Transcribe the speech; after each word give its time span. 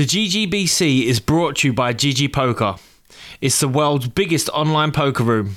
The 0.00 0.06
GGBC 0.06 1.04
is 1.04 1.20
brought 1.20 1.56
to 1.56 1.68
you 1.68 1.74
by 1.74 1.92
GG 1.92 2.32
Poker. 2.32 2.76
It's 3.42 3.60
the 3.60 3.68
world's 3.68 4.08
biggest 4.08 4.48
online 4.48 4.92
poker 4.92 5.22
room. 5.22 5.56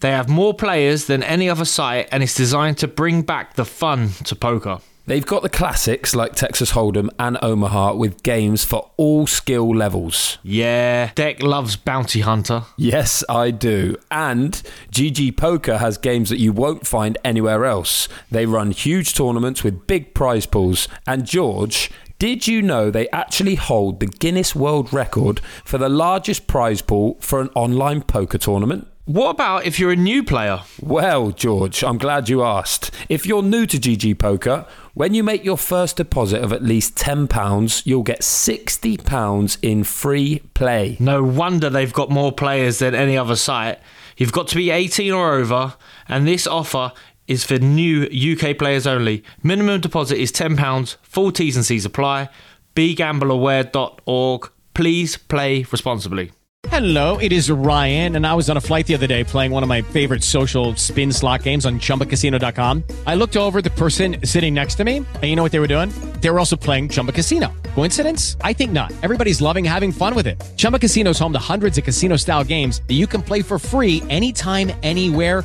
They 0.00 0.10
have 0.10 0.28
more 0.28 0.52
players 0.52 1.06
than 1.06 1.22
any 1.22 1.48
other 1.48 1.64
site 1.64 2.06
and 2.12 2.22
it's 2.22 2.34
designed 2.34 2.76
to 2.78 2.86
bring 2.86 3.22
back 3.22 3.54
the 3.54 3.64
fun 3.64 4.10
to 4.24 4.36
poker. 4.36 4.80
They've 5.06 5.24
got 5.24 5.42
the 5.42 5.48
classics 5.48 6.14
like 6.14 6.34
Texas 6.34 6.72
Hold'em 6.72 7.08
and 7.18 7.36
Omaha 7.42 7.94
with 7.94 8.22
games 8.22 8.62
for 8.62 8.90
all 8.96 9.26
skill 9.26 9.74
levels. 9.74 10.36
Yeah, 10.42 11.08
Dec 11.16 11.42
loves 11.42 11.74
Bounty 11.74 12.20
Hunter. 12.20 12.64
Yes, 12.76 13.24
I 13.28 13.50
do. 13.50 13.96
And 14.10 14.52
GG 14.92 15.36
Poker 15.38 15.78
has 15.78 15.98
games 15.98 16.28
that 16.28 16.38
you 16.38 16.52
won't 16.52 16.86
find 16.86 17.18
anywhere 17.24 17.64
else. 17.64 18.08
They 18.30 18.46
run 18.46 18.70
huge 18.70 19.14
tournaments 19.14 19.64
with 19.64 19.88
big 19.88 20.14
prize 20.14 20.46
pools. 20.46 20.86
And 21.04 21.24
George, 21.24 21.90
did 22.22 22.46
you 22.46 22.62
know 22.62 22.88
they 22.88 23.08
actually 23.08 23.56
hold 23.56 23.98
the 23.98 24.06
Guinness 24.06 24.54
World 24.54 24.92
Record 24.92 25.40
for 25.64 25.76
the 25.76 25.88
largest 25.88 26.46
prize 26.46 26.80
pool 26.80 27.16
for 27.18 27.40
an 27.40 27.50
online 27.56 28.00
poker 28.02 28.38
tournament? 28.38 28.86
What 29.06 29.30
about 29.30 29.66
if 29.66 29.80
you're 29.80 29.90
a 29.90 29.96
new 29.96 30.22
player? 30.22 30.60
Well, 30.80 31.32
George, 31.32 31.82
I'm 31.82 31.98
glad 31.98 32.28
you 32.28 32.44
asked. 32.44 32.92
If 33.08 33.26
you're 33.26 33.42
new 33.42 33.66
to 33.66 33.76
GG 33.76 34.20
Poker, 34.20 34.64
when 34.94 35.14
you 35.14 35.24
make 35.24 35.42
your 35.42 35.56
first 35.56 35.96
deposit 35.96 36.44
of 36.44 36.52
at 36.52 36.62
least 36.62 36.94
£10, 36.94 37.84
you'll 37.84 38.04
get 38.04 38.20
£60 38.20 39.58
in 39.60 39.82
free 39.82 40.42
play. 40.54 40.96
No 41.00 41.24
wonder 41.24 41.68
they've 41.68 41.92
got 41.92 42.08
more 42.08 42.30
players 42.30 42.78
than 42.78 42.94
any 42.94 43.18
other 43.18 43.34
site. 43.34 43.80
You've 44.16 44.30
got 44.30 44.46
to 44.48 44.54
be 44.54 44.70
18 44.70 45.12
or 45.12 45.32
over, 45.32 45.74
and 46.06 46.24
this 46.24 46.46
offer 46.46 46.92
is 47.32 47.44
for 47.44 47.58
new 47.58 48.04
UK 48.04 48.56
players 48.56 48.86
only. 48.86 49.24
Minimum 49.42 49.80
deposit 49.80 50.18
is 50.18 50.30
£10, 50.30 50.96
full 51.02 51.32
T's 51.32 51.56
and 51.56 51.64
C's 51.64 51.84
apply. 51.84 52.28
BeGambleAware.org. 52.76 54.52
Please 54.74 55.16
play 55.16 55.66
responsibly. 55.72 56.32
Hello, 56.68 57.18
it 57.18 57.32
is 57.32 57.50
Ryan, 57.50 58.14
and 58.16 58.26
I 58.26 58.34
was 58.34 58.48
on 58.48 58.56
a 58.56 58.60
flight 58.60 58.86
the 58.86 58.94
other 58.94 59.08
day 59.08 59.24
playing 59.24 59.50
one 59.50 59.62
of 59.64 59.68
my 59.68 59.82
favorite 59.82 60.22
social 60.22 60.76
spin 60.76 61.12
slot 61.12 61.42
games 61.42 61.66
on 61.66 61.80
chumbacasino.com. 61.80 62.84
I 63.06 63.16
looked 63.16 63.36
over 63.36 63.60
the 63.60 63.70
person 63.70 64.24
sitting 64.24 64.54
next 64.54 64.76
to 64.76 64.84
me, 64.84 64.98
and 64.98 65.24
you 65.24 65.34
know 65.34 65.42
what 65.42 65.52
they 65.52 65.58
were 65.58 65.66
doing? 65.66 65.90
They 66.20 66.30
were 66.30 66.38
also 66.38 66.56
playing 66.56 66.88
Chumba 66.88 67.12
Casino. 67.12 67.52
Coincidence? 67.74 68.36
I 68.42 68.52
think 68.52 68.72
not. 68.72 68.92
Everybody's 69.02 69.42
loving 69.42 69.64
having 69.64 69.92
fun 69.92 70.14
with 70.14 70.26
it. 70.26 70.40
Chumba 70.56 70.78
Casino 70.78 71.10
is 71.10 71.18
home 71.18 71.32
to 71.32 71.38
hundreds 71.38 71.78
of 71.78 71.84
casino 71.84 72.16
style 72.16 72.44
games 72.44 72.80
that 72.86 72.94
you 72.94 73.06
can 73.06 73.22
play 73.22 73.42
for 73.42 73.58
free 73.58 74.02
anytime, 74.08 74.72
anywhere, 74.82 75.44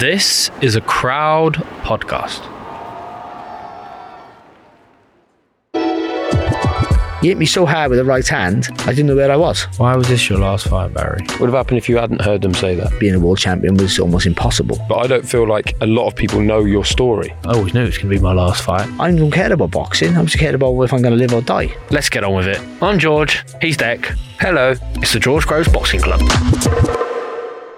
This 0.00 0.50
is 0.60 0.76
a 0.76 0.82
crowd 0.82 1.54
podcast. 1.80 2.42
He 7.22 7.28
hit 7.28 7.38
me 7.38 7.46
so 7.46 7.64
hard 7.64 7.88
with 7.88 7.98
the 7.98 8.04
right 8.04 8.28
hand, 8.28 8.68
I 8.80 8.88
didn't 8.90 9.06
know 9.06 9.16
where 9.16 9.32
I 9.32 9.36
was. 9.36 9.62
Why 9.78 9.96
was 9.96 10.06
this 10.06 10.28
your 10.28 10.38
last 10.38 10.68
fight, 10.68 10.92
Barry? 10.92 11.22
What 11.22 11.40
would 11.40 11.46
have 11.46 11.54
happened 11.54 11.78
if 11.78 11.88
you 11.88 11.96
hadn't 11.96 12.20
heard 12.20 12.42
them 12.42 12.52
say 12.52 12.74
that? 12.74 12.92
Being 13.00 13.14
a 13.14 13.18
world 13.18 13.38
champion 13.38 13.78
was 13.78 13.98
almost 13.98 14.26
impossible. 14.26 14.78
But 14.86 14.96
I 14.98 15.06
don't 15.06 15.26
feel 15.26 15.48
like 15.48 15.74
a 15.80 15.86
lot 15.86 16.08
of 16.08 16.14
people 16.14 16.42
know 16.42 16.66
your 16.66 16.84
story. 16.84 17.32
I 17.46 17.54
always 17.54 17.72
knew 17.72 17.84
it 17.84 17.86
was 17.86 17.96
going 17.96 18.10
to 18.10 18.16
be 18.16 18.22
my 18.22 18.34
last 18.34 18.64
fight. 18.64 18.86
I 19.00 19.10
don't 19.10 19.30
care 19.30 19.50
about 19.50 19.70
boxing. 19.70 20.14
I'm 20.14 20.26
just 20.26 20.38
cared 20.38 20.54
about 20.54 20.78
if 20.82 20.92
I'm 20.92 21.00
going 21.00 21.14
to 21.14 21.18
live 21.18 21.32
or 21.32 21.40
die. 21.40 21.74
Let's 21.88 22.10
get 22.10 22.22
on 22.22 22.34
with 22.34 22.48
it. 22.48 22.60
I'm 22.82 22.98
George. 22.98 23.42
He's 23.62 23.78
Dec. 23.78 24.04
Hello. 24.40 24.74
It's 24.96 25.14
the 25.14 25.20
George 25.20 25.46
Groves 25.46 25.68
Boxing 25.68 26.00
Club. 26.02 26.20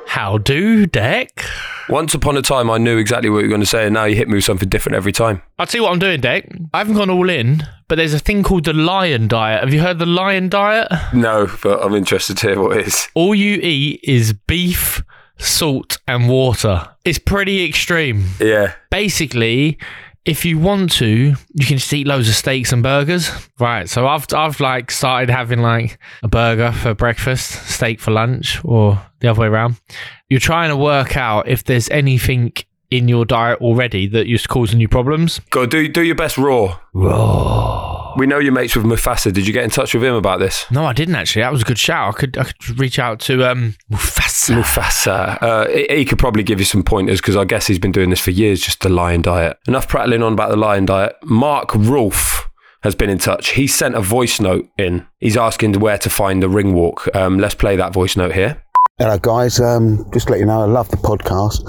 How 0.09 0.39
do, 0.39 0.85
Dec? 0.89 1.78
Once 1.89 2.13
upon 2.13 2.37
a 2.37 2.43
time, 2.43 2.71
I 2.71 2.77
knew 2.77 2.99
exactly 2.99 3.31
what 3.31 3.39
you 3.39 3.45
were 3.45 3.49
going 3.49 3.63
to 3.63 3.67
say, 3.67 3.87
and 3.87 3.95
now 3.95 4.05
you 4.05 4.15
hit 4.15 4.29
me 4.29 4.35
with 4.35 4.45
something 4.45 4.69
different 4.69 4.97
every 4.97 5.13
time. 5.13 5.41
I'll 5.59 5.67
tell 5.67 5.79
you 5.79 5.85
what 5.85 5.93
I'm 5.93 5.99
doing, 5.99 6.21
Dec. 6.21 6.69
I 6.75 6.79
haven't 6.79 6.97
gone 6.97 7.09
all 7.09 7.31
in, 7.31 7.63
but 7.89 7.97
there's 7.97 8.13
a 8.13 8.19
thing 8.19 8.43
called 8.43 8.65
the 8.65 8.75
lion 8.75 9.27
diet. 9.27 9.65
Have 9.65 9.73
you 9.73 9.81
heard 9.81 9.99
the 9.99 10.07
lion 10.07 10.51
diet? 10.51 10.89
No, 11.15 11.51
but 11.63 11.83
I'm 11.83 11.95
interested 11.95 12.37
to 12.39 12.49
hear 12.49 12.61
what 12.61 12.77
it 12.77 12.89
is. 12.89 13.09
All 13.15 13.35
you 13.35 13.55
eat 13.55 14.01
is 14.03 14.35
beef, 14.35 15.03
salt, 15.39 15.99
and 16.07 16.29
water. 16.29 16.89
It's 17.07 17.19
pretty 17.19 17.65
extreme. 17.65 18.25
Yeah. 18.39 18.75
Basically, 18.91 19.79
if 20.27 20.45
you 20.45 20.59
want 20.59 20.93
to, 20.93 21.07
you 21.07 21.67
can 21.67 21.79
just 21.79 21.91
eat 21.95 22.07
loads 22.07 22.29
of 22.29 22.35
steaks 22.35 22.71
and 22.71 22.83
burgers. 22.83 23.31
Right. 23.59 23.89
So 23.89 24.07
I've 24.07 24.27
I've 24.35 24.61
like 24.61 24.91
started 24.91 25.31
having 25.31 25.61
like 25.63 25.99
a 26.23 26.29
burger 26.29 26.71
for 26.71 26.93
breakfast, 26.93 27.51
steak 27.71 27.99
for 27.99 28.11
lunch, 28.11 28.63
or 28.63 29.01
the 29.21 29.29
other 29.29 29.41
way 29.41 29.47
around. 29.47 29.81
You're 30.29 30.41
trying 30.41 30.69
to 30.69 30.77
work 30.77 31.17
out 31.17 31.49
if 31.49 31.65
there's 31.65 31.89
anything 31.89 32.53
in 32.91 33.09
your 33.09 33.25
diet 33.25 33.61
already 33.61 34.07
that 34.09 34.27
is 34.27 34.47
causing 34.47 34.79
you 34.79 34.87
problems. 34.87 35.41
Go 35.51 35.65
do 35.65 35.89
do 35.89 36.03
your 36.03 36.15
best 36.15 36.37
raw. 36.37 36.79
Raw. 36.93 38.15
We 38.19 38.27
know 38.27 38.39
you're 38.39 38.53
mates 38.53 38.77
with 38.77 38.85
Mufasa. 38.85 39.33
Did 39.33 39.47
you 39.47 39.53
get 39.55 39.65
in 39.65 39.71
touch 39.71 39.95
with 39.95 40.03
him 40.05 40.15
about 40.15 40.39
this? 40.39 40.67
No, 40.71 40.85
I 40.85 40.93
didn't 40.93 41.15
actually. 41.15 41.43
That 41.43 41.53
was 41.53 41.63
a 41.63 41.65
good 41.65 41.79
shout. 41.79 42.15
I 42.15 42.19
could 42.19 42.37
I 42.37 42.45
could 42.45 42.79
reach 42.79 42.99
out 42.99 43.21
to 43.21 43.51
um 43.51 43.75
Mufasa. 43.91 44.61
Mufasa. 44.63 45.43
Uh, 45.43 45.69
he, 45.69 45.87
he 45.99 46.05
could 46.05 46.19
probably 46.19 46.43
give 46.43 46.59
you 46.59 46.67
some 46.67 46.83
pointers 46.83 47.23
because 47.23 47.37
I 47.37 47.45
guess 47.47 47.67
he's 47.67 47.79
been 47.79 47.93
doing 47.93 48.11
this 48.11 48.21
for 48.21 48.31
years, 48.31 48.61
just 48.61 48.81
the 48.81 48.91
lion 48.91 49.23
diet. 49.23 49.57
Enough 49.67 49.89
prattling 49.89 50.23
on 50.23 50.35
about 50.35 50.51
the 50.51 50.57
lion 50.57 50.85
diet. 50.85 51.17
Mark 51.25 51.75
Rolfe 51.75 52.49
has 52.83 52.95
been 52.95 53.09
in 53.11 53.19
touch. 53.19 53.51
He 53.51 53.67
sent 53.67 53.95
a 53.95 54.01
voice 54.03 54.41
note 54.41 54.69
in. 54.77 55.07
He's 55.21 55.37
asking 55.39 55.81
where 55.81 55.99
to 55.99 56.11
find 56.11 56.43
the 56.43 56.49
ring 56.51 56.75
walk. 56.75 57.09
Um, 57.15 57.39
let's 57.39 57.55
play 57.55 57.77
that 57.77 57.93
voice 57.95 58.15
note 58.17 58.35
here. 58.35 58.63
Hello, 59.01 59.17
guys. 59.17 59.61
Um, 59.61 60.11
just 60.13 60.29
let 60.29 60.41
you 60.41 60.47
know, 60.47 60.63
I 60.63 60.65
love 60.65 60.89
the 60.89 60.97
podcast. 60.97 61.63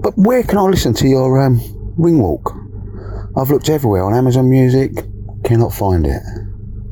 But 0.00 0.16
where 0.16 0.44
can 0.44 0.56
I 0.56 0.62
listen 0.62 0.94
to 0.94 1.08
your 1.08 1.40
um, 1.42 1.60
ring 1.98 2.20
walk? 2.20 2.54
I've 3.36 3.50
looked 3.50 3.68
everywhere 3.68 4.04
on 4.04 4.14
Amazon 4.14 4.48
Music, 4.48 4.92
cannot 5.42 5.74
find 5.74 6.06
it. 6.06 6.22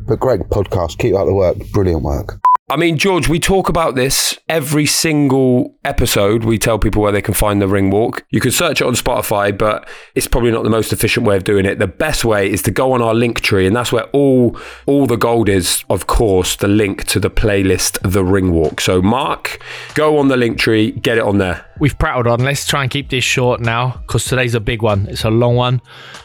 But 0.09 0.19
great 0.19 0.41
podcast. 0.51 0.99
Keep 0.99 1.15
up 1.15 1.27
the 1.27 1.33
work. 1.33 1.59
Brilliant 1.71 2.03
work. 2.03 2.41
I 2.71 2.77
mean, 2.77 2.99
George, 2.99 3.29
we 3.29 3.41
talk 3.41 3.71
about 3.71 3.95
this 3.95 4.39
every 4.47 4.85
single 4.85 5.75
episode. 5.87 6.45
We 6.45 6.59
tell 6.59 6.79
people 6.79 7.01
where 7.01 7.13
they 7.13 7.23
can 7.23 7.33
find 7.33 7.63
the 7.63 7.67
ring 7.67 7.91
walk. 7.91 8.27
You 8.29 8.41
can 8.41 8.51
search 8.51 8.83
it 8.83 8.87
on 8.87 8.93
Spotify, 8.93 9.57
but 9.57 9.89
it's 10.15 10.29
probably 10.29 10.51
not 10.51 10.65
the 10.65 10.71
most 10.71 10.93
efficient 10.93 11.25
way 11.25 11.35
of 11.39 11.45
doing 11.45 11.65
it. 11.65 11.79
The 11.79 11.87
best 11.87 12.27
way 12.27 12.51
is 12.51 12.61
to 12.65 12.71
go 12.71 12.93
on 12.93 13.01
our 13.01 13.15
link 13.15 13.41
tree, 13.41 13.67
and 13.67 13.75
that's 13.75 13.91
where 13.91 14.05
all 14.13 14.55
all 14.85 15.07
the 15.07 15.17
gold 15.17 15.49
is, 15.49 15.83
of 15.89 16.07
course, 16.07 16.57
the 16.57 16.69
link 16.69 17.05
to 17.07 17.19
the 17.19 17.31
playlist 17.31 17.99
The 18.03 18.23
Ring 18.23 18.53
Walk. 18.53 18.83
So 18.83 19.01
Mark, 19.01 19.63
go 19.95 20.19
on 20.19 20.29
the 20.29 20.37
link 20.37 20.59
tree, 20.59 20.93
get 20.93 21.17
it 21.17 21.25
on 21.25 21.39
there. 21.39 21.65
We've 21.81 21.99
prattled 21.99 22.27
on. 22.27 22.41
Let's 22.41 22.67
try 22.67 22.83
and 22.83 22.91
keep 22.91 23.09
this 23.09 23.25
short 23.25 23.61
now 23.63 24.03
because 24.07 24.27
today's 24.27 24.55
a 24.55 24.61
big 24.61 24.83
one. 24.83 25.07
It's 25.09 25.25
a 25.25 25.31
long 25.31 25.57
one. 25.57 25.81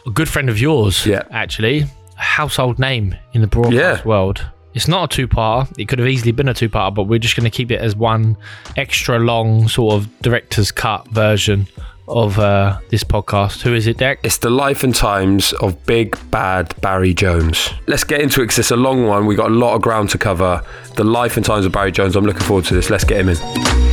A 0.06 0.10
good 0.10 0.28
friend 0.28 0.50
of 0.50 0.60
yours, 0.60 1.06
Yeah. 1.06 1.22
actually, 1.30 1.86
a 2.18 2.20
household 2.20 2.78
name 2.78 3.14
in 3.32 3.40
the 3.40 3.46
broadcast 3.46 3.74
Yeah. 4.02 4.04
world. 4.04 4.44
It's 4.74 4.88
not 4.88 5.12
a 5.12 5.16
two-part. 5.16 5.78
It 5.78 5.86
could 5.86 5.98
have 6.00 6.08
easily 6.08 6.32
been 6.32 6.48
a 6.48 6.54
two-part, 6.54 6.94
but 6.94 7.04
we're 7.04 7.18
just 7.18 7.36
going 7.36 7.50
to 7.50 7.56
keep 7.56 7.70
it 7.70 7.80
as 7.80 7.94
one 7.96 8.36
extra 8.76 9.18
long 9.18 9.68
sort 9.68 9.94
of 9.94 10.20
director's 10.20 10.72
cut 10.72 11.06
version 11.08 11.66
of 12.06 12.38
uh, 12.38 12.78
this 12.90 13.04
podcast. 13.04 13.62
Who 13.62 13.72
is 13.72 13.86
it, 13.86 13.96
Dec? 13.96 14.18
It's 14.22 14.38
the 14.38 14.50
life 14.50 14.84
and 14.84 14.94
times 14.94 15.52
of 15.54 15.86
big 15.86 16.18
bad 16.30 16.74
Barry 16.80 17.14
Jones. 17.14 17.70
Let's 17.86 18.04
get 18.04 18.20
into 18.20 18.40
it 18.42 18.44
because 18.44 18.58
it's 18.58 18.70
a 18.70 18.76
long 18.76 19.06
one. 19.06 19.26
We 19.26 19.36
got 19.36 19.50
a 19.50 19.54
lot 19.54 19.74
of 19.74 19.82
ground 19.82 20.10
to 20.10 20.18
cover. 20.18 20.62
The 20.96 21.04
life 21.04 21.36
and 21.36 21.46
times 21.46 21.64
of 21.64 21.72
Barry 21.72 21.92
Jones. 21.92 22.16
I'm 22.16 22.24
looking 22.24 22.42
forward 22.42 22.66
to 22.66 22.74
this. 22.74 22.90
Let's 22.90 23.04
get 23.04 23.20
him 23.20 23.30
in. 23.30 23.83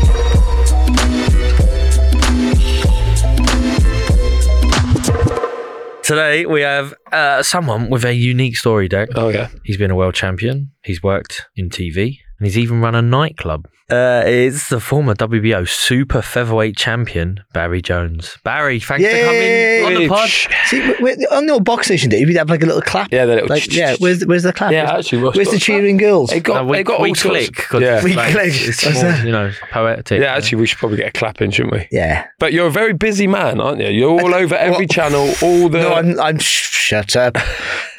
Today 6.11 6.45
we 6.45 6.59
have 6.59 6.93
uh, 7.13 7.41
someone 7.41 7.89
with 7.89 8.03
a 8.03 8.13
unique 8.13 8.57
story, 8.57 8.89
Dec. 8.89 9.13
Oh 9.15 9.29
yeah. 9.29 9.47
He's 9.63 9.77
been 9.77 9.91
a 9.91 9.95
world 9.95 10.13
champion. 10.13 10.69
He's 10.83 11.01
worked 11.01 11.47
in 11.55 11.69
TV. 11.69 12.17
and 12.37 12.45
he's 12.45 12.57
even 12.57 12.81
run 12.81 12.95
a 12.95 13.01
nightclub. 13.01 13.69
Uh, 13.91 14.23
is 14.25 14.69
the 14.69 14.79
former 14.79 15.13
WBO 15.13 15.67
super 15.67 16.21
featherweight 16.21 16.77
champion 16.77 17.41
Barry 17.53 17.81
Jones. 17.81 18.37
Barry, 18.43 18.79
thanks 18.79 19.03
for 19.05 19.11
coming 19.11 19.85
on 19.85 19.93
the 20.01 20.07
pod. 20.07 20.29
See, 20.67 20.79
we- 20.79 20.95
we- 21.15 21.27
on 21.27 21.45
the 21.45 21.53
old 21.53 21.65
box 21.65 21.87
station 21.87 22.09
day, 22.09 22.23
we'd 22.23 22.37
have 22.37 22.49
like 22.49 22.63
a 22.63 22.65
little 22.65 22.81
clap. 22.81 23.11
Yeah, 23.11 23.25
the 23.25 23.33
little 23.35 23.49
Like, 23.49 23.73
yeah, 23.73 23.95
where's, 23.99 24.25
where's 24.25 24.43
the 24.43 24.53
clap? 24.53 24.71
Yeah, 24.71 24.85
Where's- 24.85 25.05
actually, 25.05 25.23
what's- 25.23 25.35
where's 25.37 25.47
the 25.49 25.55
what's 25.55 25.65
cheering 25.65 25.97
girls? 25.97 26.31
It 26.31 26.43
got, 26.43 26.61
Uh, 26.61 26.65
we 26.65 26.77
it 26.79 26.83
got 26.83 27.01
we 27.01 27.09
all 27.09 27.15
sorts- 27.15 27.49
Yeah. 27.73 27.95
it's, 27.97 28.03
We 28.05 28.13
like, 28.13 28.31
click. 28.31 28.53
it's 28.53 28.85
more, 28.85 28.93
that? 29.03 29.25
you 29.25 29.31
know, 29.31 29.51
poetic. 29.71 30.21
yeah, 30.21 30.35
actually, 30.35 30.61
we 30.61 30.67
should 30.67 30.77
probably 30.79 30.97
get 30.97 31.07
a 31.07 31.11
clap 31.11 31.41
in, 31.41 31.51
shouldn't 31.51 31.73
we? 31.73 31.87
Yeah. 31.91 32.25
But 32.39 32.53
you're 32.53 32.67
a 32.67 32.71
very 32.71 32.93
busy 32.93 33.27
man, 33.27 33.59
aren't 33.59 33.81
you? 33.81 33.89
You're 33.89 34.11
all 34.21 34.33
over 34.33 34.55
every 34.55 34.85
Well- 34.85 34.87
channel, 34.87 35.33
all 35.41 35.67
the. 35.69 35.79
No, 35.79 35.93
I'm, 35.95 36.19
I'm 36.19 36.39
sh- 36.39 36.69
shut 36.71 37.15
up. 37.17 37.37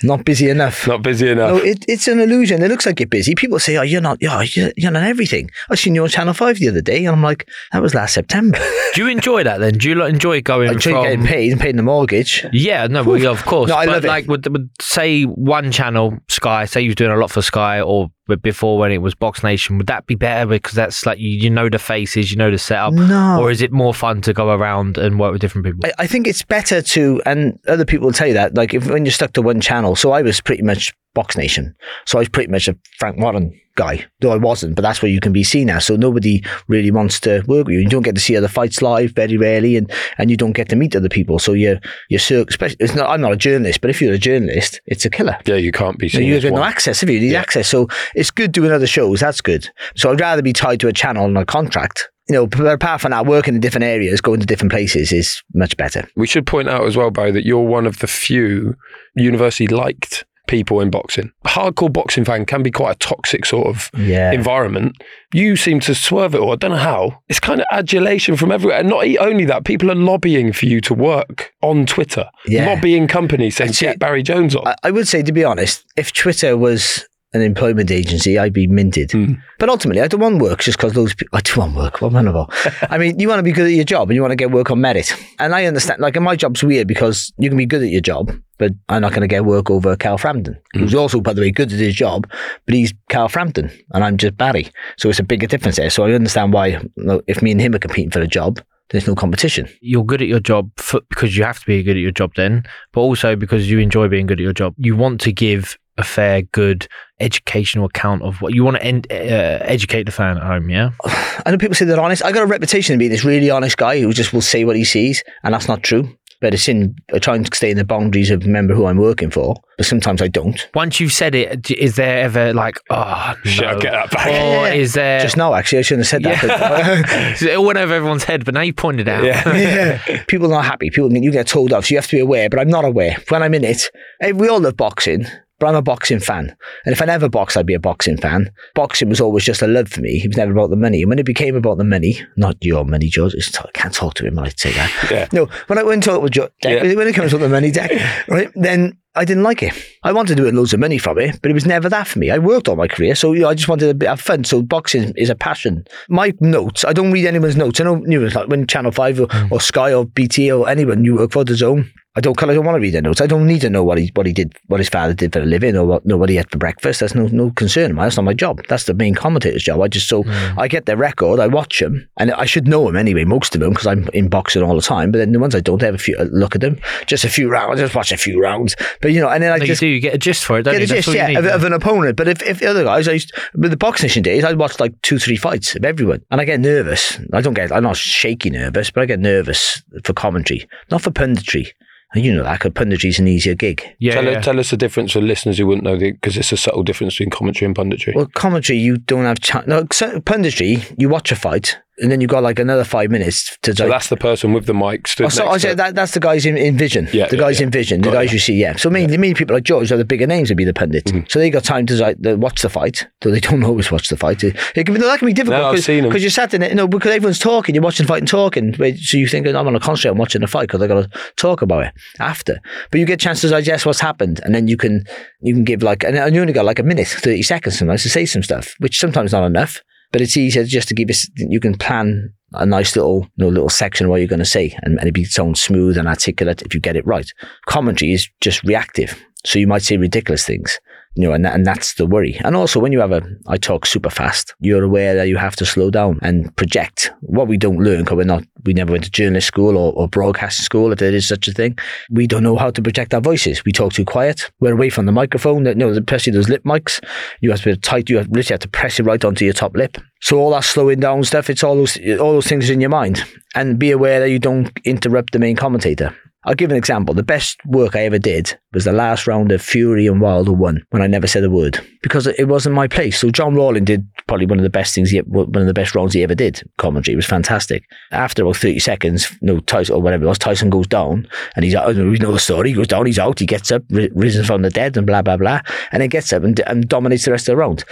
not 0.03 0.25
busy 0.25 0.49
enough. 0.49 0.87
not 0.89 1.03
busy 1.03 1.29
enough. 1.31 1.51
No, 1.51 1.57
it, 1.59 1.85
it's 1.87 2.09
an 2.09 2.19
illusion. 2.21 2.63
It 2.63 2.69
looks 2.69 2.87
like 2.87 2.99
you're 2.99 3.07
busy. 3.07 3.35
People 3.37 3.59
say, 3.61 3.77
"Oh, 3.77 3.83
you're 3.83 4.01
not. 4.01 4.19
Yeah, 4.21 4.43
you're, 4.43 4.73
you're 4.77 4.89
on 4.91 4.97
everything." 4.97 5.51
I 5.71 5.77
seen 5.83 5.95
you 5.95 6.03
on 6.03 6.09
Channel 6.09 6.35
Five 6.35 6.59
the 6.59 6.69
other 6.69 6.81
day, 6.81 6.99
and 7.05 7.09
I'm 7.09 7.23
like, 7.23 7.49
"That 7.73 7.83
was 7.83 7.95
last 7.95 8.15
September." 8.15 8.59
Do 8.95 9.03
you 9.05 9.09
enjoy 9.09 9.43
that 9.45 9.59
then? 9.59 9.75
Do 9.79 9.89
you 9.89 9.95
like, 9.95 10.13
enjoy 10.13 10.41
going 10.43 10.69
I'm 10.69 10.79
from? 10.81 11.03
getting 11.03 11.25
paid 11.25 11.53
and 11.53 11.61
paying 11.61 11.77
the 11.77 11.83
mortgage. 11.83 12.45
Yeah, 12.53 12.87
no, 12.89 13.03
well, 13.03 13.17
yeah, 13.19 13.31
of 13.31 13.45
course. 13.45 13.69
No, 13.69 13.77
I 13.77 13.87
but 13.87 13.93
love 13.93 14.05
it. 14.05 14.09
like, 14.09 14.29
would, 14.29 14.47
would 14.53 14.69
say 14.81 15.23
one 15.25 15.73
channel, 15.73 16.19
Sky, 16.29 16.65
say 16.67 16.83
you 16.83 16.91
were 16.91 16.95
doing 16.95 17.11
a 17.11 17.17
lot 17.17 17.31
for 17.31 17.41
Sky, 17.43 17.81
or 17.81 18.09
before 18.43 18.79
when 18.79 18.93
it 18.93 18.99
was 18.99 19.15
Box 19.15 19.43
Nation, 19.43 19.79
would 19.79 19.87
that 19.89 20.07
be 20.07 20.15
better 20.15 20.47
because 20.49 20.75
that's 20.75 21.05
like 21.05 21.19
you, 21.19 21.29
you 21.31 21.51
know 21.51 21.69
the 21.69 21.79
faces, 21.79 22.31
you 22.31 22.37
know 22.37 22.51
the 22.51 22.59
setup, 22.59 22.93
No. 22.95 23.39
or 23.41 23.51
is 23.51 23.61
it 23.63 23.73
more 23.73 23.93
fun 23.93 24.21
to 24.23 24.33
go 24.33 24.51
around 24.51 24.97
and 24.99 25.19
work 25.19 25.33
with 25.33 25.41
different 25.41 25.67
people? 25.67 25.81
I, 25.85 26.05
I 26.05 26.07
think 26.07 26.27
it's 26.27 26.43
better 26.43 26.81
to, 26.83 27.21
and 27.27 27.59
other 27.69 27.85
people 27.85 28.07
will 28.07 28.13
tell 28.13 28.29
you 28.29 28.35
that, 28.35 28.55
like 28.55 28.75
if 28.75 28.87
when 28.89 29.05
you're 29.05 29.13
stuck 29.13 29.33
to 29.35 29.43
one 29.43 29.61
channel. 29.61 29.97
So 29.97 30.13
I 30.13 30.23
was 30.23 30.41
pretty 30.41 30.63
much 30.63 30.93
Box 31.15 31.37
Nation. 31.37 31.75
So 32.07 32.19
I 32.19 32.21
was 32.21 32.29
pretty 32.29 32.51
much 32.51 32.69
a 32.69 32.77
Frank 32.99 33.19
Warren 33.19 33.59
guy, 33.77 34.05
though 34.21 34.33
I 34.33 34.37
wasn't, 34.37 34.77
but 34.77 34.83
that's 34.83 35.03
where 35.03 35.11
you 35.11 35.21
can 35.21 35.33
be 35.33 35.45
seen 35.45 35.71
as. 35.71 35.87
So 35.87 35.97
nobody 35.97 36.43
really 36.69 36.91
wants 36.91 37.19
to 37.21 37.43
work 37.47 37.67
with 37.67 37.75
you. 37.75 37.81
You 37.81 37.89
don't 37.89 38.03
get 38.03 38.15
to 38.15 38.21
see 38.21 38.37
other 38.37 38.49
fights 38.49 38.83
live 38.83 39.13
very 39.13 39.37
rarely, 39.37 39.77
and, 39.77 39.91
and 40.19 40.31
you 40.31 40.37
don't 40.37 40.53
get 40.53 40.69
to 40.71 40.77
meet 40.77 40.95
other 40.97 41.09
people. 41.09 41.39
So 41.39 41.53
you're, 41.53 41.79
you're 42.09 42.21
so, 42.21 42.45
especially, 42.49 42.77
it's 42.81 42.95
not, 42.95 43.09
I'm 43.09 43.21
not 43.21 43.33
a 43.33 43.37
journalist, 43.37 43.81
but 43.81 43.91
if 43.91 44.01
you're 44.03 44.15
a 44.15 44.19
journalist, 44.19 44.81
it's 44.87 45.05
a 45.05 45.11
killer. 45.11 45.39
yeah, 45.47 45.57
you 45.57 45.73
can't 45.73 45.99
be 45.99 46.09
So 46.09 46.19
seen. 46.19 46.29
you 46.29 46.35
have 46.41 46.45
no 46.53 46.63
access, 46.63 47.01
have 47.01 47.11
you? 47.11 47.19
You 47.19 47.29
need 47.29 47.37
access. 47.37 47.69
So 47.69 47.89
it's 48.15 48.31
good 48.31 48.53
doing 48.53 48.73
other 48.73 48.87
shows. 48.87 49.21
That's 49.21 49.41
good. 49.41 49.69
So 49.97 50.11
I'd 50.13 50.21
rather 50.21 50.43
be 50.43 50.53
tied 50.53 50.81
to 50.81 50.89
a 50.89 50.93
channel 50.93 51.25
and 51.27 51.37
a 51.39 51.45
contract. 51.45 52.09
You 52.29 52.37
know, 52.37 52.47
but 52.47 52.67
apart 52.67 53.01
from 53.01 53.11
that, 53.11 53.27
working 53.27 53.55
in 53.57 53.61
different 53.61 53.85
areas, 53.85 54.21
going 54.21 54.39
to 54.39 54.47
different 54.47 54.71
places 54.71 55.13
is 55.13 55.43
much 55.55 55.77
better. 55.77 56.09
We 56.15 56.29
should 56.29 56.47
point 56.47 56.69
out 56.69 56.87
as 56.87 56.97
well, 56.97 57.11
Barry, 57.11 57.33
that 57.33 57.45
you're 57.45 57.61
one 57.67 57.85
of 57.85 57.99
the 57.99 58.07
few 58.07 58.77
university 59.17 59.67
liked 59.67 60.25
people 60.53 60.81
in 60.81 60.91
boxing. 60.91 61.33
Hardcore 61.47 61.91
boxing 61.93 62.25
fan 62.27 62.45
can 62.45 62.63
be 62.63 62.71
quite 62.71 62.93
a 62.93 62.99
toxic 62.99 63.47
sort 63.47 63.67
of 63.67 63.91
Yeah. 63.99 64.33
environment. 64.33 64.97
You 65.33 65.57
seem 65.57 65.81
to 65.81 65.95
swerve 65.95 66.35
it 66.35 66.41
all. 66.43 66.53
I 66.53 66.57
don't 66.57 66.73
know 66.73 66.77
how. 66.77 67.19
It's 67.31 67.41
kind 67.41 67.59
of 67.61 67.67
adulation 67.73 68.37
from 68.37 68.53
everywhere. 68.53 68.79
And 68.79 68.89
not 68.91 69.05
only 69.19 69.47
that, 69.47 69.65
people 69.65 69.91
are 69.91 69.95
lobbying 69.95 70.53
for 70.53 70.67
you 70.67 70.81
to 70.83 70.93
work 70.95 71.53
on 71.63 71.87
Twitter, 71.87 72.27
Yeah. 72.47 72.67
lobbying 72.67 73.07
companies 73.09 73.57
saying, 73.57 73.73
get 73.81 73.99
Barry 73.99 74.23
Jones 74.23 74.55
on. 74.55 74.75
I 74.83 74.91
would 74.91 75.09
say, 75.09 75.23
to 75.23 75.33
be 75.33 75.43
honest, 75.43 75.85
if 75.97 76.13
Twitter 76.13 76.57
was 76.57 77.07
an 77.35 77.41
employment 77.41 77.91
agency, 77.91 78.39
I'd 78.39 78.53
be 78.53 78.67
minted. 78.67 79.13
Hmm. 79.13 79.35
But 79.59 79.69
ultimately, 79.69 80.03
I 80.03 80.09
don't 80.09 80.21
want 80.21 80.43
work 80.43 80.61
just 80.61 80.77
because 80.77 80.93
those 80.93 81.15
people. 81.15 81.39
I 81.39 81.41
do 81.41 81.61
want 81.61 81.75
work. 81.75 82.01
What 82.01 82.15
am 82.15 82.27
I 82.27 82.31
about? 82.31 82.53
I 82.91 82.99
mean, 82.99 83.19
you 83.19 83.29
want 83.29 83.39
to 83.39 83.43
be 83.43 83.53
good 83.53 83.67
at 83.67 83.73
your 83.73 83.85
job 83.85 84.11
and 84.11 84.15
you 84.15 84.21
want 84.21 84.33
to 84.33 84.37
get 84.37 84.51
work 84.51 84.71
on 84.71 84.81
merit. 84.81 85.15
And 85.39 85.55
I 85.55 85.65
understand, 85.65 86.01
like, 86.01 86.17
and 86.17 86.25
my 86.25 86.37
job's 86.37 86.63
weird 86.63 86.87
because 86.87 87.33
you 87.39 87.49
can 87.49 87.57
be 87.57 87.67
good 87.67 87.83
at 87.83 87.89
your 87.89 88.01
job, 88.01 88.33
but 88.59 88.73
I'm 88.89 89.03
not 89.03 89.13
going 89.13 89.23
to 89.23 89.29
get 89.29 89.45
work 89.45 89.71
over 89.71 89.97
Carl 89.97 90.19
Frampton, 90.19 90.59
who's 90.75 90.95
also, 90.95 91.21
by 91.21 91.33
the 91.33 91.41
way, 91.41 91.51
good 91.51 91.73
at 91.73 91.79
his 91.79 91.95
job, 91.95 92.29
but 92.67 92.75
he's 92.75 92.93
Carl 93.11 93.29
Frampton 93.29 93.71
and 93.93 94.05
I'm 94.05 94.19
just 94.19 94.37
Barry. 94.37 94.71
So 94.99 95.09
it's 95.09 95.19
a 95.19 95.25
bigger 95.25 95.47
difference 95.47 95.77
there. 95.77 95.91
So 95.91 96.05
I 96.05 96.13
understand 96.13 96.53
why, 96.53 96.67
you 96.67 96.91
know, 96.97 97.23
if 97.27 97.43
me 97.43 97.53
and 97.53 97.61
him 97.61 97.75
are 97.75 97.79
competing 97.79 98.11
for 98.11 98.21
a 98.21 98.27
job, 98.27 98.61
there's 98.91 99.07
no 99.07 99.15
competition. 99.15 99.69
You're 99.81 100.05
good 100.05 100.21
at 100.21 100.29
your 100.29 100.41
job 100.41 100.71
for, 100.77 101.01
because 101.09 101.37
you 101.37 101.45
have 101.45 101.59
to 101.61 101.67
be 101.67 101.83
good 101.83 101.97
at 101.97 102.03
your 102.03 102.11
job 102.11 102.33
then, 102.37 102.65
but 102.93 103.01
also 103.01 103.35
because 103.37 103.71
you 103.71 103.79
enjoy 103.79 104.09
being 104.09 104.27
good 104.27 104.39
at 104.39 104.45
your 104.45 104.53
job. 104.53 104.75
You 104.77 104.97
want 104.97 105.21
to 105.23 105.33
give 105.33 105.79
a 105.99 106.03
fair, 106.03 106.43
good 106.43 106.89
educational 107.21 107.87
account 107.87 108.23
of 108.23 108.41
what 108.41 108.55
you 108.55 108.65
want 108.65 108.77
to 108.77 108.85
en- 108.85 109.05
uh, 109.11 109.59
educate 109.63 110.05
the 110.05 110.13
fan 110.13 110.37
at 110.37 110.43
home. 110.43 110.69
Yeah, 110.71 110.91
I 111.05 111.51
know 111.51 111.59
people 111.59 111.75
say 111.75 111.85
they're 111.85 112.01
honest. 112.01 112.25
I 112.25 112.33
got 112.33 112.43
a 112.43 112.47
reputation 112.47 112.95
of 112.95 112.99
being 112.99 113.11
this 113.11 113.25
really 113.25 113.51
honest 113.51 113.77
guy 113.77 114.01
who 114.01 114.13
just 114.13 114.33
will 114.33 114.41
say 114.41 114.65
what 114.65 114.77
he 114.77 114.85
sees, 114.85 115.23
and 115.43 115.55
that's 115.55 115.69
not 115.69 115.83
true. 115.83 116.17
But 116.41 116.55
it's 116.55 116.67
in 116.67 116.97
I 117.15 117.21
try 117.21 117.37
and 117.37 117.55
stay 117.55 117.71
in 117.71 117.77
the 117.77 117.85
boundaries 117.85 118.29
of 118.31 118.45
remember 118.45 118.75
who 118.75 118.87
I'm 118.87 118.97
working 118.97 119.31
for. 119.31 119.55
But 119.77 119.87
sometimes 119.87 120.21
I 120.21 120.27
don't. 120.27 120.69
once 120.75 120.99
you've 120.99 121.13
said 121.13 121.37
it, 121.37 121.71
is 121.71 121.95
there 121.95 122.19
ever 122.25 122.53
like, 122.53 122.79
oh, 122.91 123.35
no. 123.45 123.51
Shit, 123.51 123.65
I'll 123.65 123.79
get 123.79 123.93
that 123.93 124.11
back. 124.11 124.27
Or 124.27 124.69
is 124.69 124.95
there 124.95 125.21
Just 125.21 125.37
now, 125.37 125.55
actually, 125.55 125.79
I 125.79 125.83
shouldn't 125.83 126.07
have 126.07 126.11
said 126.11 126.25
that. 126.25 127.43
it 127.43 127.63
went 127.63 127.79
over 127.79 127.95
everyone's 127.95 128.25
head, 128.25 128.45
but 128.45 128.55
now 128.55 128.61
you 128.61 128.73
pointed 128.73 129.09
out. 129.09 129.23
Yeah. 129.23 129.57
yeah. 130.09 130.25
People 130.25 130.49
are 130.49 130.57
not 130.57 130.65
happy. 130.65 130.91
People 130.91 131.13
you 131.13 131.31
get 131.31 131.47
told 131.47 131.73
off, 131.73 131.87
so 131.87 131.93
you 131.93 131.99
have 131.99 132.09
to 132.09 132.17
be 132.17 132.21
aware. 132.21 132.51
But 132.51 132.59
I'm 132.59 132.69
not 132.69 132.85
aware. 132.85 133.17
When 133.29 133.43
I'm 133.43 133.55
in 133.55 133.63
it, 133.63 133.89
eh, 134.21 134.33
we 134.33 134.49
all 134.49 134.61
love 134.61 134.77
boxing. 134.77 135.27
But 135.63 135.69
I'm 135.69 135.75
a 135.77 135.83
boxing 135.83 136.19
fan. 136.19 136.57
And 136.85 136.93
if 136.93 137.01
I 137.01 137.05
never 137.05 137.29
boxed, 137.29 137.57
I'd 137.57 137.67
be 137.67 137.75
a 137.75 137.79
boxing 137.79 138.17
fan. 138.17 138.51
Boxing 138.75 139.09
was 139.09 139.21
always 139.21 139.45
just 139.45 139.63
a 139.63 139.69
love 139.69 139.89
for 139.89 140.01
me. 140.01 140.21
It 140.25 140.27
was 140.27 140.37
never 140.37 140.51
about 140.51 140.71
the 140.71 140.77
money. 140.77 141.03
And 141.03 141.09
when 141.09 141.21
it 141.21 141.25
became 141.25 141.55
about 141.55 141.79
the 141.79 141.85
money, 141.85 142.21
not 142.37 142.57
your 142.65 142.85
money, 142.85 143.07
George, 143.07 143.33
it's- 143.33 143.57
I 143.65 143.71
can't 143.73 143.95
talk 143.95 144.15
to 144.15 144.27
him, 144.27 144.41
I'd 144.41 144.59
say 144.59 144.73
that. 144.73 144.91
Yeah. 145.09 145.29
No, 145.33 145.49
when 145.69 145.79
I 145.79 145.85
went 145.85 146.03
to 146.03 146.11
talk 146.11 146.21
with 146.21 146.33
George, 146.33 146.51
Yeah. 146.65 146.83
when 146.83 147.07
it 147.07 147.15
comes 147.15 147.31
to 147.31 147.39
the 147.39 147.49
money, 147.49 147.71
Dec, 147.71 148.27
right, 148.29 148.51
then 148.57 148.99
I 149.15 149.25
didn't 149.25 149.45
like 149.45 149.63
it. 149.63 149.73
I 150.03 150.13
wanted 150.13 150.37
to 150.39 150.49
earn 150.49 150.57
loads 150.57 150.75
of 150.75 150.81
money 150.81 150.99
from 150.99 151.17
it, 151.19 151.39
but 151.41 151.53
it 151.53 151.55
was 151.55 151.65
never 151.65 151.89
that 151.91 152.09
for 152.09 152.19
me. 152.19 152.33
I 152.33 152.39
worked 152.39 152.67
all 152.69 152.75
my 152.75 152.89
career, 152.89 153.15
so 153.15 153.33
you 153.33 153.43
know, 153.43 153.49
I 153.51 153.55
just 153.55 153.69
wanted 153.69 153.89
a 153.89 153.95
bit 153.95 154.09
of 154.09 154.21
fun. 154.21 154.43
So 154.43 154.63
boxing 154.63 155.13
is 155.17 155.31
a 155.31 155.37
passion. 155.37 155.85
My 156.09 156.33
notes, 156.41 156.85
I 156.85 156.93
don't 156.93 157.13
read 157.13 157.27
anyone's 157.27 157.57
notes. 157.57 157.79
I 157.81 157.85
know 157.85 158.03
you 158.05 158.19
know, 158.19 158.27
like 158.35 158.49
when 158.49 158.67
Channel 158.67 158.91
Five 158.91 159.21
or, 159.21 159.27
mm. 159.29 159.53
or 159.53 159.61
Sky 159.61 159.93
or 159.93 160.07
BT 160.07 160.51
or 160.51 160.69
anyone 160.69 161.05
you 161.05 161.15
work 161.17 161.31
for 161.33 161.45
the 161.45 161.55
Zone. 161.55 161.89
I 162.15 162.21
don't, 162.21 162.37
'cause 162.37 162.51
I 162.51 162.55
don't 162.55 162.67
want 162.67 162.77
to 162.77 162.81
read 162.81 162.93
their 162.93 163.01
notes. 163.01 163.23
I 163.23 163.27
don't 163.27 163.47
need 163.47 163.63
to 163.63 163.71
know 163.71 163.83
what 163.83 163.97
he 163.97 164.11
what 164.15 164.27
he 164.27 164.35
did, 164.35 164.55
what 164.67 164.81
his 164.81 164.91
father 164.91 165.15
did 165.15 165.33
for 165.33 165.41
a 165.41 165.47
living, 165.47 165.77
or 165.77 165.87
what 165.87 166.05
know 166.05 166.19
what 166.19 166.29
he 166.29 166.37
had 166.37 166.51
for 166.51 166.59
breakfast. 166.59 167.01
That's 167.01 167.15
no 167.15 167.27
no 167.29 167.51
concern 167.53 167.91
of 167.93 167.97
mine. 167.97 168.05
That's 168.07 168.17
not 168.17 168.25
my 168.27 168.35
job. 168.35 168.61
That's 168.69 168.85
the 168.85 168.93
main 168.93 169.15
commentator's 169.15 169.63
job. 169.63 169.81
I 169.81 169.89
just 169.89 170.09
so 170.09 170.23
mm. 170.23 170.59
I 170.59 170.69
get 170.69 170.85
their 170.85 170.97
record, 170.99 171.41
I 171.41 171.47
watch 171.47 171.79
them, 171.81 172.07
and 172.19 172.31
I 172.33 172.45
should 172.45 172.69
know 172.69 172.85
them 172.85 172.97
anyway. 172.97 173.25
Most 173.25 173.55
of 173.55 173.63
them 173.63 173.71
because 173.71 173.87
I'm 173.87 174.09
in 174.13 174.29
boxing 174.29 174.63
all 174.63 174.77
the 174.77 174.83
time. 174.83 175.11
But 175.11 175.19
then 175.19 175.33
the 175.33 175.39
ones 175.39 175.55
I 175.55 175.61
don't, 175.61 175.83
I 175.83 175.87
have 175.87 175.95
a 175.95 175.99
few 175.99 176.15
a 176.19 176.25
look 176.25 176.55
at 176.55 176.61
them, 176.61 176.79
just 177.07 177.25
a 177.25 177.31
few 177.31 177.49
rounds, 177.51 177.81
just 177.81 177.95
watch 177.95 178.13
a 178.13 178.19
few 178.19 178.39
rounds. 178.39 178.77
But 179.01 179.13
you 179.13 179.21
know, 179.21 179.31
and 179.31 179.43
then 179.43 179.51
I 179.53 179.57
No, 179.57 179.65
just 179.65 179.81
you 179.81 179.89
do. 179.89 179.95
You 179.95 180.01
get 180.01 180.15
a 180.15 180.19
gist 180.19 180.45
for 180.45 180.59
it, 180.59 180.65
don't 180.65 180.75
get 180.75 180.81
you? 180.91 180.97
a 180.97 181.01
gist, 181.01 181.15
yeah, 181.15 181.29
need, 181.29 181.39
of, 181.39 181.47
of 181.47 181.65
an 181.65 181.73
opponent. 181.73 182.17
But 182.17 182.29
if, 182.29 182.43
if 182.43 182.61
the 182.61 182.67
other 182.67 182.85
guys, 182.85 183.09
I 183.09 183.13
used 183.13 183.33
with 183.55 183.71
the 183.71 183.77
boxing 183.79 184.23
days, 184.23 184.45
I'd 184.45 184.59
watch 184.59 184.79
like 184.81 185.01
two, 185.01 185.19
three 185.19 185.37
fights 185.37 185.77
of 185.77 185.85
everyone, 185.87 186.23
and 186.31 186.43
I 186.43 186.45
get 186.45 186.61
nervous. 186.61 187.19
I 187.33 187.41
don't 187.41 187.55
get, 187.55 187.73
I'm 187.73 187.85
not 187.85 187.97
shaky 187.97 188.51
nervous, 188.51 188.91
but 188.91 189.03
I 189.03 189.07
get 189.07 189.21
nervous 189.21 189.83
for 190.05 190.13
commentary, 190.13 190.69
not 190.91 191.01
for 191.01 191.11
punditry. 191.11 191.73
And 192.15 192.25
you 192.25 192.35
know 192.35 192.43
that, 192.43 192.61
because 192.61 192.73
punditry's 192.73 193.19
an 193.19 193.29
easier 193.29 193.55
gig. 193.55 193.83
Yeah, 193.99 194.15
tell, 194.15 194.25
yeah. 194.25 194.41
tell 194.41 194.61
us 194.61 194.71
the 194.71 194.77
difference 194.77 195.13
for 195.13 195.21
listeners 195.21 195.59
who 195.59 195.67
wouldn't 195.67 195.85
know, 195.85 195.99
because 195.99 196.37
it's 196.37 196.53
a 196.53 196.57
subtle 196.57 196.83
difference 196.83 197.15
between 197.15 197.31
commentary 197.31 197.67
and 197.67 197.75
punditry. 197.75 198.15
Well, 198.15 198.27
commentary, 198.35 198.79
you 198.79 198.99
don't 198.99 199.25
have 199.25 199.41
chance. 199.41 199.67
No, 199.67 199.85
punditry, 199.85 200.95
you 200.99 201.09
watch 201.09 201.33
a 201.33 201.37
fight, 201.37 201.79
and 201.99 202.11
then 202.11 202.21
you've 202.21 202.31
got 202.31 202.43
like 202.43 202.59
another 202.59 202.85
five 202.85 203.11
minutes 203.11 203.57
to. 203.63 203.75
so 203.75 203.85
like, 203.85 203.93
that's 203.93 204.09
the 204.09 204.17
person 204.17 204.53
with 204.53 204.67
the 204.67 204.75
mic 204.75 205.07
stood 205.07 205.27
Oh, 205.27 205.29
so 205.29 205.49
I 205.49 205.55
to 205.55 205.61
said 205.61 205.77
that, 205.77 205.95
that's 205.95 206.13
the 206.13 206.21
guys 206.21 206.47
in, 206.47 206.57
in 206.57 206.77
vision. 206.79 207.07
Yeah, 207.13 207.27
the 207.29 207.37
yeah, 207.37 207.43
guys 207.43 207.61
yeah. 207.61 207.67
in 207.67 207.71
vision. 207.71 208.01
The 208.01 208.09
Got 208.09 208.15
guys 208.15 208.31
ya. 208.31 208.33
you 208.35 208.39
see. 208.39 208.55
Yeah. 208.55 208.77
So 208.77 208.89
mainly, 208.91 209.19
mainly 209.19 209.35
people 209.35 209.55
like 209.55 209.65
George 209.65 209.93
are 209.93 209.97
the 209.99 210.05
bigger 210.05 210.27
names 210.27 210.49
would 210.51 210.57
be 210.57 210.65
the 210.65 210.73
pundit. 210.73 211.05
Mm-hmm. 211.05 211.27
So 211.29 211.39
they 211.39 211.51
got 211.51 211.65
time 211.65 211.87
to 211.87 211.95
like 211.97 212.17
watch 212.21 212.63
the 212.63 212.69
fight. 212.71 213.07
So 213.23 213.31
they 213.31 213.41
don't 213.41 213.63
always 213.65 213.91
watch 213.93 214.09
the 214.09 214.17
fight. 214.17 214.43
It, 214.43 214.57
it 214.75 214.85
can 214.85 214.95
be, 214.95 215.01
that 215.01 215.19
can 215.19 215.27
be 215.27 215.33
difficult 215.35 215.61
No, 215.61 215.71
because 215.73 215.89
'em. 215.89 216.17
you're 216.23 216.31
sat 216.31 216.55
in 216.55 216.63
it. 216.63 216.71
You 216.71 216.77
know, 216.77 216.89
because 216.89 217.13
everyone's 217.13 217.39
talking. 217.39 217.75
You're 217.75 217.85
watching 217.85 218.05
the 218.05 218.09
fight 218.09 218.21
and 218.23 218.29
talking. 218.29 218.75
So 218.75 219.17
you 219.19 219.29
think 219.29 219.47
I'm 219.47 219.53
going 219.53 219.75
to 219.75 219.81
concentrate 219.81 220.13
on 220.13 220.19
watching 220.19 220.41
the 220.41 220.47
fight 220.47 220.69
because 220.69 220.81
I 220.81 220.87
got 220.87 221.03
to 221.13 221.19
talk 221.37 221.63
about 221.63 221.85
it 221.85 221.93
after. 222.19 222.59
But 222.91 223.01
you 223.01 223.07
get 223.07 223.15
a 223.15 223.17
chance 223.25 223.43
to 223.43 223.49
digest 223.49 223.85
what's 223.87 224.01
happened, 224.01 224.41
and 224.45 224.55
then 224.55 224.67
you 224.67 224.77
can 224.77 225.05
you 225.43 225.53
can 225.55 225.65
give 225.65 225.83
like 225.83 226.05
and 226.05 226.35
you 226.35 226.41
only 226.41 226.53
got 226.55 226.65
like 226.65 226.79
a 226.79 226.83
minute, 226.83 227.07
thirty 227.09 227.43
seconds 227.43 227.79
sometimes 227.79 228.03
to 228.05 228.09
say 228.11 228.25
some 228.25 228.43
stuff, 228.43 228.75
which 228.79 228.99
sometimes 228.99 229.33
not 229.33 229.45
enough. 229.45 229.83
But 230.13 230.21
it's 230.21 230.37
easier 230.37 230.65
just 230.65 230.89
to 230.89 230.95
give 230.95 231.11
us. 231.11 231.29
You 231.37 231.61
can 231.61 231.75
plan 231.75 232.33
a 232.55 232.67
nice 232.67 232.97
little 232.97 233.27
you 233.37 233.45
know, 233.45 233.49
little 233.49 233.71
section 233.71 234.07
of 234.07 234.11
what 234.11 234.19
you're 234.21 234.29
going 234.29 234.39
to 234.39 234.45
say, 234.45 234.77
and, 234.83 234.99
and 234.99 235.09
it 235.09 235.13
be 235.13 235.25
sound 235.25 235.59
smooth 235.59 235.97
and 235.97 236.07
articulate 236.07 236.63
if 236.63 236.75
you 236.75 236.81
get 236.81 236.97
it 236.97 237.07
right. 237.07 237.27
Commentary 237.67 238.13
is 238.13 238.29
just 238.41 238.63
reactive, 238.65 239.19
so 239.45 239.59
you 239.59 239.67
might 239.67 239.83
say 239.83 239.97
ridiculous 239.97 240.47
things, 240.47 240.79
you 241.15 241.23
know, 241.23 241.33
and 241.33 241.45
that, 241.45 241.55
and 241.55 241.67
that's 241.67 241.95
the 241.95 242.07
worry. 242.07 242.41
And 242.43 242.57
also, 242.57 242.81
when 242.81 242.93
you 242.93 243.01
have 243.01 243.13
a, 243.13 243.23
I 243.47 243.59
talk 243.59 243.85
super 243.85 244.11
fast, 244.11 244.55
you're 244.61 244.83
aware 244.83 245.15
that 245.15 245.29
you 245.29 245.37
have 245.37 245.57
to 245.57 245.67
slow 245.67 245.91
down 245.91 246.19
and 246.23 246.55
project. 246.57 247.13
What 247.21 247.49
we 247.49 247.59
don't 247.59 247.79
learn 247.79 248.01
because 248.01 248.17
we're 248.17 248.25
not, 248.25 248.45
we 248.65 248.73
never 248.73 248.93
went 248.93 249.05
to 249.05 249.11
journalist 249.11 249.47
school 249.47 249.77
or, 249.77 249.93
or 249.93 250.09
broadcasting 250.09 250.65
school, 250.65 250.93
if 250.93 250.99
there 250.99 251.15
is 251.15 251.29
such 251.29 251.49
a 251.49 251.53
thing. 251.53 251.77
We 252.11 252.27
don't 252.27 252.43
know 252.43 252.57
how 252.57 252.71
to 252.71 252.83
project 252.83 253.13
our 253.13 253.21
voices. 253.21 253.65
We 253.65 253.73
talk 253.73 253.93
too 253.93 254.05
quiet. 254.05 254.51
We're 254.61 254.73
away 254.73 254.89
from 254.89 255.07
the 255.07 255.13
microphone. 255.13 255.67
You 255.67 255.75
know, 255.75 255.91
especially 255.91 256.33
those 256.33 256.49
lip 256.49 256.65
mics. 256.65 257.01
You 257.41 257.51
have 257.51 257.63
to 257.63 257.75
be 257.75 257.77
tight. 257.77 258.09
You 258.09 258.17
have, 258.17 258.29
literally 258.29 258.55
have 258.55 258.61
to 258.61 258.69
press 258.69 258.99
it 258.99 259.05
right 259.05 259.25
onto 259.25 259.45
your 259.45 259.55
top 259.55 259.77
lip. 259.77 259.99
So 260.21 260.39
all 260.39 260.53
that 260.53 260.65
slowing 260.65 261.01
down 261.01 261.25
stuff, 261.25 261.51
it's 261.51 261.65
all 261.65 261.75
those 261.75 261.99
all 262.21 262.33
those 262.33 262.47
things 262.47 262.71
in 262.71 262.81
your 262.81 262.91
mind, 262.91 263.25
and 263.55 263.79
be 263.79 263.91
aware 263.91 264.21
that 264.21 264.31
you 264.31 264.39
don't 264.39 264.71
interrupt 264.85 265.33
the 265.33 265.41
main 265.41 265.57
commentator. 265.57 266.15
I'll 266.45 266.55
give 266.55 266.71
an 266.71 266.77
example. 266.77 267.15
The 267.15 267.23
best 267.23 267.59
work 267.67 267.95
I 267.95 268.01
ever 268.01 268.19
did 268.19 268.59
was 268.73 268.85
the 268.85 268.93
last 268.93 269.27
round 269.27 269.53
of 269.53 269.63
Fury 269.63 270.07
and 270.07 270.21
Wilder 270.21 270.53
one 270.53 270.85
when 270.91 271.03
I 271.03 271.07
never 271.07 271.27
said 271.27 271.45
a 271.45 271.51
word 271.51 271.79
because 272.03 272.27
it 272.27 272.49
wasn't 272.49 272.75
my 272.75 272.89
place. 272.89 273.21
So 273.21 273.31
John 273.31 273.55
Rawling 273.55 273.85
did 273.85 274.07
probably 274.27 274.47
one 274.47 274.59
of 274.59 274.63
the 274.63 274.71
best 274.71 274.95
things, 274.95 275.11
he, 275.11 275.19
one 275.21 275.55
of 275.55 275.67
the 275.67 275.75
best 275.75 275.95
rounds 275.95 276.15
he 276.15 276.23
ever 276.23 276.35
did. 276.35 276.63
Commentary 276.79 277.13
it 277.13 277.17
was 277.17 277.27
fantastic. 277.27 277.85
After 278.11 278.43
about 278.43 278.57
thirty 278.57 278.79
seconds, 278.79 279.31
no 279.41 279.61
Tyson 279.61 279.95
or 279.95 280.03
whatever 280.03 280.25
it 280.25 280.29
was, 280.29 280.39
Tyson 280.39 280.71
goes 280.71 280.87
down 280.87 281.29
and 281.55 281.65
he's 281.65 281.75
out. 281.75 281.95
We 281.95 282.19
know 282.19 282.33
the 282.33 282.39
story. 282.39 282.71
He 282.71 282.75
goes 282.75 282.89
down, 282.89 283.07
he's 283.07 283.19
out, 283.19 283.39
he 283.39 283.47
gets 283.47 283.71
up, 283.71 283.83
ri- 283.91 284.11
risen 284.15 284.45
from 284.45 284.63
the 284.63 284.71
dead, 284.71 284.97
and 284.97 285.07
blah 285.07 285.23
blah 285.23 285.37
blah, 285.37 285.61
and 285.93 286.03
then 286.03 286.09
gets 286.09 286.33
up 286.33 286.43
and, 286.43 286.59
and 286.61 286.89
dominates 286.89 287.25
the 287.25 287.31
rest 287.31 287.49
of 287.49 287.53
the 287.53 287.57
round. 287.59 287.85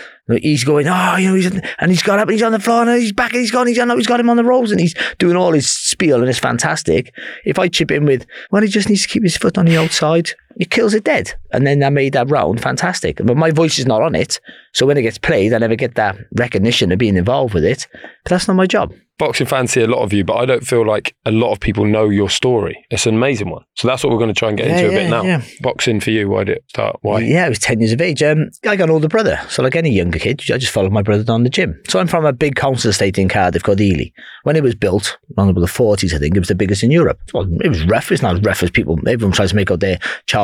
He's 0.42 0.64
going, 0.64 0.87
oh, 0.88 1.16
you 1.16 1.28
know, 1.28 1.35
he's 1.35 1.47
and 1.47 1.90
he's 1.90 2.02
got 2.02 2.19
up 2.19 2.28
and 2.28 2.33
he's 2.33 2.42
on 2.42 2.52
the 2.52 2.61
floor 2.61 2.83
and 2.83 3.00
he's 3.00 3.12
back 3.12 3.33
and 3.33 3.40
he's 3.40 3.50
gone, 3.50 3.66
he's 3.66 3.80
he's 3.80 4.07
got 4.07 4.21
him 4.21 4.30
on 4.30 4.37
the 4.37 4.45
ropes 4.45 4.71
and 4.71 4.80
he's 4.80 4.95
doing 5.19 5.37
all 5.37 5.52
his 5.52 5.69
spiel 5.69 6.21
and 6.21 6.28
it's 6.28 6.38
fantastic. 6.38 7.14
If 7.45 7.59
I 7.59 7.69
chip 7.69 7.90
in 7.90 8.04
with, 8.04 8.26
well, 8.50 8.62
he 8.62 8.68
just 8.68 8.88
needs 8.88 9.02
to 9.02 9.09
keep 9.09 9.23
his 9.23 9.37
foot 9.37 9.59
on 9.59 9.66
the 9.66 9.76
outside, 9.76 10.30
it 10.57 10.71
kills 10.71 10.95
it 10.95 11.04
dead. 11.04 11.33
And 11.52 11.66
then 11.66 11.83
I 11.83 11.90
made 11.90 12.12
that 12.14 12.30
round 12.30 12.61
fantastic. 12.62 13.16
But 13.25 13.37
my 13.37 13.50
voice 13.50 13.78
is 13.78 13.87
not 13.87 14.02
on 14.02 14.14
it. 14.14 14.40
So 14.73 14.87
when 14.87 14.97
it 14.97 15.02
gets 15.02 15.19
played, 15.19 15.52
I 15.52 15.59
never 15.59 15.75
get 15.76 15.95
that 15.97 16.16
recognition 16.37 16.92
of 16.92 16.99
being 16.99 17.16
involved 17.16 17.54
with 17.54 17.64
it. 17.64 17.87
But 17.92 18.30
that's 18.30 18.47
not 18.49 18.54
my 18.54 18.66
job. 18.66 18.92
Boxing 19.19 19.47
fans 19.47 19.73
see 19.73 19.83
a 19.83 19.87
lot 19.87 20.00
of 20.02 20.14
you, 20.14 20.25
but 20.25 20.37
I 20.37 20.47
don't 20.47 20.66
feel 20.66 20.87
like 20.87 21.14
a 21.26 21.30
lot 21.30 21.52
of 21.52 21.61
people 21.61 21.85
know 21.85 22.09
your 22.09 22.30
story. 22.30 22.87
It's 22.90 23.04
an 23.04 23.14
amazing 23.14 23.50
one. 23.50 23.62
So 23.75 23.87
that's 23.87 24.02
what 24.02 24.11
we're 24.11 24.19
going 24.19 24.33
to 24.33 24.38
try 24.38 24.49
and 24.49 24.57
get 24.57 24.69
Yeah, 24.69 24.78
into 24.78 24.88
a 24.88 24.92
yeah, 24.92 24.99
bit 24.99 25.11
now. 25.11 25.23
yeah. 25.25 25.42
Boxing 25.61 26.00
for 26.00 26.11
you, 26.11 26.30
why 26.30 26.45
did 26.45 26.57
it 26.57 26.64
start? 26.69 26.97
Why? 27.02 27.19
Yeah, 27.21 27.45
I 27.45 27.49
was 27.50 27.59
10 27.59 27.80
years 27.80 27.92
of 27.92 28.00
age. 28.00 28.23
Um, 28.23 28.49
I 28.66 28.76
got 28.76 28.85
an 28.88 28.95
older 28.95 29.09
brother. 29.09 29.38
So, 29.50 29.62
like 29.62 29.76
any 29.76 29.90
younger 29.90 30.19
kid, 30.19 30.40
I 30.50 30.57
just 30.57 30.73
followed 30.73 30.92
my 30.92 31.02
brother 31.02 31.23
down 31.23 31.42
the 31.42 31.50
gym. 31.50 31.78
So, 31.87 32.00
I'm 32.00 32.07
from 32.07 32.25
a 32.25 32.33
big 32.33 32.54
council 32.54 32.88
estate 32.88 33.19
in 33.19 33.28
Cardiff 33.28 33.62
called 33.62 33.80
Ely. 33.83 34.07
When 34.45 34.57
it 34.57 34.62
was 34.62 34.75
built, 34.75 35.19
around 35.37 35.54
the 35.54 35.61
40s, 35.66 36.14
I 36.14 36.19
think, 36.19 36.35
it 36.35 36.38
was 36.40 36.49
the 36.49 36.54
biggest 36.54 36.83
in 36.83 36.90
Europe. 36.90 37.21
Well, 37.35 37.47
it 37.62 37.69
was 37.69 37.85
rough. 37.85 38.11
It's 38.11 38.23
not 38.23 38.37
as 38.37 38.42
rough 38.42 38.62
as 38.62 38.71
people, 38.71 38.99
everyone 39.07 39.33
tries 39.35 39.50
to 39.50 39.57
make 39.57 39.71
out 39.71 39.80
their 39.80 39.99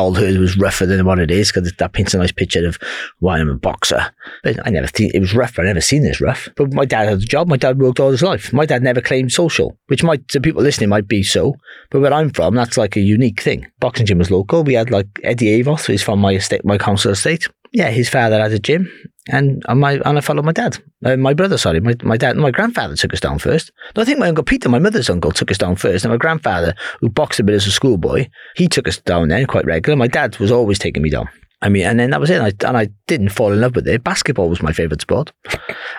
childhood 0.06 0.38
was 0.38 0.56
rougher 0.56 0.86
than 0.86 1.04
what 1.04 1.18
it 1.18 1.30
is 1.30 1.50
because 1.50 1.72
that 1.72 1.92
paints 1.92 2.14
a 2.14 2.18
nice 2.18 2.32
picture 2.32 2.66
of 2.66 2.78
why 3.18 3.38
I'm 3.38 3.48
a 3.48 3.54
boxer. 3.54 4.12
But 4.42 4.64
I 4.66 4.70
never 4.70 4.86
think 4.86 5.14
it 5.14 5.20
was 5.20 5.34
rough, 5.34 5.58
I 5.58 5.64
never 5.64 5.80
seen 5.80 6.02
this 6.02 6.20
rough. 6.20 6.48
But 6.56 6.72
my 6.72 6.84
dad 6.84 7.08
had 7.08 7.18
a 7.18 7.24
job. 7.24 7.48
My 7.48 7.56
dad 7.56 7.80
worked 7.80 8.00
all 8.00 8.10
his 8.10 8.22
life. 8.22 8.52
My 8.52 8.66
dad 8.66 8.82
never 8.82 9.00
claimed 9.00 9.32
social, 9.32 9.76
which 9.86 10.02
might, 10.02 10.28
to 10.28 10.40
people 10.40 10.62
listening, 10.62 10.88
might 10.88 11.08
be 11.08 11.22
so. 11.22 11.54
But 11.90 12.00
where 12.00 12.12
I'm 12.12 12.30
from, 12.30 12.54
that's 12.54 12.76
like 12.76 12.96
a 12.96 13.00
unique 13.00 13.40
thing. 13.40 13.66
Boxing 13.80 14.06
gym 14.06 14.18
was 14.18 14.30
local. 14.30 14.64
We 14.64 14.74
had 14.74 14.90
like 14.90 15.08
Eddie 15.24 15.62
Avoth, 15.62 15.86
who's 15.86 16.02
from 16.02 16.20
my 16.20 16.34
estate, 16.34 16.64
my 16.64 16.78
council 16.78 17.12
estate. 17.12 17.48
Yeah, 17.76 17.90
his 17.90 18.08
father 18.08 18.40
had 18.40 18.52
a 18.52 18.58
gym, 18.58 18.90
and 19.28 19.62
my 19.68 20.00
and 20.06 20.16
I 20.16 20.22
followed 20.22 20.46
my 20.46 20.52
dad, 20.52 20.78
uh, 21.04 21.18
my 21.18 21.34
brother. 21.34 21.58
Sorry, 21.58 21.78
my 21.78 21.94
my 22.02 22.16
dad, 22.16 22.34
my 22.38 22.50
grandfather 22.50 22.96
took 22.96 23.12
us 23.12 23.20
down 23.20 23.38
first. 23.38 23.70
No, 23.94 24.00
I 24.00 24.06
think 24.06 24.18
my 24.18 24.28
uncle 24.28 24.44
Peter, 24.44 24.70
my 24.70 24.78
mother's 24.78 25.10
uncle, 25.10 25.30
took 25.30 25.50
us 25.50 25.58
down 25.58 25.76
first, 25.76 26.02
and 26.02 26.10
my 26.10 26.16
grandfather, 26.16 26.74
who 27.00 27.10
boxed 27.10 27.38
a 27.38 27.44
bit 27.44 27.54
as 27.54 27.66
a 27.66 27.70
schoolboy, 27.70 28.28
he 28.56 28.66
took 28.66 28.88
us 28.88 28.96
down 28.96 29.28
then 29.28 29.44
quite 29.44 29.66
regular. 29.66 29.94
My 29.94 30.06
dad 30.06 30.38
was 30.38 30.50
always 30.50 30.78
taking 30.78 31.02
me 31.02 31.10
down. 31.10 31.28
I 31.66 31.68
mean, 31.68 31.84
and 31.84 31.98
then 31.98 32.10
that 32.10 32.20
was 32.20 32.30
it. 32.30 32.36
And 32.40 32.44
I, 32.44 32.68
and 32.68 32.76
I 32.76 32.88
didn't 33.08 33.30
fall 33.30 33.52
in 33.52 33.60
love 33.60 33.74
with 33.74 33.88
it. 33.88 34.04
Basketball 34.04 34.48
was 34.48 34.62
my 34.62 34.72
favourite 34.72 35.00
sport. 35.00 35.32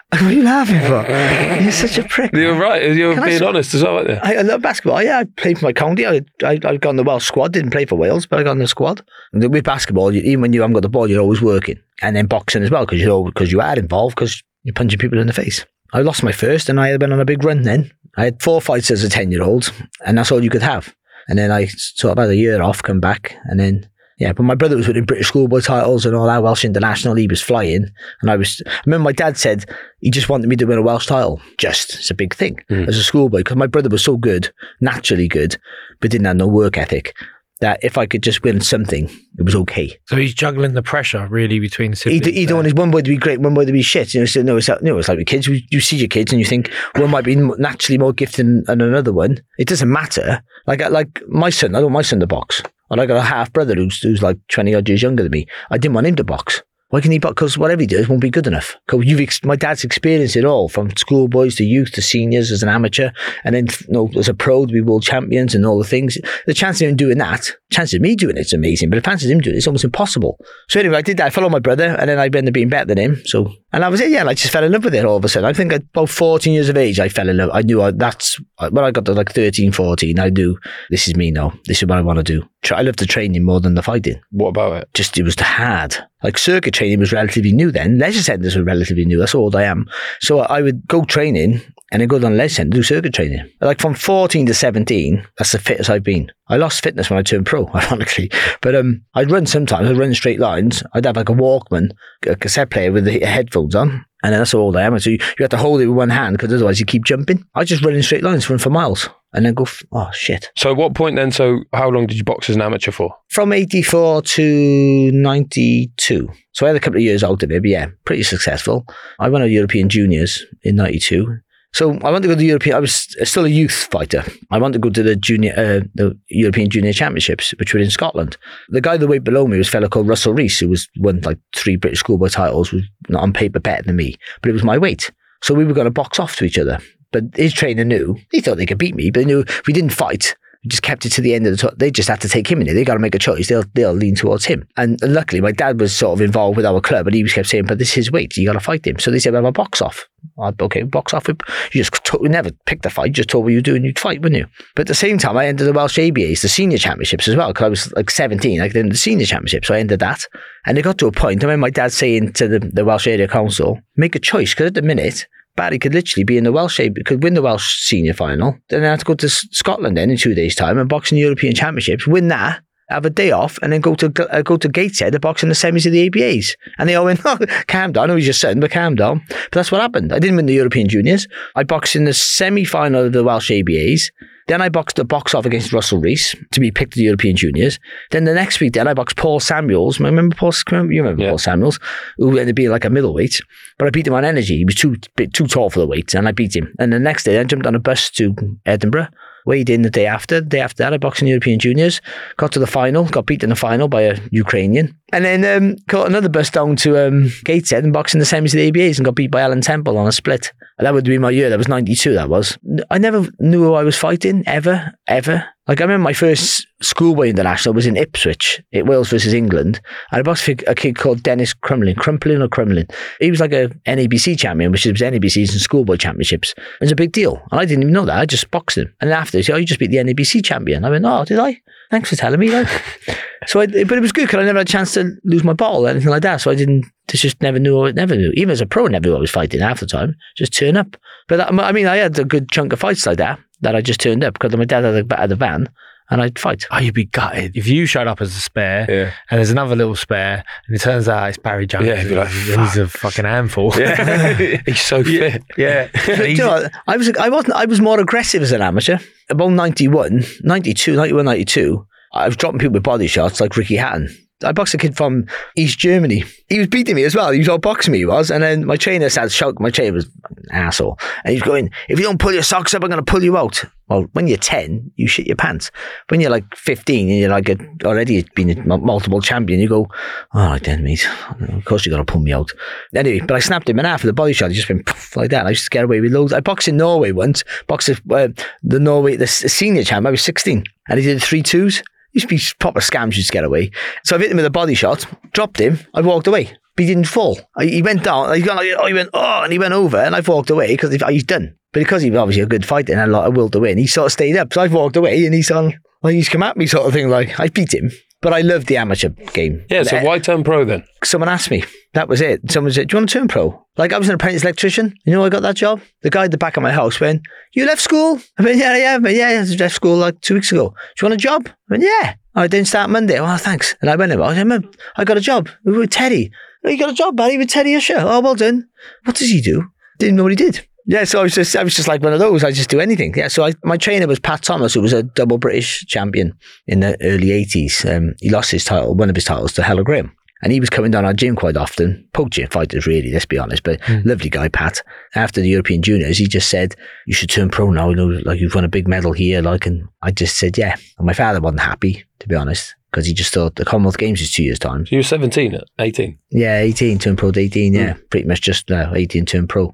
what 0.10 0.22
are 0.22 0.32
you 0.32 0.42
laughing 0.44 0.80
for? 0.80 1.06
You're 1.62 1.74
such 1.74 1.98
a 1.98 2.08
prick. 2.08 2.34
You're 2.34 2.58
right. 2.58 2.96
You're 2.96 3.16
Can 3.16 3.26
being 3.26 3.36
s- 3.36 3.42
honest 3.42 3.74
as 3.74 3.84
well, 3.84 3.98
aren't 3.98 4.10
you? 4.10 4.16
I, 4.24 4.36
I 4.36 4.42
love 4.44 4.62
basketball. 4.62 5.04
Yeah, 5.04 5.20
I 5.20 5.26
played 5.26 5.60
for 5.60 5.66
my 5.66 5.74
county. 5.74 6.08
I, 6.08 6.22
I 6.42 6.52
I 6.64 6.78
got 6.78 6.86
on 6.86 6.96
the 6.96 7.04
Welsh 7.04 7.26
squad. 7.26 7.52
Didn't 7.52 7.72
play 7.72 7.84
for 7.86 7.98
Wales, 7.98 8.26
but 8.26 8.40
I 8.40 8.44
got 8.44 8.52
on 8.52 8.60
the 8.60 8.68
squad. 8.70 9.06
And 9.34 9.44
with 9.52 9.66
basketball, 9.66 10.14
you, 10.14 10.22
even 10.22 10.40
when 10.40 10.54
you 10.54 10.62
haven't 10.62 10.76
got 10.76 10.84
the 10.84 10.90
ball, 10.90 11.10
you're 11.10 11.20
always 11.20 11.42
working. 11.42 11.78
And 12.02 12.16
then 12.16 12.28
boxing 12.28 12.64
as 12.64 12.72
well, 12.72 12.86
because 12.86 13.02
you 13.02 13.24
because 13.26 13.52
you 13.52 13.60
are 13.60 13.78
involved, 13.78 14.16
because 14.16 14.42
you're 14.64 14.74
punching 14.74 15.00
people 15.00 15.20
in 15.20 15.28
the 15.28 15.34
face. 15.34 15.66
I 15.92 16.00
lost 16.00 16.24
my 16.24 16.32
first, 16.32 16.70
and 16.70 16.80
I 16.80 16.88
had 16.88 17.02
been 17.02 17.12
on 17.12 17.20
a 17.20 17.26
big 17.26 17.44
run. 17.44 17.64
Then 17.64 17.92
I 18.16 18.24
had 18.24 18.42
four 18.42 18.62
fights 18.62 18.90
as 18.90 19.04
a 19.04 19.10
ten 19.10 19.32
year 19.34 19.44
old, 19.44 19.74
and 20.06 20.18
that's 20.18 20.32
all 20.32 20.42
you 20.42 20.50
could 20.50 20.62
have. 20.62 20.96
And 21.28 21.38
then 21.38 21.52
I 21.52 21.66
sort 21.66 22.14
of 22.18 22.22
had 22.24 22.30
a 22.30 22.38
year 22.38 22.62
off, 22.62 22.82
come 22.82 23.02
back, 23.02 23.36
and 23.50 23.60
then. 23.60 23.90
Yeah, 24.18 24.34
but 24.34 24.44
my 24.44 24.56
brother 24.56 24.76
was 24.76 24.88
winning 24.88 25.06
British 25.06 25.28
schoolboy 25.28 25.62
titles 25.62 26.06
and 26.06 26.16
all 26.16 26.26
that 26.26 26.42
Welsh 26.42 26.66
international. 26.66 27.14
He 27.14 27.28
was 27.28 27.42
flying, 27.42 27.86
and 28.22 28.32
I 28.32 28.36
was. 28.36 28.64
I 28.66 28.82
remember 28.88 29.04
my 29.04 29.12
dad 29.12 29.38
said 29.38 29.66
he 30.00 30.10
just 30.10 30.28
wanted 30.28 30.48
me 30.48 30.56
to 30.56 30.66
win 30.66 30.80
a 30.80 30.82
Welsh 30.82 31.06
title. 31.06 31.40
Just 31.60 31.94
it's 31.96 32.10
a 32.10 32.16
big 32.16 32.34
thing 32.34 32.60
hmm. 32.68 32.86
as 32.86 32.98
a 32.98 33.04
schoolboy 33.04 33.40
because 33.40 33.58
my 33.58 33.68
brother 33.68 33.90
was 33.90 34.04
so 34.04 34.18
good, 34.18 34.52
naturally 34.82 35.28
good, 35.28 35.58
but 36.00 36.10
didn't 36.10 36.26
have 36.26 36.36
no 36.36 36.48
work 36.48 36.78
ethic. 36.78 37.16
That 37.60 37.80
if 37.82 37.98
I 37.98 38.06
could 38.06 38.22
just 38.22 38.44
win 38.44 38.62
something, 38.62 39.10
it 39.38 39.44
was 39.44 39.56
okay. 39.56 39.98
So 40.06 40.16
he's 40.16 40.34
juggling 40.36 40.74
the 40.74 40.84
pressure 40.84 41.26
really 41.28 41.60
between 41.60 41.94
He, 41.94 41.96
siblings. 41.96 42.26
he 42.28 42.46
don't 42.46 42.58
want 42.58 42.66
his 42.66 42.76
one 42.76 42.92
boy 42.92 43.02
to 43.02 43.10
be 43.10 43.18
great, 43.18 43.40
one 43.40 43.56
boy 43.56 43.66
to 43.66 43.72
be 43.72 43.82
shit. 43.82 44.14
You 44.14 44.20
know, 44.22 44.26
so 44.28 44.44
no, 44.44 44.58
it's 44.58 44.68
like, 44.70 44.84
no, 44.84 44.98
it's 45.00 45.08
like 45.08 45.18
with 45.18 45.26
kids. 45.28 45.48
You, 45.48 45.60
you 45.72 45.80
see 45.80 45.98
your 45.98 46.08
kids 46.08 46.32
and 46.32 46.40
you 46.40 46.46
think 46.46 46.72
one 46.96 47.10
might 47.10 47.26
be 47.26 47.36
naturally 47.36 47.98
more 47.98 48.14
gifted 48.14 48.46
than, 48.46 48.64
than 48.66 48.82
another 48.82 49.12
one. 49.12 49.40
It 49.58 49.68
doesn't 49.68 49.92
matter. 49.92 50.44
Like 50.68 50.88
like 50.90 51.22
my 51.28 51.50
son, 51.50 51.74
I 51.74 51.80
don't 51.80 51.86
want 51.86 51.94
my 51.94 52.02
son 52.04 52.20
to 52.20 52.28
box. 52.28 52.62
And 52.90 53.02
I 53.02 53.06
got 53.06 53.18
a 53.18 53.22
half 53.22 53.52
brother 53.52 53.74
who's 53.76 54.00
who's 54.02 54.22
like 54.22 54.38
twenty 54.50 54.76
odd 54.76 54.88
years 54.88 55.02
younger 55.02 55.24
than 55.24 55.32
me. 55.32 55.48
I 55.72 55.78
didn't 55.78 55.96
want 55.96 56.08
him 56.08 56.16
to 56.18 56.24
box. 56.24 56.62
Why 56.90 57.02
can 57.02 57.12
he? 57.12 57.20
Because 57.20 57.58
whatever 57.58 57.82
he 57.82 57.88
does 57.88 58.08
won't 58.08 58.22
be 58.22 58.30
good 58.30 58.48
enough. 58.48 58.78
Because 58.86 59.06
you've 59.06 59.20
ex- 59.20 59.44
my 59.44 59.58
dad's 59.58 59.84
experienced 59.84 60.38
it 60.38 60.46
all 60.46 60.70
from 60.70 60.96
schoolboys 60.96 61.56
to 61.56 61.66
youth 61.66 61.92
to 61.94 62.02
seniors 62.02 62.50
as 62.50 62.64
an 62.64 62.70
amateur, 62.70 63.10
and 63.44 63.54
then 63.54 63.68
you 63.88 63.94
know, 63.94 64.10
as 64.18 64.30
a 64.30 64.34
pro 64.34 64.66
to 64.66 64.72
be 64.72 64.80
world 64.80 65.04
champions 65.04 65.54
and 65.54 65.66
all 65.66 65.78
the 65.78 65.84
things. 65.84 66.18
The 66.46 66.54
chance 66.54 66.82
of 66.82 66.88
him 66.88 66.96
doing 66.96 67.18
that, 67.18 67.52
chance 67.72 67.94
of 67.94 68.02
me 68.02 68.16
doing 68.16 68.38
it's 68.38 68.54
amazing, 68.54 68.90
but 68.90 68.96
the 68.96 69.02
chance 69.02 69.24
of 69.26 69.30
him 69.30 69.42
doing 69.42 69.56
it, 69.56 69.58
it's 69.58 69.68
almost 69.68 69.84
impossible. 69.84 70.40
So 70.70 70.80
anyway, 70.80 70.98
I 70.98 71.02
did 71.02 71.18
that. 71.18 71.28
I 71.28 71.30
followed 71.30 71.52
my 71.52 71.60
brother, 71.60 71.96
and 72.00 72.10
then 72.10 72.20
I 72.20 72.26
ended 72.26 72.48
up 72.48 72.54
being 72.54 72.70
better 72.70 72.86
than 72.86 72.98
him. 72.98 73.22
So 73.26 73.52
and 73.74 73.84
that 73.84 73.92
was 73.92 74.02
it. 74.02 74.12
Yeah, 74.12 74.22
and 74.22 74.30
I 74.30 74.34
just 74.34 74.52
fell 74.54 74.64
in 74.64 74.72
love 74.72 74.84
with 74.84 74.96
it 74.96 75.06
all 75.06 75.18
of 75.18 75.26
a 75.26 75.30
sudden. 75.30 75.48
I 75.48 75.54
think 75.54 75.74
at 75.74 75.82
about 75.84 76.10
14 76.10 76.54
years 76.54 76.70
of 76.70 76.78
age, 76.78 77.00
I 77.00 77.10
fell 77.10 77.30
in 77.30 77.38
love. 77.38 77.50
I 77.54 77.62
knew 77.62 77.82
I, 77.82 77.92
that's 77.92 78.40
when 78.60 78.84
I 78.84 78.92
got 78.92 79.06
to 79.06 79.14
like 79.14 79.34
13, 79.34 79.72
14. 79.72 80.20
I 80.20 80.30
knew 80.30 80.58
this 80.90 81.08
is 81.08 81.16
me 81.16 81.32
now. 81.32 81.54
This 81.66 81.82
is 81.82 81.88
what 81.88 81.98
I 81.98 82.02
want 82.02 82.18
to 82.18 82.24
do. 82.24 82.48
I 82.72 82.82
love 82.82 82.98
the 82.98 83.06
training 83.06 83.44
more 83.44 83.62
than 83.62 83.76
the 83.76 83.84
fighting 83.84 84.20
What 84.32 84.50
about 84.50 84.82
it? 84.82 84.90
just 84.94 85.18
it 85.18 85.24
was 85.24 85.36
the 85.36 85.44
hard. 85.46 85.96
Like 86.24 86.38
circuit 86.38 86.74
training 86.74 87.00
was 87.00 87.14
relatively 87.14 87.54
new 87.54 87.72
then. 87.72 87.98
Leisure 88.00 88.24
centres 88.24 88.56
were 88.56 88.64
relatively 88.64 89.06
new. 89.06 89.20
That's 89.20 89.36
all 89.36 89.56
I 89.56 89.64
am. 89.64 89.86
So 90.20 90.40
I 90.40 90.62
would 90.62 90.88
go 90.88 91.04
training 91.04 91.62
and 91.92 92.02
then 92.02 92.08
go 92.08 92.20
down 92.20 92.32
to 92.32 92.38
leisure 92.38 92.56
centre 92.56 92.76
do 92.78 92.84
circuit 92.84 93.14
training. 93.14 93.50
Like 93.62 93.80
from 93.80 93.94
14 93.94 94.46
to 94.48 94.54
17, 94.54 95.26
that's 95.38 95.54
the 95.54 95.60
fittest 95.60 95.90
I've 95.90 96.04
been. 96.04 96.32
I 96.50 96.58
lost 96.58 96.84
fitness 96.84 97.10
when 97.10 97.20
I 97.20 97.24
turned 97.24 97.46
pro, 97.46 97.68
ironically. 97.74 98.32
But 98.62 98.76
um, 98.76 99.04
I'd 99.16 99.32
run 99.32 99.46
sometimes. 99.46 99.90
I'd 99.90 99.98
run 99.98 100.14
straight 100.14 100.40
lines. 100.40 100.84
I'd 100.94 101.06
have 101.06 101.16
like 101.16 101.30
a 101.30 101.34
Walkman, 101.34 101.92
a 102.26 102.36
cassette 102.36 102.70
player 102.70 102.92
with 102.92 103.06
the 103.06 103.20
headphones 103.20 103.76
on. 103.76 104.06
And 104.24 104.34
then 104.34 104.42
that's 104.42 104.52
how 104.52 104.60
old 104.60 104.76
I 104.76 104.82
am. 104.82 105.00
So 105.00 105.12
you, 105.12 105.18
you 105.22 105.44
have 105.44 105.52
to 105.52 105.58
hold 105.58 105.80
it 105.80 105.88
with 105.88 105.96
one 105.96 106.10
hand 106.10 106.38
because 106.38 106.52
otherwise 106.52 106.80
you 106.80 106.86
keep 106.86 107.06
jumping. 107.06 107.46
I 107.54 107.64
just 107.64 107.86
run 107.86 107.94
in 107.94 108.04
straight 108.04 108.24
lines, 108.24 108.50
run 108.50 108.60
for 108.60 108.72
miles. 108.72 109.08
And 109.34 109.46
then 109.46 109.54
go, 109.54 109.64
f- 109.64 109.84
oh 109.92 110.10
shit. 110.14 110.50
So, 110.58 110.72
at 110.72 110.78
what 110.78 110.96
point 110.96 111.18
then? 111.18 111.32
So, 111.32 111.60
how 111.74 111.90
long 111.90 112.08
did 112.08 112.18
you 112.18 112.24
box 112.24 112.50
as 112.50 112.56
an 112.56 112.62
amateur 112.62 112.92
for? 112.92 113.14
from 113.30 113.54
84 113.54 114.24
to 114.24 115.12
92. 115.12 116.30
So 116.54 116.66
I 116.66 116.70
had 116.70 116.76
a 116.76 116.80
couple 116.80 116.98
of 116.98 117.04
years 117.04 117.24
out 117.24 117.44
of 117.44 117.52
it, 117.52 117.62
but 117.62 117.70
yeah, 117.70 117.88
pretty 118.06 118.24
successful. 118.24 118.86
I 119.20 119.30
won 119.30 119.44
a 119.44 119.46
European 119.46 119.90
Juniors 119.90 120.44
in 120.64 120.76
92. 120.78 121.38
So 121.78 121.92
I 122.00 122.10
wanted 122.10 122.24
to 122.24 122.30
go 122.30 122.34
to 122.34 122.40
the 122.40 122.48
European, 122.48 122.76
I 122.76 122.80
was 122.80 123.16
still 123.22 123.46
a 123.46 123.50
youth 123.50 123.88
fighter. 123.92 124.24
I 124.50 124.58
wanted 124.58 124.74
to 124.74 124.80
go 124.80 124.90
to 124.90 125.04
the 125.04 125.16
junior, 125.16 125.54
uh, 125.56 125.86
the 125.94 126.18
European 126.28 126.72
Junior 126.72 126.92
Championships, 126.92 127.54
which 127.60 127.72
were 127.72 127.80
in 127.80 127.92
Scotland. 127.92 128.36
The 128.70 128.82
guy 128.82 128.98
the 128.98 129.06
weight 129.06 129.24
below 129.24 129.46
me 129.46 129.60
was 129.60 129.68
a 129.68 129.72
fellow 129.72 129.88
called 129.88 130.08
Russell 130.08 130.34
Reese, 130.34 130.58
who 130.58 130.70
was 130.70 130.90
won 130.98 131.22
like 131.22 131.38
three 131.56 131.76
British 131.76 132.00
schoolboy 132.00 132.30
titles, 132.30 132.72
was 132.72 132.82
not 133.10 133.22
on 133.22 133.32
paper 133.32 133.60
better 133.60 133.84
than 133.84 133.96
me, 133.96 134.16
but 134.42 134.50
it 134.50 134.54
was 134.54 134.64
my 134.64 134.76
weight. 134.76 135.12
So 135.44 135.54
we 135.54 135.66
were 135.66 135.74
going 135.76 135.86
to 135.86 135.92
box 135.92 136.18
off 136.18 136.36
to 136.38 136.46
each 136.46 136.58
other. 136.58 136.80
But 137.12 137.26
his 137.36 137.54
trainer 137.54 137.86
knew, 137.86 138.18
he 138.32 138.42
thought 138.42 138.58
they 138.58 138.66
could 138.66 138.80
beat 138.80 138.96
me, 138.96 139.12
but 139.12 139.20
he 139.20 139.26
knew 139.28 139.42
if 139.42 139.68
we 139.68 139.74
didn't 139.74 139.92
fight, 139.92 140.36
just 140.66 140.82
kept 140.82 141.06
it 141.06 141.12
to 141.12 141.22
the 141.22 141.34
end 141.34 141.46
of 141.46 141.58
the. 141.58 141.70
T- 141.70 141.76
they 141.78 141.92
just 141.92 142.10
had 142.10 142.22
to 142.22 142.30
take 142.30 142.50
him 142.50 142.62
in 142.62 142.68
it. 142.68 142.74
They 142.74 142.84
got 142.84 142.96
to 142.96 143.00
make 143.00 143.16
a 143.16 143.20
choice. 143.20 143.48
They'll 143.48 143.64
they'll 143.74 143.94
lean 143.94 144.16
towards 144.16 144.46
him. 144.46 144.68
And 144.78 145.00
luckily, 145.02 145.42
my 145.42 145.52
dad 145.52 145.80
was 145.80 145.96
sort 145.96 146.18
of 146.18 146.22
involved 146.22 146.58
with 146.58 146.66
our 146.66 146.82
club, 146.82 147.08
and 147.08 147.16
he 147.16 147.24
was 147.24 147.34
kept 147.34 147.48
saying, 147.48 147.66
"But 147.66 147.78
this 147.78 147.90
is 147.90 147.96
his 147.96 148.12
weight. 148.12 148.36
You 148.38 148.48
got 148.48 148.54
to 148.54 148.60
fight 148.60 148.86
him." 148.86 149.00
So 149.00 149.12
they 149.12 149.20
said, 149.20 149.34
"Well, 149.34 149.44
have 149.44 149.50
a 149.50 149.52
box 149.52 149.82
off." 149.82 150.08
I, 150.40 150.52
okay, 150.60 150.84
box 150.84 151.14
off. 151.14 151.28
You 151.28 151.36
just 151.74 152.10
you 152.14 152.30
never 152.30 152.52
picked 152.66 152.84
the 152.84 152.90
fight. 152.90 153.08
You 153.08 153.14
just 153.14 153.30
told 153.30 153.46
what 153.46 153.54
you 153.54 153.62
do, 153.62 153.76
and 153.76 153.86
you'd 153.86 154.00
fight, 154.00 154.22
wouldn't 154.22 154.40
you? 154.40 154.48
But 154.76 154.82
at 154.82 154.88
the 154.88 154.96
same 154.96 155.18
time, 155.18 155.38
I 155.38 155.48
entered 155.48 155.66
the 155.66 155.74
Welsh 155.74 155.98
ABAs, 155.98 156.42
the 156.42 156.50
senior 156.50 156.78
championships 156.78 157.28
as 157.28 157.36
well, 157.36 157.50
because 157.50 157.66
I 157.66 157.70
was 157.70 157.94
like 157.94 158.10
seventeen. 158.10 158.62
I 158.62 158.68
did 158.68 158.92
the 158.92 158.98
senior 158.98 159.26
championship, 159.26 159.66
so 159.66 159.74
I 159.74 159.80
entered 159.80 160.00
that. 160.00 160.24
And 160.66 160.78
it 160.78 160.82
got 160.82 160.98
to 161.00 161.08
a 161.08 161.12
point. 161.12 161.44
I 161.44 161.48
remember 161.48 161.62
my 161.62 161.70
dad 161.70 161.94
saying 161.94 162.34
to 162.34 162.48
the, 162.48 162.60
the 162.60 162.84
Welsh 162.84 163.08
Area 163.08 163.28
Council, 163.28 163.80
"Make 163.96 164.16
a 164.16 164.20
choice," 164.20 164.54
because 164.54 164.68
at 164.68 164.74
the 164.74 164.82
minute. 164.82 165.28
Barry 165.58 165.80
could 165.80 165.94
literally 165.94 166.24
be 166.24 166.38
in 166.38 166.46
the 166.46 166.52
Welsh, 166.54 166.80
could 167.04 167.24
win 167.24 167.34
the 167.34 167.42
Welsh 167.42 167.82
senior 167.82 168.14
final, 168.14 168.58
then 168.70 168.84
have 168.84 169.00
to 169.00 169.06
go 169.06 169.16
to 169.16 169.28
Scotland 169.28 169.98
then 169.98 170.10
in 170.10 170.16
two 170.16 170.34
days' 170.34 170.56
time 170.56 170.78
and 170.78 170.88
box 170.88 171.12
in 171.12 171.16
the 171.16 171.22
European 171.22 171.54
Championships, 171.54 172.08
win 172.08 172.30
that, 172.30 172.62
have 172.90 173.06
a 173.06 173.10
day 173.10 173.32
off, 173.32 173.60
and 173.62 173.74
then 173.74 173.82
go 173.82 173.96
to 173.96 174.12
uh, 174.32 174.42
go 174.42 174.56
to 174.56 174.70
Gateshead 174.70 175.12
to 175.12 175.20
box 175.20 175.44
in 175.44 175.50
the 175.50 175.56
semis 175.56 175.86
of 175.86 175.92
the 175.92 176.10
ABAs. 176.10 176.56
And 176.78 176.88
they 176.88 176.96
all 176.96 177.06
went, 177.06 177.22
oh, 177.26 177.38
calm 177.68 177.92
down. 177.92 178.04
I 178.04 178.08
know 178.08 178.16
he's 178.16 178.28
your 178.28 178.34
son, 178.34 178.60
but 178.60 178.72
calm 178.72 178.96
down. 178.96 179.24
But 179.28 179.52
that's 179.52 179.72
what 179.72 179.82
happened. 179.82 180.14
I 180.14 180.20
didn't 180.20 180.38
win 180.38 180.46
the 180.46 180.54
European 180.54 180.88
Juniors. 180.88 181.28
I 181.56 181.64
boxed 181.64 181.96
in 181.96 182.06
the 182.06 182.14
semi 182.14 182.64
final 182.64 183.06
of 183.06 183.14
the 183.14 183.24
Welsh 183.24 183.52
ABAs. 183.52 184.12
Then 184.48 184.62
I 184.62 184.70
boxed 184.70 184.98
a 185.00 185.04
box 185.04 185.34
off 185.36 185.46
against 185.46 185.74
Russell 185.74 186.00
Reese 186.00 186.36
to 186.52 186.60
be 186.60 186.72
picked 186.72 186.94
to 186.94 187.00
the 187.00 187.04
European 187.06 187.36
Juniors. 187.36 187.80
Then 188.12 188.24
the 188.24 188.34
next 188.34 188.60
week, 188.60 188.74
then 188.74 188.88
I 188.88 188.94
boxed 188.94 189.18
Paul 189.18 189.40
Samuels. 189.40 190.00
Remember 190.00 190.36
Paul? 190.36 190.54
You 190.72 191.02
remember 191.04 191.24
Yeah. 191.24 191.30
Paul 191.30 191.38
Samuels, 191.38 191.80
who 192.18 192.30
ended 192.32 192.50
up 192.50 192.56
being 192.56 192.70
like 192.72 192.86
a 192.86 192.90
middleweight. 192.90 193.42
But 193.78 193.88
I 193.88 193.92
beat 193.92 194.08
him 194.08 194.14
on 194.14 194.24
energy. 194.26 194.58
He 194.58 194.66
was 194.66 194.76
too 194.76 194.96
bit 195.16 195.34
too 195.34 195.48
tall 195.48 195.70
for 195.70 195.80
the 195.80 195.88
weight, 195.88 196.14
and 196.14 196.28
I 196.28 196.32
beat 196.32 196.56
him. 196.56 196.74
And 196.80 196.94
the 196.94 197.00
next 197.00 197.24
day, 197.26 197.40
I 197.40 197.44
jumped 197.44 197.68
on 197.68 197.76
a 197.76 197.80
bus 197.80 198.10
to 198.12 198.36
Edinburgh. 198.66 199.08
Weighed 199.46 199.70
in 199.70 199.82
the 199.82 199.90
day 199.90 200.06
after. 200.06 200.42
The 200.42 200.48
day 200.48 200.60
after 200.60 200.84
that, 200.84 200.94
I 200.94 200.98
boxed 200.98 201.22
in 201.22 201.26
the 201.26 201.32
European 201.32 201.58
Juniors. 201.58 202.02
Got 202.36 202.52
to 202.52 202.60
the 202.60 202.68
final. 202.68 203.06
Got 203.06 203.28
beat 203.28 203.44
in 203.44 203.50
the 203.50 203.56
final 203.56 203.88
by 203.88 204.02
a 204.02 204.18
Ukrainian. 204.32 204.94
And 205.14 205.24
then 205.24 205.46
um, 205.46 205.78
caught 205.88 206.08
another 206.08 206.28
bus 206.28 206.50
down 206.50 206.76
to 206.78 207.08
um, 207.08 207.32
Gateshead 207.46 207.84
and 207.84 207.94
boxed 207.94 208.14
in 208.14 208.20
the 208.20 208.26
semis 208.26 208.48
of 208.48 208.52
the 208.54 208.72
ABAs 208.72 208.98
and 208.98 209.06
got 209.06 209.16
beat 209.16 209.32
by 209.32 209.42
Alan 209.42 209.62
Temple 209.62 209.98
on 209.98 210.08
a 210.08 210.12
split. 210.12 210.52
That 210.80 210.94
would 210.94 211.06
be 211.06 211.18
my 211.18 211.30
year. 211.30 211.50
That 211.50 211.58
was 211.58 211.70
92, 211.70 212.14
that 212.14 212.30
was. 212.30 212.58
I 212.92 212.98
never 212.98 213.26
knew 213.40 213.64
who 213.64 213.74
I 213.74 213.84
was 213.84 213.98
fighting, 213.98 214.44
ever, 214.46 214.94
ever. 215.08 215.46
Like, 215.68 215.82
I 215.82 215.86
remember 215.86 216.04
my 216.04 216.14
first 216.14 216.68
schoolboy 216.82 217.30
international 217.30 217.74
was 217.74 217.88
in 217.88 217.98
Ipswich, 217.98 218.62
at 218.74 218.86
Wales 218.86 219.10
versus 219.10 219.34
England. 219.34 219.82
And 220.12 220.20
I 220.20 220.24
boxed 220.24 220.48
a 220.48 220.76
kid 220.76 220.98
called 220.98 221.24
Dennis 221.24 221.54
Crumlin, 221.54 221.96
Crumplin 221.96 222.44
or 222.44 222.48
Crumlin. 222.48 222.90
He 223.20 223.32
was 223.32 223.40
like 223.40 223.54
a 223.54 223.70
NABC 223.86 224.38
champion, 224.38 224.72
which 224.72 224.86
was 224.86 224.94
NABC's 225.02 225.52
and 225.52 225.62
schoolboy 225.62 225.98
championships. 225.98 226.52
It 226.58 226.82
was 226.82 226.92
a 226.92 226.96
big 226.96 227.12
deal. 227.12 227.42
And 227.52 227.60
I 227.60 227.66
didn't 227.66 227.84
even 227.84 227.94
know 227.94 228.06
that. 228.06 228.20
I 228.20 228.26
just 228.26 228.52
boxed 228.52 228.78
him. 228.78 228.94
And 229.02 229.10
after, 229.12 229.38
he 229.38 229.44
said, 229.44 229.56
Oh, 229.56 229.58
you 229.58 229.66
just 229.66 229.80
beat 229.80 229.92
the 229.92 229.98
NABC 229.98 230.44
champion. 230.44 230.86
I 230.86 230.90
went, 230.90 231.06
Oh, 231.06 231.26
did 231.26 231.40
I? 231.40 231.62
Thanks 231.90 232.10
for 232.10 232.16
telling 232.16 232.40
me. 232.40 232.50
Like, 232.50 232.68
so, 233.48 233.62
I, 233.62 233.66
but 233.68 233.94
it 233.98 234.02
was 234.02 234.12
good 234.12 234.28
because 234.28 234.40
I 234.42 234.46
never 234.46 234.60
had 234.60 234.68
a 234.68 234.72
chance 234.72 234.94
to 234.94 235.12
lose 235.24 235.44
my 235.44 235.54
ball 235.54 235.86
or 235.86 235.90
anything 235.90 236.10
like 236.10 236.22
that. 236.24 236.42
So 236.42 236.52
I 236.52 236.56
didn't, 236.56 236.86
just 237.08 237.42
never 237.42 237.60
knew, 237.60 237.86
I 237.86 237.92
never 237.92 238.16
knew. 238.16 238.32
Even 238.36 238.52
as 238.52 238.62
a 238.62 238.66
pro, 238.66 238.86
I 238.86 238.90
never 238.90 239.08
knew 239.10 239.16
I 239.16 239.20
was 239.20 239.32
fighting 239.32 239.62
half 239.62 239.80
the 239.80 239.88
time. 239.88 240.16
Just 240.36 240.54
turn 240.54 240.78
up. 240.78 240.96
But 241.28 241.38
that, 241.38 241.54
I 241.54 241.72
mean, 241.72 241.88
I 241.88 241.96
had 241.98 242.18
a 242.20 242.24
good 242.26 242.52
chunk 242.52 242.74
of 242.74 242.80
fights 242.80 243.06
like 243.06 243.18
that, 243.18 243.40
that 243.62 243.76
I 243.76 243.82
just 243.82 244.00
turned 244.02 244.24
up 244.24 244.34
because 244.34 244.56
my 244.56 244.66
dad 244.66 244.84
had 244.84 245.12
a, 245.12 245.16
had 245.18 245.32
a 245.32 245.36
van 245.36 245.68
and 246.10 246.22
I'd 246.22 246.40
fight. 246.40 246.64
Oh, 246.72 246.78
you'd 246.80 246.94
be 246.94 247.04
gutted 247.04 247.58
if 247.58 247.68
you 247.68 247.86
showed 247.86 248.08
up 248.08 248.22
as 248.22 248.30
a 248.36 248.40
spare, 248.40 248.86
Yeah. 248.90 249.12
and 249.30 249.40
there's 249.40 249.50
another 249.52 249.76
little 249.76 249.96
spare, 249.96 250.42
and 250.66 250.76
it 250.76 250.80
turns 250.80 251.10
out 251.10 251.28
it's 251.28 251.38
Barry 251.38 251.68
Jones. 251.68 251.86
Yeah, 251.86 252.02
you'd 252.02 252.08
be 252.10 252.16
like, 252.16 252.30
and 252.34 252.62
he's 252.62 252.78
a 252.78 252.88
fucking 252.88 253.26
handful. 253.26 253.74
Yeah. 253.78 254.62
He's 254.66 254.80
so 254.80 255.04
fit. 255.04 255.44
yeah. 255.58 255.90
Do 256.06 256.26
you 256.30 256.38
know 256.38 256.48
what? 256.48 256.72
I 256.88 256.96
was 256.96 257.10
I 257.18 257.28
wasn't 257.28 257.56
I 257.56 257.66
was 257.66 257.82
more 257.82 258.00
aggressive 258.00 258.42
as 258.42 258.54
an 258.54 258.62
amateur. 258.62 259.00
About 259.30 259.50
91, 259.52 260.24
92, 260.44 260.96
91, 260.96 261.26
92, 261.26 261.86
I 262.14 262.28
was 262.28 262.38
dropping 262.38 262.60
people 262.60 262.74
with 262.74 262.84
body 262.84 263.08
shots 263.08 263.40
like 263.40 263.58
Ricky 263.58 263.76
Hatton. 263.76 264.10
I 264.44 264.52
boxed 264.52 264.76
a 264.76 264.78
kid 264.78 264.96
from 264.96 265.26
East 265.56 265.80
Germany. 265.80 266.24
He 266.48 266.60
was 266.60 266.68
beating 266.68 266.96
me 266.96 267.04
as 267.04 267.16
well. 267.16 267.32
He 267.32 267.40
was 267.40 267.48
outboxing 267.48 267.90
me, 267.90 268.00
he 268.00 268.06
was. 268.06 268.30
And 268.30 268.44
then 268.44 268.66
my 268.66 268.78
trainer 268.78 269.10
started 269.10 269.32
shouting. 269.32 269.58
My 269.60 269.72
trainer 269.72 269.94
was 269.94 270.06
an 270.06 270.52
asshole. 270.52 271.00
And 271.24 271.34
he's 271.34 271.42
going, 271.42 271.72
if 271.90 271.98
you 271.98 272.06
don't 272.06 272.20
pull 272.20 272.34
your 272.34 272.44
socks 272.44 272.76
up, 272.76 272.84
I'm 272.84 272.90
going 272.90 273.04
to 273.04 273.12
pull 273.12 273.24
you 273.24 273.36
out. 273.36 273.64
Well, 273.90 274.04
when 274.14 274.28
you're 274.28 274.38
10, 274.38 274.92
you 274.96 275.08
shit 275.08 275.26
your 275.26 275.38
pants. 275.38 275.72
When 276.10 276.22
you're 276.22 276.30
like 276.30 276.56
15 276.56 277.10
and 277.10 277.18
you're 277.18 277.32
like 277.32 277.50
a, 277.50 277.58
already 277.84 278.28
been 278.36 278.52
a 278.52 278.78
multiple 278.78 279.22
champion, 279.22 279.60
you 279.60 279.68
go, 279.68 279.88
all 280.34 280.50
right 280.50 280.64
then, 280.64 280.84
mate. 280.84 281.08
Of 281.40 281.66
course 281.66 281.86
you're 281.86 281.96
going 281.96 282.06
to 282.06 282.12
pull 282.12 282.22
me 282.22 282.32
out. 282.32 282.52
Anyway, 282.94 283.22
but 283.22 283.36
I 283.36 283.40
snapped 283.40 283.68
him 283.68 283.80
in 283.80 283.86
half 283.86 284.04
with 284.04 284.12
a 284.12 284.14
body 284.14 284.34
shot. 284.34 284.52
He 284.52 284.56
just 284.56 284.70
went 284.70 284.86
poof, 284.86 285.18
like 285.18 285.32
that. 285.32 285.48
I 285.48 285.54
to 285.54 285.70
get 285.72 285.86
away 285.86 286.00
with 286.00 286.14
loads. 286.14 286.32
I 286.32 286.42
boxed 286.42 286.68
in 286.68 286.78
Norway 286.78 287.12
once. 287.12 287.44
Boxed 287.66 287.90
uh, 287.90 288.28
the 288.62 288.80
Norway, 288.80 289.16
the 289.16 289.26
senior 289.26 289.84
champ. 289.84 290.06
I 290.06 290.12
was 290.12 290.22
16. 290.22 290.64
And 290.90 291.00
he 291.00 291.06
did 291.06 291.24
three 291.24 291.42
twos. 291.42 291.82
Used 292.18 292.30
to 292.30 292.36
be 292.36 292.42
proper 292.60 292.80
scams 292.80 293.16
used 293.16 293.30
to 293.30 293.34
get 293.34 293.44
away. 293.44 293.70
So 294.04 294.16
I 294.16 294.20
hit 294.20 294.32
him 294.32 294.38
with 294.38 294.46
a 294.48 294.50
body 294.50 294.74
shot, 294.74 295.06
dropped 295.34 295.60
him, 295.60 295.78
I 295.94 296.02
walked 296.02 296.26
away. 296.26 296.46
But 296.76 296.86
he 296.86 296.88
didn't 296.88 297.08
fall. 297.08 297.40
He 297.60 297.84
went 297.84 298.04
down, 298.04 298.34
he, 298.34 298.42
got, 298.42 298.58
oh, 298.58 298.88
he 298.88 298.94
went, 298.94 299.12
oh, 299.14 299.44
and 299.44 299.54
he 299.54 299.60
went 299.60 299.76
over, 299.76 299.98
and 299.98 300.16
I've 300.16 300.28
walked 300.28 300.50
away 300.50 300.70
because 300.70 300.92
he's 300.92 301.24
done. 301.24 301.56
But 301.74 301.82
because 301.82 302.02
he 302.02 302.10
was 302.10 302.18
obviously 302.18 302.42
a 302.42 302.48
good 302.48 302.66
fighter 302.66 302.92
and 302.92 303.00
had 303.00 303.10
a 303.10 303.12
lot 303.12 303.28
of 303.28 303.36
will 303.36 303.50
to 303.50 303.60
win, 303.60 303.78
he 303.78 303.86
sort 303.86 304.08
of 304.08 304.14
stayed 304.14 304.36
up. 304.36 304.52
So 304.52 304.62
I've 304.62 304.74
walked 304.74 304.96
away, 304.96 305.26
and 305.28 305.34
he's 305.36 305.52
on, 305.52 305.80
like, 306.02 306.16
he's 306.16 306.28
come 306.28 306.42
at 306.42 306.58
me 306.58 306.66
sort 306.66 306.88
of 306.88 306.94
thing, 306.94 307.10
like, 307.10 307.40
I 307.40 307.50
beat 307.50 307.72
him. 307.72 307.92
But 308.20 308.34
I 308.34 308.42
loved 308.42 308.66
the 308.66 308.78
amateur 308.78 309.10
game. 309.10 309.64
Yeah, 309.70 309.84
so 309.84 310.04
why 310.04 310.18
turn 310.18 310.44
pro 310.44 310.66
then? 310.66 310.84
Someone 311.04 311.30
asked 311.30 311.52
me. 311.52 311.64
That 311.94 312.10
was 312.10 312.22
it. 312.22 312.52
Someone 312.52 312.72
said, 312.74 312.88
Do 312.88 312.96
you 312.96 313.00
want 313.00 313.10
to 313.10 313.20
turn 313.20 313.28
pro? 313.28 313.66
Like, 313.78 313.94
I 313.94 313.98
was 313.98 314.10
an 314.10 314.16
apprentice 314.16 314.44
electrician. 314.44 314.94
You 315.06 315.14
know, 315.14 315.24
I 315.24 315.30
got 315.30 315.42
that 315.42 315.56
job. 315.56 315.82
The 316.02 316.10
guy 316.10 316.26
at 316.26 316.32
the 316.32 316.38
back 316.38 316.58
of 316.58 316.64
my 316.64 316.72
house 316.72 317.00
went, 317.00 317.22
You 317.54 317.66
left 317.66 317.82
school? 317.82 318.20
I 318.38 318.44
went, 318.44 318.58
Yeah, 318.58 318.78
yeah, 318.78 319.00
but 319.00 319.14
yeah, 319.14 319.30
I 319.30 319.56
left 319.56 319.76
school 319.76 319.98
like 319.98 320.20
two 320.22 320.36
weeks 320.36 320.52
ago. 320.52 320.70
Do 320.70 320.76
you 321.06 321.10
want 321.10 321.14
a 321.14 321.24
job? 321.24 321.48
I 321.48 321.54
went, 321.72 321.84
Yeah. 321.84 322.16
I 322.36 322.46
didn't 322.48 322.68
start 322.68 322.92
Monday. 322.92 323.20
Oh, 323.20 323.38
thanks. 323.38 323.76
And 323.82 323.90
I 323.90 323.96
went, 323.96 324.12
I 324.12 324.36
said, 324.36 324.64
I 324.96 325.04
got 325.06 325.18
a 325.18 325.22
job 325.22 325.50
with 325.64 325.90
Teddy. 325.90 326.32
Oh, 326.64 326.70
you 326.70 326.78
got 326.78 326.92
a 326.92 326.94
job, 326.94 327.16
buddy, 327.16 327.38
with 327.38 327.50
Teddy 327.50 327.76
Usher. 327.76 327.96
Oh, 327.98 328.20
well 328.20 328.36
done. 328.36 328.68
What 329.06 329.16
does 329.16 329.30
he 329.30 329.42
do? 329.42 329.64
Didn't 329.98 330.18
know 330.18 330.24
what 330.24 330.32
he 330.32 330.36
did. 330.36 330.68
Yeah, 330.86 331.04
so 331.04 331.20
I 331.20 331.24
was 331.24 331.34
just 331.34 331.54
I 331.56 331.64
was 331.64 331.76
just 331.76 331.88
like 331.90 332.02
one 332.02 332.14
of 332.14 332.20
those. 332.20 332.46
I 332.46 332.52
just 332.52 332.70
do 332.70 332.80
anything. 332.80 333.14
Yeah, 333.14 333.28
so 333.28 333.44
I, 333.46 333.54
my 333.64 333.76
trainer 333.76 334.08
was 334.08 334.20
Pat 334.20 334.42
Thomas, 334.44 334.74
who 334.74 334.82
was 334.82 334.94
a 334.94 335.04
double 335.04 335.38
British 335.38 335.86
champion 335.86 336.32
in 336.66 336.80
the 336.80 336.96
early 337.02 337.32
eighties. 337.32 337.84
Um, 337.86 338.14
he 338.22 338.30
lost 338.30 338.52
his 338.52 338.64
title, 338.64 338.96
one 338.96 339.10
of 339.10 339.16
his 339.16 339.26
titles, 339.26 339.52
to 339.54 339.64
Herol 339.64 339.84
Graham, 339.84 340.16
and 340.42 340.52
he 340.52 340.60
was 340.60 340.70
coming 340.70 340.92
down 340.92 341.06
our 341.06 341.14
gym 341.14 341.36
quite 341.36 341.58
often. 341.58 342.08
Poaching 342.14 342.48
fighters, 342.48 342.86
really. 342.86 343.12
Let's 343.12 343.26
be 343.26 343.38
honest, 343.38 343.64
but 343.64 343.82
hmm. 343.84 344.02
lovely 344.06 344.30
guy, 344.30 344.48
Pat. 344.48 344.82
After 345.16 345.42
the 345.42 345.50
European 345.50 345.82
Juniors, 345.82 346.18
he 346.18 346.28
just 346.28 346.50
said, 346.50 346.76
"You 347.06 347.14
should 347.14 347.30
turn 347.30 347.50
pro 347.50 347.72
now. 347.72 347.90
You 347.90 347.96
know, 347.96 348.06
like 348.26 348.40
you've 348.40 348.56
won 348.56 348.66
a 348.66 348.70
big 348.70 348.88
medal 348.88 349.14
here." 349.14 349.42
Like, 349.42 349.66
and 349.66 349.88
I 350.02 350.12
just 350.12 350.38
said, 350.38 350.58
"Yeah." 350.58 350.76
And 350.98 351.08
my 351.08 351.14
father 351.14 351.42
wasn't 351.42 351.62
happy, 351.62 352.04
to 352.20 352.28
be 352.28 352.36
honest, 352.36 352.76
because 352.92 353.06
he 353.06 353.14
just 353.14 353.34
thought 353.34 353.56
the 353.56 353.66
Commonwealth 353.66 353.98
Games 353.98 354.22
is 354.22 354.32
two 354.32 354.44
years 354.44 354.60
time. 354.60 354.86
So 354.86 354.92
you 354.92 355.00
were 355.00 355.04
17 355.04 355.56
at 355.56 355.64
18. 355.80 356.18
Yeah, 356.32 356.60
18 356.60 357.00
turn 357.00 357.16
pro 357.16 357.32
18, 357.36 357.74
yeah. 357.74 357.94
Hmm. 357.94 358.00
Pretty 358.10 358.28
much 358.28 358.42
just 358.42 358.72
uh, 358.72 358.92
18 358.96 359.26
turn 359.26 359.48
pro. 359.48 359.74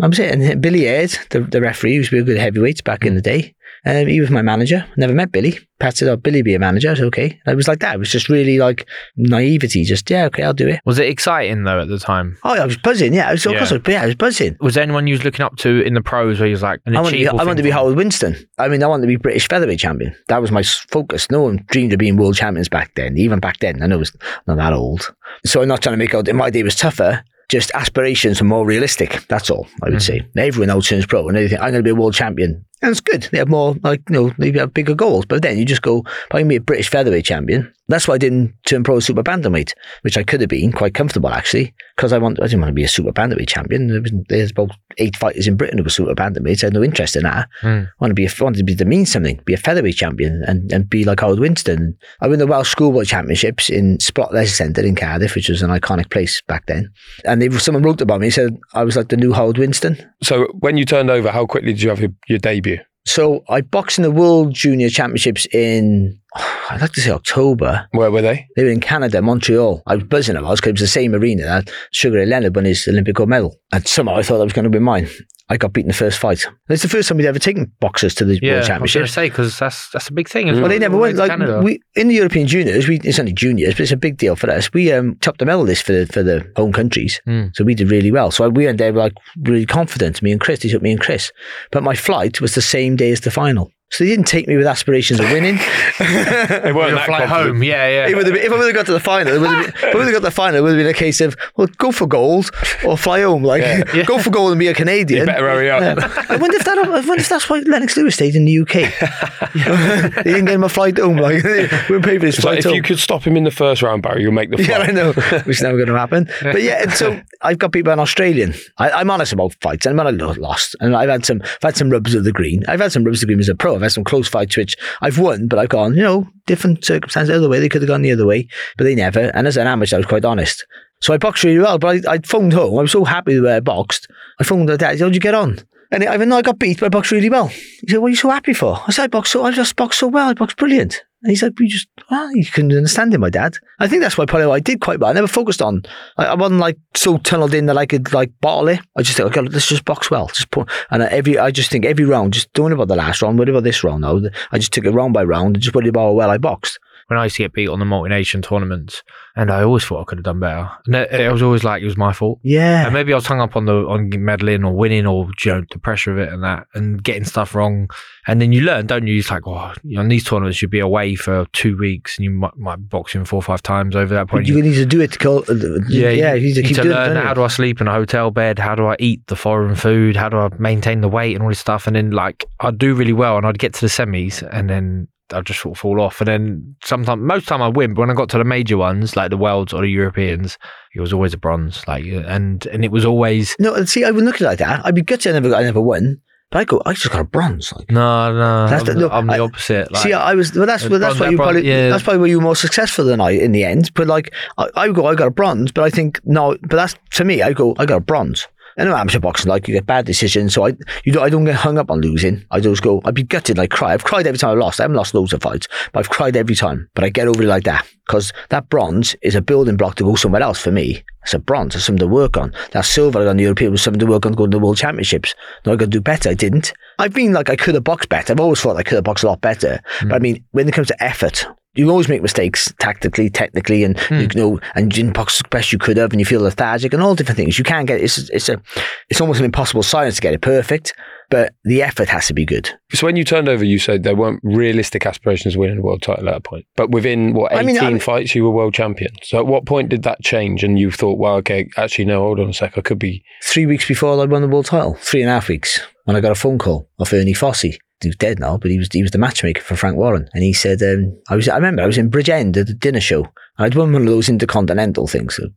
I 0.00 0.06
was 0.06 0.18
it. 0.18 0.32
And 0.32 0.62
Billy 0.62 0.86
Aird, 0.86 1.16
the, 1.30 1.40
the 1.40 1.60
referee, 1.60 1.94
used 1.94 2.10
to 2.10 2.16
be 2.16 2.20
a 2.20 2.34
good 2.34 2.40
heavyweight 2.40 2.84
back 2.84 3.04
in 3.04 3.12
hmm. 3.12 3.16
the 3.16 3.22
day. 3.22 3.54
Um, 3.86 4.06
he 4.06 4.20
was 4.20 4.30
my 4.30 4.42
manager. 4.42 4.86
Never 4.96 5.14
met 5.14 5.32
Billy. 5.32 5.58
Pat 5.78 5.96
said, 5.96 6.08
oh, 6.08 6.16
Billy 6.16 6.42
be 6.42 6.54
a 6.54 6.58
manager. 6.58 6.90
I 6.90 6.94
said, 6.94 7.06
okay. 7.06 7.40
And 7.46 7.52
it 7.52 7.56
was 7.56 7.66
like 7.66 7.80
that. 7.80 7.94
It 7.94 7.98
was 7.98 8.10
just 8.10 8.28
really 8.28 8.58
like 8.58 8.86
naivety. 9.16 9.84
Just, 9.84 10.10
yeah, 10.10 10.26
okay, 10.26 10.42
I'll 10.42 10.52
do 10.52 10.68
it. 10.68 10.80
Was 10.84 10.98
it 10.98 11.08
exciting 11.08 11.64
though 11.64 11.80
at 11.80 11.88
the 11.88 11.98
time? 11.98 12.36
Oh, 12.44 12.54
yeah, 12.54 12.62
I 12.62 12.66
was 12.66 12.76
buzzing. 12.76 13.14
Yeah, 13.14 13.28
I 13.28 13.32
was, 13.32 13.46
of 13.46 13.56
course, 13.56 13.72
I 13.72 13.76
was, 13.76 13.82
yeah, 13.88 14.02
I 14.02 14.06
was 14.06 14.14
buzzing. 14.14 14.56
Was 14.60 14.74
there 14.74 14.82
anyone 14.82 15.06
you 15.06 15.14
was 15.14 15.24
looking 15.24 15.44
up 15.44 15.56
to 15.56 15.80
in 15.80 15.94
the 15.94 16.02
pros 16.02 16.38
where 16.38 16.48
you 16.48 16.52
was 16.52 16.62
like 16.62 16.80
an 16.84 16.96
I 16.96 17.00
wanted, 17.00 17.16
to 17.16 17.22
be, 17.22 17.28
I 17.28 17.32
wanted 17.32 17.56
to 17.56 17.62
be 17.62 17.70
Howard 17.70 17.96
Winstone. 17.96 18.38
I 18.58 18.68
mean, 18.68 18.82
I 18.82 18.86
wanted 18.86 19.02
to 19.02 19.08
be 19.08 19.16
British 19.16 19.48
featherweight 19.48 19.78
champion. 19.78 20.14
That 20.28 20.42
was 20.42 20.50
my 20.50 20.62
focus. 20.62 21.30
No 21.30 21.42
one 21.42 21.64
dreamed 21.68 21.94
of 21.94 21.98
being 21.98 22.16
world 22.16 22.36
champions 22.36 22.68
back 22.68 22.94
then. 22.96 23.16
Even 23.16 23.40
back 23.40 23.60
then, 23.60 23.82
I 23.82 23.86
know 23.86 24.00
it's 24.00 24.12
not 24.46 24.58
that 24.58 24.74
old. 24.74 25.14
So 25.46 25.62
I'm 25.62 25.68
not 25.68 25.82
trying 25.82 25.94
to 25.94 25.98
make 25.98 26.14
out 26.14 26.28
in 26.28 26.36
my 26.36 26.50
day 26.50 26.62
was 26.62 26.74
tougher. 26.74 27.24
Just 27.48 27.72
aspirations 27.74 28.40
are 28.40 28.44
more 28.44 28.64
realistic. 28.64 29.26
That's 29.26 29.50
all 29.50 29.66
I 29.82 29.90
would 29.90 30.02
say. 30.02 30.24
Everyone 30.36 30.68
now 30.68 30.80
turns 30.80 31.04
pro 31.04 31.26
and 31.26 31.36
they 31.36 31.48
think 31.48 31.60
I'm 31.60 31.72
going 31.72 31.82
to 31.82 31.82
be 31.82 31.90
a 31.90 31.94
world 31.96 32.14
champion. 32.14 32.64
And 32.82 32.90
it's 32.90 33.00
good. 33.00 33.28
They 33.30 33.38
have 33.38 33.48
more, 33.48 33.76
like, 33.82 34.02
you 34.08 34.14
know, 34.14 34.32
they 34.38 34.52
have 34.52 34.72
bigger 34.72 34.94
goals. 34.94 35.26
But 35.26 35.42
then 35.42 35.58
you 35.58 35.64
just 35.64 35.82
go, 35.82 36.04
I 36.30 36.38
can 36.38 36.48
be 36.48 36.56
a 36.56 36.60
British 36.60 36.88
featherweight 36.88 37.26
champion. 37.26 37.72
That's 37.88 38.06
why 38.06 38.14
I 38.14 38.18
didn't 38.18 38.54
turn 38.66 38.84
pro 38.84 39.00
super 39.00 39.22
bantamweight, 39.22 39.72
which 40.02 40.16
I 40.16 40.22
could 40.22 40.40
have 40.40 40.48
been 40.48 40.70
quite 40.70 40.94
comfortable 40.94 41.28
actually, 41.28 41.74
because 41.96 42.12
I 42.12 42.18
want 42.18 42.40
I 42.40 42.44
didn't 42.44 42.60
want 42.60 42.68
to 42.68 42.74
be 42.74 42.84
a 42.84 42.88
super 42.88 43.10
bantamweight 43.10 43.48
champion. 43.48 43.88
There 43.88 44.00
was, 44.00 44.12
there's 44.28 44.52
about 44.52 44.70
eight 44.98 45.16
fighters 45.16 45.48
in 45.48 45.56
Britain 45.56 45.76
who 45.76 45.82
were 45.82 45.90
super 45.90 46.14
bantamweights. 46.14 46.62
I 46.62 46.66
had 46.66 46.74
no 46.74 46.84
interest 46.84 47.16
in 47.16 47.24
that. 47.24 47.48
Hmm. 47.60 47.66
I 47.66 47.86
want 48.00 48.10
to 48.10 48.14
be 48.14 48.26
a, 48.26 48.30
wanted 48.40 48.58
to 48.58 48.64
be 48.64 48.76
to 48.76 48.84
mean 48.84 49.06
something, 49.06 49.40
be 49.44 49.54
a 49.54 49.58
featherweight 49.58 49.96
champion, 49.96 50.44
and, 50.46 50.72
and 50.72 50.88
be 50.88 51.02
like 51.04 51.18
Howard 51.18 51.40
Winstone. 51.40 51.96
I 52.20 52.28
won 52.28 52.38
the 52.38 52.46
Welsh 52.46 52.70
Schoolboy 52.70 53.04
Championships 53.04 53.68
in 53.68 53.98
Splott 53.98 54.32
Leisure 54.32 54.54
Centre 54.54 54.82
in 54.82 54.94
Cardiff, 54.94 55.34
which 55.34 55.48
was 55.48 55.62
an 55.62 55.70
iconic 55.70 56.10
place 56.10 56.40
back 56.42 56.66
then. 56.66 56.92
And 57.24 57.42
they, 57.42 57.50
someone 57.50 57.82
wrote 57.82 58.00
about 58.00 58.20
me, 58.20 58.28
and 58.28 58.34
said 58.34 58.56
I 58.72 58.84
was 58.84 58.94
like 58.94 59.08
the 59.08 59.16
new 59.16 59.32
Howard 59.32 59.56
Winstone. 59.56 60.08
So 60.22 60.46
when 60.60 60.76
you 60.76 60.84
turned 60.84 61.10
over, 61.10 61.32
how 61.32 61.44
quickly 61.44 61.72
did 61.72 61.82
you 61.82 61.88
have 61.88 62.00
your, 62.00 62.10
your 62.28 62.38
debut? 62.38 62.69
So 63.06 63.42
I 63.48 63.60
boxed 63.62 63.98
in 63.98 64.02
the 64.02 64.10
World 64.10 64.54
Junior 64.54 64.88
Championships 64.88 65.46
in, 65.52 66.18
I'd 66.70 66.80
like 66.80 66.92
to 66.92 67.00
say 67.00 67.10
October. 67.10 67.88
Where 67.92 68.10
were 68.10 68.22
they? 68.22 68.46
They 68.56 68.64
were 68.64 68.70
in 68.70 68.80
Canada, 68.80 69.22
Montreal. 69.22 69.82
I 69.86 69.96
was 69.96 70.04
buzzing 70.04 70.36
about 70.36 70.56
because 70.56 70.68
it 70.68 70.72
was 70.72 70.80
the 70.80 70.86
same 70.86 71.14
arena 71.14 71.42
that 71.44 71.70
Sugar 71.92 72.16
Ray 72.18 72.26
Leonard 72.26 72.54
won 72.54 72.66
his 72.66 72.86
Olympic 72.86 73.16
gold 73.16 73.28
medal. 73.28 73.56
And 73.72 73.86
somehow 73.86 74.16
I 74.16 74.22
thought 74.22 74.38
that 74.38 74.44
was 74.44 74.52
going 74.52 74.64
to 74.64 74.70
be 74.70 74.78
mine. 74.78 75.08
I 75.50 75.56
got 75.56 75.72
beaten 75.72 75.88
in 75.90 75.92
the 75.92 75.98
first 75.98 76.18
fight. 76.18 76.46
It's 76.68 76.82
the 76.82 76.88
first 76.88 77.08
time 77.08 77.18
we'd 77.18 77.26
ever 77.26 77.40
taken 77.40 77.70
boxers 77.80 78.14
to 78.14 78.24
the 78.24 78.38
Yeah, 78.40 78.54
World 78.54 78.66
Championship. 78.66 78.78
I 78.78 78.82
was 78.82 78.92
going 78.94 79.06
to 79.06 79.12
say 79.12 79.28
because 79.28 79.58
that's 79.58 79.90
that's 79.90 80.08
a 80.08 80.12
big 80.12 80.28
thing. 80.28 80.46
Well, 80.46 80.60
well, 80.60 80.68
they 80.68 80.78
never 80.78 80.94
all 80.94 81.00
the 81.00 81.02
way 81.02 81.08
went. 81.08 81.18
Like 81.18 81.30
Canada. 81.30 81.60
we 81.60 81.80
in 81.96 82.06
the 82.08 82.14
European 82.14 82.46
juniors, 82.46 82.86
we 82.88 83.00
it's 83.02 83.18
only 83.18 83.32
juniors, 83.32 83.74
but 83.74 83.80
it's 83.80 83.92
a 83.92 83.96
big 83.96 84.16
deal 84.16 84.36
for 84.36 84.48
us. 84.48 84.72
We 84.72 84.92
um, 84.92 85.16
topped 85.16 85.38
the 85.40 85.46
medal 85.46 85.62
list 85.64 85.82
for 85.84 85.92
the 85.92 86.06
for 86.06 86.22
the 86.22 86.50
home 86.56 86.72
countries, 86.72 87.20
Mm. 87.26 87.50
so 87.54 87.64
we 87.64 87.74
did 87.74 87.90
really 87.90 88.12
well. 88.12 88.30
So 88.30 88.48
we 88.48 88.64
went 88.66 88.78
there 88.78 88.92
like 88.92 89.12
really 89.42 89.66
confident. 89.66 90.22
Me 90.22 90.30
and 90.32 90.40
Chris, 90.40 90.60
they 90.60 90.68
took 90.68 90.82
me 90.82 90.92
and 90.92 91.00
Chris, 91.00 91.32
but 91.72 91.82
my 91.82 91.94
flight 91.96 92.40
was 92.40 92.54
the 92.54 92.62
same 92.62 92.94
day 92.96 93.10
as 93.10 93.20
the 93.20 93.30
final. 93.32 93.70
So 93.92 94.04
they 94.04 94.10
didn't 94.10 94.26
take 94.28 94.46
me 94.46 94.56
with 94.56 94.66
aspirations 94.66 95.18
of 95.20 95.26
winning. 95.32 95.58
They 96.00 96.72
weren't 96.72 96.90
Your 96.90 96.98
that 96.98 97.06
flight 97.06 97.28
confident. 97.28 97.56
home, 97.56 97.62
yeah, 97.62 97.88
yeah. 97.88 98.08
It 98.08 98.16
would 98.16 98.26
have 98.26 98.34
been, 98.34 98.44
if 98.44 98.52
I 98.52 98.56
would 98.56 98.66
have 98.66 98.74
got 98.74 98.86
to 98.86 98.92
the 98.92 99.00
final, 99.00 99.34
it 99.34 99.40
would 99.40 99.50
have 99.50 99.66
been, 99.66 99.74
if 99.74 99.94
I 99.94 99.98
would 99.98 100.04
have 100.04 100.12
got 100.12 100.18
to 100.20 100.24
the 100.24 100.30
final, 100.30 100.58
it 100.58 100.62
would 100.62 100.70
have 100.70 100.78
been 100.78 100.86
a 100.86 100.94
case 100.94 101.20
of 101.20 101.36
well, 101.56 101.66
go 101.78 101.90
for 101.92 102.06
gold 102.06 102.50
or 102.84 102.96
fly 102.96 103.22
home. 103.22 103.42
Like 103.42 103.62
Yeah. 103.62 104.02
go 104.06 104.18
for 104.18 104.30
gold 104.30 104.52
and 104.52 104.58
be 104.58 104.68
a 104.68 104.74
Canadian. 104.74 105.20
You 105.20 105.26
better 105.26 105.48
hurry 105.48 105.70
up. 105.70 105.80
Yeah. 105.82 106.24
I 106.28 106.36
wonder 106.36 106.56
if 106.56 106.64
that. 106.64 106.78
I 106.78 106.88
wonder 106.88 107.14
if 107.20 107.28
that's 107.28 107.50
why 107.50 107.58
Lennox 107.66 107.96
Lewis 107.96 108.14
stayed 108.14 108.34
in 108.36 108.44
the 108.44 108.58
UK. 108.60 108.72
they 108.74 110.22
didn't 110.24 110.44
get 110.46 110.54
him 110.54 110.64
a 110.64 110.68
flight 110.68 110.98
home. 110.98 111.16
Like 111.16 111.42
we 111.42 111.50
wouldn't 111.88 112.04
pay 112.04 112.18
for 112.18 112.26
his 112.26 112.36
It's 112.36 112.44
like 112.44 112.62
flight 112.62 112.66
if 112.66 112.74
you 112.76 112.82
could 112.82 112.98
stop 112.98 113.24
him 113.26 113.36
in 113.36 113.44
the 113.44 113.50
first 113.50 113.82
round, 113.82 114.02
Barry, 114.02 114.22
you'll 114.22 114.32
make 114.32 114.50
the 114.50 114.62
Yeah, 114.62 114.76
flight. 114.76 114.90
I 114.90 114.92
know, 114.92 115.12
which 115.12 115.56
is 115.56 115.62
never 115.62 115.76
going 115.76 115.88
to 115.88 115.98
happen. 115.98 116.28
But 116.42 116.62
yeah, 116.62 116.82
and 116.82 116.92
so 116.92 117.20
I've 117.42 117.58
got 117.58 117.72
people 117.72 117.92
in 117.92 117.98
Australian. 117.98 118.54
I, 118.78 118.90
I'm 118.90 119.10
honest 119.10 119.32
about 119.32 119.54
fights, 119.60 119.86
and 119.86 120.00
I'm 120.00 120.16
not 120.16 120.38
lost. 120.38 120.76
And 120.80 120.94
I've 120.96 121.08
had 121.08 121.24
some, 121.26 121.42
I've 121.42 121.62
had 121.62 121.76
some 121.76 121.90
rubs 121.90 122.14
of 122.14 122.24
the 122.24 122.32
green. 122.32 122.62
I've 122.68 122.80
had 122.80 122.92
some 122.92 123.04
rubs 123.04 123.18
of 123.22 123.26
the 123.28 123.32
green 123.34 123.40
as 123.40 123.48
a 123.48 123.54
pro. 123.54 123.79
I've 123.80 123.84
had 123.84 123.92
some 123.92 124.04
close 124.04 124.28
fights 124.28 124.56
which 124.56 124.76
I've 125.00 125.18
won, 125.18 125.48
but 125.48 125.58
I've 125.58 125.68
gone, 125.70 125.94
you 125.94 126.02
know, 126.02 126.28
different 126.46 126.84
circumstances 126.84 127.30
the 127.30 127.36
other 127.36 127.48
way. 127.48 127.58
They 127.58 127.68
could 127.68 127.82
have 127.82 127.88
gone 127.88 128.02
the 128.02 128.12
other 128.12 128.26
way, 128.26 128.46
but 128.76 128.84
they 128.84 128.94
never. 128.94 129.30
And 129.34 129.46
as 129.46 129.56
an 129.56 129.66
amateur, 129.66 129.96
I 129.96 129.98
was 129.98 130.06
quite 130.06 130.24
honest. 130.24 130.66
So 131.00 131.14
I 131.14 131.18
boxed 131.18 131.44
really 131.44 131.60
well, 131.60 131.78
but 131.78 132.06
I, 132.06 132.12
I 132.14 132.18
phoned 132.18 132.52
home. 132.52 132.78
I 132.78 132.82
was 132.82 132.92
so 132.92 133.04
happy 133.04 133.34
the 133.34 133.42
way 133.42 133.56
I 133.56 133.60
boxed. 133.60 134.06
I 134.38 134.44
phoned 134.44 134.68
her 134.68 134.76
dad. 134.76 135.00
How'd 135.00 135.14
you 135.14 135.20
get 135.20 135.34
on? 135.34 135.58
And 135.90 136.04
I 136.04 136.16
went, 136.16 136.28
no, 136.28 136.36
I 136.36 136.42
got 136.42 136.58
beat, 136.58 136.78
but 136.78 136.86
I 136.86 136.88
boxed 136.90 137.10
really 137.10 137.30
well. 137.30 137.48
He 137.48 137.88
said, 137.88 137.98
what 137.98 138.08
are 138.08 138.10
you 138.10 138.16
so 138.16 138.30
happy 138.30 138.54
for? 138.54 138.78
I 138.86 138.92
said, 138.92 139.04
I 139.04 139.08
boxed 139.08 139.32
so, 139.32 139.44
I 139.44 139.50
just 139.50 139.74
boxed 139.74 139.98
so 139.98 140.06
well. 140.06 140.28
I 140.28 140.34
boxed 140.34 140.56
brilliant. 140.56 141.02
And 141.22 141.30
he's 141.30 141.42
like, 141.42 141.58
you 141.60 141.68
just, 141.68 141.88
well, 142.10 142.34
you 142.34 142.46
couldn't 142.46 142.72
understand 142.72 143.12
him, 143.12 143.20
my 143.20 143.28
dad. 143.28 143.56
I 143.78 143.88
think 143.88 144.02
that's 144.02 144.16
why 144.16 144.24
probably 144.24 144.46
why 144.46 144.54
I 144.54 144.60
did 144.60 144.80
quite 144.80 145.00
well. 145.00 145.10
I 145.10 145.12
never 145.12 145.26
focused 145.26 145.60
on, 145.60 145.82
I, 146.16 146.26
I 146.26 146.34
wasn't 146.34 146.60
like 146.60 146.78
so 146.94 147.18
tunneled 147.18 147.52
in 147.52 147.66
that 147.66 147.76
I 147.76 147.84
could 147.84 148.12
like 148.14 148.32
bottle 148.40 148.68
it. 148.68 148.80
I 148.96 149.02
just 149.02 149.18
think, 149.18 149.26
oh, 149.26 149.40
okay, 149.40 149.48
let's 149.48 149.68
just 149.68 149.84
box 149.84 150.10
well. 150.10 150.28
Just 150.28 150.50
put, 150.50 150.70
and 150.90 151.02
every, 151.02 151.38
I 151.38 151.50
just 151.50 151.70
think 151.70 151.84
every 151.84 152.06
round, 152.06 152.32
just 152.32 152.50
don't 152.54 152.66
worry 152.66 152.74
about 152.74 152.88
the 152.88 152.96
last 152.96 153.20
round, 153.20 153.38
worry 153.38 153.50
about 153.50 153.64
this 153.64 153.84
round 153.84 154.00
now. 154.00 154.20
I 154.50 154.58
just 154.58 154.72
took 154.72 154.86
it 154.86 154.92
round 154.92 155.12
by 155.12 155.24
round 155.24 155.56
and 155.56 155.62
just 155.62 155.74
worried 155.74 155.88
about 155.88 156.06
how 156.06 156.12
well 156.12 156.30
I 156.30 156.38
boxed. 156.38 156.78
When 157.10 157.18
I 157.18 157.24
used 157.24 157.34
to 157.36 157.42
get 157.42 157.52
beat 157.52 157.68
on 157.68 157.80
the 157.80 157.84
multi-nation 157.84 158.40
tournaments, 158.40 159.02
and 159.34 159.50
I 159.50 159.64
always 159.64 159.84
thought 159.84 160.02
I 160.02 160.04
could 160.04 160.18
have 160.18 160.24
done 160.24 160.38
better. 160.38 160.70
And 160.86 160.94
it, 160.94 161.12
it 161.12 161.32
was 161.32 161.42
always 161.42 161.64
like 161.64 161.82
it 161.82 161.86
was 161.86 161.96
my 161.96 162.12
fault. 162.12 162.38
Yeah. 162.44 162.84
And 162.84 162.94
maybe 162.94 163.12
I 163.12 163.16
was 163.16 163.26
hung 163.26 163.40
up 163.40 163.56
on 163.56 163.64
the 163.64 163.74
on 163.88 164.10
medaling 164.10 164.64
or 164.64 164.72
winning 164.72 165.06
or 165.06 165.28
you 165.44 165.52
know 165.52 165.64
the 165.72 165.78
pressure 165.80 166.12
of 166.12 166.18
it 166.18 166.32
and 166.32 166.44
that 166.44 166.68
and 166.74 167.02
getting 167.02 167.24
stuff 167.24 167.54
wrong. 167.56 167.90
And 168.28 168.40
then 168.40 168.52
you 168.52 168.60
learn, 168.60 168.86
don't 168.86 169.08
you? 169.08 169.18
It's 169.18 169.30
like, 169.30 169.42
oh, 169.46 169.72
you 169.82 169.96
know, 169.96 170.02
on 170.02 170.08
these 170.08 170.22
tournaments 170.22 170.62
you'd 170.62 170.70
be 170.70 170.78
away 170.78 171.16
for 171.16 171.46
two 171.52 171.76
weeks 171.76 172.16
and 172.16 172.24
you 172.24 172.30
might, 172.30 172.56
might 172.56 172.76
be 172.76 172.84
boxing 172.84 173.24
four 173.24 173.38
or 173.38 173.42
five 173.42 173.62
times 173.62 173.96
over 173.96 174.14
that 174.14 174.28
point. 174.28 174.46
you 174.46 174.62
need 174.62 174.74
to 174.74 174.86
do 174.86 175.00
it 175.00 175.10
to 175.12 175.18
kill, 175.18 175.38
uh, 175.48 175.54
yeah, 175.88 176.10
yeah, 176.10 176.34
you 176.34 176.42
you 176.42 176.54
need 176.54 176.54
to 176.54 176.62
keep 176.62 176.76
to 176.76 176.82
doing 176.82 176.94
learn 176.94 177.16
it. 177.16 177.24
how 177.24 177.34
do 177.34 177.42
I 177.42 177.48
sleep 177.48 177.80
in 177.80 177.88
a 177.88 177.92
hotel 177.92 178.30
bed, 178.30 178.58
how 178.60 178.76
do 178.76 178.86
I 178.86 178.94
eat 179.00 179.26
the 179.26 179.36
foreign 179.36 179.74
food, 179.74 180.16
how 180.16 180.28
do 180.28 180.36
I 180.38 180.50
maintain 180.58 181.00
the 181.00 181.08
weight 181.08 181.34
and 181.34 181.42
all 181.42 181.48
this 181.48 181.58
stuff. 181.58 181.86
And 181.86 181.96
then 181.96 182.10
like 182.10 182.44
I'd 182.60 182.78
do 182.78 182.94
really 182.94 183.12
well 183.12 183.36
and 183.36 183.46
I'd 183.46 183.58
get 183.58 183.74
to 183.74 183.80
the 183.80 183.88
semis 183.88 184.46
and 184.52 184.70
then 184.70 185.08
I'd 185.32 185.46
just 185.46 185.60
sort 185.60 185.76
of 185.76 185.80
fall 185.80 186.00
off. 186.00 186.20
And 186.20 186.28
then 186.28 186.76
sometimes, 186.84 187.20
most 187.22 187.46
time 187.48 187.62
I 187.62 187.68
win, 187.68 187.94
but 187.94 188.00
when 188.02 188.10
I 188.10 188.14
got 188.14 188.28
to 188.30 188.38
the 188.38 188.44
major 188.44 188.76
ones 188.76 189.16
like 189.16 189.30
the 189.30 189.36
worlds 189.36 189.72
or 189.72 189.82
the 189.82 189.88
Europeans, 189.88 190.58
it 190.94 191.00
was 191.00 191.12
always 191.12 191.32
a 191.34 191.38
bronze. 191.38 191.86
Like 191.88 192.04
and 192.04 192.64
and 192.66 192.84
it 192.84 192.90
was 192.90 193.04
always 193.04 193.54
No, 193.58 193.84
see, 193.84 194.04
I 194.04 194.10
would 194.10 194.24
look 194.24 194.36
at 194.36 194.40
it 194.42 194.44
like 194.46 194.58
that. 194.58 194.84
I'd 194.84 194.94
be 194.94 195.02
gutted 195.02 195.34
I 195.34 195.38
never, 195.38 195.54
I 195.54 195.62
never 195.62 195.80
won. 195.80 196.20
But 196.52 196.58
I 196.58 196.64
go, 196.64 196.82
I 196.84 196.94
just 196.94 197.08
got 197.12 197.20
a 197.20 197.24
bronze. 197.24 197.72
Like, 197.72 197.88
no, 197.92 198.32
no. 198.32 198.66
That's 198.68 198.88
I'm, 198.88 198.94
the- 198.96 199.00
no, 199.02 199.08
I'm 199.10 199.28
the 199.28 199.34
I- 199.34 199.38
opposite. 199.38 199.92
Like, 199.92 200.02
see, 200.02 200.12
I 200.12 200.34
was 200.34 200.52
well. 200.52 200.66
That's 200.66 200.88
well, 200.88 200.98
that's 200.98 201.16
bronze- 201.16 201.20
why 201.20 201.30
you 201.30 201.36
bronze- 201.36 201.52
probably 201.52 201.68
yeah. 201.70 201.90
that's 201.90 202.02
probably 202.02 202.18
where 202.18 202.28
you 202.28 202.38
were 202.38 202.42
more 202.42 202.56
successful 202.56 203.04
than 203.04 203.20
I 203.20 203.30
in 203.30 203.52
the 203.52 203.62
end. 203.62 203.94
But 203.94 204.08
like, 204.08 204.34
I, 204.58 204.68
I 204.74 204.88
go, 204.90 205.06
I 205.06 205.14
got 205.14 205.28
a 205.28 205.30
bronze, 205.30 205.70
but 205.70 205.84
I 205.84 205.90
think 205.90 206.18
no, 206.24 206.56
but 206.62 206.72
that's 206.74 206.96
to 207.12 207.24
me. 207.24 207.40
I 207.42 207.52
go, 207.52 207.76
I 207.78 207.86
got 207.86 207.98
a 207.98 208.00
bronze. 208.00 208.48
I 208.80 208.84
know 208.84 208.96
amateur 208.96 209.18
boxing, 209.18 209.50
like 209.50 209.68
you 209.68 209.74
get 209.74 209.84
bad 209.84 210.06
decisions, 210.06 210.54
so 210.54 210.66
I 210.66 210.70
you 211.04 211.12
don't 211.12 211.22
I 211.22 211.28
don't 211.28 211.44
get 211.44 211.54
hung 211.54 211.76
up 211.76 211.90
on 211.90 212.00
losing. 212.00 212.42
I 212.50 212.60
just 212.60 212.82
go, 212.82 213.02
I'd 213.04 213.14
be 213.14 213.22
gutted, 213.22 213.58
I 213.58 213.66
cry. 213.66 213.92
I've 213.92 214.04
cried 214.04 214.26
every 214.26 214.38
time 214.38 214.50
I 214.50 214.54
lost. 214.54 214.80
I 214.80 214.84
haven't 214.84 214.96
lost 214.96 215.12
loads 215.12 215.34
of 215.34 215.42
fights, 215.42 215.68
but 215.92 216.00
I've 216.00 216.08
cried 216.08 216.34
every 216.34 216.54
time. 216.54 216.88
But 216.94 217.04
I 217.04 217.10
get 217.10 217.28
over 217.28 217.42
it 217.42 217.46
like 217.46 217.64
that 217.64 217.86
because 218.06 218.32
that 218.48 218.70
bronze 218.70 219.14
is 219.20 219.34
a 219.34 219.42
building 219.42 219.76
block 219.76 219.96
to 219.96 220.04
go 220.04 220.14
somewhere 220.14 220.40
else 220.40 220.60
for 220.62 220.72
me. 220.72 221.04
It's 221.22 221.34
a 221.34 221.38
bronze, 221.38 221.74
it's 221.74 221.84
something 221.84 222.00
to 222.00 222.06
work 222.06 222.38
on. 222.38 222.54
That 222.70 222.86
silver 222.86 223.20
I 223.20 223.24
got 223.24 223.30
on 223.30 223.36
the 223.36 223.42
European 223.42 223.72
was 223.72 223.82
something 223.82 224.00
to 224.00 224.06
work 224.06 224.24
on 224.24 224.32
going 224.32 224.50
to 224.50 224.56
the 224.56 224.64
World 224.64 224.78
Championships. 224.78 225.34
No, 225.66 225.74
I 225.74 225.76
got 225.76 225.84
to 225.84 225.90
do 225.90 226.00
better. 226.00 226.30
I 226.30 226.34
didn't. 226.34 226.72
I've 226.98 227.12
been 227.12 227.34
like 227.34 227.50
I 227.50 227.56
could 227.56 227.74
have 227.74 227.84
boxed 227.84 228.08
better. 228.08 228.32
I've 228.32 228.40
always 228.40 228.60
thought 228.60 228.78
I 228.78 228.82
could 228.82 228.96
have 228.96 229.04
boxed 229.04 229.24
a 229.24 229.28
lot 229.28 229.42
better. 229.42 229.82
But 230.00 230.12
I 230.12 230.16
hmm. 230.16 230.22
mean, 230.22 230.44
when 230.52 230.66
it 230.66 230.72
comes 230.72 230.88
to 230.88 231.04
effort, 231.04 231.46
you 231.74 231.88
always 231.88 232.08
make 232.08 232.22
mistakes 232.22 232.72
tactically, 232.78 233.30
technically, 233.30 233.84
and 233.84 233.98
hmm. 233.98 234.20
you 234.20 234.28
know, 234.34 234.60
and 234.74 234.92
you 234.92 235.02
didn't 235.02 235.14
box 235.14 235.38
the 235.38 235.48
best 235.48 235.72
you 235.72 235.78
could 235.78 235.96
have, 235.96 236.10
and 236.12 236.20
you 236.20 236.26
feel 236.26 236.40
lethargic, 236.40 236.92
and 236.92 237.02
all 237.02 237.14
different 237.14 237.36
things. 237.36 237.58
You 237.58 237.64
can't 237.64 237.86
get 237.86 238.00
it's 238.00 238.18
it's 238.30 238.48
a 238.48 238.60
it's 239.08 239.20
almost 239.20 239.38
an 239.38 239.44
impossible 239.44 239.82
science 239.82 240.16
to 240.16 240.20
get 240.20 240.34
it 240.34 240.40
perfect, 240.40 240.94
but 241.30 241.54
the 241.64 241.82
effort 241.82 242.08
has 242.08 242.26
to 242.26 242.34
be 242.34 242.44
good. 242.44 242.68
So 242.92 243.06
when 243.06 243.14
you 243.14 243.24
turned 243.24 243.48
over, 243.48 243.64
you 243.64 243.78
said 243.78 244.02
there 244.02 244.16
weren't 244.16 244.40
realistic 244.42 245.06
aspirations 245.06 245.54
of 245.54 245.60
winning 245.60 245.78
a 245.78 245.82
world 245.82 246.02
title 246.02 246.28
at 246.28 246.32
that 246.32 246.44
point. 246.44 246.66
But 246.76 246.90
within 246.90 247.34
what 247.34 247.52
I 247.52 247.60
eighteen 247.60 247.66
mean, 247.66 247.78
I 247.78 247.90
mean- 247.90 248.00
fights, 248.00 248.34
you 248.34 248.44
were 248.44 248.50
world 248.50 248.74
champion. 248.74 249.12
So 249.22 249.38
at 249.38 249.46
what 249.46 249.64
point 249.64 249.90
did 249.90 250.02
that 250.02 250.22
change, 250.22 250.64
and 250.64 250.78
you 250.78 250.90
thought, 250.90 251.18
well, 251.18 251.36
okay, 251.36 251.68
actually, 251.76 252.06
no, 252.06 252.20
hold 252.20 252.40
on 252.40 252.48
a 252.48 252.52
sec, 252.52 252.76
I 252.76 252.80
could 252.80 252.98
be. 252.98 253.22
Three 253.44 253.66
weeks 253.66 253.86
before 253.86 254.20
I 254.20 254.24
won 254.24 254.42
the 254.42 254.48
world 254.48 254.66
title, 254.66 254.94
three 254.94 255.22
and 255.22 255.30
a 255.30 255.34
half 255.34 255.48
weeks, 255.48 255.80
when 256.04 256.16
I 256.16 256.20
got 256.20 256.32
a 256.32 256.36
phone 256.36 256.58
call 256.58 256.88
off 256.98 257.12
Ernie 257.12 257.32
Fossey. 257.32 257.78
He's 258.02 258.16
dead 258.16 258.38
now, 258.38 258.56
but 258.56 258.70
he 258.70 258.78
was 258.78 258.88
he 258.92 259.02
was 259.02 259.10
the 259.10 259.18
matchmaker 259.18 259.60
for 259.60 259.76
Frank 259.76 259.96
Warren, 259.96 260.28
and 260.32 260.42
he 260.42 260.52
said, 260.52 260.82
um, 260.82 261.16
"I 261.28 261.36
was 261.36 261.48
I 261.48 261.56
remember 261.56 261.82
I 261.82 261.86
was 261.86 261.98
in 261.98 262.10
Bridgend 262.10 262.56
at 262.56 262.66
the 262.66 262.74
dinner 262.74 263.00
show, 263.00 263.24
and 263.24 263.66
I'd 263.66 263.74
won 263.74 263.92
one 263.92 264.02
of 264.02 264.08
those 264.08 264.28
intercontinental 264.28 265.06
things. 265.06 265.36
So 265.36 265.48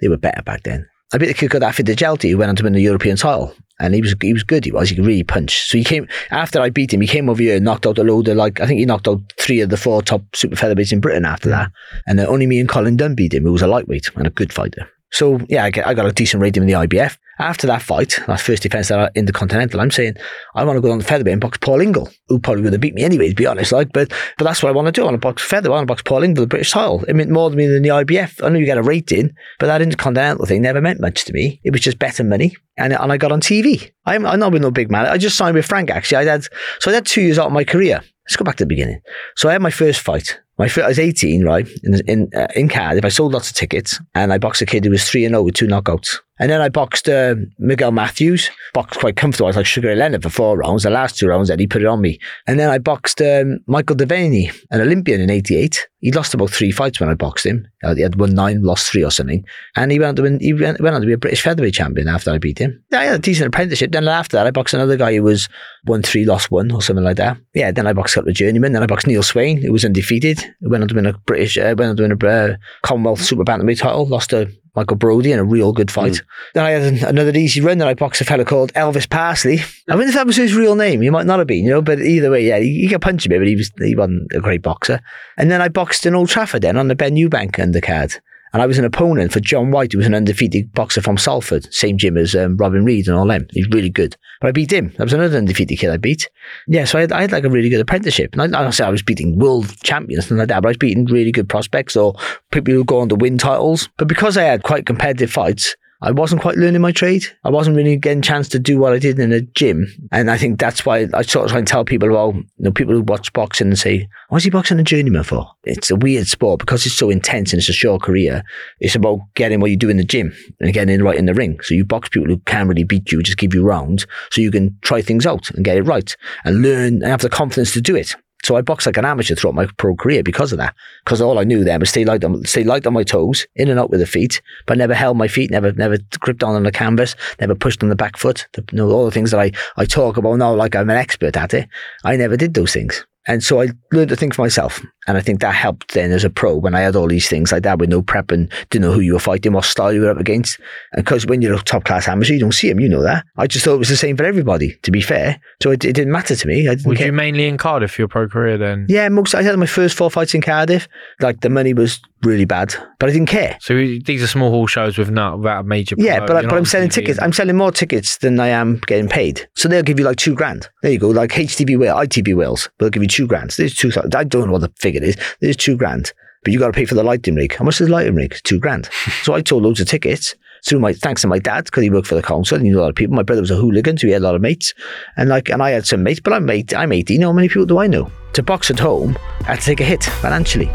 they 0.00 0.08
were 0.08 0.16
better 0.16 0.42
back 0.42 0.62
then. 0.62 0.88
I 1.12 1.18
beat 1.18 1.26
the 1.26 1.34
kid 1.34 1.50
called 1.50 1.62
Affif 1.62 1.86
Djelti, 1.86 2.30
who 2.30 2.36
went 2.36 2.50
on 2.50 2.56
to 2.56 2.64
win 2.64 2.74
the 2.74 2.82
European 2.82 3.16
title, 3.16 3.54
and 3.80 3.94
he 3.94 4.00
was 4.00 4.14
he 4.20 4.32
was 4.32 4.44
good. 4.44 4.64
He 4.64 4.72
was. 4.72 4.90
He 4.90 4.96
could 4.96 5.06
really 5.06 5.24
punch. 5.24 5.68
So 5.68 5.78
he 5.78 5.84
came 5.84 6.06
after 6.30 6.60
I 6.60 6.70
beat 6.70 6.92
him. 6.92 7.00
He 7.00 7.06
came 7.06 7.28
over 7.28 7.42
here 7.42 7.56
and 7.56 7.64
knocked 7.64 7.86
out 7.86 7.98
a 7.98 8.04
load 8.04 8.28
of 8.28 8.36
like 8.36 8.60
I 8.60 8.66
think 8.66 8.78
he 8.78 8.86
knocked 8.86 9.08
out 9.08 9.20
three 9.38 9.60
of 9.60 9.70
the 9.70 9.76
four 9.76 10.02
top 10.02 10.22
super 10.36 10.56
featherweights 10.56 10.92
in 10.92 11.00
Britain 11.00 11.24
after 11.24 11.48
that, 11.48 11.72
and 12.06 12.20
uh, 12.20 12.26
only 12.26 12.46
me 12.46 12.60
and 12.60 12.68
Colin 12.68 12.96
Dunne 12.96 13.14
beat 13.14 13.34
him, 13.34 13.44
who 13.44 13.52
was 13.52 13.62
a 13.62 13.66
lightweight 13.66 14.10
and 14.14 14.26
a 14.26 14.30
good 14.30 14.52
fighter. 14.52 14.88
So 15.10 15.40
yeah, 15.48 15.64
I, 15.64 15.70
get, 15.70 15.86
I 15.86 15.94
got 15.94 16.06
a 16.06 16.12
decent 16.12 16.42
rating 16.42 16.62
in 16.62 16.66
the 16.66 16.74
IBF. 16.74 17.16
After 17.40 17.68
that 17.68 17.82
fight, 17.82 18.18
that 18.26 18.40
first 18.40 18.64
defense 18.64 18.88
that 18.88 18.98
I, 18.98 19.10
in 19.14 19.26
the 19.26 19.32
Continental, 19.32 19.80
I'm 19.80 19.92
saying 19.92 20.14
I 20.56 20.64
want 20.64 20.76
to 20.76 20.80
go 20.80 20.90
on 20.90 20.98
the 20.98 21.04
featherweight 21.04 21.32
and 21.32 21.40
box 21.40 21.56
Paul 21.58 21.80
Ingle, 21.80 22.10
who 22.26 22.40
probably 22.40 22.64
would 22.64 22.72
have 22.72 22.80
beat 22.80 22.94
me 22.94 23.04
anyway, 23.04 23.28
to 23.28 23.34
be 23.34 23.46
honest. 23.46 23.70
Like, 23.70 23.92
but 23.92 24.12
but 24.38 24.44
that's 24.44 24.60
what 24.60 24.70
I 24.70 24.72
want 24.72 24.86
to 24.86 24.92
do. 24.92 25.02
I 25.02 25.04
want 25.04 25.14
to 25.14 25.18
box 25.18 25.40
feather. 25.40 25.68
I 25.68 25.74
want 25.74 25.82
to 25.82 25.86
box 25.86 26.02
Paul 26.02 26.24
Ingle, 26.24 26.42
the 26.42 26.48
British 26.48 26.72
title. 26.72 27.04
It 27.04 27.14
meant 27.14 27.30
more 27.30 27.48
to 27.48 27.56
me 27.56 27.66
than 27.66 27.82
the 27.82 27.90
IBF. 27.90 28.44
I 28.44 28.48
know 28.48 28.58
you 28.58 28.66
get 28.66 28.76
a 28.76 28.82
rating, 28.82 29.34
but 29.60 29.66
that 29.66 29.80
intercontinental 29.80 30.46
thing 30.46 30.62
never 30.62 30.80
meant 30.80 31.00
much 31.00 31.24
to 31.26 31.32
me. 31.32 31.60
It 31.62 31.70
was 31.70 31.80
just 31.80 32.00
better 32.00 32.24
money, 32.24 32.56
and 32.76 32.92
and 32.92 33.12
I 33.12 33.16
got 33.18 33.30
on 33.30 33.40
TV. 33.40 33.92
I'm 34.04 34.26
I'm 34.26 34.40
not 34.40 34.50
with 34.50 34.62
no 34.62 34.72
big 34.72 34.90
man. 34.90 35.06
I 35.06 35.16
just 35.16 35.36
signed 35.36 35.54
with 35.54 35.66
Frank 35.66 35.90
actually. 35.90 36.18
I 36.18 36.24
had 36.24 36.44
so 36.80 36.90
I 36.90 36.94
had 36.94 37.06
two 37.06 37.22
years 37.22 37.38
out 37.38 37.46
of 37.46 37.52
my 37.52 37.64
career. 37.64 38.02
Let's 38.26 38.36
go 38.36 38.44
back 38.44 38.56
to 38.56 38.64
the 38.64 38.68
beginning. 38.68 39.00
So 39.36 39.48
I 39.48 39.52
had 39.52 39.62
my 39.62 39.70
first 39.70 40.00
fight. 40.00 40.40
My 40.58 40.68
I 40.76 40.88
was 40.88 40.98
18, 40.98 41.44
right, 41.44 41.68
in 41.84 42.00
in, 42.08 42.30
uh, 42.34 42.48
in 42.56 42.68
Cardiff. 42.68 43.04
I 43.04 43.10
sold 43.10 43.32
lots 43.32 43.48
of 43.50 43.56
tickets, 43.56 44.00
and 44.14 44.32
I 44.32 44.38
boxed 44.38 44.60
a 44.60 44.66
kid 44.66 44.84
who 44.84 44.90
was 44.90 45.08
3 45.08 45.24
and 45.24 45.32
0 45.32 45.42
with 45.44 45.54
two 45.54 45.68
knockouts. 45.68 46.18
And 46.38 46.50
then 46.50 46.60
I 46.60 46.68
boxed 46.68 47.08
uh, 47.08 47.34
Miguel 47.58 47.92
Matthews, 47.92 48.50
boxed 48.72 49.00
quite 49.00 49.16
comfortable. 49.16 49.46
I 49.46 49.50
was 49.50 49.56
like 49.56 49.66
Sugar 49.66 49.88
Ray 49.88 49.96
Leonard 49.96 50.22
for 50.22 50.30
four 50.30 50.56
rounds. 50.56 50.84
The 50.84 50.90
last 50.90 51.18
two 51.18 51.26
rounds, 51.26 51.50
he 51.50 51.66
put 51.66 51.82
it 51.82 51.86
on 51.86 52.00
me. 52.00 52.18
And 52.46 52.58
then 52.58 52.70
I 52.70 52.78
boxed 52.78 53.20
um, 53.20 53.58
Michael 53.66 53.96
Deveney, 53.96 54.52
an 54.70 54.80
Olympian 54.80 55.20
in 55.20 55.30
88. 55.30 55.88
He 56.00 56.12
lost 56.12 56.34
about 56.34 56.50
three 56.50 56.70
fights 56.70 57.00
when 57.00 57.08
I 57.08 57.14
boxed 57.14 57.44
him. 57.44 57.66
Uh, 57.82 57.94
he 57.94 58.02
had 58.02 58.20
won 58.20 58.34
nine, 58.34 58.62
lost 58.62 58.90
three 58.90 59.04
or 59.04 59.10
something. 59.10 59.44
And 59.74 59.90
he 59.90 59.98
went 59.98 60.10
on 60.10 60.16
to, 60.16 60.22
win, 60.22 60.38
he 60.40 60.52
went, 60.52 60.80
went 60.80 60.94
on 60.94 61.00
to 61.00 61.06
be 61.06 61.12
a 61.12 61.18
British 61.18 61.42
featherweight 61.42 61.74
champion 61.74 62.06
after 62.06 62.30
I 62.30 62.38
beat 62.38 62.58
him. 62.58 62.82
I 62.92 63.04
had 63.04 63.16
a 63.16 63.18
decent 63.18 63.48
apprenticeship. 63.48 63.90
Then 63.90 64.06
after 64.06 64.36
that, 64.36 64.46
I 64.46 64.52
boxed 64.52 64.74
another 64.74 64.96
guy 64.96 65.14
who 65.14 65.24
was 65.24 65.48
won 65.86 66.02
three, 66.02 66.24
lost 66.24 66.52
one, 66.52 66.70
or 66.70 66.82
something 66.82 67.04
like 67.04 67.16
that. 67.16 67.36
Yeah, 67.54 67.72
then 67.72 67.88
I 67.88 67.92
boxed 67.92 68.14
a 68.14 68.20
couple 68.20 68.30
of 68.30 68.36
journeymen. 68.36 68.72
Then 68.72 68.82
I 68.82 68.86
boxed 68.86 69.08
Neil 69.08 69.24
Swain, 69.24 69.60
who 69.60 69.72
was 69.72 69.84
undefeated. 69.84 70.44
Went 70.60 70.82
on 70.82 70.88
to 70.88 70.94
win 70.94 71.06
a 71.06 71.14
British, 71.14 71.58
uh, 71.58 71.74
went 71.76 71.90
on 71.90 71.96
to 71.96 72.02
win 72.04 72.12
a 72.12 72.28
uh, 72.28 72.56
Commonwealth 72.82 73.22
Super 73.22 73.44
Bantamweight 73.44 73.80
title, 73.80 74.06
lost 74.06 74.30
to 74.30 74.48
Michael 74.78 74.96
Brodie 74.96 75.32
in 75.32 75.40
a 75.40 75.44
real 75.44 75.72
good 75.72 75.90
fight. 75.90 76.12
Mm. 76.12 76.22
Then 76.54 76.64
I 76.64 76.70
had 76.70 76.82
an- 76.82 77.04
another 77.04 77.36
easy 77.36 77.60
run. 77.60 77.78
Then 77.78 77.88
I 77.88 77.94
boxed 77.94 78.20
a 78.20 78.24
fellow 78.24 78.44
called 78.44 78.72
Elvis 78.74 79.10
Parsley. 79.10 79.58
I 79.88 79.96
mean, 79.96 80.06
if 80.06 80.14
that 80.14 80.26
was 80.26 80.36
his 80.36 80.54
real 80.54 80.76
name. 80.76 81.00
He 81.00 81.10
might 81.10 81.26
not 81.26 81.40
have 81.40 81.48
been, 81.48 81.64
you 81.64 81.70
know. 81.70 81.82
But 81.82 81.98
either 81.98 82.30
way, 82.30 82.46
yeah, 82.46 82.60
he, 82.60 82.82
he 82.82 82.86
got 82.88 83.00
punched 83.00 83.26
a 83.26 83.28
bit, 83.28 83.40
but 83.40 83.48
he 83.48 83.56
was 83.56 83.72
he 83.78 83.96
wasn't 83.96 84.30
a 84.32 84.40
great 84.40 84.62
boxer. 84.62 85.00
And 85.36 85.50
then 85.50 85.60
I 85.60 85.68
boxed 85.68 86.06
in 86.06 86.14
Old 86.14 86.28
Trafford 86.28 86.62
then 86.62 86.76
on 86.76 86.86
the 86.86 86.94
Benn 86.94 87.16
Eubank 87.16 87.56
undercard. 87.56 88.20
And 88.52 88.62
I 88.62 88.66
was 88.66 88.78
an 88.78 88.84
opponent 88.84 89.32
for 89.32 89.40
John 89.40 89.70
White, 89.70 89.92
who 89.92 89.98
was 89.98 90.06
an 90.06 90.14
undefeated 90.14 90.72
boxer 90.72 91.00
from 91.00 91.18
Salford, 91.18 91.72
same 91.72 91.98
gym 91.98 92.16
as 92.16 92.34
um, 92.34 92.56
Robin 92.56 92.84
Reid 92.84 93.08
and 93.08 93.16
all 93.16 93.26
them. 93.26 93.46
He's 93.50 93.68
really 93.68 93.90
good. 93.90 94.16
But 94.40 94.48
I 94.48 94.52
beat 94.52 94.72
him. 94.72 94.90
That 94.96 95.04
was 95.04 95.12
another 95.12 95.36
undefeated 95.36 95.78
kid 95.78 95.90
I 95.90 95.96
beat. 95.96 96.28
Yeah, 96.66 96.84
so 96.84 96.98
I 96.98 97.02
had, 97.02 97.12
I 97.12 97.20
had 97.22 97.32
like 97.32 97.44
a 97.44 97.50
really 97.50 97.68
good 97.68 97.80
apprenticeship. 97.80 98.34
And 98.36 98.54
I, 98.54 98.70
say 98.70 98.84
I 98.84 98.90
was 98.90 99.02
beating 99.02 99.38
world 99.38 99.74
champions 99.82 100.30
and 100.30 100.38
like 100.38 100.48
that, 100.48 100.62
but 100.62 100.68
I 100.68 100.70
was 100.70 100.76
beating 100.76 101.04
really 101.06 101.32
good 101.32 101.48
prospects 101.48 101.96
or 101.96 102.14
people 102.50 102.72
who 102.72 102.84
go 102.84 103.00
on 103.00 103.08
to 103.08 103.16
win 103.16 103.38
titles. 103.38 103.88
But 103.96 104.08
because 104.08 104.36
I 104.36 104.44
had 104.44 104.62
quite 104.62 104.86
competitive 104.86 105.30
fights, 105.30 105.76
I 106.00 106.12
wasn't 106.12 106.42
quite 106.42 106.56
learning 106.56 106.80
my 106.80 106.92
trade. 106.92 107.24
I 107.42 107.50
wasn't 107.50 107.76
really 107.76 107.96
getting 107.96 108.20
a 108.20 108.22
chance 108.22 108.48
to 108.50 108.60
do 108.60 108.78
what 108.78 108.92
I 108.92 109.00
did 109.00 109.18
in 109.18 109.32
a 109.32 109.40
gym. 109.40 109.86
And 110.12 110.30
I 110.30 110.38
think 110.38 110.60
that's 110.60 110.86
why 110.86 111.08
I 111.12 111.22
sort 111.22 111.46
of 111.46 111.50
try 111.50 111.58
and 111.58 111.66
tell 111.66 111.84
people 111.84 112.10
about, 112.10 112.36
you 112.36 112.44
know, 112.58 112.70
people 112.70 112.94
who 112.94 113.02
watch 113.02 113.32
boxing 113.32 113.66
and 113.66 113.78
say, 113.78 114.08
what's 114.28 114.44
he 114.44 114.50
boxing 114.50 114.78
a 114.78 114.84
journeyman 114.84 115.24
for? 115.24 115.50
It's 115.64 115.90
a 115.90 115.96
weird 115.96 116.28
sport 116.28 116.60
because 116.60 116.86
it's 116.86 116.94
so 116.94 117.10
intense 117.10 117.52
and 117.52 117.58
it's 117.58 117.68
a 117.68 117.72
short 117.72 118.02
career. 118.02 118.44
It's 118.78 118.94
about 118.94 119.18
getting 119.34 119.58
what 119.58 119.72
you 119.72 119.76
do 119.76 119.88
in 119.88 119.96
the 119.96 120.04
gym 120.04 120.32
and 120.60 120.72
getting 120.72 120.94
it 120.94 121.02
right 121.02 121.18
in 121.18 121.26
the 121.26 121.34
ring. 121.34 121.58
So 121.62 121.74
you 121.74 121.84
box 121.84 122.08
people 122.10 122.28
who 122.28 122.38
can't 122.40 122.68
really 122.68 122.84
beat 122.84 123.10
you, 123.10 123.20
just 123.20 123.38
give 123.38 123.52
you 123.52 123.64
rounds 123.64 124.06
so 124.30 124.40
you 124.40 124.52
can 124.52 124.78
try 124.82 125.02
things 125.02 125.26
out 125.26 125.50
and 125.50 125.64
get 125.64 125.76
it 125.76 125.82
right 125.82 126.16
and 126.44 126.62
learn 126.62 126.94
and 126.94 127.06
have 127.06 127.22
the 127.22 127.28
confidence 127.28 127.72
to 127.72 127.80
do 127.80 127.96
it. 127.96 128.14
So 128.44 128.56
I 128.56 128.62
boxed 128.62 128.86
like 128.86 128.96
an 128.96 129.04
amateur 129.04 129.34
throughout 129.34 129.54
my 129.54 129.66
pro 129.76 129.94
career 129.96 130.22
because 130.22 130.52
of 130.52 130.58
that. 130.58 130.74
Because 131.04 131.20
all 131.20 131.38
I 131.38 131.44
knew 131.44 131.64
then 131.64 131.80
was 131.80 131.90
stay 131.90 132.04
light 132.04 132.24
on 132.24 132.44
stay 132.44 132.64
light 132.64 132.86
on 132.86 132.92
my 132.92 133.02
toes, 133.02 133.46
in 133.56 133.68
and 133.68 133.78
out 133.78 133.90
with 133.90 134.00
the 134.00 134.06
feet, 134.06 134.40
but 134.66 134.78
never 134.78 134.94
held 134.94 135.16
my 135.16 135.28
feet, 135.28 135.50
never 135.50 135.72
never 135.72 135.98
gripped 136.20 136.42
on 136.42 136.54
on 136.54 136.62
the 136.62 136.72
canvas, 136.72 137.16
never 137.40 137.54
pushed 137.54 137.82
on 137.82 137.88
the 137.88 137.96
back 137.96 138.16
foot. 138.16 138.46
The, 138.52 138.64
you 138.72 138.78
know, 138.78 138.90
all 138.90 139.04
the 139.04 139.10
things 139.10 139.30
that 139.32 139.40
I, 139.40 139.52
I 139.76 139.84
talk 139.84 140.16
about 140.16 140.36
now 140.36 140.54
like 140.54 140.76
I'm 140.76 140.90
an 140.90 140.96
expert 140.96 141.36
at 141.36 141.54
it. 141.54 141.68
I 142.04 142.16
never 142.16 142.36
did 142.36 142.54
those 142.54 142.72
things. 142.72 143.04
And 143.26 143.44
so 143.44 143.60
I 143.60 143.68
learned 143.92 144.08
to 144.08 144.16
think 144.16 144.34
for 144.34 144.42
myself. 144.42 144.80
And 145.08 145.16
I 145.16 145.20
think 145.20 145.40
that 145.40 145.54
helped 145.54 145.94
then 145.94 146.12
as 146.12 146.22
a 146.22 146.30
pro 146.30 146.54
when 146.54 146.74
I 146.74 146.80
had 146.80 146.94
all 146.94 147.08
these 147.08 147.28
things 147.28 147.50
like 147.50 147.62
that 147.62 147.78
with 147.78 147.88
no 147.88 148.02
prep 148.02 148.30
and 148.30 148.52
didn't 148.70 148.88
know 148.88 148.92
who 148.92 149.00
you 149.00 149.14
were 149.14 149.18
fighting, 149.18 149.54
what 149.54 149.64
style 149.64 149.92
you 149.92 150.02
were 150.02 150.10
up 150.10 150.18
against. 150.18 150.60
And 150.92 151.04
because 151.04 151.26
when 151.26 151.40
you're 151.40 151.54
a 151.54 151.62
top 151.62 151.84
class 151.84 152.06
amateur, 152.06 152.34
you 152.34 152.40
don't 152.40 152.52
see 152.52 152.68
them, 152.68 152.78
you 152.78 152.88
know 152.88 153.02
that. 153.02 153.24
I 153.38 153.46
just 153.46 153.64
thought 153.64 153.74
it 153.74 153.78
was 153.78 153.88
the 153.88 153.96
same 153.96 154.18
for 154.18 154.24
everybody, 154.24 154.76
to 154.82 154.90
be 154.90 155.00
fair. 155.00 155.40
So 155.62 155.70
it, 155.70 155.84
it 155.84 155.94
didn't 155.94 156.12
matter 156.12 156.36
to 156.36 156.46
me. 156.46 156.68
I 156.68 156.74
didn't 156.74 156.94
care. 156.96 157.06
you 157.06 157.12
mainly 157.12 157.48
in 157.48 157.56
Cardiff 157.56 157.92
for 157.92 158.02
your 158.02 158.08
pro 158.08 158.28
career 158.28 158.58
then? 158.58 158.86
yeah, 158.88 159.08
most, 159.08 159.34
I 159.34 159.42
had 159.42 159.58
my 159.58 159.66
first 159.66 159.96
four 159.96 160.10
fights 160.10 160.34
in 160.34 160.42
Cardiff. 160.42 160.86
Like 161.20 161.40
the 161.40 161.48
money 161.48 161.72
was 161.72 162.00
really 162.22 162.44
bad, 162.44 162.74
but 162.98 163.08
I 163.08 163.12
didn't 163.12 163.28
care. 163.28 163.56
So 163.60 163.74
these 163.74 164.22
are 164.22 164.26
small 164.26 164.50
hall 164.50 164.66
shows 164.66 164.98
with 164.98 165.10
not 165.10 165.38
without 165.38 165.60
a 165.60 165.64
major. 165.64 165.94
Yeah, 165.98 166.20
but, 166.20 166.42
you're 166.42 166.50
but 166.50 166.58
I'm 166.58 166.64
selling 166.64 166.88
TV 166.88 166.94
tickets. 166.94 167.18
I'm 167.22 167.32
selling 167.32 167.56
more 167.56 167.72
tickets 167.72 168.18
than 168.18 168.38
I 168.40 168.48
am 168.48 168.80
getting 168.86 169.08
paid. 169.08 169.48
So 169.54 169.68
they'll 169.68 169.82
give 169.82 169.98
you 169.98 170.04
like 170.04 170.16
two 170.16 170.34
grand. 170.34 170.68
There 170.82 170.92
you 170.92 170.98
go. 170.98 171.08
Like 171.08 171.30
HTV 171.30 171.78
Wales, 171.78 171.98
ITV 171.98 172.36
Wales, 172.36 172.68
they'll 172.78 172.90
give 172.90 173.02
you 173.02 173.08
two 173.08 173.26
grand. 173.26 173.52
So 173.52 173.62
there's 173.62 173.74
two. 173.74 173.92
I 174.14 174.24
don't 174.24 174.46
know 174.46 174.52
what 174.52 174.60
the 174.60 174.72
figure 174.76 174.97
is. 175.02 175.16
There's 175.40 175.56
two 175.56 175.76
grand, 175.76 176.12
but 176.44 176.52
you 176.52 176.58
got 176.58 176.66
to 176.66 176.72
pay 176.72 176.84
for 176.84 176.94
the 176.94 177.02
lighting 177.02 177.34
rig. 177.34 177.54
How 177.54 177.64
much 177.64 177.80
is 177.80 177.88
the 177.88 177.92
lighting 177.92 178.14
rig? 178.14 178.36
Two 178.44 178.58
grand. 178.58 178.88
so 179.22 179.34
I 179.34 179.42
sold 179.42 179.62
loads 179.62 179.80
of 179.80 179.88
tickets 179.88 180.34
through 180.64 180.80
my 180.80 180.92
thanks 180.92 181.22
to 181.22 181.28
my 181.28 181.38
dad 181.38 181.64
because 181.64 181.82
he 181.82 181.90
worked 181.90 182.06
for 182.06 182.14
the 182.14 182.22
council 182.22 182.56
and 182.56 182.64
he 182.64 182.70
knew 182.70 182.78
a 182.78 182.82
lot 182.82 182.90
of 182.90 182.96
people. 182.96 183.14
My 183.14 183.22
brother 183.22 183.42
was 183.42 183.50
a 183.50 183.56
hooligan, 183.56 183.98
so 183.98 184.06
he 184.06 184.12
had 184.12 184.22
a 184.22 184.24
lot 184.24 184.34
of 184.34 184.42
mates, 184.42 184.74
and 185.16 185.28
like 185.28 185.48
and 185.48 185.62
I 185.62 185.70
had 185.70 185.86
some 185.86 186.02
mates. 186.02 186.20
But 186.20 186.32
I'm 186.32 186.48
eight. 186.50 186.74
I'm 186.74 186.92
18. 186.92 187.22
How 187.22 187.32
many 187.32 187.48
people 187.48 187.66
do 187.66 187.78
I 187.78 187.86
know? 187.86 188.10
To 188.34 188.42
box 188.42 188.70
at 188.70 188.78
home, 188.78 189.18
I 189.40 189.54
had 189.54 189.60
to 189.60 189.66
take 189.66 189.80
a 189.80 189.84
hit 189.84 190.04
financially. 190.04 190.70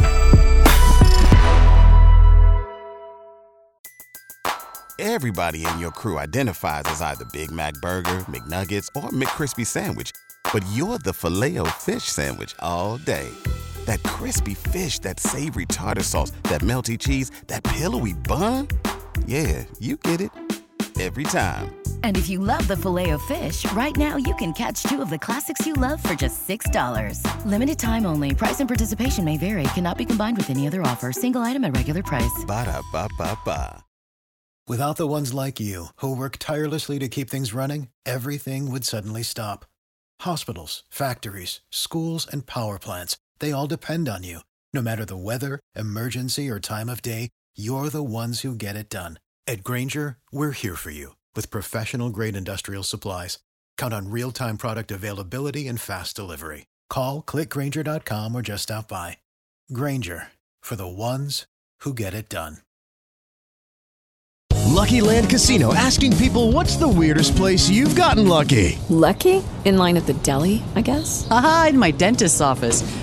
Everybody 5.00 5.66
in 5.66 5.80
your 5.80 5.92
crew 5.92 6.18
identifies 6.18 6.84
as 6.86 7.02
either 7.02 7.26
Big 7.26 7.52
Mac 7.52 7.74
Burger, 7.82 8.20
McNuggets, 8.30 8.90
or 8.96 9.10
McCrispy 9.10 9.66
Sandwich. 9.66 10.12
But 10.52 10.64
you're 10.72 10.98
the 10.98 11.14
filet 11.14 11.58
fish 11.80 12.04
Sandwich 12.04 12.56
all 12.60 12.98
day. 12.98 13.30
That 13.86 14.04
crispy 14.04 14.54
fish, 14.54 15.00
that 15.00 15.20
savory 15.20 15.66
tartar 15.66 16.04
sauce, 16.04 16.32
that 16.44 16.62
melty 16.62 16.98
cheese, 17.00 17.32
that 17.48 17.64
pillowy 17.64 18.14
bun. 18.14 18.68
Yeah, 19.26 19.66
you 19.80 19.98
get 19.98 20.22
it. 20.22 20.32
Every 21.00 21.24
time. 21.24 21.74
And 22.04 22.16
if 22.18 22.30
you 22.30 22.40
love 22.40 22.68
the 22.68 22.78
filet 22.78 23.10
of 23.10 23.22
fish, 23.24 23.66
right 23.74 23.98
now 23.98 24.16
you 24.16 24.36
can 24.36 24.54
catch 24.54 24.84
two 24.84 25.02
of 25.02 25.10
the 25.10 25.18
classics 25.18 25.66
you 25.66 25.74
love 25.74 26.04
for 26.04 26.14
just 26.14 26.48
$6. 26.48 27.46
Limited 27.46 27.80
time 27.80 28.06
only. 28.06 28.36
Price 28.36 28.60
and 28.60 28.70
participation 28.70 29.26
may 29.26 29.38
vary. 29.38 29.64
Cannot 29.76 29.98
be 29.98 30.06
combined 30.06 30.38
with 30.38 30.52
any 30.52 30.68
other 30.68 30.84
offer. 30.84 31.12
Single 31.12 31.42
item 31.42 31.64
at 31.64 31.76
regular 31.76 32.04
price. 32.04 32.46
Ba-da-ba-ba-ba. 32.46 33.84
Without 34.66 34.96
the 34.96 35.08
ones 35.08 35.34
like 35.34 35.60
you, 35.60 35.88
who 35.98 36.16
work 36.16 36.38
tirelessly 36.40 36.98
to 37.00 37.10
keep 37.10 37.30
things 37.30 37.54
running, 37.54 37.90
everything 38.06 38.72
would 38.72 38.86
suddenly 38.86 39.24
stop. 39.24 39.66
Hospitals, 40.22 40.84
factories, 40.90 41.60
schools, 41.70 42.26
and 42.32 42.46
power 42.46 42.80
plants, 42.80 43.18
they 43.44 43.52
all 43.52 43.68
depend 43.68 44.08
on 44.08 44.24
you. 44.24 44.40
No 44.74 44.82
matter 44.82 45.04
the 45.04 45.18
weather, 45.18 45.60
emergency, 45.76 46.50
or 46.50 46.60
time 46.60 46.88
of 46.88 47.02
day, 47.02 47.30
you're 47.58 47.90
the 47.90 48.02
ones 48.02 48.42
who 48.42 48.56
get 48.56 48.78
it 48.78 48.90
done. 48.90 49.20
At 49.46 49.64
Grainger, 49.64 50.18
we're 50.32 50.52
here 50.52 50.78
for 50.78 50.92
you 50.92 51.16
with 51.36 51.52
professional 51.52 52.10
grade 52.10 52.38
industrial 52.38 52.84
supplies. 52.84 53.40
Count 53.78 53.94
on 53.94 54.10
real 54.10 54.32
time 54.32 54.58
product 54.58 54.92
availability 54.92 55.68
and 55.68 55.80
fast 55.80 56.16
delivery. 56.16 56.68
Call 56.90 57.22
clickgrainger.com 57.22 58.34
or 58.34 58.42
just 58.42 58.64
stop 58.64 58.88
by. 58.88 59.18
Grainger 59.74 60.30
for 60.62 60.78
the 60.78 60.88
ones 60.88 61.46
who 61.82 61.94
get 61.94 62.14
it 62.14 62.30
done. 62.30 62.58
Lucky 64.74 65.02
Land 65.02 65.30
Casino 65.30 65.74
asking 65.74 66.18
people 66.18 66.52
what's 66.52 66.78
the 66.78 66.88
weirdest 66.88 67.36
place 67.36 67.70
you've 67.70 67.96
gotten 67.96 68.28
lucky? 68.28 68.80
Lucky? 68.90 69.44
In 69.66 69.78
line 69.78 69.98
at 69.98 70.08
the 70.08 70.14
deli, 70.14 70.64
I 70.76 70.82
guess? 70.82 71.28
Aha, 71.30 71.68
in 71.70 71.78
my 71.78 71.92
dentist's 71.92 72.42
office. 72.42 73.03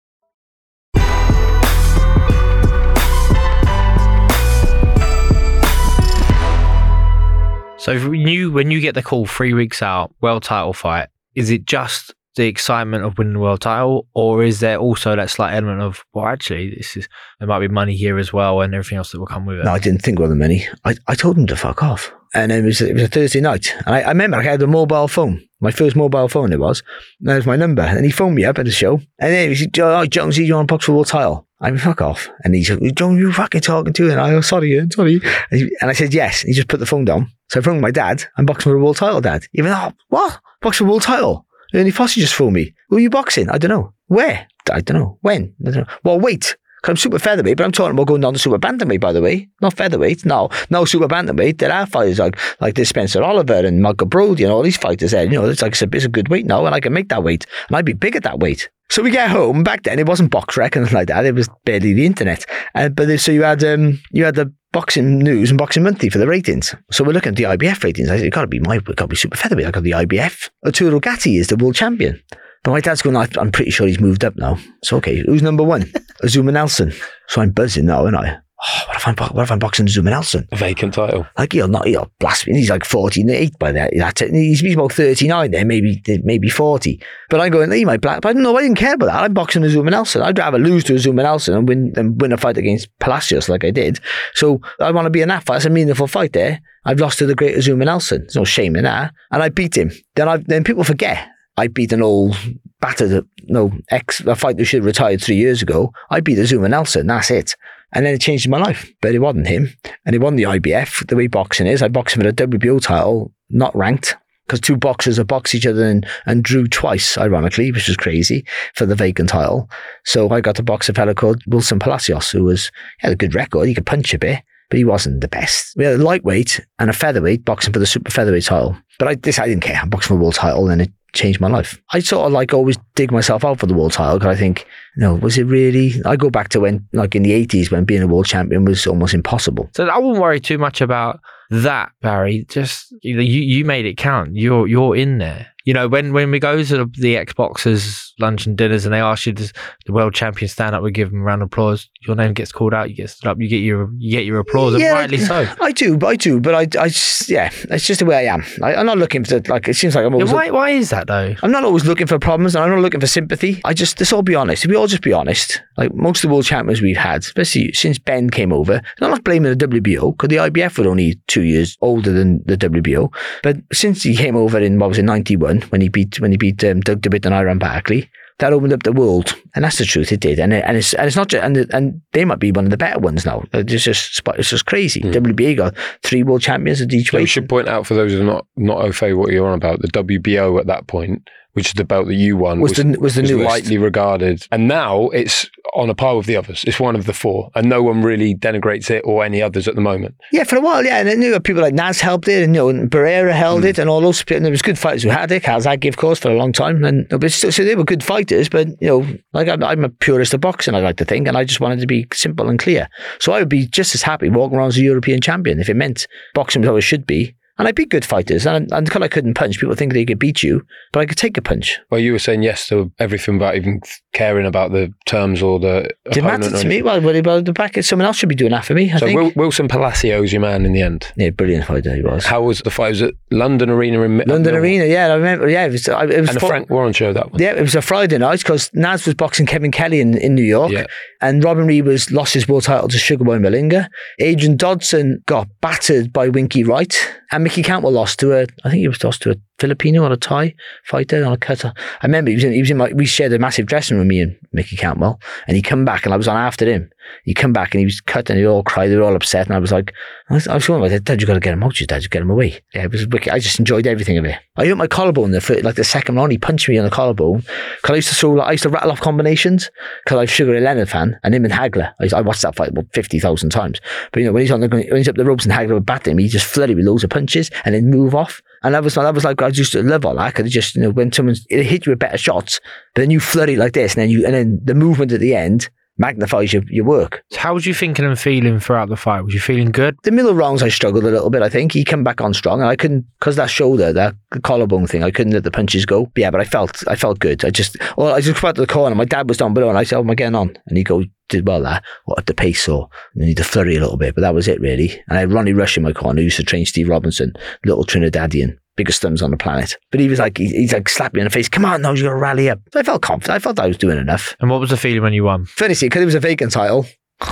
So 7.81 7.93
if 7.93 8.03
you 8.03 8.51
when 8.51 8.69
you 8.69 8.79
get 8.79 8.93
the 8.93 9.01
call 9.01 9.25
three 9.25 9.53
weeks 9.53 9.81
out, 9.81 10.13
world 10.21 10.43
title 10.43 10.71
fight, 10.71 11.09
is 11.33 11.49
it 11.49 11.65
just 11.65 12.13
the 12.35 12.45
excitement 12.45 13.03
of 13.03 13.17
winning 13.17 13.33
the 13.33 13.39
world 13.39 13.61
title, 13.61 14.07
or 14.13 14.43
is 14.43 14.59
there 14.59 14.77
also 14.77 15.15
that 15.15 15.31
slight 15.31 15.55
element 15.55 15.81
of 15.81 16.05
well, 16.13 16.27
actually, 16.27 16.75
this 16.75 16.95
is 16.95 17.09
there 17.39 17.47
might 17.47 17.59
be 17.59 17.67
money 17.67 17.95
here 17.95 18.19
as 18.19 18.31
well, 18.31 18.61
and 18.61 18.75
everything 18.75 18.99
else 18.99 19.11
that 19.11 19.19
will 19.19 19.25
come 19.25 19.47
with 19.47 19.57
it? 19.57 19.65
No, 19.65 19.71
I 19.71 19.79
didn't 19.79 20.03
think 20.03 20.19
about 20.19 20.29
the 20.29 20.35
money. 20.35 20.67
I, 20.85 20.95
I 21.07 21.15
told 21.15 21.39
him 21.39 21.47
to 21.47 21.55
fuck 21.55 21.81
off. 21.81 22.13
And 22.33 22.51
it 22.51 22.63
was, 22.63 22.81
it 22.81 22.93
was 22.93 23.03
a 23.03 23.07
Thursday 23.07 23.41
night. 23.41 23.73
And 23.85 23.95
I, 23.95 24.01
I 24.01 24.07
remember 24.09 24.37
I 24.37 24.43
had 24.43 24.61
a 24.61 24.67
mobile 24.67 25.07
phone. 25.07 25.43
My 25.59 25.71
first 25.71 25.95
mobile 25.95 26.27
phone 26.29 26.53
it 26.53 26.59
was. 26.59 26.81
And 27.19 27.29
that 27.29 27.35
was 27.35 27.45
my 27.45 27.55
number. 27.55 27.81
And 27.81 28.05
he 28.05 28.11
phoned 28.11 28.35
me 28.35 28.45
up 28.45 28.57
at 28.57 28.65
the 28.65 28.71
show. 28.71 28.93
And 29.19 29.33
then 29.33 29.49
he 29.49 29.55
said, 29.55 29.77
oh, 29.79 30.05
Jonesy, 30.05 30.45
you 30.45 30.55
want 30.55 30.67
to 30.69 30.73
box 30.73 30.85
for 30.85 30.93
world 30.93 31.07
title? 31.07 31.47
I 31.59 31.69
mean, 31.69 31.77
fuck 31.79 32.01
off. 32.01 32.29
And 32.43 32.55
he 32.55 32.63
said, 32.63 32.79
John, 32.95 33.17
you 33.17 33.31
fucking 33.31 33.61
talking 33.61 33.93
to? 33.93 34.09
And 34.11 34.19
I, 34.19 34.33
oh, 34.33 34.41
sorry, 34.41 34.73
Ian, 34.73 34.89
sorry. 34.91 35.21
And, 35.51 35.59
he- 35.61 35.77
and 35.81 35.89
I 35.89 35.93
said, 35.93 36.13
yes. 36.13 36.41
And 36.43 36.49
he 36.49 36.55
just 36.55 36.69
put 36.69 36.79
the 36.79 36.85
phone 36.85 37.05
down. 37.05 37.27
So 37.49 37.59
I 37.59 37.63
phoned 37.63 37.81
my 37.81 37.91
dad. 37.91 38.23
I'm 38.37 38.45
boxing 38.45 38.71
for 38.71 38.77
a 38.77 38.81
world 38.81 38.97
title, 38.97 39.21
dad. 39.21 39.45
He 39.51 39.61
went, 39.61 39.75
oh, 39.77 39.91
what? 40.07 40.39
Boxing 40.61 40.85
for 40.85 40.89
a 40.89 40.91
world 40.91 41.03
title? 41.03 41.45
He 41.73 41.79
Fossey 41.91 42.15
just 42.19 42.33
phoned 42.33 42.53
me. 42.53 42.73
Who 42.89 42.97
are 42.97 42.99
you 43.01 43.09
boxing? 43.09 43.49
I 43.49 43.57
don't 43.57 43.69
know. 43.69 43.93
Where? 44.07 44.47
I 44.71 44.81
don't 44.81 44.97
know. 44.97 45.17
When? 45.21 45.53
I 45.65 45.71
don't 45.71 45.87
know. 45.87 45.93
Well, 46.03 46.19
wait. 46.19 46.57
'Cause 46.81 46.89
I'm 46.91 46.97
super 46.97 47.19
featherweight, 47.19 47.57
but 47.57 47.63
I'm 47.63 47.71
talking 47.71 47.91
about 47.91 48.07
going 48.07 48.21
down 48.21 48.33
to 48.33 48.39
super 48.39 48.57
bantamweight, 48.57 48.99
by 48.99 49.13
the 49.13 49.21
way. 49.21 49.47
Not 49.61 49.75
featherweight. 49.77 50.25
No, 50.25 50.49
no 50.71 50.83
super 50.85 51.07
bantamweight. 51.07 51.59
There 51.59 51.71
are 51.71 51.85
fighters 51.85 52.17
like 52.17 52.37
like 52.59 52.73
this 52.75 52.89
Spencer 52.89 53.21
Oliver 53.21 53.53
and 53.65 53.81
Michael 53.81 54.07
Brodie 54.07 54.43
and 54.45 54.51
all 54.51 54.63
these 54.63 54.77
fighters 54.77 55.11
there. 55.11 55.23
You 55.25 55.29
know, 55.31 55.45
it's 55.45 55.61
like 55.61 55.73
it's 55.73 55.81
a, 55.83 55.89
it's 55.93 56.05
a 56.05 56.09
good 56.09 56.29
weight 56.29 56.47
now, 56.47 56.65
and 56.65 56.73
I 56.73 56.79
can 56.79 56.93
make 56.93 57.09
that 57.09 57.23
weight, 57.23 57.45
and 57.67 57.77
I'd 57.77 57.85
be 57.85 57.93
big 57.93 58.15
at 58.15 58.23
that 58.23 58.39
weight. 58.39 58.69
So 58.89 59.03
we 59.03 59.11
get 59.11 59.29
home. 59.29 59.63
Back 59.63 59.83
then, 59.83 59.99
it 59.99 60.07
wasn't 60.07 60.31
BoxRec 60.31 60.75
and 60.75 60.91
like 60.91 61.07
that. 61.07 61.25
It 61.25 61.35
was 61.35 61.49
barely 61.65 61.93
the 61.93 62.05
internet. 62.05 62.45
Uh, 62.75 62.89
but 62.89 63.15
so 63.19 63.31
you 63.31 63.43
had 63.43 63.63
um 63.63 63.99
you 64.11 64.25
had 64.25 64.35
the 64.35 64.51
boxing 64.73 65.19
news 65.19 65.49
and 65.51 65.57
boxing 65.57 65.83
monthly 65.83 66.09
for 66.09 66.17
the 66.17 66.27
ratings. 66.27 66.73
So 66.91 67.03
we're 67.03 67.13
looking 67.13 67.31
at 67.31 67.35
the 67.35 67.43
IBF 67.43 67.83
ratings. 67.83 68.09
I 68.09 68.17
said, 68.17 68.25
it 68.25 68.31
got 68.33 68.41
to 68.41 68.47
be 68.47 68.59
my, 68.59 68.77
it 68.77 68.85
got 68.85 68.95
to 68.95 69.07
be 69.07 69.15
super 69.15 69.37
featherweight. 69.37 69.67
I 69.67 69.71
got 69.71 69.83
the 69.83 69.91
IBF. 69.91 70.49
Arturo 70.65 70.99
Gatti 70.99 71.37
is 71.37 71.47
the 71.47 71.57
world 71.57 71.75
champion. 71.75 72.21
But 72.63 72.71
my 72.71 72.79
dad's 72.81 73.01
going, 73.01 73.15
"I- 73.15 73.27
I'm 73.39 73.51
pretty 73.51 73.71
sure 73.71 73.87
he's 73.87 73.99
moved 73.99 74.23
up 74.23 74.35
now. 74.35 74.57
So, 74.83 74.97
okay, 74.97 75.23
who's 75.25 75.41
number 75.41 75.63
one? 75.63 75.91
Azuma 76.23 76.51
Nelson. 76.51 76.93
So 77.27 77.41
I'm 77.41 77.49
buzzing 77.51 77.85
now, 77.87 78.05
and 78.05 78.15
I, 78.15 78.37
oh, 78.63 78.83
what 78.87 78.97
if 78.97 79.07
I'm, 79.07 79.15
what 79.33 79.41
if 79.43 79.51
I'm 79.51 79.57
boxing 79.57 79.87
Azuma 79.87 80.11
Nelson? 80.11 80.47
A 80.51 80.55
vacant 80.57 80.93
title. 80.93 81.25
Like, 81.39 81.53
he'll 81.53 81.67
not, 81.67 81.87
he'll 81.87 82.11
blast 82.19 82.45
me. 82.45 82.53
He's 82.55 82.69
like 82.69 82.85
48 82.85 83.57
by 83.57 83.71
that. 83.71 83.93
That's 83.97 84.21
it. 84.21 84.31
He's, 84.31 84.59
he's 84.59 84.75
about 84.75 84.91
39 84.93 85.49
there, 85.49 85.65
maybe, 85.65 86.03
maybe 86.23 86.49
40. 86.49 87.01
But 87.31 87.41
I'm 87.41 87.51
going, 87.51 87.71
he 87.71 87.83
might 87.83 88.01
black. 88.01 88.21
But 88.21 88.29
I 88.29 88.33
don't 88.33 88.43
know. 88.43 88.55
I 88.55 88.61
didn't 88.61 88.77
care 88.77 88.93
about 88.93 89.07
that. 89.07 89.23
I'm 89.23 89.33
boxing 89.33 89.63
Azuma 89.63 89.89
Nelson. 89.89 90.21
I'd 90.21 90.37
rather 90.37 90.59
lose 90.59 90.83
to 90.83 90.93
Azuma 90.95 91.23
Nelson 91.23 91.55
and 91.55 91.67
win, 91.67 91.93
and 91.95 92.21
win 92.21 92.31
a 92.31 92.37
fight 92.37 92.57
against 92.57 92.89
Palacios 92.99 93.49
like 93.49 93.63
I 93.63 93.71
did. 93.71 93.99
So 94.35 94.61
I 94.79 94.91
want 94.91 95.05
to 95.07 95.09
be 95.09 95.21
in 95.21 95.29
that 95.29 95.45
fight. 95.45 95.55
It's 95.55 95.65
a 95.65 95.71
meaningful 95.71 96.05
fight 96.05 96.33
there. 96.33 96.61
I've 96.85 96.99
lost 96.99 97.17
to 97.19 97.25
the 97.25 97.33
great 97.33 97.57
Azuma 97.57 97.85
Nelson. 97.85 98.21
There's 98.21 98.35
no 98.35 98.45
shame 98.45 98.75
in 98.75 98.83
that. 98.83 99.13
And 99.31 99.41
I 99.41 99.49
beat 99.49 99.75
him. 99.75 99.89
Then 100.15 100.29
I, 100.29 100.37
then 100.37 100.63
people 100.63 100.83
forget. 100.83 101.27
I 101.61 101.67
beat 101.67 101.93
an 101.93 102.01
old 102.01 102.35
battered, 102.79 103.23
no, 103.43 103.71
ex, 103.91 104.19
a 104.21 104.35
fight 104.35 104.57
who 104.57 104.65
should 104.65 104.79
have 104.79 104.85
retired 104.85 105.21
three 105.21 105.35
years 105.35 105.61
ago. 105.61 105.93
I 106.09 106.19
beat 106.19 106.39
Azuma 106.39 106.67
Nelson. 106.67 107.05
That's 107.05 107.29
it. 107.29 107.55
And 107.93 108.03
then 108.03 108.15
it 108.15 108.21
changed 108.21 108.49
my 108.49 108.57
life. 108.57 108.91
But 108.99 109.13
it 109.13 109.19
wasn't 109.19 109.47
him. 109.47 109.69
And 110.03 110.15
it 110.15 110.21
wasn't 110.21 110.37
the 110.37 110.43
IBF, 110.45 111.07
the 111.07 111.15
way 111.15 111.27
boxing 111.27 111.67
is. 111.67 111.83
I 111.83 111.87
boxed 111.87 112.15
him 112.15 112.25
at 112.25 112.41
a 112.41 112.47
WBO 112.47 112.81
title, 112.81 113.31
not 113.51 113.75
ranked. 113.75 114.17
Because 114.47 114.59
two 114.59 114.75
boxers 114.75 115.17
have 115.17 115.27
boxed 115.27 115.53
each 115.53 115.67
other 115.67 115.85
and, 115.85 116.03
and 116.25 116.43
drew 116.43 116.67
twice, 116.67 117.15
ironically, 117.15 117.71
which 117.71 117.87
was 117.87 117.95
crazy 117.95 118.43
for 118.73 118.87
the 118.87 118.95
vacant 118.95 119.29
title. 119.29 119.69
So 120.03 120.31
I 120.31 120.41
got 120.41 120.55
to 120.55 120.63
box 120.63 120.89
a 120.89 120.93
fella 120.93 121.13
called 121.13 121.43
Wilson 121.45 121.77
Palacios, 121.77 122.31
who 122.31 122.43
was 122.45 122.71
had 122.97 123.13
a 123.13 123.15
good 123.15 123.35
record. 123.35 123.67
He 123.67 123.75
could 123.75 123.85
punch 123.85 124.15
a 124.15 124.19
bit, 124.19 124.41
but 124.71 124.77
he 124.77 124.83
wasn't 124.83 125.21
the 125.21 125.27
best. 125.27 125.73
We 125.77 125.85
had 125.85 125.99
a 125.99 126.03
lightweight 126.03 126.59
and 126.79 126.89
a 126.89 126.93
featherweight 126.93 127.45
boxing 127.45 127.71
for 127.71 127.79
the 127.79 127.85
super 127.85 128.09
featherweight 128.09 128.45
title. 128.45 128.75
But 129.01 129.07
I 129.07 129.15
this 129.15 129.39
I 129.39 129.47
didn't 129.47 129.63
care. 129.63 129.79
I'm 129.81 129.89
boxing 129.89 130.09
for 130.09 130.13
a 130.13 130.23
world 130.23 130.35
title, 130.35 130.69
and 130.69 130.79
it 130.79 130.91
changed 131.13 131.41
my 131.41 131.47
life. 131.47 131.81
I 131.91 132.01
sort 132.01 132.27
of 132.27 132.33
like 132.33 132.53
always 132.53 132.77
dig 132.93 133.11
myself 133.11 133.43
out 133.43 133.57
for 133.57 133.65
the 133.65 133.73
world 133.73 133.93
title 133.93 134.19
because 134.19 134.37
I 134.37 134.39
think, 134.39 134.67
you 134.95 135.01
no, 135.01 135.15
was 135.15 135.39
it 135.39 135.45
really? 135.45 135.99
I 136.05 136.15
go 136.15 136.29
back 136.29 136.49
to 136.49 136.59
when, 136.59 136.87
like 136.93 137.15
in 137.15 137.23
the 137.23 137.31
80s, 137.31 137.71
when 137.71 137.83
being 137.83 138.03
a 138.03 138.07
world 138.07 138.27
champion 138.27 138.63
was 138.63 138.85
almost 138.85 139.15
impossible. 139.15 139.71
So 139.73 139.87
I 139.87 139.97
wouldn't 139.97 140.21
worry 140.21 140.39
too 140.39 140.59
much 140.59 140.81
about 140.81 141.19
that, 141.49 141.91
Barry. 142.01 142.45
Just 142.47 142.93
you 143.01 143.15
know, 143.15 143.23
you, 143.23 143.65
made 143.65 143.87
it 143.87 143.97
count. 143.97 144.35
You're 144.35 144.67
you're 144.67 144.95
in 144.95 145.17
there. 145.17 145.47
You 145.65 145.75
know, 145.75 145.87
when 145.87 146.11
when 146.11 146.31
we 146.31 146.39
go 146.39 146.63
to 146.63 146.77
the, 146.77 146.85
the 146.97 147.15
Xboxers 147.15 148.11
lunch 148.19 148.47
and 148.47 148.57
dinners 148.57 148.85
and 148.85 148.93
they 148.93 148.99
ask 148.99 149.27
you 149.27 149.33
does 149.33 149.53
the 149.85 149.91
world 149.91 150.15
champion 150.15 150.49
stand 150.49 150.75
up, 150.75 150.81
we 150.81 150.91
give 150.91 151.11
them 151.11 151.21
a 151.21 151.23
round 151.23 151.43
of 151.43 151.47
applause. 151.47 151.87
Your 152.07 152.15
name 152.15 152.33
gets 152.33 152.51
called 152.51 152.73
out, 152.73 152.89
you 152.89 152.95
get 152.95 153.11
stood 153.11 153.29
up, 153.29 153.39
you 153.39 153.47
get 153.47 153.57
your 153.57 153.91
you 153.97 154.11
get 154.11 154.25
your 154.25 154.39
applause, 154.39 154.73
and 154.73 154.83
rightly 154.83 155.19
so. 155.19 155.47
I 155.61 155.71
do, 155.71 155.97
but 155.97 156.07
I 156.07 156.15
do, 156.15 156.39
but 156.39 156.55
I, 156.55 156.61
I 156.81 156.87
just, 156.87 157.29
yeah, 157.29 157.51
it's 157.69 157.85
just 157.85 157.99
the 157.99 158.05
way 158.05 158.27
I 158.27 158.33
am. 158.33 158.43
I, 158.63 158.73
and 158.73 158.89
not 158.91 158.97
looking 158.99 159.23
for 159.23 159.39
like. 159.47 159.67
It 159.67 159.75
seems 159.75 159.95
like 159.95 160.05
I'm 160.05 160.13
Yeah, 160.13 160.19
always. 160.25 160.33
why, 160.33 160.49
why 160.51 160.69
is 160.71 160.89
that 160.89 161.07
though? 161.07 161.35
I'm 161.43 161.51
not 161.51 161.63
always 161.63 161.85
looking 161.85 162.07
for 162.07 162.19
problems, 162.19 162.55
and 162.55 162.63
I'm 162.63 162.69
not 162.71 162.79
looking 162.81 162.99
for 162.99 163.07
sympathy. 163.07 163.61
I 163.65 163.73
just 163.73 163.99
let's 163.99 164.13
all 164.13 164.21
be 164.21 164.35
honest. 164.35 164.65
If 164.65 164.69
we 164.71 164.75
all 164.77 164.87
just 164.87 165.01
be 165.03 165.13
honest, 165.13 165.61
like 165.77 165.93
most 165.93 166.23
of 166.23 166.29
the 166.29 166.33
world 166.33 166.45
champions 166.45 166.81
we've 166.81 166.97
had, 166.97 167.21
especially 167.21 167.71
since 167.73 167.97
Benn 167.99 168.29
came 168.29 168.51
over, 168.53 168.81
I'm 169.01 169.09
not 169.09 169.23
blaming 169.23 169.55
the 169.57 169.67
WBO 169.67 170.11
because 170.17 170.29
the 170.29 170.37
IBF 170.37 170.77
were 170.77 170.89
only 170.89 171.19
two 171.27 171.43
years 171.43 171.77
older 171.81 172.11
than 172.11 172.41
the 172.45 172.57
WBO. 172.57 173.13
But 173.43 173.57
since 173.73 174.03
he 174.03 174.15
came 174.15 174.35
over 174.35 174.59
in 174.59 174.77
what 174.79 174.89
was 174.89 174.97
it 174.97 175.03
'91 175.05 175.61
when 175.69 175.81
he 175.81 175.89
beat 175.89 176.19
when 176.19 176.31
he 176.31 176.37
beat 176.37 176.63
um, 176.63 176.81
Doug 176.81 177.01
DeWitt 177.01 177.25
and 177.25 177.33
Iran 177.35 177.57
Barkley, 177.59 178.09
that 178.41 178.51
opened 178.53 178.73
up 178.73 178.83
the 178.83 178.91
world, 178.91 179.33
and 179.55 179.63
that's 179.63 179.77
the 179.77 179.85
truth. 179.85 180.11
It 180.11 180.19
did, 180.19 180.37
and 180.39 180.51
it, 180.51 180.63
and 180.67 180.75
it's 180.75 180.93
and 180.93 181.07
it's 181.07 181.15
not 181.15 181.29
just 181.29 181.43
and 181.43 181.57
and 181.73 182.01
they 182.11 182.25
might 182.25 182.39
be 182.39 182.51
one 182.51 182.65
of 182.65 182.71
the 182.71 182.77
better 182.77 182.99
ones 182.99 183.25
now. 183.25 183.43
It's 183.53 183.83
just 183.83 184.21
it's 184.35 184.49
just 184.49 184.65
crazy. 184.65 184.99
Hmm. 185.01 185.11
WBA 185.11 185.55
got 185.57 185.75
three 186.03 186.23
world 186.23 186.41
champions 186.41 186.81
at 186.81 186.93
each 186.93 187.13
We 187.13 187.19
weight. 187.19 187.29
should 187.29 187.47
point 187.47 187.69
out 187.69 187.87
for 187.87 187.93
those 187.93 188.11
who 188.11 188.21
are 188.21 188.25
not 188.25 188.45
not 188.57 188.79
au 188.79 188.91
fait 188.91 189.13
what 189.13 189.31
you're 189.31 189.47
on 189.47 189.53
about. 189.53 189.81
The 189.81 189.87
WBO 189.87 190.59
at 190.59 190.67
that 190.67 190.87
point, 190.87 191.27
which 191.53 191.67
is 191.67 191.73
the 191.73 191.83
belt 191.83 192.07
that 192.07 192.15
you 192.15 192.37
won, 192.37 192.59
Was 192.61 192.73
the- 192.73 192.97
was 192.99 193.15
the 193.15 193.23
newest. 193.23 193.45
lightly 193.49 193.77
regarded, 193.77 194.47
and 194.51 194.67
now 194.67 195.09
it's 195.09 195.49
on 195.73 195.89
a 195.89 195.95
par 195.95 196.17
with 196.17 196.25
the 196.25 196.35
others. 196.35 196.63
It's 196.67 196.79
one 196.79 196.95
of 196.95 197.05
the 197.05 197.13
four, 197.13 197.49
and 197.55 197.67
no 197.69 197.81
one 197.83 198.01
really 198.01 198.35
denigrates 198.35 198.89
it 198.89 199.01
or 199.05 199.23
any 199.23 199.41
others 199.41 199.67
at 199.67 199.75
the 199.75 199.81
moment. 199.81 200.15
Yeah, 200.31 200.43
for 200.43 200.57
a 200.57 200.61
while, 200.61 200.83
yeah, 200.83 200.99
and 200.99 201.07
then 201.07 201.19
know, 201.19 201.39
people 201.39 201.61
like 201.61 201.73
Naz 201.73 202.01
helped 202.01 202.27
it, 202.27 202.43
and 202.43 202.55
you 202.55 202.61
know, 202.61 202.69
and 202.69 202.89
Barrera 202.89 203.33
held 203.33 203.61
hmm. 203.61 203.67
it, 203.67 203.79
and 203.79 203.89
all 203.89 204.01
those. 204.01 204.21
people- 204.23 204.37
And 204.37 204.45
there 204.45 204.51
was 204.51 204.61
good 204.61 204.79
fighters 204.79 205.03
who 205.03 205.09
had 205.09 205.31
it. 205.31 205.43
Calzaghe, 205.43 205.87
of 205.87 205.97
course, 205.97 206.19
for 206.19 206.29
a 206.29 206.35
long 206.35 206.53
time, 206.53 206.83
and 206.83 207.07
but 207.09 207.31
so 207.31 207.49
they 207.63 207.75
were 207.75 207.83
good 207.83 208.03
fighters. 208.03 208.49
But 208.49 208.67
you 208.81 208.87
know, 208.87 209.07
like 209.33 209.47
I'm, 209.47 209.63
I'm 209.63 209.83
a 209.83 209.89
purist 209.89 210.33
of 210.33 210.41
boxing, 210.41 210.75
I 210.75 210.79
like 210.79 210.97
to 210.97 211.05
think, 211.05 211.27
and 211.27 211.37
I 211.37 211.43
just 211.43 211.59
wanted 211.59 211.79
to 211.81 211.87
be 211.87 212.07
simple 212.13 212.49
and 212.49 212.59
clear. 212.59 212.87
So 213.19 213.33
I 213.33 213.39
would 213.39 213.49
be 213.49 213.67
just 213.67 213.95
as 213.95 214.01
happy 214.01 214.29
walking 214.29 214.57
around 214.57 214.69
as 214.69 214.77
a 214.77 214.81
European 214.81 215.21
champion 215.21 215.59
if 215.59 215.69
it 215.69 215.75
meant 215.75 216.07
boxing 216.33 216.61
was 216.61 216.77
it 216.77 216.87
should 216.87 217.05
be. 217.05 217.35
And 217.61 217.67
I 217.67 217.71
beat 217.71 217.89
good 217.89 218.03
fighters, 218.03 218.45
and, 218.47 218.71
and 218.71 218.85
because 218.85 219.01
I 219.01 219.07
couldn't 219.07 219.35
punch, 219.35 219.59
people 219.59 219.75
think 219.75 219.93
they 219.93 220.03
could 220.05 220.19
beat 220.19 220.41
you, 220.43 220.65
but 220.91 220.99
I 221.01 221.05
could 221.05 221.17
take 221.17 221.37
a 221.37 221.41
punch. 221.41 221.79
Well, 221.89 221.99
you 221.99 222.11
were 222.11 222.19
saying 222.19 222.41
yes 222.43 222.67
to 222.69 222.91
everything 222.99 223.35
without 223.35 223.55
even 223.55 223.81
caring 224.13 224.45
about 224.45 224.71
the 224.71 224.93
terms 225.05 225.41
or 225.43 225.59
the 225.59 225.89
Didn't 226.11 226.25
matter 226.25 226.49
to 226.57 226.67
me. 226.67 226.81
Well, 226.81 226.99
well, 227.01 227.21
well, 227.23 227.41
the 227.41 227.53
back 227.53 227.81
someone 227.83 228.05
else 228.05 228.17
should 228.17 228.29
be 228.29 228.35
doing 228.35 228.51
that 228.51 228.65
for 228.65 228.73
me. 228.73 228.91
I 228.91 228.97
so 228.97 229.05
think. 229.05 229.19
Wil- 229.19 229.31
Wilson 229.35 229.67
Palacios, 229.67 230.31
your 230.33 230.41
man 230.41 230.65
in 230.65 230.73
the 230.73 230.81
end. 230.81 231.11
yeah, 231.15 231.29
brilliant 231.29 231.65
fighter 231.65 231.95
he 231.95 232.01
was. 232.01 232.25
How 232.25 232.41
was 232.41 232.59
the 232.61 232.71
fight? 232.71 232.89
Was 232.89 233.01
it 233.01 233.15
London 233.29 233.69
Arena 233.69 234.01
in 234.01 234.17
London 234.25 234.55
Arena, 234.55 234.85
yeah, 234.85 235.07
I 235.07 235.13
remember. 235.13 235.47
Yeah, 235.47 235.65
it 235.65 235.71
was. 235.71 235.87
It 235.87 235.93
was 235.95 236.11
and 236.11 236.27
the 236.29 236.39
fo- 236.39 236.47
Frank 236.47 236.69
Warren 236.69 236.93
show 236.93 237.13
that 237.13 237.31
one. 237.31 237.41
Yeah, 237.41 237.53
it 237.53 237.61
was 237.61 237.75
a 237.75 237.81
Friday 237.81 238.17
night 238.17 238.39
because 238.39 238.69
Naz 238.73 239.05
was 239.05 239.15
boxing 239.15 239.45
Kevin 239.45 239.71
Kelly 239.71 240.01
in, 240.01 240.17
in 240.17 240.35
New 240.35 240.43
York, 240.43 240.71
Yeah. 240.71 240.85
and 241.21 241.43
Robin 241.43 241.67
Reid 241.67 241.85
was 241.85 242.11
lost 242.11 242.33
his 242.33 242.47
world 242.47 242.63
title 242.63 242.87
to 242.87 242.97
Sugarboy 242.97 243.39
Malinga. 243.39 243.87
Adrian 244.19 244.57
Dodson 244.57 245.21
got 245.27 245.47
battered 245.61 246.11
by 246.11 246.27
Winky 246.29 246.63
Wright, 246.63 246.95
and 247.31 247.43
Mickey 247.51 247.63
Cantwell 247.63 247.91
lost 247.91 248.17
to 248.21 248.31
a, 248.31 248.43
I 248.63 248.69
think 248.69 248.79
he 248.79 248.87
was 248.87 249.03
lost 249.03 249.23
to 249.23 249.31
a 249.31 249.35
Filipino 249.61 250.03
on 250.03 250.11
a 250.11 250.17
Thai 250.17 250.55
fighter 250.83 251.23
on 251.23 251.33
a 251.33 251.37
cutter. 251.37 251.71
I 252.01 252.07
remember 252.07 252.31
he 252.31 252.35
was 252.35 252.43
in, 252.43 252.51
he 252.51 252.61
was 252.61 252.71
in 252.71 252.77
my, 252.77 252.91
we 252.93 253.05
shared 253.05 253.31
a 253.31 253.39
massive 253.39 253.67
dressing 253.67 253.95
room, 253.97 254.07
with 254.07 254.09
me 254.09 254.21
and 254.21 254.35
Mickey 254.51 254.75
Cantwell, 254.75 255.21
and 255.47 255.55
he 255.55 255.61
come 255.61 255.85
back 255.85 256.05
and 256.05 256.13
I 256.13 256.17
was 256.17 256.27
on 256.27 256.35
after 256.35 256.65
him. 256.65 256.89
He 257.23 257.33
come 257.33 257.51
back 257.51 257.73
and 257.73 257.79
he 257.79 257.85
was 257.85 257.99
cut 257.99 258.29
and 258.29 258.39
they 258.39 258.45
all 258.45 258.63
cried, 258.63 258.87
they 258.87 258.95
were 258.95 259.03
all 259.03 259.15
upset, 259.15 259.47
and 259.47 259.55
I 259.55 259.59
was 259.59 259.71
like, 259.71 259.93
I 260.29 260.33
was, 260.33 260.47
I 260.47 260.55
was 260.55 260.65
going 260.65 260.81
like, 260.81 261.03
Dad, 261.03 261.21
you 261.21 261.27
got 261.27 261.33
to 261.33 261.39
get 261.39 261.53
him 261.53 261.63
out, 261.63 261.79
you 261.79 261.87
Dad, 261.87 262.03
you 262.03 262.09
get 262.09 262.21
him 262.21 262.29
away. 262.29 262.61
Yeah, 262.73 262.83
it 262.83 262.91
was 262.91 263.07
wicked. 263.07 263.33
I 263.33 263.39
just 263.39 263.59
enjoyed 263.59 263.87
everything 263.87 264.17
of 264.17 264.25
it. 264.25 264.37
I 264.55 264.65
hurt 264.65 264.77
my 264.77 264.87
collarbone 264.87 265.31
the 265.31 265.41
fir- 265.41 265.61
like 265.61 265.75
the 265.75 265.83
second 265.83 266.15
round. 266.15 266.31
He 266.31 266.37
punched 266.37 266.69
me 266.69 266.77
on 266.77 266.85
the 266.85 266.91
collarbone 266.91 267.43
because 267.81 267.91
I 267.91 267.95
used 267.95 268.09
to 268.09 268.15
throw, 268.15 268.31
like, 268.31 268.47
I 268.47 268.51
used 268.51 268.63
to 268.63 268.69
rattle 268.69 268.91
off 268.91 269.01
combinations 269.01 269.69
because 270.03 270.17
I'm 270.17 270.23
a 270.23 270.27
Sugar 270.27 270.51
Ray 270.51 270.61
Leonard 270.61 270.89
fan 270.89 271.19
and 271.23 271.33
him 271.35 271.45
and 271.45 271.53
Hagler. 271.53 271.93
I, 271.99 272.17
I 272.17 272.21
watched 272.21 272.43
that 272.43 272.55
fight 272.55 272.69
about 272.69 272.85
fifty 272.93 273.19
thousand 273.19 273.49
times. 273.49 273.79
But 274.11 274.21
you 274.21 274.25
know 274.25 274.33
when 274.33 274.41
he's 274.41 274.51
on 274.51 274.61
the 274.61 274.67
when 274.67 274.97
he's 274.97 275.07
up 275.07 275.15
the 275.15 275.25
ropes 275.25 275.45
and 275.45 275.53
Hagler 275.53 275.73
would 275.73 275.85
bat 275.85 276.07
him, 276.07 276.17
he 276.17 276.27
just 276.27 276.45
flooded 276.45 276.77
with 276.77 276.85
loads 276.85 277.03
of 277.03 277.09
punches 277.09 277.49
and 277.65 277.75
then 277.75 277.89
move 277.89 278.15
off. 278.15 278.41
And 278.63 278.75
was 278.83 278.95
that 278.95 279.13
was 279.13 279.23
like 279.23 279.41
I 279.41 279.47
used 279.47 279.71
to 279.71 279.81
love 279.81 280.05
all 280.05 280.15
that 280.15 280.35
because 280.35 280.51
just 280.51 280.75
you 280.75 280.81
know 280.81 280.91
when 280.91 281.11
someone's 281.11 281.45
it 281.49 281.63
hit 281.63 281.85
you 281.85 281.91
with 281.91 281.99
better 281.99 282.17
shots, 282.17 282.59
but 282.93 283.01
then 283.01 283.11
you 283.11 283.19
flood 283.19 283.49
it 283.49 283.57
like 283.57 283.73
this 283.73 283.95
and 283.95 284.03
then 284.03 284.09
you 284.09 284.25
and 284.25 284.35
then 284.35 284.59
the 284.63 284.75
movement 284.75 285.11
at 285.11 285.19
the 285.19 285.35
end 285.35 285.69
magnifies 286.01 286.51
your, 286.51 286.63
your 286.67 286.83
work. 286.83 287.23
So 287.31 287.39
how 287.39 287.53
was 287.53 287.65
you 287.65 287.73
thinking 287.73 288.03
and 288.03 288.19
feeling 288.19 288.59
throughout 288.59 288.89
the 288.89 288.97
fight? 288.97 289.21
Was 289.21 289.33
you 289.33 289.39
feeling 289.39 289.71
good? 289.71 289.95
The 290.03 290.11
middle 290.11 290.33
rounds, 290.33 290.61
I 290.61 290.69
struggled 290.69 291.05
a 291.05 291.11
little 291.11 291.29
bit. 291.29 291.41
I 291.41 291.49
think 291.49 291.71
he 291.71 291.85
came 291.85 292.03
back 292.03 292.19
on 292.19 292.33
strong, 292.33 292.59
and 292.59 292.69
I 292.69 292.75
couldn't 292.75 293.05
because 293.19 293.37
that 293.37 293.49
shoulder, 293.49 293.93
that 293.93 294.15
collarbone 294.43 294.87
thing. 294.87 295.03
I 295.03 295.11
couldn't 295.11 295.33
let 295.33 295.45
the 295.45 295.51
punches 295.51 295.85
go. 295.85 296.07
But 296.07 296.17
yeah, 296.17 296.31
but 296.31 296.41
I 296.41 296.45
felt, 296.45 296.83
I 296.87 296.95
felt 296.95 297.19
good. 297.19 297.45
I 297.45 297.51
just, 297.51 297.77
well, 297.97 298.13
I 298.13 298.19
just 298.19 298.35
come 298.35 298.47
went 298.47 298.55
to 298.55 298.61
the 298.61 298.67
corner. 298.67 298.95
My 298.95 299.05
dad 299.05 299.29
was 299.29 299.37
down 299.37 299.53
below, 299.53 299.69
and 299.69 299.77
I 299.77 299.83
said, 299.83 299.97
"Oh, 299.97 300.01
am 300.01 300.09
I 300.09 300.15
getting 300.15 300.35
on?" 300.35 300.57
And 300.67 300.77
he 300.77 300.83
goes, 300.83 301.05
"Did 301.29 301.47
well 301.47 301.61
there. 301.61 301.81
What 302.05 302.19
at 302.19 302.25
the 302.25 302.33
pace 302.33 302.67
or 302.67 302.89
you 303.15 303.25
need 303.25 303.37
to 303.37 303.43
flurry 303.43 303.77
a 303.77 303.79
little 303.79 303.97
bit." 303.97 304.15
But 304.15 304.21
that 304.21 304.33
was 304.33 304.47
it 304.47 304.59
really. 304.59 304.91
And 305.07 305.17
I 305.17 305.21
had 305.21 305.31
Ronnie 305.31 305.53
Rush 305.53 305.77
in 305.77 305.83
my 305.83 305.93
corner, 305.93 306.19
who 306.19 306.25
used 306.25 306.37
to 306.37 306.43
train 306.43 306.65
Steve 306.65 306.89
Robinson, 306.89 307.33
little 307.65 307.85
Trinidadian. 307.85 308.57
Biggest 308.81 308.99
thumbs 309.03 309.21
on 309.21 309.29
the 309.29 309.37
planet, 309.37 309.77
but 309.91 309.99
he 309.99 310.07
was 310.09 310.17
like, 310.17 310.39
he, 310.39 310.47
he's 310.47 310.73
like 310.73 310.89
slapped 310.89 311.13
me 311.13 311.21
in 311.21 311.25
the 311.25 311.29
face. 311.29 311.47
Come 311.47 311.65
on, 311.65 311.83
now 311.83 311.91
you 311.93 312.01
got 312.01 312.09
to 312.09 312.15
rally 312.15 312.49
up. 312.49 312.59
So 312.73 312.79
I 312.79 312.83
felt 312.83 313.03
confident. 313.03 313.35
I 313.35 313.39
felt 313.39 313.59
I 313.59 313.67
was 313.67 313.77
doing 313.77 313.99
enough. 313.99 314.35
And 314.39 314.49
what 314.49 314.59
was 314.59 314.71
the 314.71 314.77
feeling 314.77 315.03
when 315.03 315.13
you 315.13 315.25
won? 315.25 315.45
Funny, 315.45 315.75
see, 315.75 315.85
because 315.85 316.01
it 316.01 316.05
was 316.05 316.15
a 316.15 316.19
vacant 316.19 316.51
title. 316.51 316.87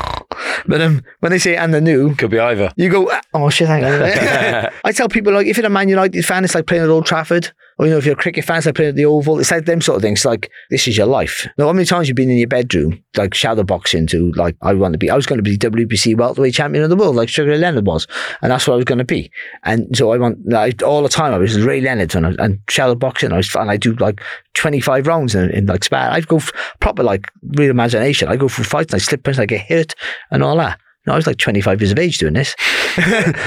But 0.68 0.82
um, 0.82 1.02
when 1.22 1.32
they 1.32 1.40
say 1.40 1.56
and 1.56 1.74
the 1.74 1.80
new, 1.82 2.14
Could 2.16 2.30
be 2.32 2.38
either. 2.40 2.72
you 2.76 2.90
go, 2.90 3.10
"Ah, 3.12 3.22
oh 3.34 3.50
shit, 3.50 3.68
hang 3.70 3.84
on. 3.86 4.70
I 4.84 4.92
tell 4.92 5.08
people 5.08 5.34
like 5.34 5.48
if 5.48 5.58
you're 5.58 5.66
a 5.66 5.70
Man 5.70 5.88
United 5.90 6.24
fan, 6.26 6.44
it's 6.44 6.54
like 6.54 6.68
playing 6.68 6.84
at 6.84 6.90
Old 6.90 7.06
Trafford. 7.06 7.52
Or 7.80 7.86
you 7.86 7.92
know, 7.92 7.98
if 7.98 8.06
you're 8.06 8.14
a 8.14 8.18
cricket 8.18 8.44
fan, 8.44 8.62
like 8.66 8.76
playing 8.76 8.90
at 8.90 8.96
the 8.96 9.06
Oval. 9.06 9.40
It's 9.40 9.52
like 9.52 9.66
them 9.66 9.80
sort 9.80 9.96
of 9.96 10.02
things. 10.02 10.26
Like 10.26 10.52
this 10.70 10.86
is 10.86 10.98
your 10.98 11.08
life. 11.08 11.48
Now, 11.58 11.68
how 11.68 11.74
many 11.74 11.86
times 11.86 12.10
you've 12.10 12.18
been 12.18 12.30
in 12.30 12.38
your 12.38 12.48
bedroom, 12.48 13.02
like 13.16 13.34
shadow 13.34 13.64
boxing 13.64 14.06
to 14.08 14.34
like 14.34 14.58
I 14.62 14.74
want 14.74 14.94
to 14.94 14.98
be. 14.98 15.10
I 15.10 15.16
was 15.16 15.26
going 15.26 15.38
to 15.38 15.44
be 15.44 15.58
WBC 15.58 16.18
welterweight 16.18 16.54
champion 16.54 16.84
of 16.84 16.90
the 16.90 16.98
world, 16.98 17.16
like 17.16 17.30
Sugar 17.30 17.58
Leonard 17.58 17.88
was, 17.88 18.06
and 18.42 18.52
that's 18.52 18.68
what 18.68 18.74
I 18.74 18.76
was 18.78 18.86
going 18.86 18.98
to 18.98 19.06
be. 19.06 19.32
And 19.64 19.96
so 19.96 20.12
I 20.12 20.18
want 20.18 20.46
like, 20.46 20.84
all 20.84 21.04
the 21.04 21.10
time. 21.10 21.34
I 21.34 21.38
was 21.38 21.60
Ray 21.62 21.80
Leonard 21.80 22.14
and, 22.16 22.28
I, 22.28 22.44
and 22.44 22.60
shadow 22.70 22.96
boxing. 22.96 23.32
I 23.32 23.38
was 23.38 23.56
and 23.56 23.72
I 23.72 23.78
do 23.78 23.94
like 23.96 24.22
25 24.56 25.08
rounds 25.08 25.34
in, 25.34 25.50
in 25.52 25.66
like 25.66 25.86
spar. 25.86 26.12
I'd 26.12 26.28
go 26.28 26.42
proper 26.82 27.02
like 27.02 27.32
real 27.44 27.72
imagination. 27.72 28.28
I 28.28 28.36
go 28.36 28.50
for 28.50 28.66
fights 28.66 28.94
and 28.94 29.02
I 29.02 29.04
slip 29.04 29.24
punch, 29.24 29.40
I 29.40 29.46
get 29.46 29.62
hit 29.62 29.96
and 30.32 30.44
all 30.44 30.58
that. 30.58 30.80
No, 31.08 31.14
I 31.14 31.16
was 31.16 31.26
like 31.28 31.38
25 31.38 31.82
years 31.82 31.92
of 31.92 32.00
age 32.00 32.18
doing 32.18 32.34
this. 32.34 32.56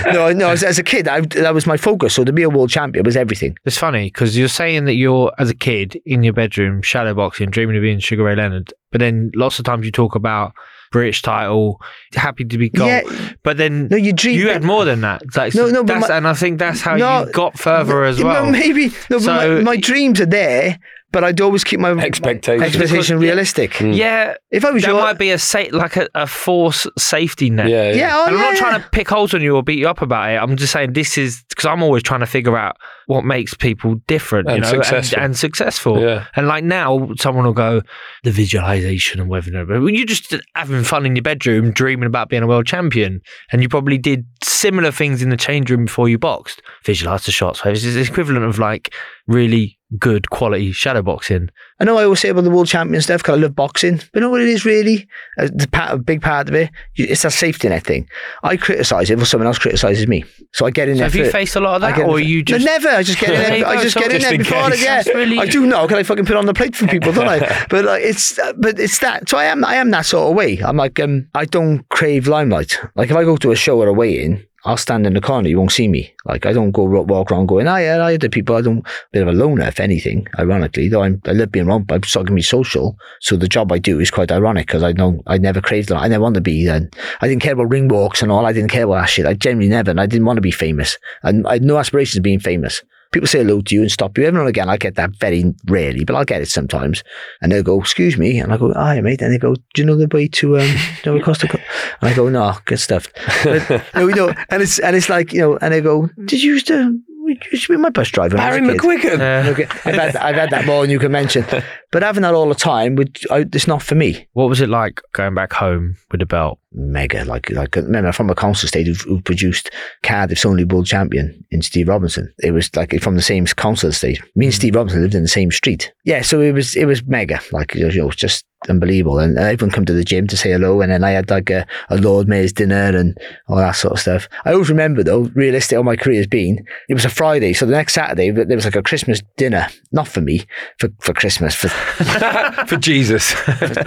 no, 0.07 0.33
no, 0.33 0.51
as, 0.51 0.63
as 0.63 0.79
a 0.79 0.83
kid, 0.83 1.07
I, 1.09 1.21
that 1.21 1.53
was 1.55 1.67
my 1.67 1.77
focus. 1.77 2.15
So 2.15 2.25
to 2.25 2.33
be 2.33 2.43
a 2.43 2.49
world 2.51 2.71
champion 2.71 3.05
was 3.05 3.17
everything. 3.17 3.57
It's 3.65 3.77
funny 3.79 4.05
because 4.07 4.37
you're 4.37 4.49
saying 4.49 4.87
that 4.87 4.95
you're, 4.95 5.33
as 5.39 5.51
a 5.51 5.55
kid, 5.55 6.01
in 6.07 6.23
your 6.23 6.33
bedroom, 6.33 6.83
shadowboxing, 6.83 7.51
dreaming 7.51 7.77
of 7.77 7.83
being 7.83 7.99
Sugar 7.99 8.25
Ray 8.25 8.37
Leonard. 8.37 8.73
But 8.91 9.01
then 9.01 9.31
lots 9.35 9.59
of 9.59 9.65
times 9.65 9.85
you 9.85 9.93
talk 9.93 10.15
about 10.15 10.53
British 10.93 11.23
title, 11.23 11.81
happy 12.15 12.45
to 12.45 12.59
be 12.59 12.69
gold. 12.69 12.89
Yeah. 12.89 13.33
But 13.43 13.57
then 13.57 13.89
No, 13.89 13.97
you 13.97 14.13
dream. 14.13 14.39
you 14.39 14.49
had 14.49 14.63
more 14.63 14.85
than 14.85 15.01
that. 15.03 15.23
Like, 15.37 15.55
No, 15.55 15.69
no, 15.69 15.83
but 15.85 16.01
my- 16.01 16.17
and 16.17 16.29
I 16.29 16.35
think 16.35 16.59
that's 16.59 16.81
how 16.81 16.97
No, 16.97 17.25
you 17.25 17.33
got 17.33 17.59
further 17.59 18.05
as 18.05 18.23
well. 18.23 18.51
Maybe. 18.51 18.89
No, 19.11 19.19
but 19.19 19.23
So- 19.23 19.57
my, 19.57 19.63
my 19.63 19.77
dreams 19.77 20.21
are 20.21 20.27
there, 20.27 20.79
but 21.13 21.23
I'd 21.23 21.41
always 21.41 21.63
keep 21.63 21.79
my 21.79 21.93
Expectations. 21.93 22.63
expectation 22.63 23.19
realistic. 23.19 23.73
Mm. 23.75 23.97
Yeah, 23.97 24.35
If 24.51 24.65
I 24.65 24.71
was 24.71 24.83
that 24.83 24.89
your, 24.89 25.01
might 25.01 25.19
be 25.19 25.31
a 25.31 25.39
sa- 25.39 25.65
like 25.71 25.97
a, 25.97 26.09
a 26.15 26.27
force 26.27 26.87
safety 26.99 27.51
net. 27.51 27.69
Yeah, 27.69 27.91
yeah. 27.91 27.95
yeah, 27.95 28.17
oh, 28.19 28.27
and 28.27 28.35
I'm 28.35 28.41
yeah, 28.41 28.47
not 28.47 28.55
yeah. 28.55 28.59
trying 28.61 28.83
to 28.83 28.89
pick 28.91 29.09
holes 29.09 29.35
on 29.35 29.43
you 29.43 29.55
or 29.55 29.63
beat 29.63 29.79
you 29.79 29.89
up 29.89 30.03
about 30.03 30.31
it. 30.31 30.37
I'm 30.37 30.57
just 30.57 30.73
saying 30.73 30.95
this 30.95 31.17
is 31.19 31.45
because 31.49 31.67
I'm 31.67 31.83
always 31.83 32.03
trying 32.03 32.21
to 32.21 32.27
figure 32.27 32.57
out 32.57 32.77
what 33.07 33.25
makes 33.25 33.53
people 33.55 33.97
different, 34.07 34.49
you 34.49 34.61
know, 34.61 34.69
successful. 34.69 35.17
and, 35.19 35.25
and 35.27 35.37
successful. 35.37 36.01
Yeah. 36.01 36.27
And 36.35 36.47
like 36.49 36.65
now, 36.65 37.11
someone 37.19 37.45
will 37.45 37.53
go 37.53 37.83
the 38.25 38.31
visualization 38.31 39.21
and 39.21 39.29
whether 39.29 39.53
but 39.67 39.83
when 39.83 39.95
you're 39.95 40.07
just 40.07 40.35
having 40.55 40.83
fun 40.85 41.05
in 41.05 41.15
your 41.17 41.23
bedroom, 41.23 41.73
dreaming 41.73 42.07
about 42.07 42.29
being 42.29 42.43
a 42.43 42.47
world 42.47 42.67
champion, 42.67 43.21
and 43.51 43.61
you 43.63 43.69
probably 43.69 43.99
did 43.99 44.25
similar 44.43 44.91
things 44.91 45.21
in 45.21 45.29
the 45.29 45.37
change 45.37 45.71
room 45.71 45.85
before 45.85 46.09
you 46.09 46.19
boxed. 46.19 46.63
Visualize 46.85 47.27
the 47.27 47.33
shots. 47.33 47.61
So 47.63 47.71
It's 47.71 47.85
equivalent 47.85 48.45
of 48.45 48.59
like 48.59 48.95
really 49.27 49.79
good 49.99 50.31
quality 50.31 50.73
shadow 50.73 51.03
boxing. 51.03 51.51
I 51.81 51.85
know 51.85 51.99
I 51.99 52.05
always 52.05 52.21
say 52.21 52.29
about 52.29 52.45
the 52.45 52.51
world 52.51 52.69
champion 52.69 53.03
stuff 53.03 53.23
because 53.23 53.39
I 53.39 53.43
love 53.43 53.55
boxing, 53.55 53.97
but 53.97 54.11
you 54.15 54.21
know 54.21 54.31
what 54.31 54.41
it 54.41 54.49
is 54.49 54.65
really? 54.65 55.07
Uh, 55.39 55.49
the 55.53 55.69
part, 55.71 55.93
a 55.93 55.97
big 55.99 56.23
part 56.23 56.49
of 56.49 56.55
it, 56.55 56.71
it's 56.95 57.23
that 57.23 57.33
safety 57.33 57.69
net 57.69 57.85
thing. 57.85 58.09
I 58.43 58.57
criticise 58.57 59.11
it, 59.11 59.19
but 59.19 59.27
someone 59.27 59.47
else 59.49 59.59
criticises 59.59 60.07
me, 60.07 60.25
so 60.53 60.65
I 60.67 60.71
get 60.71 60.89
in 60.89 60.95
So 60.97 60.99
there. 61.01 61.09
have 61.11 61.15
you 61.17 61.31
faced 61.31 61.57
a 61.57 61.61
lot 61.61 61.77
of 61.77 61.81
that, 61.83 61.99
or 61.99 62.21
you 62.21 62.39
No, 62.39 62.43
just 62.45 62.65
never? 62.65 62.89
I 62.89 63.03
just 63.03 63.19
get 63.19 63.31
in 63.31 63.41
There. 63.41 63.67
I 63.67 63.83
just 63.83 63.97
get 63.97 64.13
in 64.13 64.23
there 64.23 64.33
in 64.35 64.39
before 64.39 64.71
case. 64.71 64.83
Yeah, 64.85 65.03
really- 65.13 65.39
I 65.39 65.47
do 65.47 65.67
know. 65.67 65.87
Can 65.89 65.99
I 65.99 66.03
fucking 66.05 66.25
put 66.27 66.37
on 66.37 66.47
the 66.47 66.55
plate 66.55 66.77
for 66.77 66.87
people? 66.87 67.13
Don't 67.13 67.29
I? 67.29 67.67
But 67.69 67.85
like, 67.85 68.03
it's 68.03 68.39
but 68.59 68.79
it's 68.79 68.99
that. 69.01 69.29
So 69.29 69.39
I 69.39 69.45
am 69.45 69.65
I 69.65 69.75
am 69.77 69.91
that 69.91 70.07
sort 70.07 70.31
of 70.31 70.37
way. 70.37 70.59
I'm 70.59 70.77
like 70.77 70.99
um 71.01 71.29
I 71.35 71.45
don't 71.45 71.89
crave 71.89 72.27
limelight. 72.29 72.79
Like 72.95 73.11
if 73.11 73.17
I 73.17 73.25
go 73.25 73.37
to 73.37 73.51
a 73.51 73.57
show 73.57 73.81
or 73.81 73.89
a 73.89 73.93
weigh-in. 73.93 74.45
I'll 74.65 74.77
stand 74.77 75.07
in 75.07 75.15
the 75.15 75.21
corner. 75.21 75.49
You 75.49 75.59
won't 75.59 75.73
see 75.73 75.89
me. 75.89 76.15
Like 76.25 76.47
I 76.47 76.53
don't 76.53 76.71
go 76.71 76.85
walk 76.85 77.33
around 77.33 77.47
going, 77.47 77.67
"Ah, 77.67 77.79
yeah, 77.79 78.05
I 78.05 78.17
the 78.17 78.31
people." 78.31 78.57
I 78.57 78.61
don't. 78.61 78.87
Bit 79.11 79.23
of 79.23 79.29
a 79.29 79.33
loner, 79.33 79.67
if 79.67 79.81
anything. 79.81 80.29
Ironically, 80.39 80.89
though, 80.89 81.03
I'm, 81.03 81.21
I 81.27 81.33
love 81.33 81.51
being 81.51 81.67
around. 81.67 81.91
I'm 81.91 82.03
still 82.05 82.23
gonna 82.23 82.37
be 82.37 82.43
social. 82.43 82.97
So 83.21 83.37
the 83.37 83.49
job 83.49 83.73
I 83.73 83.79
do 83.79 83.99
is 83.99 84.11
quite 84.11 84.31
ironic 84.31 84.67
because 84.67 84.83
I 84.83 84.93
know 84.93 85.23
I 85.27 85.39
never 85.39 85.61
craved 85.61 85.89
that. 85.89 85.97
I 85.97 86.09
never 86.09 86.23
want 86.23 86.37
to 86.37 86.41
be. 86.41 86.69
And 86.69 86.95
I 87.21 87.29
didn't 87.29 87.43
care 87.43 87.55
about 87.55 87.71
ring 87.71 87.89
walks 87.89 88.23
and 88.23 88.31
all. 88.31 88.47
I 88.47 88.53
didn't 88.53 88.71
care 88.71 88.85
about 88.85 89.01
that 89.01 89.07
shit. 89.07 89.27
I 89.27 89.35
genuinely 89.35 89.69
never. 89.69 89.91
And 89.91 90.01
I 90.01 90.07
didn't 90.07 90.27
want 90.27 90.37
to 90.37 90.43
be 90.43 90.53
famous. 90.53 90.97
And 91.23 91.47
I 91.47 91.55
had 91.55 91.63
no 91.63 91.79
aspirations 91.79 92.19
of 92.19 92.23
being 92.23 92.41
famous. 92.41 92.83
People 93.13 93.29
say 93.29 93.39
hello 93.39 93.61
to 93.61 93.75
you 93.75 93.83
and 93.83 93.93
stop 93.93 94.17
you. 94.17 94.25
Every 94.25 94.35
now 94.35 94.41
and 94.41 94.49
again, 94.49 94.69
I 94.69 94.77
get 94.77 94.95
that 94.97 95.11
very 95.17 95.45
rarely, 95.67 96.05
but 96.05 96.17
I'll 96.17 96.25
get 96.25 96.41
it 96.43 96.49
sometimes. 96.49 97.05
And 97.41 97.53
they'll 97.53 97.63
go, 97.63 97.79
excuse 97.81 98.17
me. 98.17 98.39
And 98.39 98.53
I 98.53 98.57
go, 98.57 98.73
hi, 98.73 99.01
mate. 99.01 99.21
And 99.23 99.33
they 99.33 99.39
go, 99.39 99.55
do 99.55 99.63
you 99.77 99.85
know 99.85 99.97
the 99.97 100.09
way 100.09 100.29
to, 100.29 100.59
um, 100.59 100.67
do 100.67 101.11
you 101.11 101.17
know 101.17 101.21
across 101.21 101.41
the, 101.41 101.49
co-" 101.49 101.59
and 102.01 102.11
I 102.11 102.15
go, 102.15 102.29
no, 102.29 102.57
good 102.65 102.81
stuff. 102.81 103.09
But, 103.45 103.85
no, 103.95 104.09
you 104.09 104.15
know, 104.15 104.35
and 104.49 104.63
it's, 104.63 104.79
and 104.79 104.97
it's 104.97 105.09
like, 105.09 105.33
you 105.33 105.41
know, 105.41 105.59
and 105.59 105.73
they 105.75 105.81
go, 105.81 106.09
did 106.25 106.43
you 106.43 106.55
used 106.55 106.67
to, 106.69 106.99
you 107.27 107.59
should 107.59 107.73
be 107.73 107.79
my 107.79 107.91
bus 107.91 108.09
driver. 108.11 108.37
when 108.37 108.45
I 108.45 108.61
was 108.61 108.71
Barry 108.83 108.97
a 108.97 109.01
kid." 109.01 109.21
McGuigan. 109.21 109.47
Okay, 109.53 109.65
I've, 109.65 109.95
had, 109.95 110.17
I've 110.17 110.35
had 110.35 110.51
that 110.51 110.67
more 110.67 110.83
than 110.83 110.91
you 110.91 110.99
can 110.99 111.13
mention. 111.13 111.45
But 111.93 112.03
having 112.03 112.23
that 112.23 112.33
all 112.33 112.49
the 112.49 112.55
time, 112.55 112.95
would, 112.97 113.19
I, 113.31 113.41
it's 113.53 113.67
not 113.67 113.83
for 113.83 113.95
me. 113.95 114.27
What 114.33 114.49
was 114.49 114.63
it 114.63 114.71
like 114.71 115.03
going 115.13 115.35
back 115.35 115.53
home 115.53 115.97
with 116.11 116.21
the 116.21 116.27
belt? 116.27 116.59
Mega. 116.75 117.25
Like, 117.25 117.51
like 117.51 117.77
remember, 117.77 118.13
from 118.13 118.31
a 118.31 118.35
council 118.35 118.69
state 118.69 118.87
who, 118.87 118.95
who 118.95 119.21
produced 119.21 119.71
Cardiff's 120.03 120.47
only 120.47 120.65
world 120.65 120.87
champion 120.87 121.45
in 121.51 121.63
Steve 121.63 121.89
Robinson. 121.89 122.33
It 122.39 122.53
was 122.53 122.75
like 122.77 122.99
from 123.01 123.17
the 123.17 123.23
same 123.23 123.47
council 123.47 123.91
estate. 123.91 124.21
Me 124.35 124.47
and 124.47 124.53
mm. 124.53 124.57
Steve 124.57 124.75
Robinson 124.75 125.03
lived 125.03 125.15
in 125.15 125.23
the 125.23 125.29
same 125.29 125.51
street. 125.51 125.93
Yeah, 126.05 126.23
so 126.23 126.41
it 126.41 126.53
was 126.53 126.77
it 126.77 126.87
was 126.87 127.05
mega. 127.05 127.41
Like, 127.53 127.75
you 127.75 127.91
know, 127.91 128.11
just 128.11 128.45
unbelievable. 128.69 129.19
And 129.19 129.39
everyone 129.39 129.73
come 129.73 129.85
to 129.87 129.93
the 129.93 130.05
gym 130.05 130.27
to 130.29 130.37
say 130.37 130.53
hello. 130.53 130.81
And 130.81 130.93
then 130.93 131.05
I 131.05 131.11
had 131.11 131.31
like 131.31 131.51
a, 131.51 131.67
a 131.91 131.97
Lord 131.97 132.29
Mayor's 132.29 132.53
dinner 132.53 132.97
and 132.97 133.17
all 133.49 133.57
that 133.57 133.73
sort 133.73 133.95
of 133.95 134.01
stuff. 134.01 134.29
I 134.45 134.53
always 134.53 134.69
remember 134.69 135.03
though, 135.03 135.31
realistic 135.35 135.77
all 135.77 135.85
my 135.85 135.97
career 135.97 136.19
has 136.19 136.27
been, 136.27 136.65
it 136.89 136.95
was 136.95 137.05
a 137.05 137.11
Friday. 137.11 137.53
So 137.53 137.67
the 137.67 137.73
next 137.73 137.95
Saturday, 137.95 138.31
there 138.31 138.57
was 138.57 138.65
like 138.65 138.77
a 138.77 138.83
Christmas 138.83 139.21
dinner, 139.37 139.69
not 139.91 140.09
for 140.09 140.21
me, 140.21 140.45
for, 140.79 140.89
for 141.01 141.13
Christmas, 141.13 141.55
for, 141.55 141.69
For 142.67 142.77
Jesus. 142.77 143.33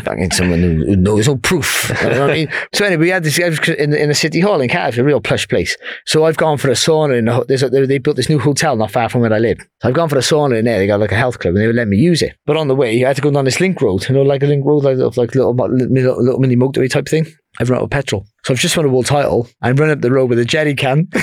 fucking 0.03 0.31
someone 0.31 0.59
who, 0.59 0.85
who 0.85 0.95
knows 0.95 1.27
no 1.27 1.37
proof. 1.37 1.91
You 2.03 2.09
know 2.09 2.21
what 2.21 2.31
I 2.31 2.33
mean? 2.33 2.49
So 2.75 2.83
anyway, 2.83 3.05
we 3.05 3.09
had 3.09 3.23
this 3.23 3.39
I 3.39 3.47
was 3.47 3.69
in, 3.69 3.93
in 3.93 4.09
the 4.09 4.13
city 4.13 4.41
hall 4.41 4.59
in 4.59 4.67
Cardiff, 4.67 4.97
a 4.99 5.03
real 5.05 5.21
plush 5.21 5.47
place. 5.47 5.77
So 6.05 6.25
I've 6.25 6.35
gone 6.35 6.57
for 6.57 6.67
a 6.67 6.73
sauna 6.73 7.17
in 7.17 7.23
the, 7.23 7.65
a, 7.65 7.87
they 7.87 7.99
built 7.99 8.17
this 8.17 8.27
new 8.27 8.37
hotel 8.37 8.75
not 8.75 8.91
far 8.91 9.07
from 9.07 9.21
where 9.21 9.31
I 9.31 9.39
live. 9.39 9.59
So 9.81 9.87
I've 9.87 9.95
gone 9.95 10.09
for 10.09 10.17
a 10.17 10.21
sauna 10.21 10.59
in 10.59 10.65
there. 10.65 10.77
They 10.77 10.85
got 10.85 10.99
like 10.99 11.13
a 11.13 11.15
health 11.15 11.39
club 11.39 11.53
and 11.53 11.63
they 11.63 11.67
would 11.67 11.77
let 11.77 11.87
me 11.87 11.95
use 11.95 12.21
it. 12.21 12.35
But 12.45 12.57
on 12.57 12.67
the 12.67 12.75
way, 12.75 13.01
I 13.05 13.07
had 13.07 13.15
to 13.15 13.21
go 13.21 13.31
down 13.31 13.45
this 13.45 13.61
link 13.61 13.81
road, 13.81 14.05
you 14.09 14.15
know, 14.15 14.23
like 14.23 14.43
a 14.43 14.47
link 14.47 14.65
road, 14.65 14.83
like, 14.83 14.97
like 14.97 15.33
little, 15.33 15.55
little, 15.55 16.21
little 16.21 16.39
mini 16.41 16.57
motorway 16.57 16.89
type 16.89 17.07
thing. 17.07 17.25
I've 17.59 17.69
run 17.69 17.79
out 17.79 17.83
of 17.83 17.89
petrol. 17.89 18.25
So 18.43 18.53
I've 18.53 18.59
just 18.59 18.77
won 18.77 18.85
a 18.85 18.89
world 18.89 19.07
title. 19.07 19.47
I 19.61 19.71
run 19.71 19.89
up 19.89 20.01
the 20.01 20.11
road 20.11 20.29
with 20.29 20.37
a 20.39 20.45
jerry 20.45 20.75
can 20.75 21.07
to 21.11 21.19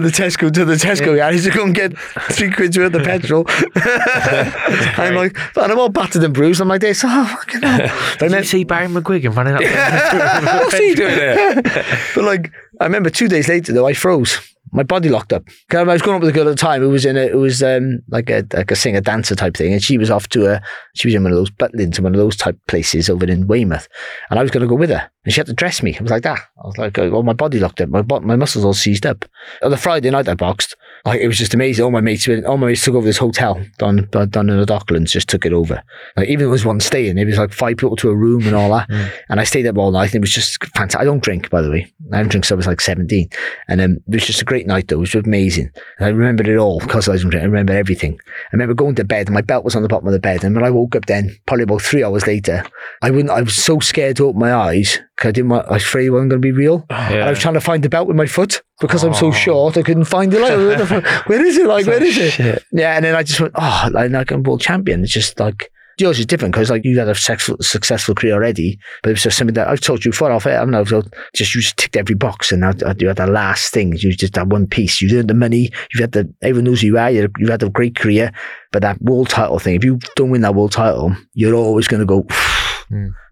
the 0.00 0.10
Tesco, 0.12 0.52
to 0.52 0.64
the 0.64 0.74
Tesco 0.74 1.14
garage 1.14 1.44
to 1.44 1.50
go 1.50 1.64
and 1.64 1.74
get 1.74 1.96
three 2.32 2.50
quid's 2.50 2.76
worth 2.76 2.94
of 2.94 3.04
petrol. 3.04 3.44
I'm 3.76 5.14
like, 5.14 5.36
and 5.56 5.70
I'm 5.70 5.78
all 5.78 5.88
battered 5.88 6.24
and 6.24 6.34
bruised. 6.34 6.60
I'm 6.60 6.68
like 6.68 6.80
this. 6.80 7.02
Oh, 7.04 7.24
fucking 7.26 7.62
hell. 7.62 8.16
Did 8.18 8.32
you 8.32 8.44
see 8.44 8.64
Barry 8.64 8.88
McGuigan 8.88 9.36
running 9.36 9.54
up? 9.54 9.62
What's 10.64 10.78
he 10.78 10.94
doing 10.94 11.16
there? 11.16 11.62
but 11.62 12.24
like, 12.24 12.50
I 12.80 12.84
remember 12.84 13.10
two 13.10 13.28
days 13.28 13.48
later 13.48 13.72
though, 13.72 13.86
I 13.86 13.92
froze. 13.92 14.38
My 14.72 14.82
body 14.82 15.08
locked 15.08 15.32
up. 15.32 15.44
I 15.72 15.82
was 15.82 16.02
going 16.02 16.16
up 16.16 16.22
with 16.22 16.30
a 16.30 16.32
girl 16.32 16.48
at 16.48 16.50
the 16.50 16.56
time 16.56 16.80
who 16.80 16.90
was 16.90 17.04
in 17.04 17.16
a, 17.16 17.20
it 17.20 17.36
was 17.36 17.62
um, 17.62 18.00
like 18.08 18.30
a 18.30 18.46
like 18.52 18.70
a 18.70 18.76
singer 18.76 19.00
dancer 19.00 19.34
type 19.34 19.56
thing, 19.56 19.72
and 19.72 19.82
she 19.82 19.98
was 19.98 20.10
off 20.10 20.28
to 20.30 20.46
a, 20.52 20.62
she 20.94 21.08
was 21.08 21.14
in 21.14 21.22
one 21.22 21.32
of 21.32 21.38
those 21.38 21.50
butlins 21.50 21.98
in 21.98 22.04
one 22.04 22.14
of 22.14 22.20
those 22.20 22.36
type 22.36 22.58
places 22.68 23.10
over 23.10 23.26
in 23.26 23.46
Weymouth, 23.46 23.88
and 24.30 24.38
I 24.38 24.42
was 24.42 24.50
going 24.50 24.62
to 24.62 24.68
go 24.68 24.76
with 24.76 24.90
her, 24.90 25.10
and 25.24 25.34
she 25.34 25.40
had 25.40 25.46
to 25.46 25.52
dress 25.52 25.82
me. 25.82 25.96
I 25.98 26.02
was 26.02 26.10
like 26.10 26.22
that. 26.22 26.38
I 26.62 26.66
was 26.66 26.78
like, 26.78 26.98
oh, 26.98 27.10
well, 27.10 27.22
my 27.22 27.32
body 27.32 27.58
locked 27.58 27.80
up, 27.80 27.88
my 27.88 28.02
my 28.20 28.36
muscles 28.36 28.64
all 28.64 28.74
seized 28.74 29.06
up. 29.06 29.24
On 29.62 29.70
the 29.70 29.76
Friday 29.76 30.10
night 30.10 30.28
I 30.28 30.34
boxed, 30.34 30.76
like 31.04 31.20
it 31.20 31.26
was 31.28 31.38
just 31.38 31.54
amazing. 31.54 31.84
All 31.84 31.90
my 31.90 32.00
mates, 32.00 32.26
went- 32.28 32.44
all 32.46 32.56
my 32.58 32.68
mates 32.68 32.84
took 32.84 32.94
over 32.94 33.06
this 33.06 33.18
hotel 33.18 33.60
down 33.78 34.08
down 34.10 34.50
in 34.50 34.58
the 34.58 34.66
Docklands, 34.66 35.10
just 35.10 35.28
took 35.28 35.46
it 35.46 35.52
over. 35.52 35.82
Like 36.16 36.28
even 36.28 36.40
there 36.40 36.48
was 36.50 36.64
one 36.64 36.80
staying, 36.80 37.18
it 37.18 37.24
was 37.26 37.38
like 37.38 37.52
five 37.52 37.76
people 37.76 37.96
to 37.96 38.10
a 38.10 38.14
room 38.14 38.46
and 38.46 38.54
all 38.54 38.70
that, 38.70 38.88
and 39.28 39.40
I 39.40 39.44
stayed 39.44 39.66
up 39.66 39.78
all 39.78 39.90
night. 39.90 40.06
And 40.14 40.16
it 40.16 40.20
was 40.20 40.32
just 40.32 40.62
fantastic. 40.74 41.00
I 41.00 41.04
don't 41.04 41.22
drink, 41.22 41.50
by 41.50 41.62
the 41.62 41.70
way. 41.70 41.92
I 42.12 42.16
haven't 42.18 42.30
drink 42.30 42.44
since 42.44 42.52
I 42.52 42.56
was 42.56 42.66
like 42.66 42.80
seventeen, 42.80 43.28
and 43.68 43.80
um, 43.80 43.92
it 44.08 44.14
was 44.14 44.26
just 44.26 44.42
a 44.42 44.44
great 44.44 44.66
night 44.66 44.88
though. 44.88 44.96
It 44.96 45.00
was 45.00 45.14
amazing. 45.14 45.70
And 45.98 46.06
I 46.06 46.08
remembered 46.08 46.48
it 46.48 46.56
all 46.56 46.80
because 46.80 47.08
I 47.08 47.12
was 47.12 47.22
drinking. 47.22 47.40
I 47.40 47.44
remember 47.44 47.72
everything. 47.72 48.18
I 48.26 48.48
remember 48.52 48.74
going 48.74 48.94
to 48.96 49.04
bed, 49.04 49.26
and 49.28 49.34
my 49.34 49.42
belt 49.42 49.64
was 49.64 49.76
on 49.76 49.82
the 49.82 49.88
bottom 49.88 50.06
of 50.06 50.12
the 50.12 50.18
bed. 50.20 50.44
And 50.44 50.54
when 50.54 50.64
I 50.64 50.70
woke 50.70 50.96
up, 50.96 51.06
then 51.06 51.36
probably 51.46 51.64
about 51.64 51.82
three 51.82 52.04
hours 52.04 52.26
later, 52.26 52.64
I 53.02 53.10
wouldn't. 53.10 53.30
I 53.30 53.42
was 53.42 53.54
so 53.56 53.78
scared 53.80 54.16
to 54.16 54.26
open 54.26 54.40
my 54.40 54.54
eyes 54.54 55.00
because 55.16 55.28
I 55.28 55.32
didn't 55.32 55.50
want. 55.50 55.68
I 55.68 55.74
was 55.74 55.82
afraid 55.82 56.06
it 56.06 56.10
wasn't 56.10 56.30
going 56.30 56.42
to 56.42 56.46
be 56.46 56.52
real. 56.52 56.86
And 56.90 57.22
I 57.24 57.30
was 57.30 57.38
trying 57.38 57.54
to 57.54 57.60
find 57.60 57.82
the 57.82 57.88
belt 57.88 58.06
with 58.08 58.16
my 58.16 58.26
foot 58.26 58.62
because 58.80 59.04
I'm 59.04 59.14
so 59.14 59.30
short. 59.32 59.76
I 59.76 59.82
couldn't 59.82 60.04
find 60.04 60.32
it. 60.32 60.40
Like, 60.40 61.26
where 61.26 61.44
is 61.44 61.56
it? 61.56 61.66
Like, 61.66 61.86
where 61.86 62.02
is 62.02 62.16
it? 62.18 62.64
Yeah, 62.72 62.96
and 62.96 63.04
then 63.04 63.14
I 63.14 63.22
just 63.22 63.40
went, 63.40 63.52
oh, 63.56 63.88
like, 63.92 64.10
like 64.10 64.30
I'm 64.30 64.42
world 64.42 64.60
champion. 64.60 65.02
It's 65.02 65.12
just 65.12 65.38
like 65.38 65.70
yours 66.00 66.18
is 66.18 66.26
different 66.26 66.54
because 66.54 66.70
like 66.70 66.84
you 66.84 66.98
had 66.98 67.08
a 67.08 67.14
successful, 67.14 67.56
successful 67.60 68.14
career 68.14 68.32
already, 68.32 68.78
but 69.02 69.10
it 69.10 69.12
was 69.12 69.22
just 69.22 69.36
something 69.36 69.54
that 69.54 69.68
I've 69.68 69.80
told 69.80 70.04
you 70.04 70.10
before 70.10 70.32
off 70.32 70.46
it. 70.46 70.54
I 70.54 70.60
don't 70.60 70.70
know, 70.70 70.84
just 70.84 71.54
you 71.54 71.60
just 71.60 71.76
ticked 71.76 71.96
every 71.96 72.14
box, 72.14 72.50
and 72.50 72.62
now 72.62 72.72
uh, 72.84 72.94
you 72.98 73.08
had 73.08 73.18
the 73.18 73.26
last 73.26 73.72
thing. 73.72 73.94
You 73.96 74.12
just 74.12 74.36
had 74.36 74.50
one 74.50 74.66
piece. 74.66 75.00
You 75.00 75.18
earned 75.18 75.28
the 75.28 75.34
money. 75.34 75.70
You've 75.92 76.00
had 76.00 76.12
the 76.12 76.32
everyone 76.42 76.64
knows 76.64 76.80
who 76.80 76.88
you 76.88 76.98
are. 76.98 77.10
You 77.10 77.28
you 77.38 77.50
had 77.50 77.62
a 77.62 77.68
great 77.68 77.96
career, 77.96 78.32
but 78.72 78.82
that 78.82 79.00
world 79.02 79.28
title 79.28 79.58
thing. 79.58 79.74
If 79.74 79.84
you 79.84 79.98
don't 80.16 80.30
win 80.30 80.40
that 80.40 80.54
world 80.54 80.72
title, 80.72 81.14
you're 81.34 81.54
always 81.54 81.86
going 81.86 82.00
to 82.00 82.06
go. 82.06 82.26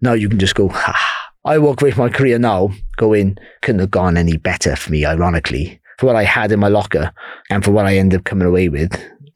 Now 0.01 0.13
you 0.13 0.29
can 0.29 0.39
just 0.39 0.55
go. 0.55 0.69
Ha. 0.69 1.28
I 1.45 1.57
walk 1.57 1.81
away 1.81 1.91
from 1.91 2.05
my 2.05 2.09
career 2.09 2.37
now, 2.37 2.69
going 2.97 3.37
couldn't 3.61 3.79
have 3.79 3.91
gone 3.91 4.17
any 4.17 4.37
better 4.37 4.75
for 4.75 4.91
me. 4.91 5.05
Ironically, 5.05 5.79
for 5.97 6.07
what 6.07 6.15
I 6.15 6.23
had 6.23 6.51
in 6.51 6.59
my 6.59 6.67
locker 6.67 7.11
and 7.49 7.63
for 7.63 7.71
what 7.71 7.85
I 7.85 7.97
ended 7.97 8.19
up 8.19 8.25
coming 8.25 8.47
away 8.47 8.69
with, 8.69 8.91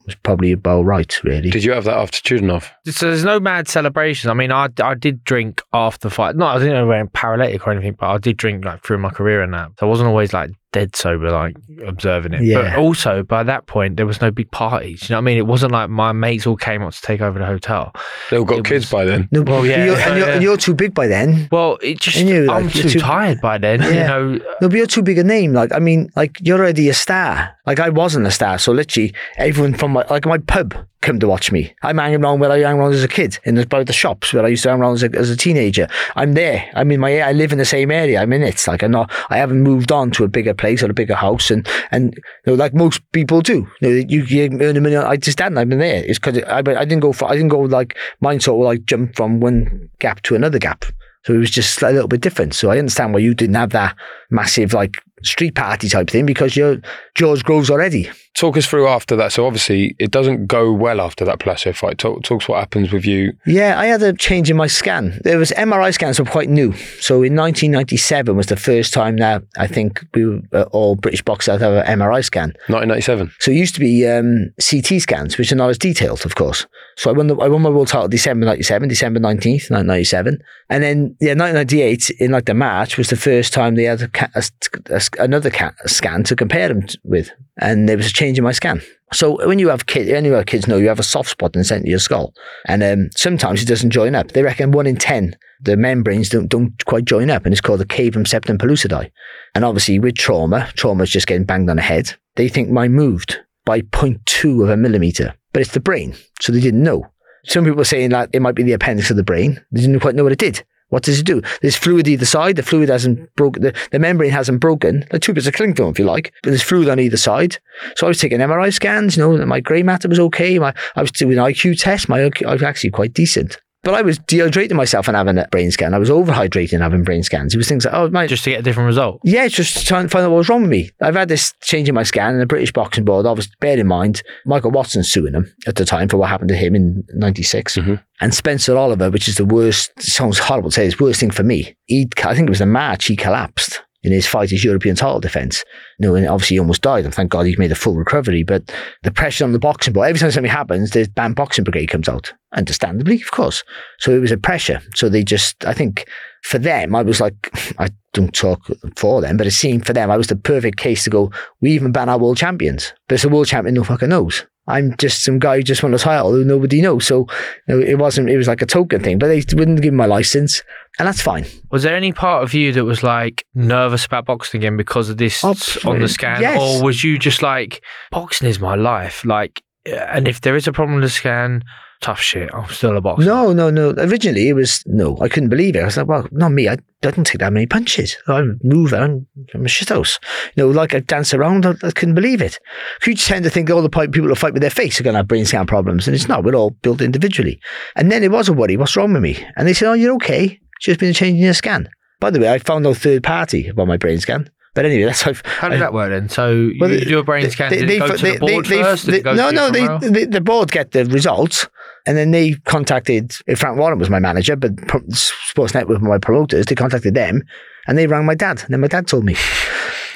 was 0.06 0.14
probably 0.16 0.52
about 0.52 0.82
right. 0.82 1.24
Really. 1.24 1.50
Did 1.50 1.64
you 1.64 1.72
have 1.72 1.84
that 1.84 1.96
after 1.96 2.20
Chudinov? 2.20 2.70
So 2.86 3.06
there's 3.06 3.24
no 3.24 3.40
mad 3.40 3.68
celebrations. 3.68 4.30
I 4.30 4.34
mean, 4.34 4.52
I, 4.52 4.68
I 4.82 4.94
did 4.94 5.24
drink 5.24 5.62
after 5.72 6.08
the 6.08 6.14
fight. 6.14 6.36
No, 6.36 6.46
I 6.46 6.58
didn't 6.58 6.86
wear 6.88 7.06
paralytic 7.06 7.66
or 7.66 7.72
anything, 7.72 7.96
but 7.98 8.10
I 8.10 8.18
did 8.18 8.36
drink 8.36 8.64
like 8.64 8.82
through 8.82 8.98
my 8.98 9.10
career 9.10 9.42
and 9.42 9.54
that. 9.54 9.70
So 9.78 9.86
I 9.86 9.88
wasn't 9.88 10.08
always 10.08 10.32
like 10.32 10.50
dead 10.74 10.94
sober, 10.96 11.30
like 11.30 11.56
observing 11.86 12.34
it. 12.34 12.52
But 12.54 12.76
also 12.76 13.22
by 13.22 13.42
that 13.44 13.66
point, 13.66 13.96
there 13.96 14.06
was 14.06 14.20
no 14.20 14.30
big 14.30 14.50
parties. 14.50 15.08
You 15.08 15.14
know 15.14 15.18
what 15.18 15.22
I 15.22 15.24
mean? 15.24 15.38
It 15.38 15.46
wasn't 15.46 15.72
like 15.72 15.88
my 15.88 16.12
mates 16.12 16.46
all 16.46 16.56
came 16.56 16.82
up 16.82 16.92
to 16.92 17.00
take 17.00 17.20
over 17.20 17.38
the 17.38 17.46
hotel. 17.46 17.92
They 18.30 18.36
all 18.38 18.44
got 18.44 18.64
kids 18.64 18.90
by 18.90 19.04
then. 19.04 19.28
No, 19.30 19.42
Well, 19.42 19.64
yeah, 19.64 19.84
you're, 19.86 19.96
so, 19.96 20.02
and, 20.02 20.18
you're, 20.18 20.26
yeah. 20.28 20.34
and 20.34 20.42
you're 20.42 20.56
too 20.56 20.74
big 20.74 20.92
by 20.92 21.06
then. 21.06 21.48
Well, 21.52 21.78
it 21.80 22.00
just 22.00 22.16
And 22.18 22.28
you, 22.28 22.50
I'm 22.50 22.64
like, 22.64 22.72
too, 22.74 22.80
you're 22.80 22.90
too- 22.90 22.98
tired 23.00 23.40
by 23.40 23.56
then. 23.58 23.80
You 23.82 23.88
Yeah. 23.90 24.06
know, 24.08 24.32
No, 24.60 24.68
but 24.68 24.72
you're 24.72 24.86
too 24.86 25.02
big 25.02 25.16
a 25.18 25.24
name. 25.24 25.52
Like, 25.54 25.72
I 25.72 25.78
mean, 25.78 26.10
like 26.16 26.38
you're 26.42 26.58
already 26.58 26.88
a 26.88 26.94
star. 26.94 27.54
Like 27.66 27.78
I 27.80 27.88
wasn't 27.90 28.26
a 28.26 28.30
star, 28.30 28.58
so 28.58 28.72
literally 28.72 29.14
everyone 29.38 29.72
from 29.74 29.92
my 29.92 30.04
like 30.10 30.26
my 30.26 30.36
pub 30.38 30.74
come 31.04 31.20
to 31.20 31.28
watch 31.28 31.52
me. 31.52 31.72
I'm 31.82 31.98
hanging 31.98 32.24
around 32.24 32.40
where 32.40 32.50
I 32.50 32.58
hang 32.58 32.78
around 32.78 32.94
as 32.94 33.04
a 33.04 33.08
kid 33.08 33.38
in 33.44 33.54
the, 33.54 33.64
the 33.86 33.92
shops 33.92 34.32
where 34.32 34.44
I 34.44 34.48
used 34.48 34.62
to 34.64 34.70
hang 34.70 34.80
around 34.80 34.94
as 34.94 35.02
a, 35.02 35.10
as 35.16 35.30
a 35.30 35.36
teenager. 35.36 35.86
I'm 36.16 36.32
there. 36.32 36.68
I'm 36.74 36.90
in 36.90 37.00
my. 37.00 37.20
I 37.20 37.32
live 37.32 37.52
in 37.52 37.58
the 37.58 37.64
same 37.64 37.90
area. 37.90 38.20
I'm 38.20 38.32
in 38.32 38.42
it. 38.42 38.66
Like 38.66 38.82
I'm 38.82 38.90
not. 38.90 39.10
I 39.30 39.36
haven't 39.36 39.62
moved 39.62 39.92
on 39.92 40.10
to 40.12 40.24
a 40.24 40.28
bigger 40.28 40.54
place 40.54 40.82
or 40.82 40.90
a 40.90 40.94
bigger 40.94 41.14
house, 41.14 41.50
and 41.50 41.68
and 41.90 42.14
you 42.14 42.22
know, 42.46 42.54
like 42.54 42.74
most 42.74 43.00
people 43.12 43.40
do. 43.40 43.68
You, 43.80 43.88
know, 43.88 44.04
you, 44.08 44.22
you 44.24 44.60
earn 44.60 44.76
a 44.76 44.80
million. 44.80 45.04
I 45.04 45.16
just 45.16 45.38
hadn't. 45.38 45.58
I've 45.58 45.68
been 45.68 45.78
there. 45.78 46.02
It's 46.04 46.18
because 46.18 46.42
I, 46.44 46.58
I 46.58 46.84
didn't 46.84 47.00
go 47.00 47.12
for. 47.12 47.30
I 47.30 47.34
didn't 47.34 47.48
go 47.48 47.60
like 47.60 47.96
mine 48.20 48.40
sort 48.40 48.60
of 48.60 48.64
like 48.64 48.84
jump 48.86 49.14
from 49.14 49.40
one 49.40 49.90
gap 49.98 50.22
to 50.22 50.34
another 50.34 50.58
gap. 50.58 50.84
So 51.24 51.32
it 51.32 51.38
was 51.38 51.50
just 51.50 51.80
a 51.82 51.90
little 51.90 52.08
bit 52.08 52.20
different. 52.20 52.54
So 52.54 52.70
I 52.70 52.78
understand 52.78 53.14
why 53.14 53.20
you 53.20 53.34
didn't 53.34 53.54
have 53.54 53.70
that 53.70 53.96
massive 54.34 54.74
like 54.74 54.98
street 55.24 55.54
party 55.54 55.88
type 55.88 56.10
thing 56.10 56.26
because 56.26 56.56
you're 56.56 56.78
George 57.14 57.42
Groves 57.44 57.70
already. 57.70 58.10
Talk 58.34 58.56
us 58.56 58.66
through 58.66 58.88
after 58.88 59.14
that. 59.16 59.32
So 59.32 59.46
obviously, 59.46 59.94
it 60.00 60.10
doesn't 60.10 60.46
go 60.46 60.72
well 60.72 61.00
after 61.00 61.24
that 61.24 61.38
Palacio 61.38 61.72
fight. 61.72 61.98
Talk, 61.98 62.24
talks 62.24 62.48
what 62.48 62.58
happens 62.58 62.92
with 62.92 63.06
you. 63.06 63.32
Yeah, 63.46 63.78
I 63.78 63.86
had 63.86 64.02
a 64.02 64.12
change 64.12 64.50
in 64.50 64.56
my 64.56 64.66
scan. 64.66 65.20
There 65.22 65.38
was 65.38 65.52
MRI 65.52 65.94
scans 65.94 66.18
were 66.18 66.24
quite 66.24 66.48
new. 66.48 66.72
So 67.00 67.22
in 67.22 67.36
1997 67.36 68.36
was 68.36 68.48
the 68.48 68.56
first 68.56 68.92
time 68.92 69.18
that 69.18 69.44
I 69.56 69.68
think 69.68 70.04
we 70.14 70.24
were, 70.26 70.40
uh, 70.52 70.64
all 70.72 70.96
British 70.96 71.22
boxers 71.22 71.60
had 71.60 71.72
an 71.72 72.00
MRI 72.00 72.24
scan. 72.24 72.48
1997. 72.66 73.30
So 73.38 73.52
it 73.52 73.56
used 73.56 73.74
to 73.74 73.80
be 73.80 74.06
um, 74.08 74.52
CT 74.58 75.00
scans, 75.00 75.38
which 75.38 75.52
are 75.52 75.56
not 75.56 75.70
as 75.70 75.78
detailed, 75.78 76.26
of 76.26 76.34
course. 76.34 76.66
So 76.96 77.10
I 77.10 77.12
won 77.12 77.28
the 77.28 77.36
I 77.36 77.48
won 77.48 77.62
my 77.62 77.70
world 77.70 77.88
title 77.88 78.08
December 78.08 78.46
97, 78.46 78.88
December 78.88 79.20
19th, 79.20 79.70
1997. 79.70 80.38
And 80.70 80.82
then, 80.82 81.16
yeah, 81.20 81.34
1998, 81.34 82.10
in 82.18 82.32
like 82.32 82.46
the 82.46 82.54
March, 82.54 82.98
was 82.98 83.10
the 83.10 83.16
first 83.16 83.52
time 83.52 83.74
they 83.74 83.84
had 83.84 84.12
a, 84.34 84.42
a, 84.86 85.00
another 85.18 85.50
ca- 85.50 85.74
scan 85.86 86.24
to 86.24 86.36
compare 86.36 86.68
them 86.68 86.86
with. 87.04 87.30
And 87.58 87.88
there 87.88 87.96
was 87.96 88.06
a 88.06 88.12
change 88.12 88.38
in 88.38 88.44
my 88.44 88.52
scan. 88.52 88.82
So 89.12 89.46
when 89.46 89.58
you 89.58 89.68
have 89.68 89.86
kids, 89.86 90.10
when 90.10 90.24
you 90.24 90.32
have 90.32 90.46
kids 90.46 90.66
know 90.66 90.76
you 90.76 90.88
have 90.88 90.98
a 90.98 91.04
soft 91.04 91.30
spot 91.30 91.54
in 91.54 91.60
the 91.60 91.64
centre 91.64 91.84
of 91.84 91.88
your 91.88 91.98
skull. 91.98 92.34
And 92.66 92.82
um, 92.82 93.10
sometimes 93.16 93.62
it 93.62 93.66
doesn't 93.66 93.90
join 93.90 94.14
up. 94.14 94.32
They 94.32 94.42
reckon 94.42 94.72
one 94.72 94.86
in 94.86 94.96
10, 94.96 95.36
the 95.60 95.76
membranes 95.76 96.28
don't, 96.28 96.48
don't 96.48 96.84
quite 96.84 97.04
join 97.04 97.30
up. 97.30 97.44
And 97.44 97.52
it's 97.52 97.60
called 97.60 97.80
the 97.80 97.86
cavum 97.86 98.26
septum 98.26 98.58
pellucidum. 98.58 99.10
And 99.54 99.64
obviously 99.64 99.98
with 99.98 100.16
trauma, 100.16 100.70
trauma 100.74 101.04
is 101.04 101.10
just 101.10 101.26
getting 101.26 101.44
banged 101.44 101.70
on 101.70 101.76
the 101.76 101.82
head. 101.82 102.14
They 102.36 102.48
think 102.48 102.70
mine 102.70 102.92
moved 102.92 103.38
by 103.64 103.80
0.2 103.80 104.62
of 104.62 104.68
a 104.68 104.76
millimeter, 104.76 105.34
but 105.52 105.62
it's 105.62 105.72
the 105.72 105.80
brain. 105.80 106.14
So 106.40 106.52
they 106.52 106.60
didn't 106.60 106.82
know. 106.82 107.06
Some 107.46 107.64
people 107.64 107.80
are 107.80 107.84
saying 107.84 108.10
that 108.10 108.30
it 108.32 108.40
might 108.40 108.54
be 108.54 108.62
the 108.62 108.72
appendix 108.72 109.10
of 109.10 109.16
the 109.16 109.22
brain. 109.22 109.60
They 109.70 109.82
didn't 109.82 110.00
quite 110.00 110.14
know 110.14 110.24
what 110.24 110.32
it 110.32 110.38
did. 110.38 110.64
What 110.94 111.02
does 111.02 111.18
it 111.18 111.26
do? 111.26 111.42
There's 111.60 111.74
fluid 111.74 112.06
either 112.06 112.24
side. 112.24 112.54
The 112.54 112.62
fluid 112.62 112.88
hasn't 112.88 113.34
broken. 113.34 113.64
The, 113.64 113.74
the 113.90 113.98
membrane 113.98 114.30
hasn't 114.30 114.60
broken. 114.60 115.04
Like 115.12 115.22
two 115.22 115.32
bits 115.32 115.48
of 115.48 115.54
cling 115.54 115.74
film, 115.74 115.90
if 115.90 115.98
you 115.98 116.04
like. 116.04 116.32
But 116.44 116.50
there's 116.50 116.62
fluid 116.62 116.88
on 116.88 117.00
either 117.00 117.16
side. 117.16 117.58
So 117.96 118.06
I 118.06 118.08
was 118.08 118.20
taking 118.20 118.38
MRI 118.38 118.72
scans. 118.72 119.16
You 119.16 119.36
know, 119.36 119.44
my 119.44 119.58
grey 119.58 119.82
matter 119.82 120.08
was 120.08 120.20
okay. 120.20 120.56
My 120.60 120.72
I 120.94 121.00
was 121.00 121.10
doing 121.10 121.36
IQ 121.36 121.80
tests. 121.80 122.08
My 122.08 122.20
IQ, 122.20 122.46
I 122.46 122.52
was 122.52 122.62
actually 122.62 122.90
quite 122.90 123.12
decent. 123.12 123.58
But 123.84 123.94
I 123.94 124.02
was 124.02 124.18
dehydrating 124.18 124.72
myself 124.72 125.08
and 125.08 125.16
having 125.16 125.38
a 125.38 125.46
brain 125.48 125.70
scan. 125.70 125.94
I 125.94 125.98
was 125.98 126.10
overhydrating 126.10 126.72
and 126.72 126.82
having 126.82 127.04
brain 127.04 127.22
scans. 127.22 127.54
It 127.54 127.58
was 127.58 127.68
things 127.68 127.84
like, 127.84 127.94
oh, 127.94 128.08
my, 128.08 128.26
just 128.26 128.44
to 128.44 128.50
get 128.50 128.60
a 128.60 128.62
different 128.62 128.86
result. 128.86 129.20
yeah, 129.24 129.46
just 129.48 129.86
trying 129.86 130.04
to 130.04 130.08
find 130.08 130.24
out 130.24 130.30
what 130.30 130.38
was 130.38 130.48
wrong 130.48 130.62
with 130.62 130.70
me. 130.70 130.90
I've 131.02 131.14
had 131.14 131.28
this 131.28 131.52
change 131.62 131.88
in 131.88 131.94
my 131.94 132.02
scan, 132.02 132.32
and 132.32 132.40
the 132.40 132.46
British 132.46 132.72
Boxing 132.72 133.04
Board, 133.04 133.26
obviously, 133.26 133.54
bear 133.60 133.78
in 133.78 133.86
mind, 133.86 134.22
Michael 134.46 134.70
Watson's 134.70 135.12
suing 135.12 135.34
him 135.34 135.54
at 135.66 135.76
the 135.76 135.84
time 135.84 136.08
for 136.08 136.16
what 136.16 136.30
happened 136.30 136.48
to 136.48 136.56
him 136.56 136.74
in 136.74 137.04
'96, 137.10 137.76
mm-hmm. 137.76 137.94
and 138.20 138.34
Spencer 138.34 138.76
Oliver, 138.76 139.10
which 139.10 139.28
is 139.28 139.36
the 139.36 139.44
worst. 139.44 139.92
Sounds 140.00 140.38
horrible 140.38 140.70
to 140.70 140.74
say, 140.74 140.86
it's 140.86 140.96
the 140.96 141.04
worst 141.04 141.20
thing 141.20 141.30
for 141.30 141.42
me. 141.42 141.76
He, 141.84 142.08
I 142.24 142.34
think 142.34 142.48
it 142.48 142.50
was 142.50 142.60
in 142.60 142.70
March, 142.70 143.06
he 143.06 143.16
collapsed 143.16 143.82
in 144.04 144.12
his 144.12 144.26
fight, 144.26 144.50
his 144.50 144.62
European 144.62 144.94
title 144.94 145.18
defence. 145.18 145.64
You 145.98 146.06
know, 146.06 146.14
and 146.14 146.28
obviously 146.28 146.56
he 146.56 146.60
almost 146.60 146.82
died, 146.82 147.04
and 147.04 147.14
thank 147.14 147.30
God 147.30 147.46
he 147.46 147.56
made 147.56 147.72
a 147.72 147.76
full 147.76 147.94
recovery. 147.94 148.42
But 148.42 148.72
the 149.02 149.10
pressure 149.10 149.44
on 149.44 149.52
the 149.52 149.58
boxing 149.58 149.94
board, 149.94 150.08
every 150.08 150.20
time 150.20 150.30
something 150.30 150.50
happens, 150.50 150.90
the 150.90 151.08
banned 151.14 151.36
boxing 151.36 151.64
brigade 151.64 151.86
comes 151.86 152.08
out, 152.08 152.32
understandably, 152.52 153.20
of 153.20 153.30
course. 153.30 153.64
So 153.98 154.14
it 154.14 154.20
was 154.20 154.32
a 154.32 154.36
pressure. 154.36 154.80
So 154.94 155.08
they 155.08 155.24
just, 155.24 155.64
I 155.64 155.72
think, 155.72 156.06
for 156.42 156.58
them, 156.58 156.94
I 156.94 157.02
was 157.02 157.20
like, 157.20 157.50
I 157.78 157.88
don't 158.12 158.34
talk 158.34 158.60
for 158.96 159.20
them, 159.20 159.36
but 159.36 159.46
it 159.46 159.52
seemed 159.52 159.86
for 159.86 159.92
them, 159.92 160.10
I 160.10 160.16
was 160.16 160.28
the 160.28 160.36
perfect 160.36 160.78
case 160.78 161.04
to 161.04 161.10
go, 161.10 161.32
we 161.60 161.72
even 161.72 161.90
ban 161.90 162.08
our 162.08 162.18
world 162.18 162.36
champions. 162.36 162.92
But 163.08 163.16
it's 163.16 163.24
a 163.24 163.28
world 163.28 163.46
champion 163.46 163.74
no 163.74 163.84
fucking 163.84 164.10
knows. 164.10 164.46
I'm 164.66 164.96
just 164.96 165.24
some 165.24 165.38
guy 165.38 165.56
who 165.56 165.62
just 165.62 165.82
won 165.82 165.92
a 165.92 165.98
title 165.98 166.32
who 166.32 166.44
nobody 166.44 166.80
knows. 166.80 167.06
So 167.06 167.26
you 167.68 167.74
know, 167.74 167.80
it 167.80 167.98
wasn't, 167.98 168.30
it 168.30 168.36
was 168.36 168.48
like 168.48 168.62
a 168.62 168.66
token 168.66 169.02
thing, 169.02 169.18
but 169.18 169.28
they 169.28 169.42
wouldn't 169.54 169.82
give 169.82 169.92
me 169.92 169.98
my 169.98 170.06
license. 170.06 170.62
And 170.98 171.06
that's 171.06 171.20
fine. 171.20 171.44
Was 171.70 171.82
there 171.82 171.96
any 171.96 172.12
part 172.12 172.44
of 172.44 172.54
you 172.54 172.72
that 172.72 172.84
was 172.84 173.02
like 173.02 173.44
hmm. 173.54 173.66
nervous 173.66 174.06
about 174.06 174.26
boxing 174.26 174.60
again 174.60 174.76
because 174.76 175.10
of 175.10 175.18
this 175.18 175.44
on 175.44 176.00
the 176.00 176.08
scan? 176.08 176.40
yes. 176.40 176.60
Or 176.60 176.82
was 176.82 177.04
you 177.04 177.18
just 177.18 177.42
like, 177.42 177.82
boxing 178.10 178.48
is 178.48 178.60
my 178.60 178.74
life? 178.74 179.24
Like, 179.24 179.62
and 179.86 180.26
if 180.26 180.40
there 180.40 180.56
is 180.56 180.66
a 180.66 180.72
problem 180.72 180.96
with 180.96 181.04
the 181.04 181.10
scan, 181.10 181.62
tough 182.04 182.20
shit. 182.20 182.50
I'm 182.52 182.68
still 182.68 182.96
a 182.96 183.00
boxer. 183.00 183.24
No, 183.24 183.52
no, 183.52 183.70
no. 183.70 183.90
Originally, 183.96 184.48
it 184.48 184.52
was 184.52 184.82
no. 184.86 185.16
I 185.20 185.28
couldn't 185.28 185.48
believe 185.48 185.74
it. 185.74 185.80
I 185.80 185.84
was 185.86 185.96
like, 185.96 186.06
well, 186.06 186.28
not 186.32 186.50
me. 186.52 186.68
I 186.68 186.76
didn't 187.00 187.24
take 187.24 187.38
that 187.38 187.52
many 187.52 187.66
punches. 187.66 188.16
I 188.28 188.42
move 188.62 188.92
around. 188.92 189.26
I'm 189.54 189.64
a 189.64 189.68
shithouse. 189.68 190.18
You 190.54 190.64
know, 190.64 190.70
like 190.70 190.94
I 190.94 191.00
dance 191.00 191.32
around. 191.32 191.64
I, 191.64 191.74
I 191.82 191.90
couldn't 191.90 192.14
believe 192.14 192.42
it. 192.42 192.58
You 193.06 193.14
tend 193.14 193.44
to 193.44 193.50
think 193.50 193.70
all 193.70 193.80
the 193.82 193.88
people 193.88 194.28
who 194.28 194.34
fight 194.34 194.52
with 194.52 194.60
their 194.62 194.70
face 194.70 195.00
are 195.00 195.02
going 195.02 195.14
to 195.14 195.18
have 195.18 195.28
brain 195.28 195.46
scan 195.46 195.66
problems, 195.66 196.06
and 196.06 196.14
it's 196.14 196.28
not. 196.28 196.44
We're 196.44 196.54
all 196.54 196.70
built 196.70 197.00
individually. 197.00 197.58
And 197.96 198.12
then 198.12 198.22
it 198.22 198.30
was 198.30 198.48
a 198.48 198.52
worry. 198.52 198.76
What's 198.76 198.96
wrong 198.96 199.12
with 199.14 199.22
me? 199.22 199.44
And 199.56 199.66
they 199.66 199.72
said, 199.72 199.88
oh, 199.88 199.94
you're 199.94 200.14
okay. 200.16 200.60
It's 200.76 200.84
just 200.86 201.00
been 201.00 201.10
a 201.10 201.14
change 201.14 201.38
in 201.38 201.44
your 201.44 201.54
scan. 201.54 201.88
By 202.20 202.30
the 202.30 202.40
way, 202.40 202.52
I 202.52 202.58
found 202.58 202.84
no 202.84 202.92
third 202.94 203.22
party 203.22 203.68
about 203.68 203.86
my 203.88 203.96
brain 203.96 204.20
scan. 204.20 204.50
But 204.74 204.86
anyway, 204.86 205.04
that's 205.04 205.22
how. 205.22 205.34
How 205.44 205.68
did 205.68 205.80
that 205.80 205.92
work 205.92 206.10
then? 206.10 206.28
So 206.28 206.70
Well, 206.80 206.90
you 206.90 207.18
a 207.18 207.22
brain 207.22 207.48
scan. 207.48 207.70
they- 207.70 207.78
did 207.78 207.88
they- 207.88 207.98
go 208.00 208.16
to 208.16 208.32
the 208.32 208.38
board 208.38 208.66
first? 208.66 209.06
No, 209.06 209.50
no, 209.50 209.70
they, 209.70 209.86
somewhere 209.86 210.10
the, 210.10 210.24
the 210.24 210.40
board 210.40 210.72
get 210.72 210.90
the 210.90 211.04
results, 211.04 211.68
and 212.06 212.16
then 212.16 212.30
they 212.30 212.54
contacted 212.64 213.32
Frank 213.56 213.78
Warren 213.78 213.98
was 213.98 214.10
my 214.10 214.18
manager, 214.18 214.56
but 214.56 214.76
Pro- 214.88 215.08
Sports 215.10 215.74
Network 215.74 216.00
were 216.00 216.08
my 216.08 216.18
promoters. 216.18 216.66
They 216.66 216.74
contacted 216.74 217.14
them, 217.14 217.42
and 217.86 217.96
they 217.98 218.06
rang 218.06 218.26
my 218.26 218.34
dad, 218.34 218.62
and 218.62 218.70
then 218.70 218.80
my 218.80 218.88
dad 218.88 219.06
told 219.06 219.24
me. 219.24 219.36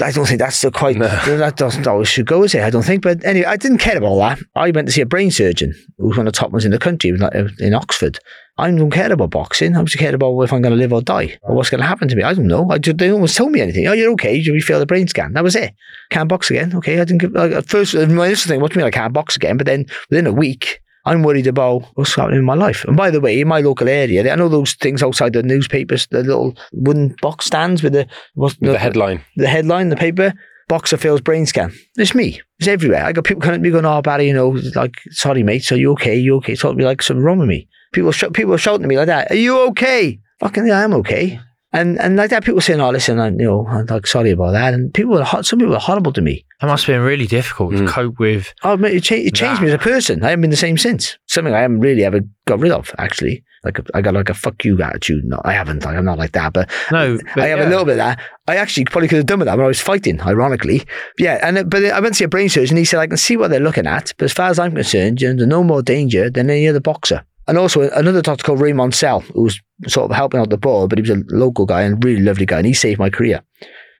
I 0.01 0.13
don't 0.13 0.27
think 0.27 0.39
that's 0.39 0.57
still 0.57 0.71
quite. 0.71 0.97
That 0.99 1.57
doesn't 1.57 1.89
always 1.89 2.07
should 2.07 2.27
go, 2.27 2.45
is 2.45 2.55
it? 2.55 2.63
I 2.63 2.71
don't 2.71 2.85
think. 2.85 3.03
But 3.03 3.25
anyway, 3.25 3.47
I 3.47 3.57
didn't 3.57 3.79
care 3.79 3.99
about 3.99 4.17
that. 4.19 4.39
I 4.55 4.71
went 4.71 4.87
to 4.87 4.93
see 4.93 5.01
a 5.01 5.07
brain 5.07 5.33
surgeon 5.33 5.75
who 5.97 6.07
was 6.07 6.17
one 6.17 6.29
of 6.29 6.33
the 6.33 6.39
top 6.39 6.53
ones 6.53 6.65
in 6.65 6.71
the 6.71 6.79
country, 6.79 7.13
uh, 7.21 7.49
in 7.59 7.75
Oxford. 7.75 8.21
I 8.59 8.71
don't 8.71 8.93
care 8.93 9.13
about 9.13 9.31
boxing. 9.31 9.77
I 9.77 9.83
just 9.83 9.99
care 9.99 10.15
about 10.15 10.41
if 10.43 10.53
I'm 10.53 10.63
going 10.63 10.73
to 10.73 10.79
live 10.79 10.93
or 10.93 11.03
die 11.03 11.37
or 11.43 11.57
what's 11.57 11.69
going 11.69 11.81
to 11.81 11.87
happen 11.87 12.07
to 12.07 12.15
me. 12.15 12.23
I 12.23 12.33
don't 12.33 12.47
know. 12.47 12.71
I 12.71 12.79
just, 12.79 12.99
they 12.99 13.11
almost 13.11 13.37
told 13.37 13.51
me 13.51 13.61
anything. 13.61 13.89
Oh, 13.89 13.93
you're 13.93 14.13
okay. 14.13 14.37
You 14.37 14.61
failed 14.63 14.83
the 14.83 14.87
brain 14.87 15.09
scan. 15.09 15.33
That 15.33 15.43
was 15.43 15.57
it. 15.57 15.75
Can't 16.11 16.29
box 16.29 16.49
again. 16.49 16.77
Okay. 16.77 17.01
I 17.01 17.05
didn't 17.05 17.19
give, 17.19 17.33
like, 17.33 17.51
at 17.51 17.69
first, 17.69 17.95
my 17.95 18.27
initial 18.27 18.51
thing, 18.51 18.61
what 18.61 18.71
do 18.71 18.79
you 18.79 18.85
mean 18.85 18.87
I 18.87 18.97
can't 18.97 19.13
box 19.13 19.35
again? 19.35 19.57
But 19.57 19.67
then 19.67 19.87
within 20.11 20.29
a 20.29 20.33
week, 20.33 20.81
I'm 21.09 21.23
worried 21.23 21.47
about 21.47 21.83
what's 21.95 22.15
happening 22.15 22.39
in 22.41 22.45
my 22.45 22.55
life. 22.55 22.85
And 22.85 22.97
by 22.97 23.11
the 23.11 23.21
way, 23.21 23.41
in 23.41 23.49
my 23.49 23.61
local 23.61 23.89
area, 23.89 24.31
I 24.31 24.37
know 24.37 24.49
those 24.49 24.75
things 24.75 25.03
outside 25.03 25.33
the 25.33 25.43
newspapers, 25.43 26.07
the 26.11 26.23
little 26.23 26.57
wooden 26.73 27.17
box 27.23 27.47
stands 27.47 27.83
with 27.83 27.95
the, 27.95 28.07
what's, 28.35 28.57
With 28.61 28.73
the 28.73 28.79
headline. 28.79 29.25
the 29.37 29.49
headline, 29.49 29.89
the 29.89 29.97
paper, 29.97 30.35
boxer 30.69 30.97
fails 30.97 31.21
brain 31.21 31.47
scan. 31.47 31.73
It's 31.97 32.15
me. 32.15 32.41
It's 32.59 32.69
everywhere. 32.69 33.05
I 33.05 33.13
got 33.13 33.25
people 33.25 33.41
coming 33.41 33.57
at 33.57 33.61
me 33.63 33.71
going, 33.71 33.87
oh, 33.87 34.03
Barry, 34.03 34.27
you 34.29 34.35
know, 34.35 34.51
like, 34.75 34.97
sorry, 35.11 35.43
mate. 35.43 35.65
So 35.65 35.75
you 35.75 35.93
okay? 35.93 36.17
You 36.17 36.37
okay? 36.37 36.55
To 36.57 36.75
me 36.75 36.85
like 36.85 37.03
something 37.03 37.25
wrong 37.25 37.39
with 37.39 37.49
me. 37.49 37.69
People, 37.93 38.13
sh- 38.13 38.25
people 38.35 38.53
are 38.55 38.59
shouting 38.59 38.85
at 38.85 38.89
me 38.89 38.99
like 38.99 39.07
that. 39.07 39.31
Are 39.31 39.37
you 39.37 39.59
okay? 39.69 40.21
Fucking 40.41 40.67
yeah, 40.67 40.85
I'm 40.85 40.95
okay. 40.95 41.41
And 41.73 42.01
and 42.01 42.17
like 42.17 42.31
that, 42.31 42.45
people 42.45 42.63
saying, 42.63 42.81
oh, 42.81 42.91
listen, 42.91 43.19
I, 43.19 43.29
you 43.29 43.37
know, 43.45 43.67
I'm 43.69 43.85
like, 43.87 44.07
sorry 44.07 44.31
about 44.31 44.53
that. 44.53 44.73
And 44.73 44.93
people 44.95 45.13
were, 45.13 45.23
hot, 45.25 45.45
some 45.45 45.59
people 45.59 45.75
were 45.75 45.79
horrible 45.79 46.13
to 46.15 46.23
me. 46.23 46.47
That 46.63 46.67
must 46.69 46.87
have 46.87 46.95
been 46.95 47.03
really 47.03 47.27
difficult 47.27 47.73
Mm. 47.75 47.87
to 47.87 47.93
cope 47.93 48.19
with. 48.19 48.55
Oh, 48.63 48.77
mate, 48.79 48.97
it, 48.97 49.03
cha- 49.03 49.17
it 49.17 49.35
changed 49.35 49.61
me 49.61 49.69
as 49.69 49.75
a 49.75 49.79
person. 49.79 50.25
I 50.25 50.31
haven't 50.31 50.41
been 50.41 50.51
the 50.51 50.57
same 50.57 50.79
since. 50.79 51.19
Something 51.27 51.53
I 51.53 51.61
haven't 51.61 51.81
really 51.81 52.05
ever 52.05 52.21
got 52.47 52.59
rid 52.61 52.73
of, 52.73 52.95
actually. 52.97 53.45
Like, 53.65 53.81
a, 53.81 53.85
I 53.93 54.01
got 54.01 54.15
like 54.15 54.31
a 54.31 54.35
fuck 54.35 54.65
you 54.65 54.81
attitude. 54.81 55.25
No, 55.27 55.43
I 55.45 55.53
haven't. 55.53 55.85
Like, 55.85 55.95
I'm 55.97 56.05
not 56.07 56.17
like 56.17 56.33
that. 56.33 56.55
But 56.55 56.71
No, 56.91 57.19
but 57.35 57.43
I 57.45 57.49
have 57.49 57.59
yeah. 57.59 57.69
a 57.69 57.69
little 57.69 57.85
bit 57.85 57.93
of 57.93 57.99
that. 57.99 58.19
I 58.47 58.57
actually 58.57 58.87
probably 58.87 59.09
could 59.09 59.17
have 59.19 59.27
done 59.27 59.41
with 59.41 59.47
that 59.47 59.59
when 59.59 59.65
I 59.65 59.69
was 59.69 59.81
fighting, 59.81 60.23
ironically. 60.23 60.85
Yeah, 61.19 61.39
and 61.43 61.69
but 61.69 61.85
I 61.85 62.01
went 62.01 62.15
to 62.15 62.19
see 62.19 62.25
a 62.25 62.29
brain 62.29 62.49
surgeon. 62.49 62.79
He 62.79 62.87
said 62.87 63.01
I 63.01 63.09
can 63.09 63.19
see 63.19 63.37
what 63.37 63.51
they're 63.51 63.61
looking 63.61 63.87
at, 63.87 64.15
but 64.17 64.25
as 64.25 64.33
far 64.33 64.49
as 64.49 64.59
I'm 64.59 64.73
concerned, 64.73 65.21
you're 65.21 65.33
under 65.33 65.45
no 65.45 65.63
more 65.63 65.83
danger 65.83 66.31
than 66.31 66.49
any 66.49 66.67
other 66.67 66.81
boxer. 66.81 67.25
And 67.49 67.57
also 67.57 67.89
another 67.91 68.21
doctor 68.21 68.45
called 68.45 68.61
Ray 68.61 68.73
Monsell, 68.73 69.23
who 69.33 69.43
was 69.43 69.61
sort 69.87 70.11
of 70.11 70.17
helping 70.17 70.39
out 70.39 70.51
the 70.51 70.59
board, 70.59 70.91
but 70.91 70.99
he 70.99 71.03
was 71.03 71.11
a 71.11 71.25
local 71.35 71.65
guy 71.65 71.83
and 71.83 72.03
really 72.05 72.21
lovely 72.21 72.45
guy, 72.45 72.59
and 72.59 72.67
he 72.67 72.75
saved 72.75 72.99
my 72.99 73.09
career. 73.09 73.43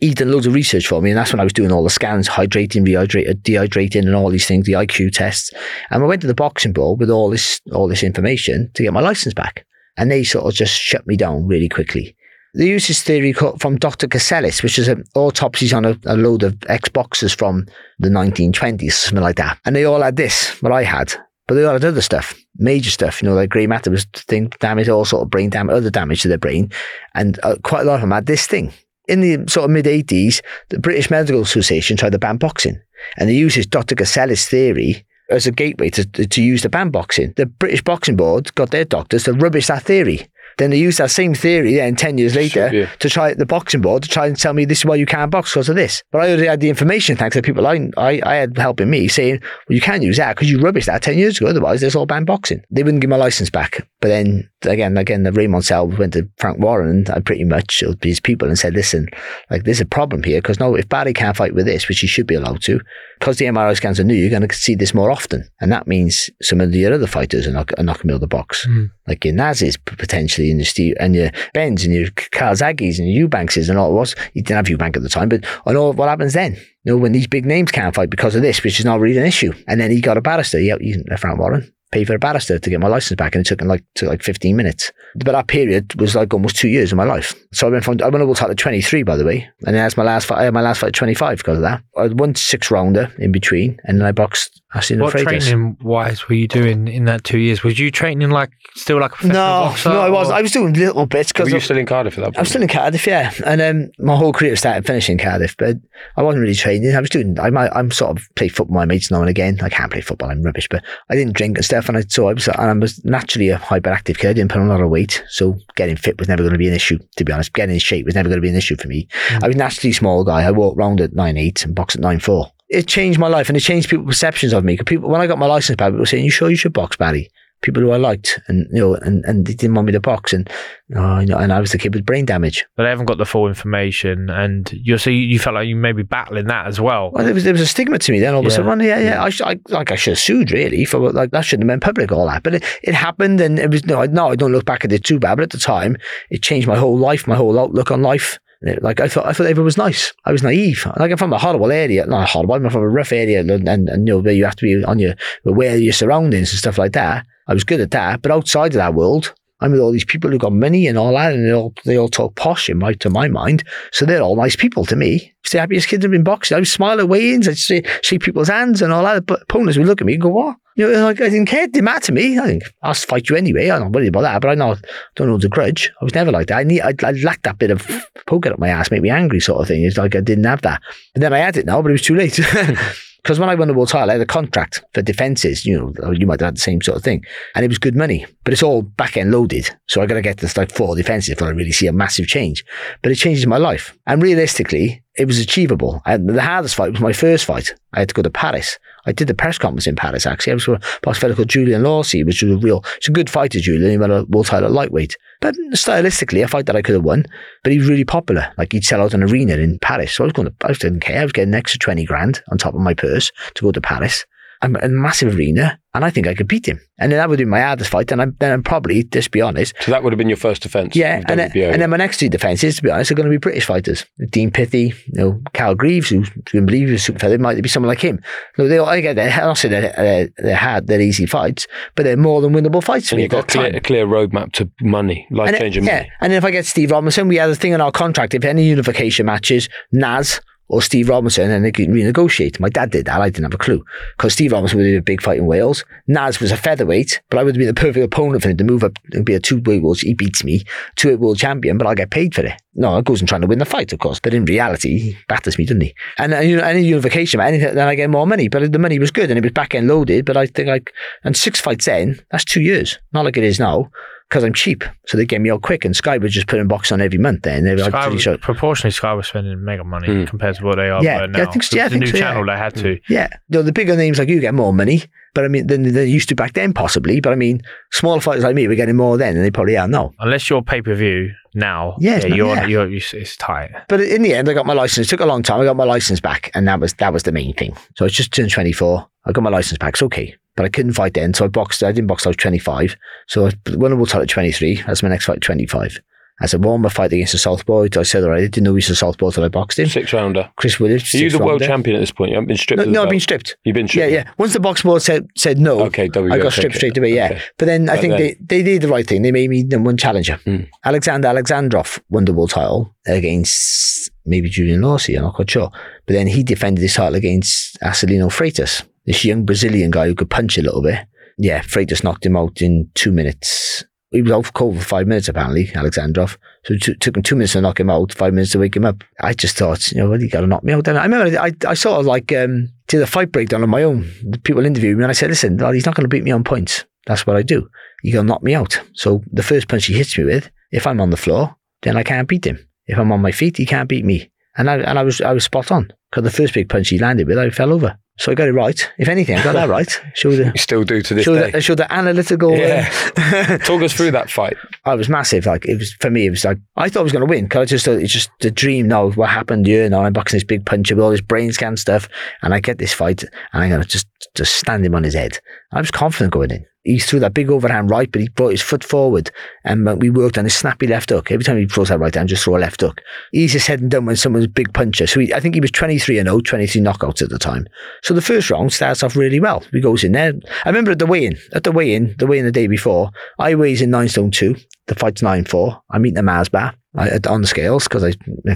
He 0.01 0.15
did 0.15 0.29
loads 0.29 0.47
of 0.47 0.55
research 0.55 0.87
for 0.87 1.01
me, 1.01 1.11
and 1.11 1.19
that's 1.19 1.33
when 1.33 1.41
I 1.41 1.45
was 1.45 1.53
doing 1.53 1.73
all 1.73 1.83
the 1.83 1.91
scans, 1.91 2.29
hydrating, 2.29 2.87
rehydrating, 2.87 3.33
dehydrating, 3.43 4.03
and 4.03 4.15
all 4.15 4.31
these 4.31 4.47
things, 4.47 4.67
the 4.67 4.73
IQ 4.73 5.13
tests. 5.13 5.51
And 5.91 6.05
I 6.05 6.07
went 6.07 6.21
to 6.21 6.29
the 6.29 6.35
boxing 6.35 6.73
board 6.73 7.01
with 7.01 7.11
all 7.11 7.31
this 7.31 7.61
all 7.73 7.89
this 7.89 8.05
information 8.05 8.71
to 8.75 8.83
get 8.83 8.93
my 8.93 9.01
license 9.01 9.35
back, 9.35 9.67
and 9.97 10.11
they 10.11 10.25
sort 10.25 10.45
of 10.45 10.53
just 10.53 10.79
shut 10.79 11.07
me 11.07 11.17
down 11.17 11.47
really 11.47 11.69
quickly. 11.69 12.15
They 12.55 12.67
use 12.67 12.89
this 12.89 13.03
theory 13.03 13.33
from 13.33 13.77
Dr. 13.77 14.09
Corsellis, 14.09 14.63
which 14.63 14.79
is 14.79 14.89
an 14.89 15.05
autopsies 15.15 15.73
on 15.73 15.85
a, 15.85 15.99
a 16.07 16.17
load 16.17 16.43
of 16.43 16.57
ex-boxers 16.69 17.35
from 17.35 17.67
the 17.99 18.09
1920s, 18.09 18.93
something 18.93 19.23
like 19.23 19.37
that. 19.37 19.59
And 19.65 19.77
they 19.77 19.85
all 19.85 20.03
had 20.03 20.17
this, 20.17 20.61
what 20.63 20.73
I 20.73 20.83
had, 20.83 21.15
but 21.49 21.55
they 21.55 21.63
had 21.63 21.85
other 21.85 22.03
stuff, 22.03 22.35
major 22.59 22.91
stuff, 22.91 23.23
you 23.23 23.29
know, 23.29 23.35
like 23.35 23.49
grey 23.49 23.67
matter 23.67 23.91
was 23.91 24.05
thing 24.15 24.53
damage, 24.61 24.89
all 24.89 25.07
sort 25.07 25.23
of 25.23 25.31
brain 25.31 25.49
damage, 25.49 25.75
other 25.75 25.91
damage 25.91 26.23
to 26.23 26.29
their 26.29 26.39
brain. 26.39 26.71
And 27.15 27.41
uh, 27.43 27.57
quite 27.65 27.81
a 27.81 27.85
lot 27.85 27.97
of 27.97 28.03
them 28.03 28.13
had 28.13 28.27
this 28.27 28.47
thing. 28.47 28.73
In 29.09 29.23
the 29.23 29.51
sort 29.51 29.65
of 29.65 29.71
mid 29.71 29.87
80s, 29.87 30.43
the 30.69 30.79
British 30.79 31.11
Medical 31.11 31.41
Association 31.41 31.97
tried 31.97 32.13
to 32.13 32.19
ban 32.19 32.37
boxing. 32.37 32.79
And 33.17 33.31
they 33.31 33.35
used 33.35 33.71
Dr. 33.71 33.95
Corsellis 33.95 34.47
theory 34.47 35.07
as 35.31 35.47
a 35.47 35.51
gateway 35.51 35.89
to, 35.91 36.05
to 36.05 36.43
use 36.43 36.63
the 36.63 36.69
ban 36.69 36.91
boxing. 36.91 37.33
The 37.37 37.47
British 37.47 37.83
Boxing 37.83 38.17
Board 38.17 38.55
got 38.55 38.71
their 38.71 38.85
doctors 38.85 39.25
to 39.25 39.33
rubbish 39.33 39.69
that 39.69 39.83
theory. 39.83 40.29
Then 40.59 40.71
they 40.71 40.77
used 40.77 40.99
that 40.99 41.11
same 41.11 41.35
theory 41.35 41.75
then 41.77 41.97
10 41.97 42.19
years 42.19 42.35
later 42.37 42.69
to 42.99 43.09
try 43.09 43.33
the 43.35 43.47
boxing 43.47 43.81
board 43.81 44.03
to 44.03 44.09
try 44.09 44.27
and 44.27 44.37
tell 44.37 44.53
me 44.53 44.65
this 44.65 44.79
is 44.79 44.85
why 44.85 44.97
you 44.97 45.07
can't 45.07 45.31
box 45.31 45.53
because 45.55 45.69
of 45.69 45.77
this. 45.77 46.03
But 46.11 46.23
I 46.23 46.29
already 46.29 46.47
had 46.47 46.61
the 46.61 46.69
information 46.69 47.17
thanks 47.17 47.35
to 47.35 47.43
people 47.43 47.67
I, 47.67 47.91
I, 47.97 48.21
I 48.25 48.35
had 48.37 48.59
helping 48.59 48.91
me 48.91 49.09
saying, 49.09 49.41
well, 49.41 49.75
you 49.75 49.81
can't 49.81 50.03
use 50.03 50.17
that 50.19 50.37
because 50.37 50.51
you 50.51 50.61
rubbish 50.61 50.87
that 50.87 51.03
10 51.03 51.17
years 51.17 51.39
ago. 51.39 51.49
Otherwise, 51.49 51.81
there's 51.81 51.95
all 51.95 52.07
banned 52.07 52.27
boxing. 52.27 52.63
They 52.71 52.83
wouldn't 52.83 53.01
give 53.01 53.11
my 53.11 53.17
license 53.17 53.51
back. 53.51 53.87
But 54.01 54.09
then 54.09 54.49
again, 54.63 54.97
again, 54.97 55.23
the 55.23 55.33
Raymond 55.33 55.65
Sell 55.65 55.87
went 55.87 56.13
to 56.15 56.29
Frank 56.37 56.59
Warren 56.59 56.89
and 56.89 57.11
I 57.11 57.21
pretty 57.21 57.45
much 57.45 57.83
his 58.03 58.21
people 58.21 58.49
and 58.49 58.59
said, 58.59 58.75
listen, 58.75 59.09
like 59.51 59.65
there's 59.65 59.81
a 59.81 59.87
problem 59.87 60.23
here 60.23 60.41
because 60.41 60.61
no, 60.61 60.75
if 60.75 60.89
Barry 60.89 61.15
can't 61.15 61.37
fight 61.37 61.55
with 61.55 61.67
this, 61.67 61.89
which 61.89 62.01
he 62.01 62.07
should 62.07 62.27
be 62.27 62.35
allowed 62.35 62.63
to, 62.63 62.81
because 63.19 63.39
the 63.39 63.47
MRI 63.47 63.77
scans 63.77 63.99
are 63.99 64.05
new, 64.05 64.15
you're 64.15 64.31
going 64.31 64.47
to 64.47 64.55
see 64.55 64.75
this 64.75 64.95
more 64.95 65.11
often. 65.11 65.49
And 65.61 65.73
that 65.73 65.87
means 65.87 66.31
some 66.43 66.61
of 66.61 66.73
the 66.73 66.87
other 66.87 67.07
fighters 67.07 67.47
are 67.47 67.53
not, 67.53 67.71
are 67.79 67.83
not 67.83 67.97
going 67.97 68.03
to 68.03 68.07
be 68.07 68.13
able 68.13 68.21
to 68.21 68.27
box. 68.27 68.67
Mm. 68.67 68.91
Like 69.07 69.25
your 69.25 69.35
Nazis 69.35 69.77
potentially 69.77 70.51
and 70.51 70.61
your 70.61 70.67
Steve, 70.67 70.95
and 71.01 71.15
your 71.15 71.31
Benns 71.55 71.85
and 71.85 71.95
your 71.95 72.09
Calzaghes 72.09 72.99
and 72.99 73.13
your 73.13 73.29
Eubankses 73.29 73.69
and 73.69 73.79
all 73.79 73.91
it 73.91 73.95
was. 73.95 74.15
You 74.35 74.43
didn't 74.43 74.67
have 74.67 74.79
Eubank 74.79 74.97
at 74.97 75.03
the 75.03 75.09
time, 75.09 75.29
but 75.29 75.45
I 75.67 75.73
know 75.73 75.93
what 75.93 76.09
happens 76.09 76.33
then. 76.33 76.55
You 76.85 76.93
know, 76.93 76.97
when 76.97 77.13
these 77.13 77.27
big 77.27 77.45
names 77.45 77.71
can't 77.71 77.95
fight 77.95 78.11
because 78.11 78.35
of 78.35 78.43
this, 78.43 78.63
which 78.63 78.79
is 78.79 78.85
not 78.85 79.01
really 79.01 79.19
an 79.19 79.27
issue. 79.27 79.53
And 79.67 79.81
then 79.81 79.91
he 79.91 80.01
got 80.01 80.17
a 80.17 80.21
barrister. 80.21 80.61
Yeah, 80.61 80.77
he, 80.81 81.03
Frank 81.17 81.39
Warren 81.39 81.73
paid 81.91 82.07
for 82.07 82.15
a 82.15 82.19
barrister 82.19 82.59
to 82.59 82.71
get 82.71 82.81
my 82.81 82.89
license 82.89 83.17
back, 83.17 83.35
and 83.35 83.45
it 83.45 83.49
took 83.49 83.61
like 83.63 83.85
took 83.95 84.09
like 84.09 84.23
fifteen 84.23 84.57
minutes. 84.57 84.93
But 85.15 85.33
that 85.33 85.47
period 85.47 85.99
was 86.01 86.15
like 86.15 86.33
almost 86.33 86.57
two 86.57 86.69
years 86.69 86.93
of 86.93 86.97
my 86.97 87.05
life. 87.05 87.35
So 87.53 87.67
I 87.67 87.71
went 87.71 87.85
from 87.85 87.99
I 88.03 88.09
went 88.09 88.23
able 88.23 88.35
to 88.35 88.49
at 88.49 88.57
twenty 88.57 88.83
three, 88.83 89.03
by 89.03 89.17
the 89.17 89.25
way, 89.25 89.49
and 89.67 89.75
then 89.75 89.83
that's 89.83 89.97
my 89.97 90.05
last 90.05 90.27
fight. 90.27 90.39
I 90.39 90.45
had 90.45 90.55
my 90.55 90.63
last 90.63 90.79
fight 90.79 90.89
at 90.89 90.95
twenty 90.95 91.15
five 91.15 91.39
because 91.39 91.59
of 91.59 91.63
that. 91.63 91.83
I 91.97 92.09
won 92.09 92.35
six 92.35 92.71
rounder 92.71 93.13
in 93.19 93.33
between, 93.33 93.79
and 93.85 93.99
then 93.99 94.07
I 94.07 94.13
boxed 94.13 94.61
Acelino 94.75 95.03
What 95.05 95.15
Freitas. 95.15 95.25
training 95.49 95.79
wise 95.81 96.29
were 96.29 96.35
you 96.35 96.47
doing 96.47 96.89
in 96.89 97.07
that 97.07 97.25
two 97.25 97.39
years? 97.39 97.63
Was 97.63 97.79
you 97.79 97.91
training 97.91 98.29
like 98.29 98.51
still 98.75 99.01
like 99.01 99.13
a 99.13 99.17
professional 99.17 99.35
No, 99.43 99.65
boxer? 99.71 99.89
no, 99.89 100.01
I 100.01 100.11
was. 100.11 100.29
or- 100.29 100.35
I 100.35 100.43
was 100.43 100.51
doing 100.53 100.75
little 100.75 101.07
bits 101.07 101.33
because 101.33 101.49
Were 101.49 101.57
you 101.57 101.61
still 101.61 101.79
in 101.79 101.87
Cardiff 101.87 102.19
at 102.19 102.21
that 102.21 102.25
point? 102.27 102.37
I 102.37 102.41
was 102.43 102.51
still 102.51 102.61
in 102.61 102.69
Cardiff, 102.69 103.07
yeah, 103.07 103.33
and 103.47 103.63
um, 103.63 103.91
my 103.99 104.15
whole 104.15 104.35
career 104.35 104.57
started 104.57 104.87
finishing 104.87 105.17
Cardiff, 105.17 105.57
but 105.57 105.79
I 106.19 106.23
wasn't 106.23 106.43
really 106.43 106.55
training. 106.55 106.95
I 106.95 107.01
was 107.01 107.09
doing. 107.09 107.41
I 107.41 107.49
might, 107.49 107.71
I'm 107.75 107.91
sort 107.91 108.19
of 108.19 108.29
play 108.35 108.49
football 108.49 108.75
with 108.75 108.81
my 108.81 108.85
mates 108.85 109.11
now 109.11 109.21
and 109.21 109.31
again. 109.31 109.59
I 109.63 109.71
can't 109.71 109.91
play 109.91 110.03
football. 110.03 110.29
I'm 110.31 110.43
rubbish, 110.43 110.69
but 110.71 110.85
I 111.09 111.15
didn't 111.15 111.33
drink 111.35 111.57
and 111.57 111.65
stuff, 111.65 111.89
and 111.89 111.97
I 111.97 112.03
so 112.03 112.29
I 112.29 112.35
was, 112.35 112.47
and 112.47 112.59
I 112.61 112.73
was 112.75 113.03
naturally 113.07 113.49
a 113.49 113.57
hyperactive 113.57 114.19
kid. 114.19 114.29
I 114.29 114.33
didn't 114.35 114.51
put 114.51 114.61
on 114.61 114.67
a 114.67 114.71
lot 114.71 114.83
of 114.83 114.91
weight, 114.91 115.25
so 115.31 115.57
getting 115.77 115.97
fit 115.97 116.19
was 116.19 116.29
never 116.29 116.43
going 116.43 116.53
to 116.53 116.59
be 116.59 116.69
an 116.69 116.75
issue. 116.75 116.99
To 117.17 117.25
be 117.25 117.33
honest, 117.33 117.55
getting 117.55 117.73
in 117.75 117.81
shape 117.81 118.05
was 118.05 118.15
never 118.15 118.29
going 118.29 118.37
to 118.37 118.43
be 118.43 118.51
an 118.51 118.55
issue 118.57 118.77
for 118.77 118.89
me. 118.89 119.09
I 119.43 119.47
was 119.49 119.57
naturally 119.57 119.93
a 119.93 119.95
small 119.95 120.25
guy. 120.25 120.43
I 120.43 120.51
walked 120.51 120.77
around 120.79 121.01
at 121.01 121.15
nine 121.15 121.39
eight 121.39 121.65
and 121.65 121.75
boxed 121.75 121.97
at 121.97 122.03
nine 122.03 122.21
four. 122.21 122.53
It 122.69 122.87
changed 122.87 123.19
my 123.19 123.29
life 123.29 123.49
and 123.49 123.57
it 123.57 123.61
changed 123.61 123.89
people's 123.89 124.09
perceptions 124.09 124.53
of 124.53 124.65
me. 124.65 124.77
'Cause 124.77 124.85
people, 124.85 125.09
when 125.09 125.21
I 125.21 125.27
got 125.27 125.39
my 125.39 125.47
license 125.47 125.77
back, 125.77 125.89
people 125.89 126.01
were 126.01 126.07
saying, 126.07 126.25
"You 126.25 126.31
sure 126.31 126.51
you 126.51 126.57
should 126.57 126.73
box, 126.73 126.97
Barry?" 126.97 127.31
People 127.61 127.83
who 127.83 127.91
I 127.91 127.97
liked, 127.97 128.39
and 128.47 128.69
you 128.73 128.79
know, 128.79 128.95
and, 128.95 129.25
and 129.25 129.45
they 129.45 129.53
didn't 129.53 129.75
want 129.75 129.87
me 129.87 129.93
to 129.93 129.99
box, 129.99 130.33
and 130.33 130.49
oh, 130.95 131.19
you 131.19 131.27
know, 131.27 131.39
and 131.39 131.53
I 131.53 131.59
was 131.59 131.73
the 131.73 131.79
kid 131.79 131.93
with 131.93 132.07
brain 132.07 132.25
damage. 132.25 132.65
but 132.77 132.85
they 132.85 132.89
haven't 132.89 133.07
got 133.07 133.19
the 133.19 133.25
full 133.27 133.49
information, 133.49 134.31
and 134.31 134.71
you're 134.85 134.97
so 134.99 135.11
you, 135.11 135.17
you 135.23 135.41
felt 135.41 135.55
like 135.55 135.67
you 135.67 135.75
may 135.75 135.91
be 135.91 136.05
battling 136.05 136.47
that 136.47 136.69
as 136.69 136.81
well. 136.81 137.11
Well, 137.13 137.25
there 137.25 137.35
was 137.35 137.43
there 137.43 137.53
was 137.53 137.61
a 137.63 137.67
stigma 137.67 137.99
to 137.99 138.13
me 138.13 138.21
then. 138.21 138.35
All 138.35 138.41
of 138.41 138.47
a 138.47 138.51
sudden, 138.51 138.79
yeah, 138.81 139.01
yeah, 139.01 139.25
I, 139.25 139.31
sh- 139.31 139.41
I 139.41 139.59
like 139.71 139.91
I 139.91 139.97
should 139.97 140.13
have 140.13 140.21
sued 140.21 140.53
really 140.53 140.85
for 140.85 141.11
like 141.11 141.33
that 141.33 141.41
shouldn't 141.45 141.69
have 141.69 141.81
been 141.81 141.85
public 141.85 142.13
all 142.13 142.29
that, 142.29 142.45
but 142.45 142.55
it, 142.55 142.65
it 142.85 142.95
happened 142.95 143.41
and 143.41 143.59
it 143.59 143.71
was 143.73 143.85
no, 143.87 144.03
I- 144.03 144.07
no, 144.07 144.29
I 144.29 144.37
don't 144.37 144.53
look 144.53 144.65
back 144.65 144.85
at 144.85 144.93
it 144.93 145.03
too 145.03 145.19
bad, 145.19 145.35
but 145.35 145.43
at 145.43 145.51
the 145.51 145.59
time, 145.59 145.97
it 146.31 146.43
changed 146.43 146.69
my 146.69 146.77
whole 146.77 146.97
life, 146.97 147.27
my 147.27 147.35
whole 147.35 147.59
outlook 147.59 147.91
on 147.91 148.03
life. 148.03 148.39
Like 148.61 148.99
I 148.99 149.07
thought, 149.07 149.27
I 149.27 149.33
thought 149.33 149.47
everyone 149.47 149.67
was 149.67 149.77
nice. 149.77 150.13
I 150.25 150.33
was 150.33 150.43
naive. 150.43 150.85
Like 150.97 151.13
I'm 151.13 151.17
from 151.17 151.33
a 151.33 151.39
horrible 151.39 151.71
area, 151.71 152.05
not 152.07 152.29
horrible. 152.29 152.55
I'm 152.55 152.69
from 152.71 152.83
a 152.83 152.89
rough 152.89 153.13
area, 153.13 153.41
and, 153.41 153.51
and, 153.51 153.89
and 153.89 154.09
you 154.09 154.15
know 154.15 154.19
where 154.19 154.33
you 154.33 154.45
have 154.45 154.57
to 154.57 154.65
be 154.65 154.85
on 154.85 154.99
your 154.99 155.15
aware 155.47 155.77
of 155.77 155.81
your 155.81 155.93
surroundings 155.93 156.51
and 156.51 156.59
stuff 156.59 156.77
like 156.79 156.93
that. 156.93 157.25
I 157.47 157.55
was 157.55 157.65
good 157.65 157.81
at 157.81 157.93
that, 157.93 158.21
but 158.21 158.33
outside 158.33 158.73
of 158.73 158.79
that 158.79 158.95
world, 158.95 159.33
I'm 159.61 159.73
with 159.73 159.81
all 159.81 159.93
these 159.93 160.05
people 160.05 160.31
who 160.31 160.39
got 160.39 160.53
money 160.53 160.87
and 160.87 160.99
all 160.99 161.13
that, 161.13 161.33
and 161.33 161.47
they 161.47 161.53
all 161.53 161.73
they 161.85 161.97
all 161.97 162.09
talk 162.09 162.35
posh 162.35 162.69
in 162.69 162.79
my 162.79 162.95
to 162.95 163.11
my 163.11 163.29
mind. 163.29 163.65
So 163.93 164.05
they're 164.05 164.23
all 164.23 164.37
nice 164.37 164.57
people 164.57 164.85
to 164.87 164.97
me. 164.97 165.33
It's 165.43 165.53
the 165.53 165.61
happiest 165.61 165.89
kids 165.89 166.05
have 166.05 166.11
been 166.11 166.25
boxing. 166.25 166.59
I 166.59 166.63
smile 166.65 167.01
at 167.01 167.09
weigh-ins. 167.09 167.49
I'd 167.49 167.59
see, 167.59 167.83
see 168.03 168.19
people's 168.19 168.49
hands 168.49 168.83
and 168.83 168.93
all 168.93 169.05
that. 169.05 169.27
But 169.27 169.43
opponents 169.43 169.79
would 169.79 169.87
look 169.87 170.01
at 170.01 170.07
me 170.07 170.15
and 170.15 170.23
go, 170.23 170.29
"What?" 170.29 170.57
You 170.79 170.93
know, 170.93 171.07
like 171.07 171.21
I 171.21 171.29
didn't 171.29 171.47
care. 171.47 171.65
It 171.65 171.73
didn't 171.73 171.87
matter 171.87 172.07
to 172.07 172.13
me. 172.13 172.39
I 172.39 172.47
think 172.47 172.63
I'll 172.85 172.95
fight 172.95 173.29
you 173.29 173.35
anyway. 173.35 173.69
I'm 173.69 173.83
not 173.83 173.91
worried 173.91 174.09
about 174.09 174.21
that. 174.21 174.41
But 174.41 174.51
I 174.51 174.55
know 174.55 174.77
don't 175.17 175.29
hold 175.29 175.45
a 175.45 175.49
grudge. 175.49 175.91
I 176.01 176.05
was 176.05 176.15
never 176.15 176.31
like 176.31 176.47
that. 176.47 176.59
I 176.59 176.63
need. 176.63 176.83
I, 176.83 176.95
I 177.03 177.11
lacked 177.11 177.43
that 177.43 177.59
bit 177.59 177.73
of 177.73 177.85
poking 178.29 178.53
up 178.53 178.61
my 178.61 178.69
ass, 178.69 178.93
make 178.93 179.03
me 179.03 179.11
angry, 179.11 179.41
sort 179.41 179.61
of 179.61 179.67
thing. 179.67 179.85
It's 179.85 179.99
like 179.99 180.15
I 180.15 180.21
didn't 180.21 180.45
have 180.45 180.63
that. 180.63 180.81
But 181.15 181.21
then 181.21 181.33
I 181.33 181.39
had 181.39 181.57
it 181.57 181.67
now, 181.67 181.83
but 181.83 181.91
it 181.91 181.95
was 181.95 182.03
too 182.03 182.15
late. 182.15 182.39
Because 183.23 183.41
when 183.41 183.49
I 183.49 183.57
won 183.57 183.69
the 183.69 183.75
world 183.75 183.89
title, 183.89 184.09
I 184.09 184.15
had 184.15 184.23
a 184.23 184.27
contract 184.27 184.83
for 184.95 185.03
defences. 185.03 185.67
You 185.67 185.93
know, 186.01 186.13
you 186.13 186.27
might 186.27 186.41
have 186.41 186.47
had 186.47 186.57
the 186.57 186.61
same 186.61 186.81
sort 186.81 186.97
of 186.97 187.03
thing, 187.03 187.25
and 187.55 187.65
it 187.65 187.69
was 187.69 187.79
good 187.79 187.97
money, 187.97 188.25
but 188.45 188.53
it's 188.55 188.63
all 188.63 188.83
back 188.83 189.17
end 189.17 189.33
loaded. 189.33 189.69
So 189.87 190.01
I 190.01 190.07
got 190.07 190.15
to 190.15 190.23
get 190.23 190.39
this 190.39 190.57
like 190.57 190.73
four 190.73 190.95
defences 190.97 191.35
before 191.35 191.49
I 191.49 191.51
really 191.51 191.73
see 191.73 191.89
a 191.89 191.93
massive 191.93 192.27
change. 192.27 192.65
But 193.03 193.13
it 193.13 193.17
changes 193.17 193.47
my 193.47 193.59
life, 193.59 193.99
and 194.07 194.23
realistically, 194.23 195.03
it 195.19 195.27
was 195.27 195.39
achievable. 195.39 196.01
And 196.07 196.29
the 196.29 196.41
hardest 196.41 196.77
fight 196.77 196.93
was 196.93 197.01
my 197.01 197.13
first 197.13 197.45
fight. 197.45 197.75
I 197.93 198.01
had 198.01 198.09
to 198.09 198.15
go 198.15 198.23
to 198.23 198.31
Paris. 198.31 198.79
I 199.07 199.13
did 199.13 199.27
the 199.27 199.35
press 199.35 199.59
conference 199.59 199.87
in 199.87 199.97
Paris. 199.97 200.27
Actually, 200.27 200.53
I 200.53 200.55
was 200.55 200.69
with 200.69 200.83
a 201.07 201.15
fellow 201.15 201.35
called 201.35 201.49
Julien 201.49 201.83
Lorcy, 201.83 202.23
which 202.25 202.43
was 202.43 202.53
a 202.53 202.57
real. 202.59 202.85
It's 202.97 203.09
a 203.09 203.13
good 203.13 203.29
fighter, 203.29 203.59
Julian. 203.59 203.91
He 203.91 203.99
won 203.99 204.11
a 204.11 204.25
world 204.25 204.47
title 204.47 204.69
at 204.69 204.73
lightweight. 204.73 205.17
But 205.41 205.55
stylistically, 205.73 206.45
a 206.45 206.49
fight 206.49 206.67
that 206.67 206.77
I 206.77 206.83
could 206.83 206.95
have 206.95 207.05
won. 207.05 207.25
But 207.65 207.73
he 207.73 207.79
was 207.79 207.89
really 207.89 208.05
popular. 208.05 208.53
Like 208.57 208.73
he'd 208.73 208.85
sell 208.85 209.03
out 209.03 209.15
an 209.15 209.23
arena 209.23 209.55
in 209.57 209.79
Paris. 209.81 210.13
So 210.13 210.25
I 210.25 210.27
was 210.27 210.33
going 210.33 210.49
to, 210.49 210.55
I 210.63 210.73
didn't 210.73 211.01
care. 211.01 211.21
I 211.21 211.25
was 211.25 211.33
getting 211.33 211.55
an 211.55 211.59
extra 211.59 211.79
20 211.79 212.05
grand 212.05 212.43
on 212.51 212.59
top 212.59 212.75
of 212.75 212.81
my 212.81 212.95
purse 212.95 213.33
to 213.55 213.63
go 213.63 213.73
to 213.73 213.81
Paris. 213.81 214.25
I'm 214.61 214.77
a 214.77 214.89
massive 214.89 215.37
arena, 215.37 215.79
and 215.99 216.05
I 216.05 216.11
think 216.11 216.29
I 216.29 216.35
could 216.35 216.47
beat 216.47 216.65
him. 216.67 216.81
And 217.01 217.11
then 217.11 217.17
that 217.19 217.29
would 217.29 217.41
be 217.41 217.45
my 217.45 217.61
hardest 217.61 217.91
fight. 217.91 218.13
And 218.13 218.23
I'm, 218.23 218.37
then 218.39 218.53
I'm 218.53 218.63
probably, 218.63 219.03
just 219.03 219.33
be 219.33 219.41
honest. 219.41 219.75
So 219.81 219.91
that 219.91 220.05
would 220.05 220.13
have 220.13 220.19
been 220.19 220.29
your 220.29 220.37
first 220.37 220.63
defence. 220.63 220.95
Yeah, 220.95 221.23
and 221.29 221.41
then, 221.41 221.51
and 221.55 221.83
then 221.83 221.91
my 221.91 221.97
next 221.97 222.19
two 222.19 222.29
defences, 222.29 222.77
to 222.77 222.83
be 222.83 222.91
honest, 222.91 223.11
are 223.11 223.15
going 223.15 223.27
to 223.27 223.31
be 223.31 223.37
British 223.37 223.65
fighters. 223.65 224.07
Dean 224.31 224.53
Pithie, 224.53 224.95
you 225.07 225.13
know, 225.15 225.43
Carl 225.55 225.75
Greaves, 225.75 226.11
who 226.11 226.19
you 226.21 226.43
can 226.47 226.67
believe 226.67 226.89
is 226.89 227.01
a 227.01 227.05
super 227.05 227.19
feather, 227.19 227.37
might 227.37 227.61
be 227.61 227.69
someone 227.69 227.89
like 227.89 228.01
him. 228.01 228.21
No, 228.59 228.69
they 228.69 228.79
all, 228.79 228.87
I 228.87 229.01
get 229.01 229.17
they're, 229.17 229.33
I'll 229.33 229.57
say 229.57 229.69
they're, 229.69 229.93
they're, 229.97 230.29
they're 230.39 230.57
hard, 230.57 230.87
they're 230.87 231.01
easy 231.01 231.27
fights, 231.27 231.67
but 231.97 232.05
they're 232.05 232.17
more 232.17 232.41
than 232.41 232.53
winnable 232.53 232.83
fights 232.83 233.11
and 233.11 233.21
you've 233.21 233.31
got 233.31 233.53
a 233.55 233.81
clear 233.81 234.07
roadmap 234.07 234.53
to 234.53 234.71
money, 234.81 235.27
life 235.33 235.49
And, 235.49 235.59
changing 235.59 235.85
yeah, 235.85 235.97
money. 235.97 236.13
and 236.21 236.33
then 236.33 236.39
if 236.39 236.45
I 236.45 236.53
get 236.53 236.65
Steve 236.65 236.93
Robinson, 236.93 237.27
we 237.27 237.37
had 237.37 237.51
a 237.51 237.57
thing 237.57 237.73
in 237.73 237.81
our 237.81 237.91
contract. 237.93 238.35
If 238.35 238.45
any 238.45 238.65
unification 238.65 239.27
matches, 239.27 239.69
Naz 239.93 240.41
or 240.69 240.83
Steve 240.83 241.09
Robinson, 241.09 241.51
and 241.51 241.65
they 241.65 241.73
could 241.73 241.89
renegotiate. 241.89 242.61
My 242.61 242.69
dad 242.69 242.91
did 242.91 243.07
that. 243.07 243.21
I 243.21 243.31
didn't 243.31 243.45
have 243.45 243.55
a 243.55 243.59
clue 243.59 243.85
because 244.17 244.35
Steve 244.35 244.53
Robinson 244.53 244.79
would 244.79 244.85
do 244.85 244.99
a 244.99 245.03
big 245.03 245.23
fight 245.23 245.39
in 245.39 245.47
Wales. 245.47 245.85
Naz 246.07 246.41
was 246.41 246.53
a 246.53 246.57
featherweight, 246.57 247.21
but 247.31 247.39
I 247.39 247.43
would 247.43 247.55
have 247.55 247.59
been 247.59 247.75
the 247.75 247.75
perfect 247.75 248.05
opponent 248.05 248.43
for 248.43 248.51
him 248.51 248.57
to 248.59 248.65
move 248.65 248.85
up 248.85 248.99
and 249.13 249.25
be 249.25 249.35
a 249.35 249.41
two-weight 249.41 249.83
world. 249.83 250.01
He 250.01 250.15
beats 250.15 250.45
me, 250.45 250.65
two-weight 250.97 251.21
world 251.21 251.39
champion, 251.39 251.79
but 251.79 251.87
I'll 251.87 251.95
get 251.95 252.11
paid 252.11 252.35
for 252.35 252.45
it. 252.45 252.61
No, 252.75 252.97
I 252.97 253.01
goes 253.01 253.21
and 253.21 253.29
trying 253.29 253.41
to 253.41 253.47
win 253.47 253.59
the 253.59 253.65
fight, 253.65 253.93
of 253.93 253.99
course, 253.99 254.21
but 254.21 254.35
in 254.35 254.45
reality, 254.45 254.99
he 254.99 255.17
batters 255.27 255.59
me, 255.59 255.65
doesn't 255.65 255.81
he? 255.81 255.95
And 256.19 256.35
uh, 256.35 256.41
you 256.41 256.57
know, 256.57 256.63
any 256.63 256.83
unification, 256.83 257.41
any, 257.41 257.59
then 257.59 257.79
I 257.79 257.95
get 257.95 258.11
more 258.11 258.27
money. 258.27 258.49
But 258.49 258.71
the 258.71 258.79
money 258.79 258.99
was 258.99 259.11
good 259.11 259.31
and 259.31 259.39
it 259.39 259.43
was 259.43 259.53
back 259.53 259.75
end 259.75 259.89
loaded. 259.89 260.25
But 260.25 260.37
I 260.37 260.47
think 260.47 260.69
like, 260.69 260.93
and 261.25 261.37
six 261.37 261.61
fights 261.61 261.89
in, 261.89 262.21
that's 262.31 262.45
two 262.45 262.61
years, 262.61 262.99
not 263.13 263.25
like 263.25 263.37
it 263.37 263.45
is 263.45 263.59
now. 263.59 263.91
Because 264.29 264.45
I'm 264.45 264.53
cheap, 264.53 264.85
so 265.07 265.17
they 265.17 265.25
get 265.25 265.41
me 265.41 265.51
out 265.51 265.63
quick, 265.63 265.87
and 265.87 265.97
Sky 265.97 266.19
was 266.19 266.35
just 266.35 266.49
putting 266.49 266.67
a 266.67 266.69
box 266.69 266.93
on 266.93 267.01
every 267.01 267.19
month. 267.19 267.43
Then 267.45 267.65
they 267.65 267.71
were 267.71 267.79
like, 267.81 267.91
Sky, 267.93 268.01
pretty 268.03 268.15
was- 268.17 268.23
sure- 268.23 268.37
proportionally, 268.39 268.91
Sky 268.91 269.15
was 269.15 269.27
spending 269.27 269.65
mega 269.65 269.85
money 269.85 270.07
hmm. 270.07 270.25
compared 270.25 270.57
to 270.57 270.65
what 270.67 270.77
they 270.77 270.91
are 270.91 271.03
Yeah, 271.03 271.13
yeah, 271.13 271.17
yeah, 271.19 271.23
I 271.23 271.45
now. 271.45 271.51
think- 271.51 271.73
yeah, 271.73 271.83
I 271.83 271.87
It's 271.87 271.93
think 271.95 272.05
the 272.05 272.11
new 272.11 272.13
so, 272.13 272.19
yeah. 272.19 272.25
channel 272.25 272.45
they 272.45 272.57
had 272.57 272.75
to. 272.77 272.97
Hmm. 272.97 273.13
Yeah, 273.13 273.29
you 273.49 273.59
know, 273.59 273.63
the 273.63 273.73
bigger 273.73 273.97
names 273.97 274.19
like 274.19 274.29
you 274.29 274.39
get 274.39 274.53
more 274.53 274.75
money, 274.75 275.05
but 275.39 275.45
I 275.45 275.49
mean, 275.49 275.69
than 275.69 275.85
they 275.95 276.05
used 276.05 276.29
to 276.31 276.35
back 276.35 276.55
then, 276.55 276.73
possibly. 276.73 277.21
But 277.21 277.33
I 277.33 277.37
mean, 277.37 277.63
smaller 277.93 278.21
fighters 278.21 278.43
like 278.43 278.57
me 278.57 278.67
were 278.67 278.75
getting 278.75 278.97
more 278.97 279.17
then 279.17 279.35
than 279.35 279.45
they 279.45 279.53
probably 279.53 279.77
are 279.77 279.87
now. 279.87 280.11
Unless 280.19 280.51
you're 280.51 280.63
pay 280.63 280.83
per 280.83 280.97
view 280.97 281.31
now, 281.55 281.95
Yeah, 282.01 282.17
it's 282.17 282.25
not- 282.27 282.37
you're, 282.37 282.57
yeah. 282.57 282.67
you're, 282.67 282.89
you're, 282.89 283.01
it's 283.13 283.37
tight. 283.37 283.71
But 283.89 284.01
in 284.01 284.23
the 284.23 284.35
end, 284.35 284.49
I 284.49 284.53
got 284.55 284.67
my 284.67 284.73
license. 284.73 285.07
It 285.07 285.11
took 285.11 285.21
a 285.21 285.27
long 285.27 285.45
time. 285.45 285.61
I 285.61 285.65
got 285.65 285.77
my 285.77 285.85
license 285.85 286.19
back, 286.21 286.51
and 286.55 286.67
that 286.67 286.81
was 286.81 286.95
that 286.95 287.13
was 287.13 287.23
the 287.23 287.31
main 287.31 287.55
thing. 287.55 287.77
So 287.97 288.05
I 288.05 288.09
just 288.09 288.33
turned 288.33 288.51
24. 288.51 289.07
I 289.27 289.31
got 289.31 289.45
my 289.45 289.51
license 289.51 289.79
back. 289.79 289.95
It's 289.95 290.03
okay. 290.03 290.35
But 290.57 290.65
I 290.67 290.71
couldn't 290.71 290.95
fight 290.95 291.15
then, 291.15 291.35
so 291.35 291.45
I 291.45 291.49
boxed. 291.49 291.85
I 291.85 291.93
didn't 291.93 292.09
box. 292.09 292.25
till 292.25 292.31
I 292.31 292.33
was 292.33 292.37
25. 292.39 292.97
So 293.29 293.47
I 293.47 293.53
won 293.77 293.93
a 293.93 293.95
world 293.95 294.09
title 294.09 294.23
at 294.23 294.29
23. 294.29 294.83
That's 294.89 295.05
my 295.05 295.09
next 295.09 295.27
fight, 295.27 295.37
at 295.37 295.43
25. 295.43 296.01
I 296.41 296.47
said, 296.47 296.65
well, 296.65 296.79
my 296.79 296.89
fight 296.89 297.13
against 297.13 297.33
the 297.33 297.39
Southpaw. 297.39 297.87
I 297.97 298.03
said, 298.05 298.23
all 298.23 298.31
right, 298.31 298.39
I 298.39 298.47
didn't 298.47 298.63
know 298.63 298.71
he 298.71 298.77
was 298.77 298.91
a 298.91 298.95
Southpaw 298.95 299.31
till 299.33 299.45
I 299.45 299.49
boxed 299.49 299.79
him. 299.79 299.89
Six 299.89 300.13
rounder. 300.13 300.49
Chris 300.57 300.79
Williams. 300.79 301.13
Are 301.15 301.19
you 301.19 301.31
the 301.31 301.39
world 301.39 301.61
champion 301.63 301.97
at 301.97 301.99
this 302.01 302.13
point? 302.13 302.31
You 302.31 302.37
haven't 302.37 302.47
been 302.47 302.57
stripped? 302.57 302.85
No, 302.87 302.91
no 302.93 303.03
I've 303.03 303.11
been 303.11 303.19
stripped. 303.19 303.57
You've 303.65 303.75
been 303.75 303.89
stripped? 303.89 304.13
yeah. 304.13 304.19
Yeah. 304.25 304.31
Once 304.39 304.53
the 304.53 304.61
box 304.61 304.83
board 304.83 305.03
said 305.03 305.27
said 305.37 305.59
no, 305.59 305.81
Okay, 305.87 306.05
I 306.05 306.39
got 306.39 306.53
stripped 306.53 306.77
straight 306.77 306.97
away. 306.97 307.13
Yeah, 307.15 307.27
Okay. 307.33 307.43
but 307.59 307.67
then 307.67 307.89
I 307.89 307.95
But 307.97 308.01
think 308.01 308.11
then- 308.13 308.19
they, 308.21 308.37
they 308.41 308.63
did 308.63 308.83
the 308.83 308.89
right 308.89 309.05
thing. 309.07 309.23
They 309.23 309.33
made 309.33 309.51
me 309.51 309.65
the 309.65 309.81
one 309.81 309.97
challenger. 309.97 310.37
Hmm. 310.45 310.63
Alexander 310.85 311.27
Alexandrov 311.29 311.99
won 312.09 312.25
the 312.25 312.33
world 312.33 312.51
title 312.51 312.95
against 313.07 314.11
maybe 314.25 314.49
Julien 314.49 314.81
Lorcy. 314.83 315.15
I'm 315.17 315.25
not 315.25 315.35
quite 315.35 315.51
sure. 315.51 315.71
But 316.07 316.15
then 316.15 316.27
he 316.27 316.43
defended 316.43 316.83
his 316.83 316.95
title 316.95 317.17
against 317.17 317.79
Acelino 317.83 318.31
Freitas, 318.31 318.85
this 319.07 319.25
young 319.25 319.45
Brazilian 319.45 319.91
guy 319.91 320.07
who 320.07 320.15
could 320.15 320.31
punch 320.31 320.59
a 320.59 320.63
little 320.63 320.83
bit. 320.83 321.07
Yeah, 321.39 321.63
Freitas 321.63 322.03
knocked 322.03 322.27
him 322.27 322.37
out 322.37 322.61
in 322.63 322.91
two 322.95 323.13
minutes. 323.13 323.85
He 324.11 324.23
was 324.23 324.33
out 324.33 324.53
cold 324.55 324.79
for 324.79 324.85
five 324.85 325.07
minutes, 325.07 325.29
apparently, 325.29 325.67
Alexandrov. 325.67 326.37
So 326.65 326.75
it 326.75 326.83
took- 326.83 326.99
took 327.01 327.17
him 327.17 327.23
two 327.23 327.37
minutes 327.37 327.53
to 327.53 327.61
knock 327.61 327.79
him 327.79 327.91
out, 327.91 328.15
five 328.15 328.33
minutes 328.33 328.53
to 328.53 328.59
wake 328.59 328.75
him 328.75 328.87
up. 328.87 329.05
I 329.21 329.35
just 329.35 329.57
thought, 329.59 329.93
you 329.93 329.99
know, 329.99 330.09
well, 330.11 330.21
you 330.21 330.31
got 330.31 330.41
to 330.41 330.47
knock 330.47 330.65
me 330.65 330.73
out 330.73 330.85
then. 330.85 330.97
I 330.97 331.05
remember 331.05 331.39
I, 331.39 331.53
I 331.67 331.75
sort 331.75 332.01
of 332.01 332.07
like 332.07 332.33
um, 332.33 332.69
did 332.87 333.03
a 333.03 333.07
fight 333.07 333.31
breakdown 333.33 333.63
on 333.63 333.69
my 333.71 333.83
own. 333.83 334.11
The 334.23 334.39
people 334.39 334.65
interviewed 334.65 334.97
me 334.97 335.05
and 335.05 335.11
I 335.11 335.15
said, 335.15 335.29
listen, 335.31 335.59
he's 335.75 335.85
not 335.87 335.95
going 335.95 336.05
to 336.05 336.09
beat 336.09 336.25
me 336.25 336.31
on 336.31 336.43
points. 336.45 336.85
That's 337.07 337.27
what 337.27 337.37
I 337.37 337.43
do. 337.43 337.69
You 338.03 338.13
got 338.15 338.23
to 338.23 338.27
knock 338.27 338.43
me 338.43 338.55
out. 338.55 338.81
So 338.95 339.23
the 339.31 339.43
first 339.43 339.69
punch 339.69 339.87
he 339.87 339.95
hits 339.95 340.17
me 340.17 340.25
with, 340.25 340.51
if 340.71 340.87
I'm 340.87 341.01
on 341.01 341.11
the 341.11 341.17
floor, 341.17 341.57
then 341.83 341.97
I 341.97 342.03
can't 342.03 342.29
beat 342.29 342.47
him. 342.47 342.59
If 342.87 342.99
I'm 342.99 343.13
on 343.13 343.21
my 343.21 343.33
feet, 343.33 343.59
he 343.59 343.67
can't 343.67 343.89
beat 343.89 344.05
me. 344.05 344.31
And 344.57 344.71
I, 344.71 344.79
and 344.79 344.99
I 344.99 345.03
was 345.05 345.21
I 345.21 345.33
was 345.33 345.45
spot 345.45 345.71
on 345.71 345.93
because 346.11 346.25
the 346.25 346.31
first 346.37 346.53
big 346.55 346.69
punch 346.69 346.89
he 346.89 346.99
landed 346.99 347.29
with, 347.29 347.39
I 347.39 347.51
fell 347.51 347.73
over. 347.73 347.97
So 348.19 348.33
I 348.33 348.35
got 348.35 348.49
it 348.49 348.53
right. 348.53 348.91
If 348.99 349.09
anything, 349.09 349.37
I 349.37 349.45
got 349.45 349.53
that 349.55 349.69
right. 349.69 349.89
Show 350.15 350.33
the, 350.33 350.47
You 350.55 350.59
still 350.59 350.83
do 350.85 351.01
to 351.03 351.15
this 351.15 351.25
show 351.25 351.35
day. 351.37 351.51
the, 351.53 351.61
show 351.61 351.75
the 351.77 351.91
analytical. 351.93 352.53
uh, 352.53 352.57
Yeah. 352.57 353.59
Talk 353.65 353.83
us 353.83 353.93
through 353.93 354.11
that 354.11 354.29
fight. 354.31 354.57
I 354.85 354.95
was 354.97 355.09
massive. 355.09 355.47
Like 355.47 355.67
it 355.67 355.79
was 355.79 355.95
for 356.01 356.11
me. 356.11 356.27
It 356.27 356.31
was 356.31 356.45
like 356.45 356.59
I 356.77 356.89
thought 356.89 357.01
I 357.01 357.03
was 357.05 357.13
going 357.13 357.27
to 357.27 357.31
win 357.31 357.45
because 357.45 357.63
I 357.63 357.65
just 357.67 357.85
thought 357.85 358.01
it's 358.01 358.13
just 358.13 358.31
the 358.41 358.51
dream. 358.51 358.89
Now 358.89 359.11
what 359.13 359.31
happened 359.31 359.67
here? 359.67 359.89
Now 359.89 360.03
I'm 360.05 360.13
boxing 360.13 360.37
this 360.39 360.45
big 360.45 360.67
puncher 360.67 360.97
with 360.97 361.05
all 361.05 361.11
this 361.11 361.21
brain 361.21 361.53
scan 361.53 361.77
stuff, 361.77 362.09
and 362.43 362.53
I 362.53 362.61
get 362.61 362.79
this 362.79 362.93
fight, 362.93 363.23
and 363.23 363.63
I'm 363.63 363.69
going 363.71 363.83
to 363.83 363.89
just 363.89 364.07
just 364.35 364.57
stand 364.57 364.85
him 364.85 364.95
on 364.97 365.05
his 365.05 365.15
head. 365.15 365.39
I 365.73 365.81
was 365.81 365.91
confident 365.91 366.33
going 366.33 366.51
in. 366.51 366.67
He 366.85 366.99
threw 366.99 367.21
that 367.21 367.35
big 367.35 367.51
overhand 367.51 367.91
right, 367.91 368.11
but 368.11 368.23
he 368.23 368.29
brought 368.31 368.53
his 368.53 368.63
foot 368.63 368.83
forward, 368.83 369.31
and 369.65 369.87
uh, 369.87 369.95
we 369.97 370.09
worked 370.09 370.39
on 370.39 370.45
his 370.45 370.55
snappy 370.55 370.87
left 370.87 371.11
hook. 371.11 371.31
Every 371.31 371.45
time 371.45 371.59
he 371.59 371.67
throws 371.67 371.91
that 371.91 371.99
right 371.99 372.15
hand, 372.15 372.31
just 372.31 372.45
throw 372.45 372.57
a 372.57 372.59
left 372.59 372.81
hook. 372.81 373.03
Easier 373.35 373.61
said 373.61 373.81
than 373.81 373.91
done 373.91 374.07
when 374.07 374.17
someone's 374.17 374.47
a 374.47 374.49
big 374.49 374.73
puncher. 374.73 375.07
So 375.07 375.21
he, 375.21 375.35
I 375.35 375.41
think 375.41 375.55
he 375.55 375.61
was 375.61 375.71
23 375.71 376.19
and 376.19 376.29
0, 376.29 376.41
23 376.41 376.81
knockouts 376.81 377.21
at 377.21 377.29
the 377.29 377.39
time. 377.39 377.67
So 378.03 378.15
the 378.15 378.23
first 378.23 378.49
round 378.49 378.73
starts 378.73 379.03
off 379.03 379.17
really 379.17 379.41
well. 379.41 379.63
He 379.71 379.83
goes 379.83 380.03
in 380.03 380.13
there. 380.13 380.33
I 380.65 380.71
remember 380.71 380.93
at 380.93 380.99
the 380.99 381.07
weigh-in, 381.07 381.37
at 381.53 381.65
the 381.65 381.73
weigh-in, 381.73 382.15
the 382.19 382.27
weigh-in 382.27 382.47
the 382.47 382.53
day 382.53 382.69
before, 382.69 383.11
I 383.39 383.55
weighs 383.55 383.83
in 383.83 383.91
nine 383.91 384.09
stone 384.09 384.31
two. 384.31 384.57
The 384.87 384.95
fight's 384.95 385.21
nine 385.21 385.45
four. 385.45 385.83
I'm 385.91 386.07
eating 386.07 386.17
a 386.17 386.23
Mars 386.23 386.49
bar 386.49 386.75
On 386.95 387.43
the 387.43 387.47
scales 387.47 387.85
because 387.85 388.03
I 388.03 388.15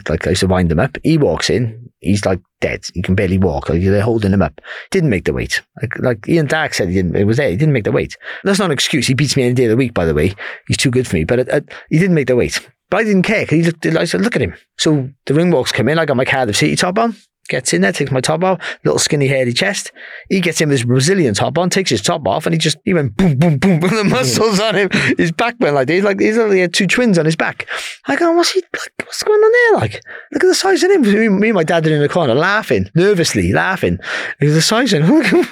like 0.09 0.27
I 0.27 0.31
used 0.31 0.41
to 0.41 0.47
wind 0.47 0.71
them 0.71 0.81
up. 0.81 0.97
He 1.05 1.19
walks 1.19 1.51
in. 1.51 1.91
He's 2.01 2.25
like 2.25 2.41
dead. 2.61 2.85
He 2.95 3.03
can 3.03 3.15
barely 3.15 3.39
walk. 3.39 3.69
Like 3.69 3.83
they're 3.83 4.01
holding 4.01 4.33
him 4.33 4.43
up. 4.43 4.61
Didn't 4.91 5.11
make 5.11 5.27
the 5.27 5.35
weight. 5.35 5.61
Like, 5.81 5.99
like 5.99 6.29
Ian 6.29 6.47
Darke 6.47 6.73
said, 6.75 6.89
he 6.89 6.95
didn't. 6.95 7.15
It 7.15 7.25
was 7.25 7.37
there. 7.37 7.51
He 7.51 7.57
didn't 7.57 7.75
make 7.75 7.85
the 7.85 7.93
weight. 7.93 8.17
That's 8.43 8.59
not 8.59 8.67
an 8.67 8.73
excuse. 8.73 9.07
He 9.07 9.15
beats 9.15 9.37
me 9.37 9.45
any 9.45 9.55
day 9.55 9.67
of 9.67 9.71
the 9.71 9.77
week. 9.77 9.93
By 9.93 10.07
the 10.07 10.15
way, 10.15 10.35
he's 10.67 10.79
too 10.79 10.91
good 10.91 11.07
for 11.07 11.17
me. 11.17 11.25
But 11.25 11.41
it, 11.41 11.49
it, 11.49 11.73
he 11.91 11.99
didn't 11.99 12.15
make 12.15 12.27
the 12.27 12.37
weight. 12.37 12.59
But 12.91 13.01
I 13.01 13.05
didn't 13.05 13.23
care 13.23 13.45
because 13.45 13.59
he 13.59 13.65
looked. 13.65 13.87
I 13.87 14.05
said, 14.05 14.23
"Look 14.23 14.35
at 14.35 14.43
him." 14.43 14.55
So 14.79 15.11
the 15.27 15.35
ring 15.35 15.51
walks 15.51 15.71
come 15.71 15.89
in. 15.89 15.99
I 15.99 16.07
got 16.07 16.17
my 16.17 16.25
Cardiff 16.25 16.57
City 16.57 16.75
top 16.75 16.99
on. 16.99 17.15
Gets 17.49 17.73
in 17.73 17.83
there, 17.83 17.93
takes 17.93 18.11
my 18.11 18.21
top 18.21 18.45
off, 18.45 18.61
little 18.85 18.99
skinny 18.99 19.27
hairy 19.27 19.53
chest. 19.53 19.93
He 20.29 20.41
gets 20.41 20.61
in 20.61 20.71
his 20.71 20.85
Brazilian 20.85 21.35
top 21.35 21.59
on, 21.59 21.71
takes 21.71 21.91
his 21.91 22.01
top 22.01 22.27
off, 22.27 22.47
and 22.47 22.55
he 22.55 22.59
just 22.59 22.79
he 22.85 22.95
went 22.95 23.17
boom, 23.17 23.37
boom, 23.37 23.59
boom, 23.59 23.83
and 23.83 23.83
the 23.99 24.05
muscles 24.05 24.61
on 24.61 24.77
him, 24.77 24.89
his 25.19 25.33
back 25.33 25.57
went 25.59 25.75
like 25.75 25.89
this, 25.89 26.05
like 26.05 26.21
he's 26.21 26.39
only 26.39 26.61
had 26.61 26.73
two 26.73 26.87
twins 26.87 27.19
on 27.19 27.25
his 27.25 27.37
back. 27.37 27.67
I 28.07 28.17
go, 28.17 28.33
what's 28.33 28.53
he 28.53 28.61
like? 28.61 28.93
What's 29.01 29.23
going 29.25 29.41
on 29.41 29.53
there? 29.53 29.81
Like, 29.81 30.03
look 30.33 30.45
at 30.45 30.47
the 30.47 30.55
size 30.55 30.83
of 30.83 30.91
him. 30.91 31.03
Me, 31.03 31.29
me 31.29 31.49
and 31.49 31.55
my 31.55 31.65
dad 31.65 31.87
are 31.87 31.95
in 31.95 32.01
the 32.01 32.09
corner 32.09 32.35
laughing, 32.35 32.89
nervously 32.95 33.53
laughing. 33.53 33.99
At 34.41 34.49
the 34.49 34.63
size 34.63 34.93
of 34.93 35.03
him. 35.03 35.45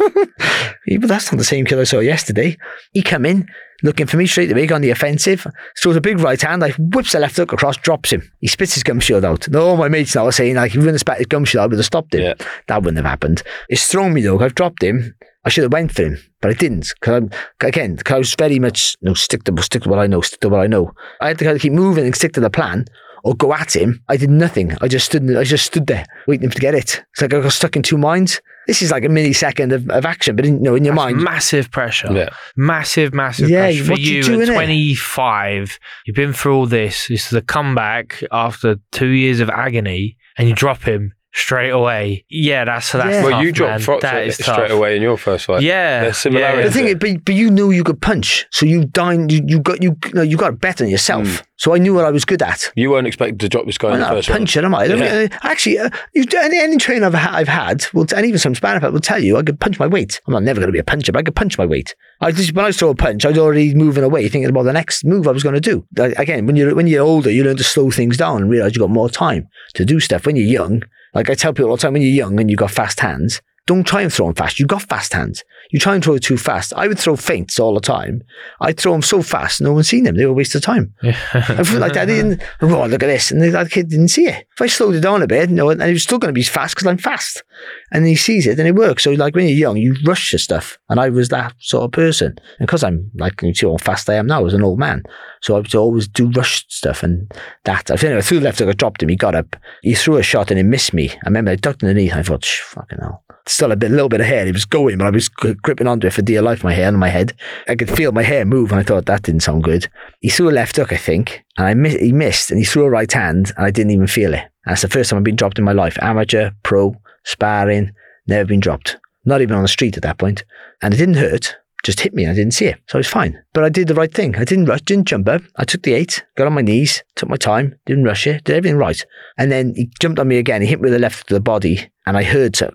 But 1.01 1.09
that's 1.09 1.31
not 1.31 1.39
the 1.39 1.45
same 1.45 1.67
kid 1.67 1.79
I 1.79 1.85
saw 1.85 2.01
yesterday. 2.01 2.57
He 2.93 3.03
come 3.03 3.25
in 3.25 3.47
looking 3.83 4.07
for 4.07 4.17
me 4.17 4.27
straight 4.27 4.47
the 4.47 4.55
away, 4.55 4.69
on 4.69 4.81
the 4.83 4.91
offensive, 4.91 5.47
throws 5.81 5.97
a 5.97 6.01
big 6.01 6.19
right 6.21 6.41
hand, 6.41 6.63
like 6.63 6.75
whips 6.79 7.13
the 7.13 7.19
left 7.21 7.37
hook 7.37 7.53
across, 7.53 7.77
drops 7.77 8.11
him. 8.13 8.23
He 8.41 8.47
spits 8.49 8.75
his 8.75 8.83
gum 8.83 9.01
shield 9.01 9.25
out. 9.25 9.49
No, 9.49 9.77
my 9.77 9.89
mates 9.89 10.15
now 10.15 10.27
are 10.27 10.33
saying 10.33 10.57
like 10.57 10.69
if 10.69 10.73
he 10.73 10.79
wouldn't 10.79 10.95
have 10.95 11.01
spat 11.01 11.19
his 11.19 11.27
gum 11.27 11.45
shield 11.45 11.61
out, 11.61 11.65
I 11.65 11.67
would 11.69 11.79
have 11.79 11.87
stopped 11.87 12.15
him. 12.15 12.35
That 12.69 12.83
wouldn't 12.83 12.99
have 12.99 13.07
happened. 13.11 13.43
It's 13.69 13.87
thrown 13.87 14.13
me 14.13 14.23
though. 14.23 14.39
I've 14.41 14.55
dropped 14.55 14.83
him. 14.83 15.15
I 15.45 15.49
should 15.49 15.63
have 15.63 15.73
went 15.73 15.93
for 15.93 16.03
him, 16.03 16.19
but 16.43 16.51
I 16.51 16.55
didn't. 16.55 16.93
Because 17.01 17.23
I'm 17.23 17.31
again, 17.67 17.95
because 17.97 18.15
I 18.15 18.19
was 18.19 18.35
very 18.35 18.59
much 18.59 18.97
you 19.01 19.09
know, 19.09 19.15
stick 19.15 19.45
to 19.45 19.63
stick 19.63 19.85
to 19.85 19.89
what 19.89 19.99
I 19.99 20.07
know, 20.07 20.21
stick 20.21 20.41
to 20.41 20.49
what 20.51 20.61
I 20.61 20.67
know. 20.67 20.93
I 21.21 21.29
had 21.29 21.39
to 21.39 21.45
kind 21.45 21.57
of 21.57 21.63
keep 21.63 21.73
moving 21.73 22.05
and 22.05 22.15
stick 22.15 22.33
to 22.35 22.41
the 22.41 22.51
plan. 22.51 22.85
or 23.25 23.35
go 23.35 23.53
at 23.53 23.77
him. 23.77 24.03
I 24.09 24.17
did 24.17 24.31
nothing. 24.31 24.77
I 24.81 24.89
just 24.89 25.07
stood. 25.07 25.37
I 25.37 25.45
just 25.45 25.67
stood 25.67 25.87
there 25.87 26.05
waiting 26.27 26.49
for 26.49 26.53
him 26.53 26.53
to 26.53 26.61
get 26.61 26.75
it. 26.75 27.03
It's 27.13 27.23
like 27.23 27.35
I 27.35 27.41
got 27.41 27.53
stuck 27.53 27.77
in 27.77 27.83
two 27.83 27.99
minds. 27.99 28.41
This 28.71 28.83
is 28.83 28.93
like 28.93 29.05
a 29.05 29.09
millisecond 29.09 29.73
of, 29.73 29.91
of 29.91 30.07
action, 30.07 30.37
but 30.37 30.47
in, 30.47 30.59
you 30.59 30.61
know, 30.61 30.77
in 30.77 30.85
your 30.85 30.95
That's 30.95 31.07
mind, 31.13 31.25
massive 31.25 31.73
pressure. 31.73 32.13
Yeah. 32.13 32.29
Massive, 32.57 33.13
massive 33.13 33.51
Yeah, 33.51 33.63
pressure 33.63 33.85
for 33.85 33.99
you 33.99 34.13
you, 34.19 34.23
do, 34.23 34.41
at 34.43 34.49
innit? 34.49 34.55
25. 34.55 35.79
You've 36.07 36.15
been 36.15 36.33
through 36.33 36.55
all 36.55 36.67
this. 36.67 37.09
This 37.09 37.27
is 37.27 37.33
a 37.33 37.43
comeback 37.43 38.23
after 38.31 38.77
two 38.93 39.09
years 39.09 39.41
of 39.41 39.51
agony, 39.51 40.17
and 40.39 40.49
you 40.49 40.55
drop 40.55 40.83
him 40.83 41.13
straight 41.33 41.71
away. 41.71 42.25
Yeah, 42.29 42.65
that's 42.65 42.93
that's 42.93 43.05
Yeah. 43.07 43.23
tough, 43.23 43.31
Well, 43.31 43.43
you 43.45 43.53
dropped 43.53 43.71
man. 43.71 43.81
Fox 43.81 44.03
That 44.03 44.27
is 44.27 44.35
straight 44.35 44.47
tough. 44.57 44.71
away 44.71 44.97
in 44.97 45.03
your 45.03 45.17
first 45.17 45.47
fight. 45.47 45.63
Yeah, 45.63 46.03
There's 46.03 46.17
similarities. 46.19 46.73
The 46.73 46.79
thing 46.79 46.89
is, 46.89 46.95
but, 46.97 47.25
but 47.25 47.35
you 47.35 47.51
knew 47.51 47.71
you 47.71 47.85
could 47.85 48.01
punch, 48.01 48.47
so 48.51 48.67
you 48.67 48.85
dined. 48.85 49.31
You, 49.33 49.43
you 49.47 49.61
got 49.61 49.83
you 49.83 49.97
no, 50.13 50.23
you 50.23 50.37
got 50.37 50.61
better 50.61 50.85
than 50.85 50.91
yourself. 50.91 51.27
Mm. 51.27 51.43
So 51.57 51.75
I 51.75 51.79
knew 51.79 51.93
what 51.95 52.07
I 52.07 52.11
was 52.11 52.25
good 52.25 52.41
at. 52.43 52.73
You 52.75 52.91
weren't 52.91 53.07
expected 53.07 53.39
to 53.41 53.49
drop 53.49 53.67
this 53.67 53.77
guy 53.77 53.89
in 53.89 53.95
I'm 53.95 54.01
the 54.01 54.07
not 54.07 54.13
a 54.13 54.17
first 54.17 54.29
round. 54.31 54.39
puncher, 54.41 54.65
am 54.65 54.75
I? 54.75 54.79
I 54.85 54.89
don't- 54.89 54.99
Yeah. 54.99 55.29
uh, 55.31 55.39
actually, 55.43 55.79
uh, 55.79 55.91
you, 56.15 56.25
any, 56.41 56.59
any 56.59 56.79
trainer 56.79 57.05
I've, 57.05 57.13
ha- 57.13 57.35
I've 57.37 57.49
had, 57.49 57.85
will, 57.93 58.07
and 58.17 58.25
even 58.25 58.39
some 58.39 58.55
sparring 58.55 58.81
partner 58.81 58.95
will 58.95 59.01
tell 59.03 59.23
you 59.23 59.37
I 59.37 59.43
could 59.43 59.61
punch 59.61 59.79
my 59.79 59.87
weight. 59.87 60.23
I'm 60.27 60.33
not 60.33 60.43
never 60.43 60.59
going 60.59 60.69
to 60.69 60.73
be 60.73 60.79
a 60.79 60.85
puncher, 60.85 61.13
but 61.13 61.19
I 61.19 61.23
could 61.23 61.37
punch 61.37 61.59
my 61.59 61.67
weight. 61.67 61.95
I 62.23 62.33
just, 62.33 62.55
when 62.55 62.65
I 62.65 62.71
saw 62.71 62.89
a 62.89 62.95
punch, 62.95 63.27
I 63.27 63.29
was 63.29 63.37
already 63.37 63.75
moving 63.75 64.03
away, 64.05 64.27
thinking 64.31 64.49
about 64.49 64.63
the 64.63 64.73
next 64.73 65.05
move 65.05 65.29
I 65.29 65.33
was 65.33 65.43
going 65.43 65.55
to 65.55 65.61
do. 65.61 65.87
Like, 65.99 66.19
again, 66.19 66.47
when 66.47 66.57
you're 66.57 66.75
when 66.75 66.87
you're 66.87 67.05
older, 67.05 67.31
you 67.31 67.45
learn 67.45 67.59
to 67.59 67.65
slow 67.65 67.91
things 67.91 68.17
down 68.17 68.41
and 68.41 68.51
realize 68.51 68.75
you've 68.75 68.81
got 68.81 68.89
more 68.91 69.11
time 69.11 69.47
to 69.75 69.85
do 69.85 70.01
stuff. 70.01 70.25
When 70.25 70.37
you're 70.37 70.47
young, 70.47 70.83
like 71.15 71.31
I 71.31 71.35
tell 71.35 71.53
people 71.53 71.71
all 71.71 71.77
the 71.77 71.83
time, 71.83 71.95
when 71.95 72.03
you're 72.03 72.11
young 72.11 72.39
and 72.41 72.51
you've 72.51 72.59
got 72.59 72.71
fast 72.71 73.01
hands, 73.01 73.43
don't 73.71 73.87
try 73.87 74.03
and 74.03 74.13
throw 74.13 74.27
them 74.27 74.35
fast. 74.35 74.59
You've 74.59 74.67
got 74.69 74.83
fast 74.83 75.13
hands. 75.13 75.45
You 75.71 75.79
try 75.79 75.95
and 75.95 76.03
throw 76.03 76.15
it 76.15 76.25
too 76.25 76.37
fast. 76.37 76.73
I 76.75 76.89
would 76.89 76.99
throw 76.99 77.15
feints 77.15 77.61
all 77.61 77.75
the 77.75 77.81
time. 77.81 78.21
I'd 78.61 78.77
throw 78.81 78.91
them 78.91 79.01
so 79.03 79.23
fast, 79.23 79.61
no 79.61 79.73
one's 79.73 79.89
seen 79.89 80.03
them. 80.03 80.17
They 80.17 80.25
were 80.25 80.33
a 80.33 80.35
waste 80.35 80.57
of 80.57 80.63
time. 80.63 80.93
I 81.33 81.63
feel 81.63 81.79
like 81.79 81.97
I 81.97 82.05
didn't. 82.05 82.43
Oh, 82.61 82.67
look 82.87 83.05
at 83.05 83.07
this, 83.07 83.31
and 83.31 83.41
the 83.41 83.57
other 83.57 83.71
kid 83.71 83.89
didn't 83.89 84.09
see 84.09 84.27
it. 84.27 84.45
If 84.55 84.61
I 84.61 84.67
slowed 84.67 84.97
it 84.97 85.03
down 85.03 85.23
a 85.23 85.29
bit, 85.29 85.51
no, 85.51 85.71
and 85.71 85.81
he 85.81 85.93
was 85.93 86.03
still 86.03 86.19
going 86.19 86.35
to 86.35 86.39
be 86.39 86.43
fast 86.43 86.75
because 86.75 86.89
I'm 86.89 86.99
fast, 86.99 87.45
and 87.93 88.05
he 88.05 88.17
sees 88.17 88.49
it 88.49 88.59
and 88.59 88.67
it 88.67 88.75
works. 88.75 89.05
So, 89.05 89.13
like 89.13 89.37
when 89.37 89.47
you're 89.47 89.57
young, 89.57 89.77
you 89.77 89.95
rush 90.05 90.33
your 90.33 90.41
stuff, 90.41 90.77
and 90.89 90.99
I 90.99 91.09
was 91.09 91.29
that 91.29 91.55
sort 91.61 91.85
of 91.85 91.93
person. 91.93 92.35
And 92.59 92.67
because 92.67 92.83
I'm 92.83 93.09
like 93.15 93.41
you 93.41 93.55
see 93.55 93.69
how 93.69 93.77
fast 93.77 94.11
I 94.11 94.15
am 94.15 94.27
now 94.27 94.45
as 94.47 94.55
an 94.55 94.65
old 94.65 94.81
man, 94.81 95.05
so 95.43 95.55
I 95.55 95.61
would 95.61 95.73
always 95.77 96.09
do 96.09 96.29
rush 96.31 96.67
stuff, 96.69 97.05
and 97.05 97.31
that. 97.67 97.89
I 97.93 97.97
think 97.97 98.15
I 98.15 98.21
threw 98.21 98.41
the 98.41 98.47
left, 98.47 98.61
I 98.61 98.73
dropped 98.73 99.05
him. 99.05 99.11
He 99.11 99.17
got 99.17 99.37
up, 99.37 99.55
he 99.83 99.95
threw 99.95 100.17
a 100.17 100.25
shot, 100.25 100.51
and 100.51 100.59
he 100.59 100.65
missed 100.65 100.93
me. 100.93 101.11
I 101.11 101.27
remember 101.27 101.53
I 101.53 101.57
ducked 101.57 101.85
underneath. 101.85 102.15
I 102.15 102.25
thought, 102.25 102.45
"Shh, 102.45 102.63
fucking 102.63 102.99
hell. 103.01 103.23
Still 103.47 103.73
a 103.73 103.77
bit, 103.77 103.91
little 103.91 104.09
bit 104.09 104.21
of 104.21 104.27
hair. 104.27 104.45
He 104.47 104.53
was 104.53 104.65
going, 104.65 104.99
but 104.99 105.07
I 105.07 105.11
was 105.11 105.29
gripping 105.29 105.87
onto 105.87 106.07
it 106.07 106.13
for 106.13 106.23
dear 106.23 106.43
life. 106.43 106.63
My 106.63 106.73
hair 106.75 106.89
and 106.89 106.99
my 106.99 107.09
head. 107.09 107.33
I 107.69 107.75
could 107.75 107.91
feel 107.91 108.13
my 108.13 108.23
hair 108.23 108.45
move, 108.45 108.71
and 108.71 108.79
I 108.81 108.83
thought 108.83 109.07
that 109.07 109.23
didn't 109.23 109.41
sound 109.43 109.65
good. 109.65 109.89
He 110.21 110.29
threw 110.29 110.51
a 110.51 110.53
left 110.53 110.77
hook, 110.77 110.93
I 110.93 110.97
think, 110.97 111.43
and 111.57 111.67
I 111.67 111.75
mi- 111.75 111.99
he 111.99 112.13
missed, 112.13 112.51
and 112.51 112.59
he 112.59 112.65
threw 112.65 112.85
a 112.85 112.91
right 112.91 113.11
hand, 113.11 113.53
and 113.57 113.67
I 113.67 113.71
didn't 113.71 113.93
even 113.93 114.07
feel 114.07 114.35
it. 114.35 114.41
And 114.67 114.73
that's 114.73 114.83
the 114.83 114.89
first 114.89 115.11
time 115.11 115.19
I've 115.19 115.25
been 115.25 115.37
dropped 115.37 115.59
in 115.59 115.65
my 115.65 115.73
life. 115.73 115.99
Amateur, 116.03 116.51
pro, 116.63 116.95
sparring, 117.25 117.93
never 118.27 118.45
been 118.47 118.61
dropped. 118.61 118.99
Not 119.25 119.41
even 119.41 119.57
on 119.57 119.63
the 119.63 119.69
street 119.69 119.97
at 119.97 120.03
that 120.03 120.19
point. 120.19 120.45
And 120.83 120.93
it 120.95 120.99
didn't 120.99 121.15
hurt, 121.17 121.57
just 121.83 122.01
hit 122.01 122.15
me. 122.15 122.25
and 122.25 122.33
I 122.33 122.35
didn't 122.35 122.55
see 122.55 122.67
it. 122.67 122.79
So 122.89 122.99
I 122.99 123.01
was 123.01 123.09
fine. 123.09 123.43
But 123.55 123.65
I 123.65 123.69
did 123.69 123.89
the 123.89 123.95
right 123.95 124.13
thing. 124.13 124.37
I 124.37 124.45
didn't 124.45 124.67
rush, 124.67 124.83
didn't 124.83 125.09
jump 125.09 125.29
up. 125.29 125.43
I 125.57 125.65
took 125.65 125.83
the 125.83 125.95
eight, 125.95 126.25
got 126.37 126.47
on 126.47 126.53
my 126.55 126.61
knees, 126.63 127.03
took 127.17 127.29
my 127.29 127.37
time, 127.37 127.75
didn't 127.87 128.05
rush 128.05 128.27
it, 128.27 128.45
did 128.45 128.57
everything 128.57 128.79
right. 128.79 129.05
And 129.39 129.51
then 129.51 129.75
he 129.77 129.91
jumped 130.01 130.19
on 130.19 130.29
me 130.29 130.39
again. 130.39 130.63
He 130.63 130.69
hit 130.69 130.79
me 130.81 130.85
with 130.85 130.93
the 130.93 130.99
left 130.99 131.29
to 131.29 131.35
the 131.35 131.41
body, 131.41 131.91
and 132.07 132.17
I 132.17 132.23
heard 132.23 132.57
so- 132.57 132.73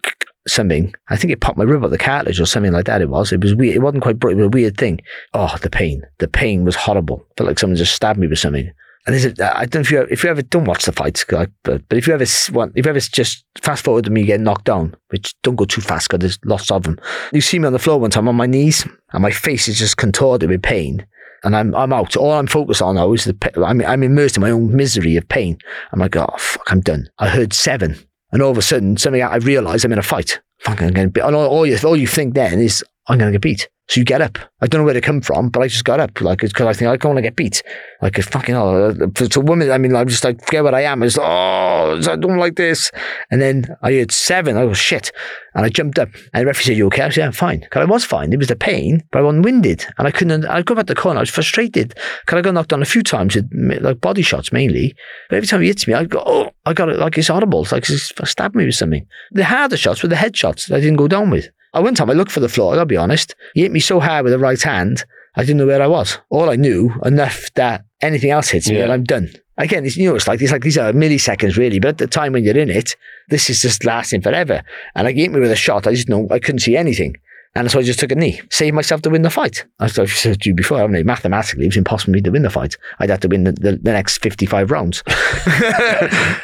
something. 0.47 0.93
I 1.09 1.15
think 1.15 1.31
it 1.31 1.41
popped 1.41 1.57
my 1.57 1.63
rib 1.63 1.83
out 1.83 1.91
the 1.91 1.97
cartilage 1.97 2.39
or 2.39 2.45
something 2.45 2.71
like 2.71 2.85
that. 2.85 3.01
It 3.01 3.09
was. 3.09 3.31
It 3.31 3.41
was 3.41 3.55
weird. 3.55 3.75
It 3.75 3.79
wasn't 3.79 4.03
quite 4.03 4.19
broke. 4.19 4.33
It 4.33 4.37
was 4.37 4.47
a 4.47 4.49
weird 4.49 4.77
thing. 4.77 5.01
Oh, 5.33 5.55
the 5.61 5.69
pain. 5.69 6.03
The 6.19 6.27
pain 6.27 6.63
was 6.63 6.75
horrible. 6.75 7.25
Felt 7.37 7.47
like 7.47 7.59
someone 7.59 7.77
just 7.77 7.95
stabbed 7.95 8.19
me 8.19 8.27
with 8.27 8.39
something. 8.39 8.71
And 9.07 9.13
there's 9.13 9.25
a, 9.25 9.57
I 9.57 9.65
don't 9.65 9.75
know 9.75 9.79
if 9.81 9.91
you 9.91 10.01
if 10.09 10.23
you 10.23 10.31
ever 10.31 10.41
don't 10.41 10.65
watch 10.65 10.85
the 10.85 10.91
fights, 10.91 11.23
but 11.29 11.51
but 11.61 11.83
if 11.91 12.07
you 12.07 12.13
ever 12.13 12.25
want, 12.53 12.71
if 12.75 12.85
you 12.85 12.89
ever 12.89 12.99
just 12.99 13.45
fast 13.55 13.83
forward 13.83 14.05
to 14.05 14.09
me 14.09 14.23
getting 14.23 14.43
knocked 14.43 14.65
down, 14.65 14.95
which 15.09 15.39
don't 15.43 15.55
go 15.55 15.65
too 15.65 15.81
fast 15.81 16.09
because 16.09 16.21
there's 16.21 16.39
lots 16.43 16.71
of 16.71 16.83
them. 16.83 16.97
You 17.31 17.41
see 17.41 17.59
me 17.59 17.67
on 17.67 17.73
the 17.73 17.79
floor 17.79 17.99
one 17.99 18.09
time 18.09 18.27
on 18.27 18.35
my 18.35 18.47
knees, 18.47 18.83
and 19.13 19.21
my 19.21 19.29
face 19.29 19.67
is 19.67 19.77
just 19.77 19.97
contorted 19.97 20.49
with 20.49 20.63
pain, 20.63 21.05
and 21.43 21.55
I'm 21.55 21.75
I'm 21.75 21.93
out. 21.93 22.15
All 22.15 22.31
I'm 22.31 22.47
focused 22.47 22.81
on 22.81 22.95
now 22.95 23.13
is 23.13 23.25
the 23.25 23.63
I'm 23.63 23.79
I'm 23.81 24.01
immersed 24.01 24.37
in 24.37 24.41
my 24.41 24.49
own 24.49 24.75
misery 24.75 25.17
of 25.17 25.29
pain. 25.29 25.59
I'm 25.91 25.99
like, 25.99 26.15
oh 26.15 26.33
fuck, 26.39 26.71
I'm 26.71 26.81
done. 26.81 27.07
I 27.19 27.29
heard 27.29 27.53
seven, 27.53 27.95
and 28.31 28.41
all 28.41 28.51
of 28.51 28.57
a 28.57 28.61
sudden, 28.61 28.97
something 28.97 29.21
I 29.21 29.37
realize 29.37 29.85
I'm 29.85 29.93
in 29.93 29.99
a 29.99 30.03
fight. 30.03 30.41
Fuck, 30.59 30.81
I'm 30.81 30.93
going 30.93 31.07
to 31.07 31.11
be. 31.11 31.21
And 31.21 31.35
all, 31.35 31.47
all 31.47 31.65
you 31.65 31.77
all 31.83 31.95
you 31.95 32.07
think 32.07 32.33
then 32.33 32.59
is 32.59 32.83
I'm 33.07 33.17
going 33.17 33.31
to 33.31 33.37
get 33.37 33.41
beat. 33.41 33.69
So 33.87 33.99
you 33.99 34.05
get 34.05 34.21
up. 34.21 34.39
I 34.61 34.67
don't 34.67 34.81
know 34.81 34.85
where 34.85 34.95
to 34.95 35.01
come 35.01 35.21
from, 35.21 35.49
but 35.49 35.59
I 35.59 35.67
just 35.67 35.85
got 35.85 35.99
up, 35.99 36.19
like, 36.19 36.41
it's 36.41 36.51
because 36.51 36.65
I 36.65 36.73
think 36.73 36.89
I 36.89 36.97
don't 36.97 37.11
want 37.11 37.17
to 37.19 37.21
get 37.21 37.35
beat. 37.35 37.61
Like, 38.01 38.17
it's 38.17 38.27
fucking 38.27 38.55
hell. 38.55 38.69
Uh, 38.69 38.89
uh, 38.89 39.07
for 39.13 39.39
a 39.39 39.43
woman, 39.43 39.69
I 39.69 39.77
mean, 39.77 39.95
I'm 39.95 40.07
just 40.07 40.23
like, 40.23 40.43
forget 40.43 40.63
what 40.63 40.73
I 40.73 40.81
am. 40.81 41.03
It's, 41.03 41.19
oh, 41.19 41.21
I 41.23 42.15
don't 42.15 42.37
like 42.37 42.55
this. 42.55 42.91
And 43.29 43.39
then 43.39 43.67
I 43.83 43.93
heard 43.93 44.11
seven. 44.11 44.57
I 44.57 44.63
was 44.63 44.79
shit. 44.79 45.11
And 45.53 45.65
I 45.65 45.69
jumped 45.69 45.99
up. 45.99 46.09
And 46.33 46.41
the 46.41 46.47
referee 46.47 46.63
said, 46.63 46.77
You 46.77 46.87
okay? 46.87 47.03
I 47.03 47.09
said, 47.09 47.17
Yeah, 47.21 47.25
I'm 47.27 47.31
fine. 47.31 47.59
Because 47.59 47.83
I 47.83 47.85
was 47.85 48.03
fine. 48.03 48.33
It 48.33 48.39
was 48.39 48.47
the 48.47 48.55
pain, 48.55 49.03
but 49.11 49.19
I 49.19 49.21
wasn't 49.21 49.45
winded. 49.45 49.85
And 49.99 50.07
I 50.07 50.11
couldn't, 50.11 50.45
I 50.45 50.63
go 50.63 50.73
back 50.73 50.87
the 50.87 50.95
corner. 50.95 51.19
I 51.19 51.21
was 51.21 51.29
frustrated. 51.29 51.93
Because 52.21 52.39
I 52.39 52.41
got 52.41 52.55
knocked 52.55 52.69
down 52.69 52.81
a 52.81 52.85
few 52.85 53.03
times 53.03 53.35
with 53.35 53.47
like 53.81 54.01
body 54.01 54.23
shots 54.23 54.51
mainly. 54.51 54.95
But 55.29 55.35
every 55.35 55.47
time 55.47 55.61
he 55.61 55.67
hits 55.67 55.87
me, 55.87 55.93
I 55.93 56.05
go, 56.05 56.23
Oh, 56.25 56.49
I 56.65 56.73
got 56.73 56.89
it. 56.89 56.97
Like, 56.97 57.19
it's 57.19 57.29
audible. 57.29 57.61
It's 57.61 57.71
like, 57.71 57.85
he's 57.85 58.11
stabbed 58.23 58.55
me 58.55 58.65
with 58.65 58.75
something. 58.75 59.05
The 59.31 59.45
harder 59.45 59.77
shots 59.77 60.01
were 60.01 60.09
the 60.09 60.15
head 60.15 60.35
shots 60.35 60.65
that 60.65 60.77
I 60.77 60.79
didn't 60.79 60.97
go 60.97 61.07
down 61.07 61.29
with. 61.29 61.49
I 61.75 61.79
one 61.81 61.93
time 61.93 62.09
I 62.09 62.13
looked 62.13 62.31
for 62.31 62.39
the 62.39 62.49
floor, 62.49 62.71
I 62.73 62.77
gotta 62.77 62.85
be 62.87 62.97
honest. 62.97 63.35
He 63.53 63.61
hit 63.61 63.71
me 63.71 63.79
so 63.81 63.99
hard 63.99 64.23
with 64.23 64.31
the 64.33 64.39
right 64.39 64.61
hand, 64.61 65.03
I 65.35 65.41
didn't 65.41 65.57
know 65.57 65.67
where 65.67 65.81
I 65.81 65.87
was. 65.87 66.17
All 66.29 66.49
I 66.49 66.55
knew 66.55 66.93
enough 67.03 67.53
that 67.55 67.83
anything 68.01 68.31
else 68.31 68.49
hits 68.49 68.69
me 68.69 68.77
Yeah. 68.77 68.83
and 68.83 68.93
I'm 68.93 69.03
done. 69.03 69.29
Again, 69.57 69.85
it's, 69.85 69.95
you 69.97 70.09
know, 70.09 70.15
it's 70.15 70.27
like, 70.27 70.41
it's 70.41 70.51
like 70.51 70.63
these 70.63 70.77
are 70.77 70.91
milliseconds 70.93 71.57
really, 71.57 71.79
but 71.79 71.89
at 71.89 71.97
the 71.97 72.07
time 72.07 72.33
when 72.33 72.43
you're 72.43 72.57
in 72.57 72.69
it, 72.69 72.95
this 73.29 73.49
is 73.49 73.61
just 73.61 73.83
lasting 73.85 74.21
forever. 74.21 74.61
And 74.95 75.05
like, 75.05 75.15
he 75.15 75.21
hit 75.23 75.31
me 75.31 75.39
with 75.41 75.51
a 75.51 75.55
shot, 75.55 75.85
I 75.87 75.93
just 75.93 76.09
know 76.09 76.27
I 76.31 76.39
couldn't 76.39 76.59
see 76.59 76.77
anything. 76.77 77.15
And 77.55 77.71
so 77.71 77.79
I 77.79 77.83
just 77.83 77.99
took 77.99 78.11
a 78.11 78.15
knee, 78.15 78.41
saved 78.51 78.75
myself 78.75 79.01
to 79.03 79.09
win 79.09 79.21
the 79.21 79.29
fight. 79.29 79.65
As 79.79 79.97
I've 79.97 80.11
said 80.11 80.41
to 80.41 80.49
you 80.49 80.55
before, 80.55 80.83
I 80.83 80.87
mean, 80.87 81.05
mathematically, 81.05 81.63
it 81.63 81.69
was 81.69 81.77
impossible 81.77 82.11
for 82.11 82.15
me 82.15 82.21
to 82.21 82.29
win 82.29 82.41
the 82.41 82.49
fight. 82.49 82.75
I'd 82.99 83.09
have 83.09 83.21
to 83.21 83.29
win 83.29 83.45
the, 83.45 83.53
the, 83.53 83.79
the 83.81 83.93
next 83.93 84.21
55 84.21 84.71
rounds. 84.71 85.03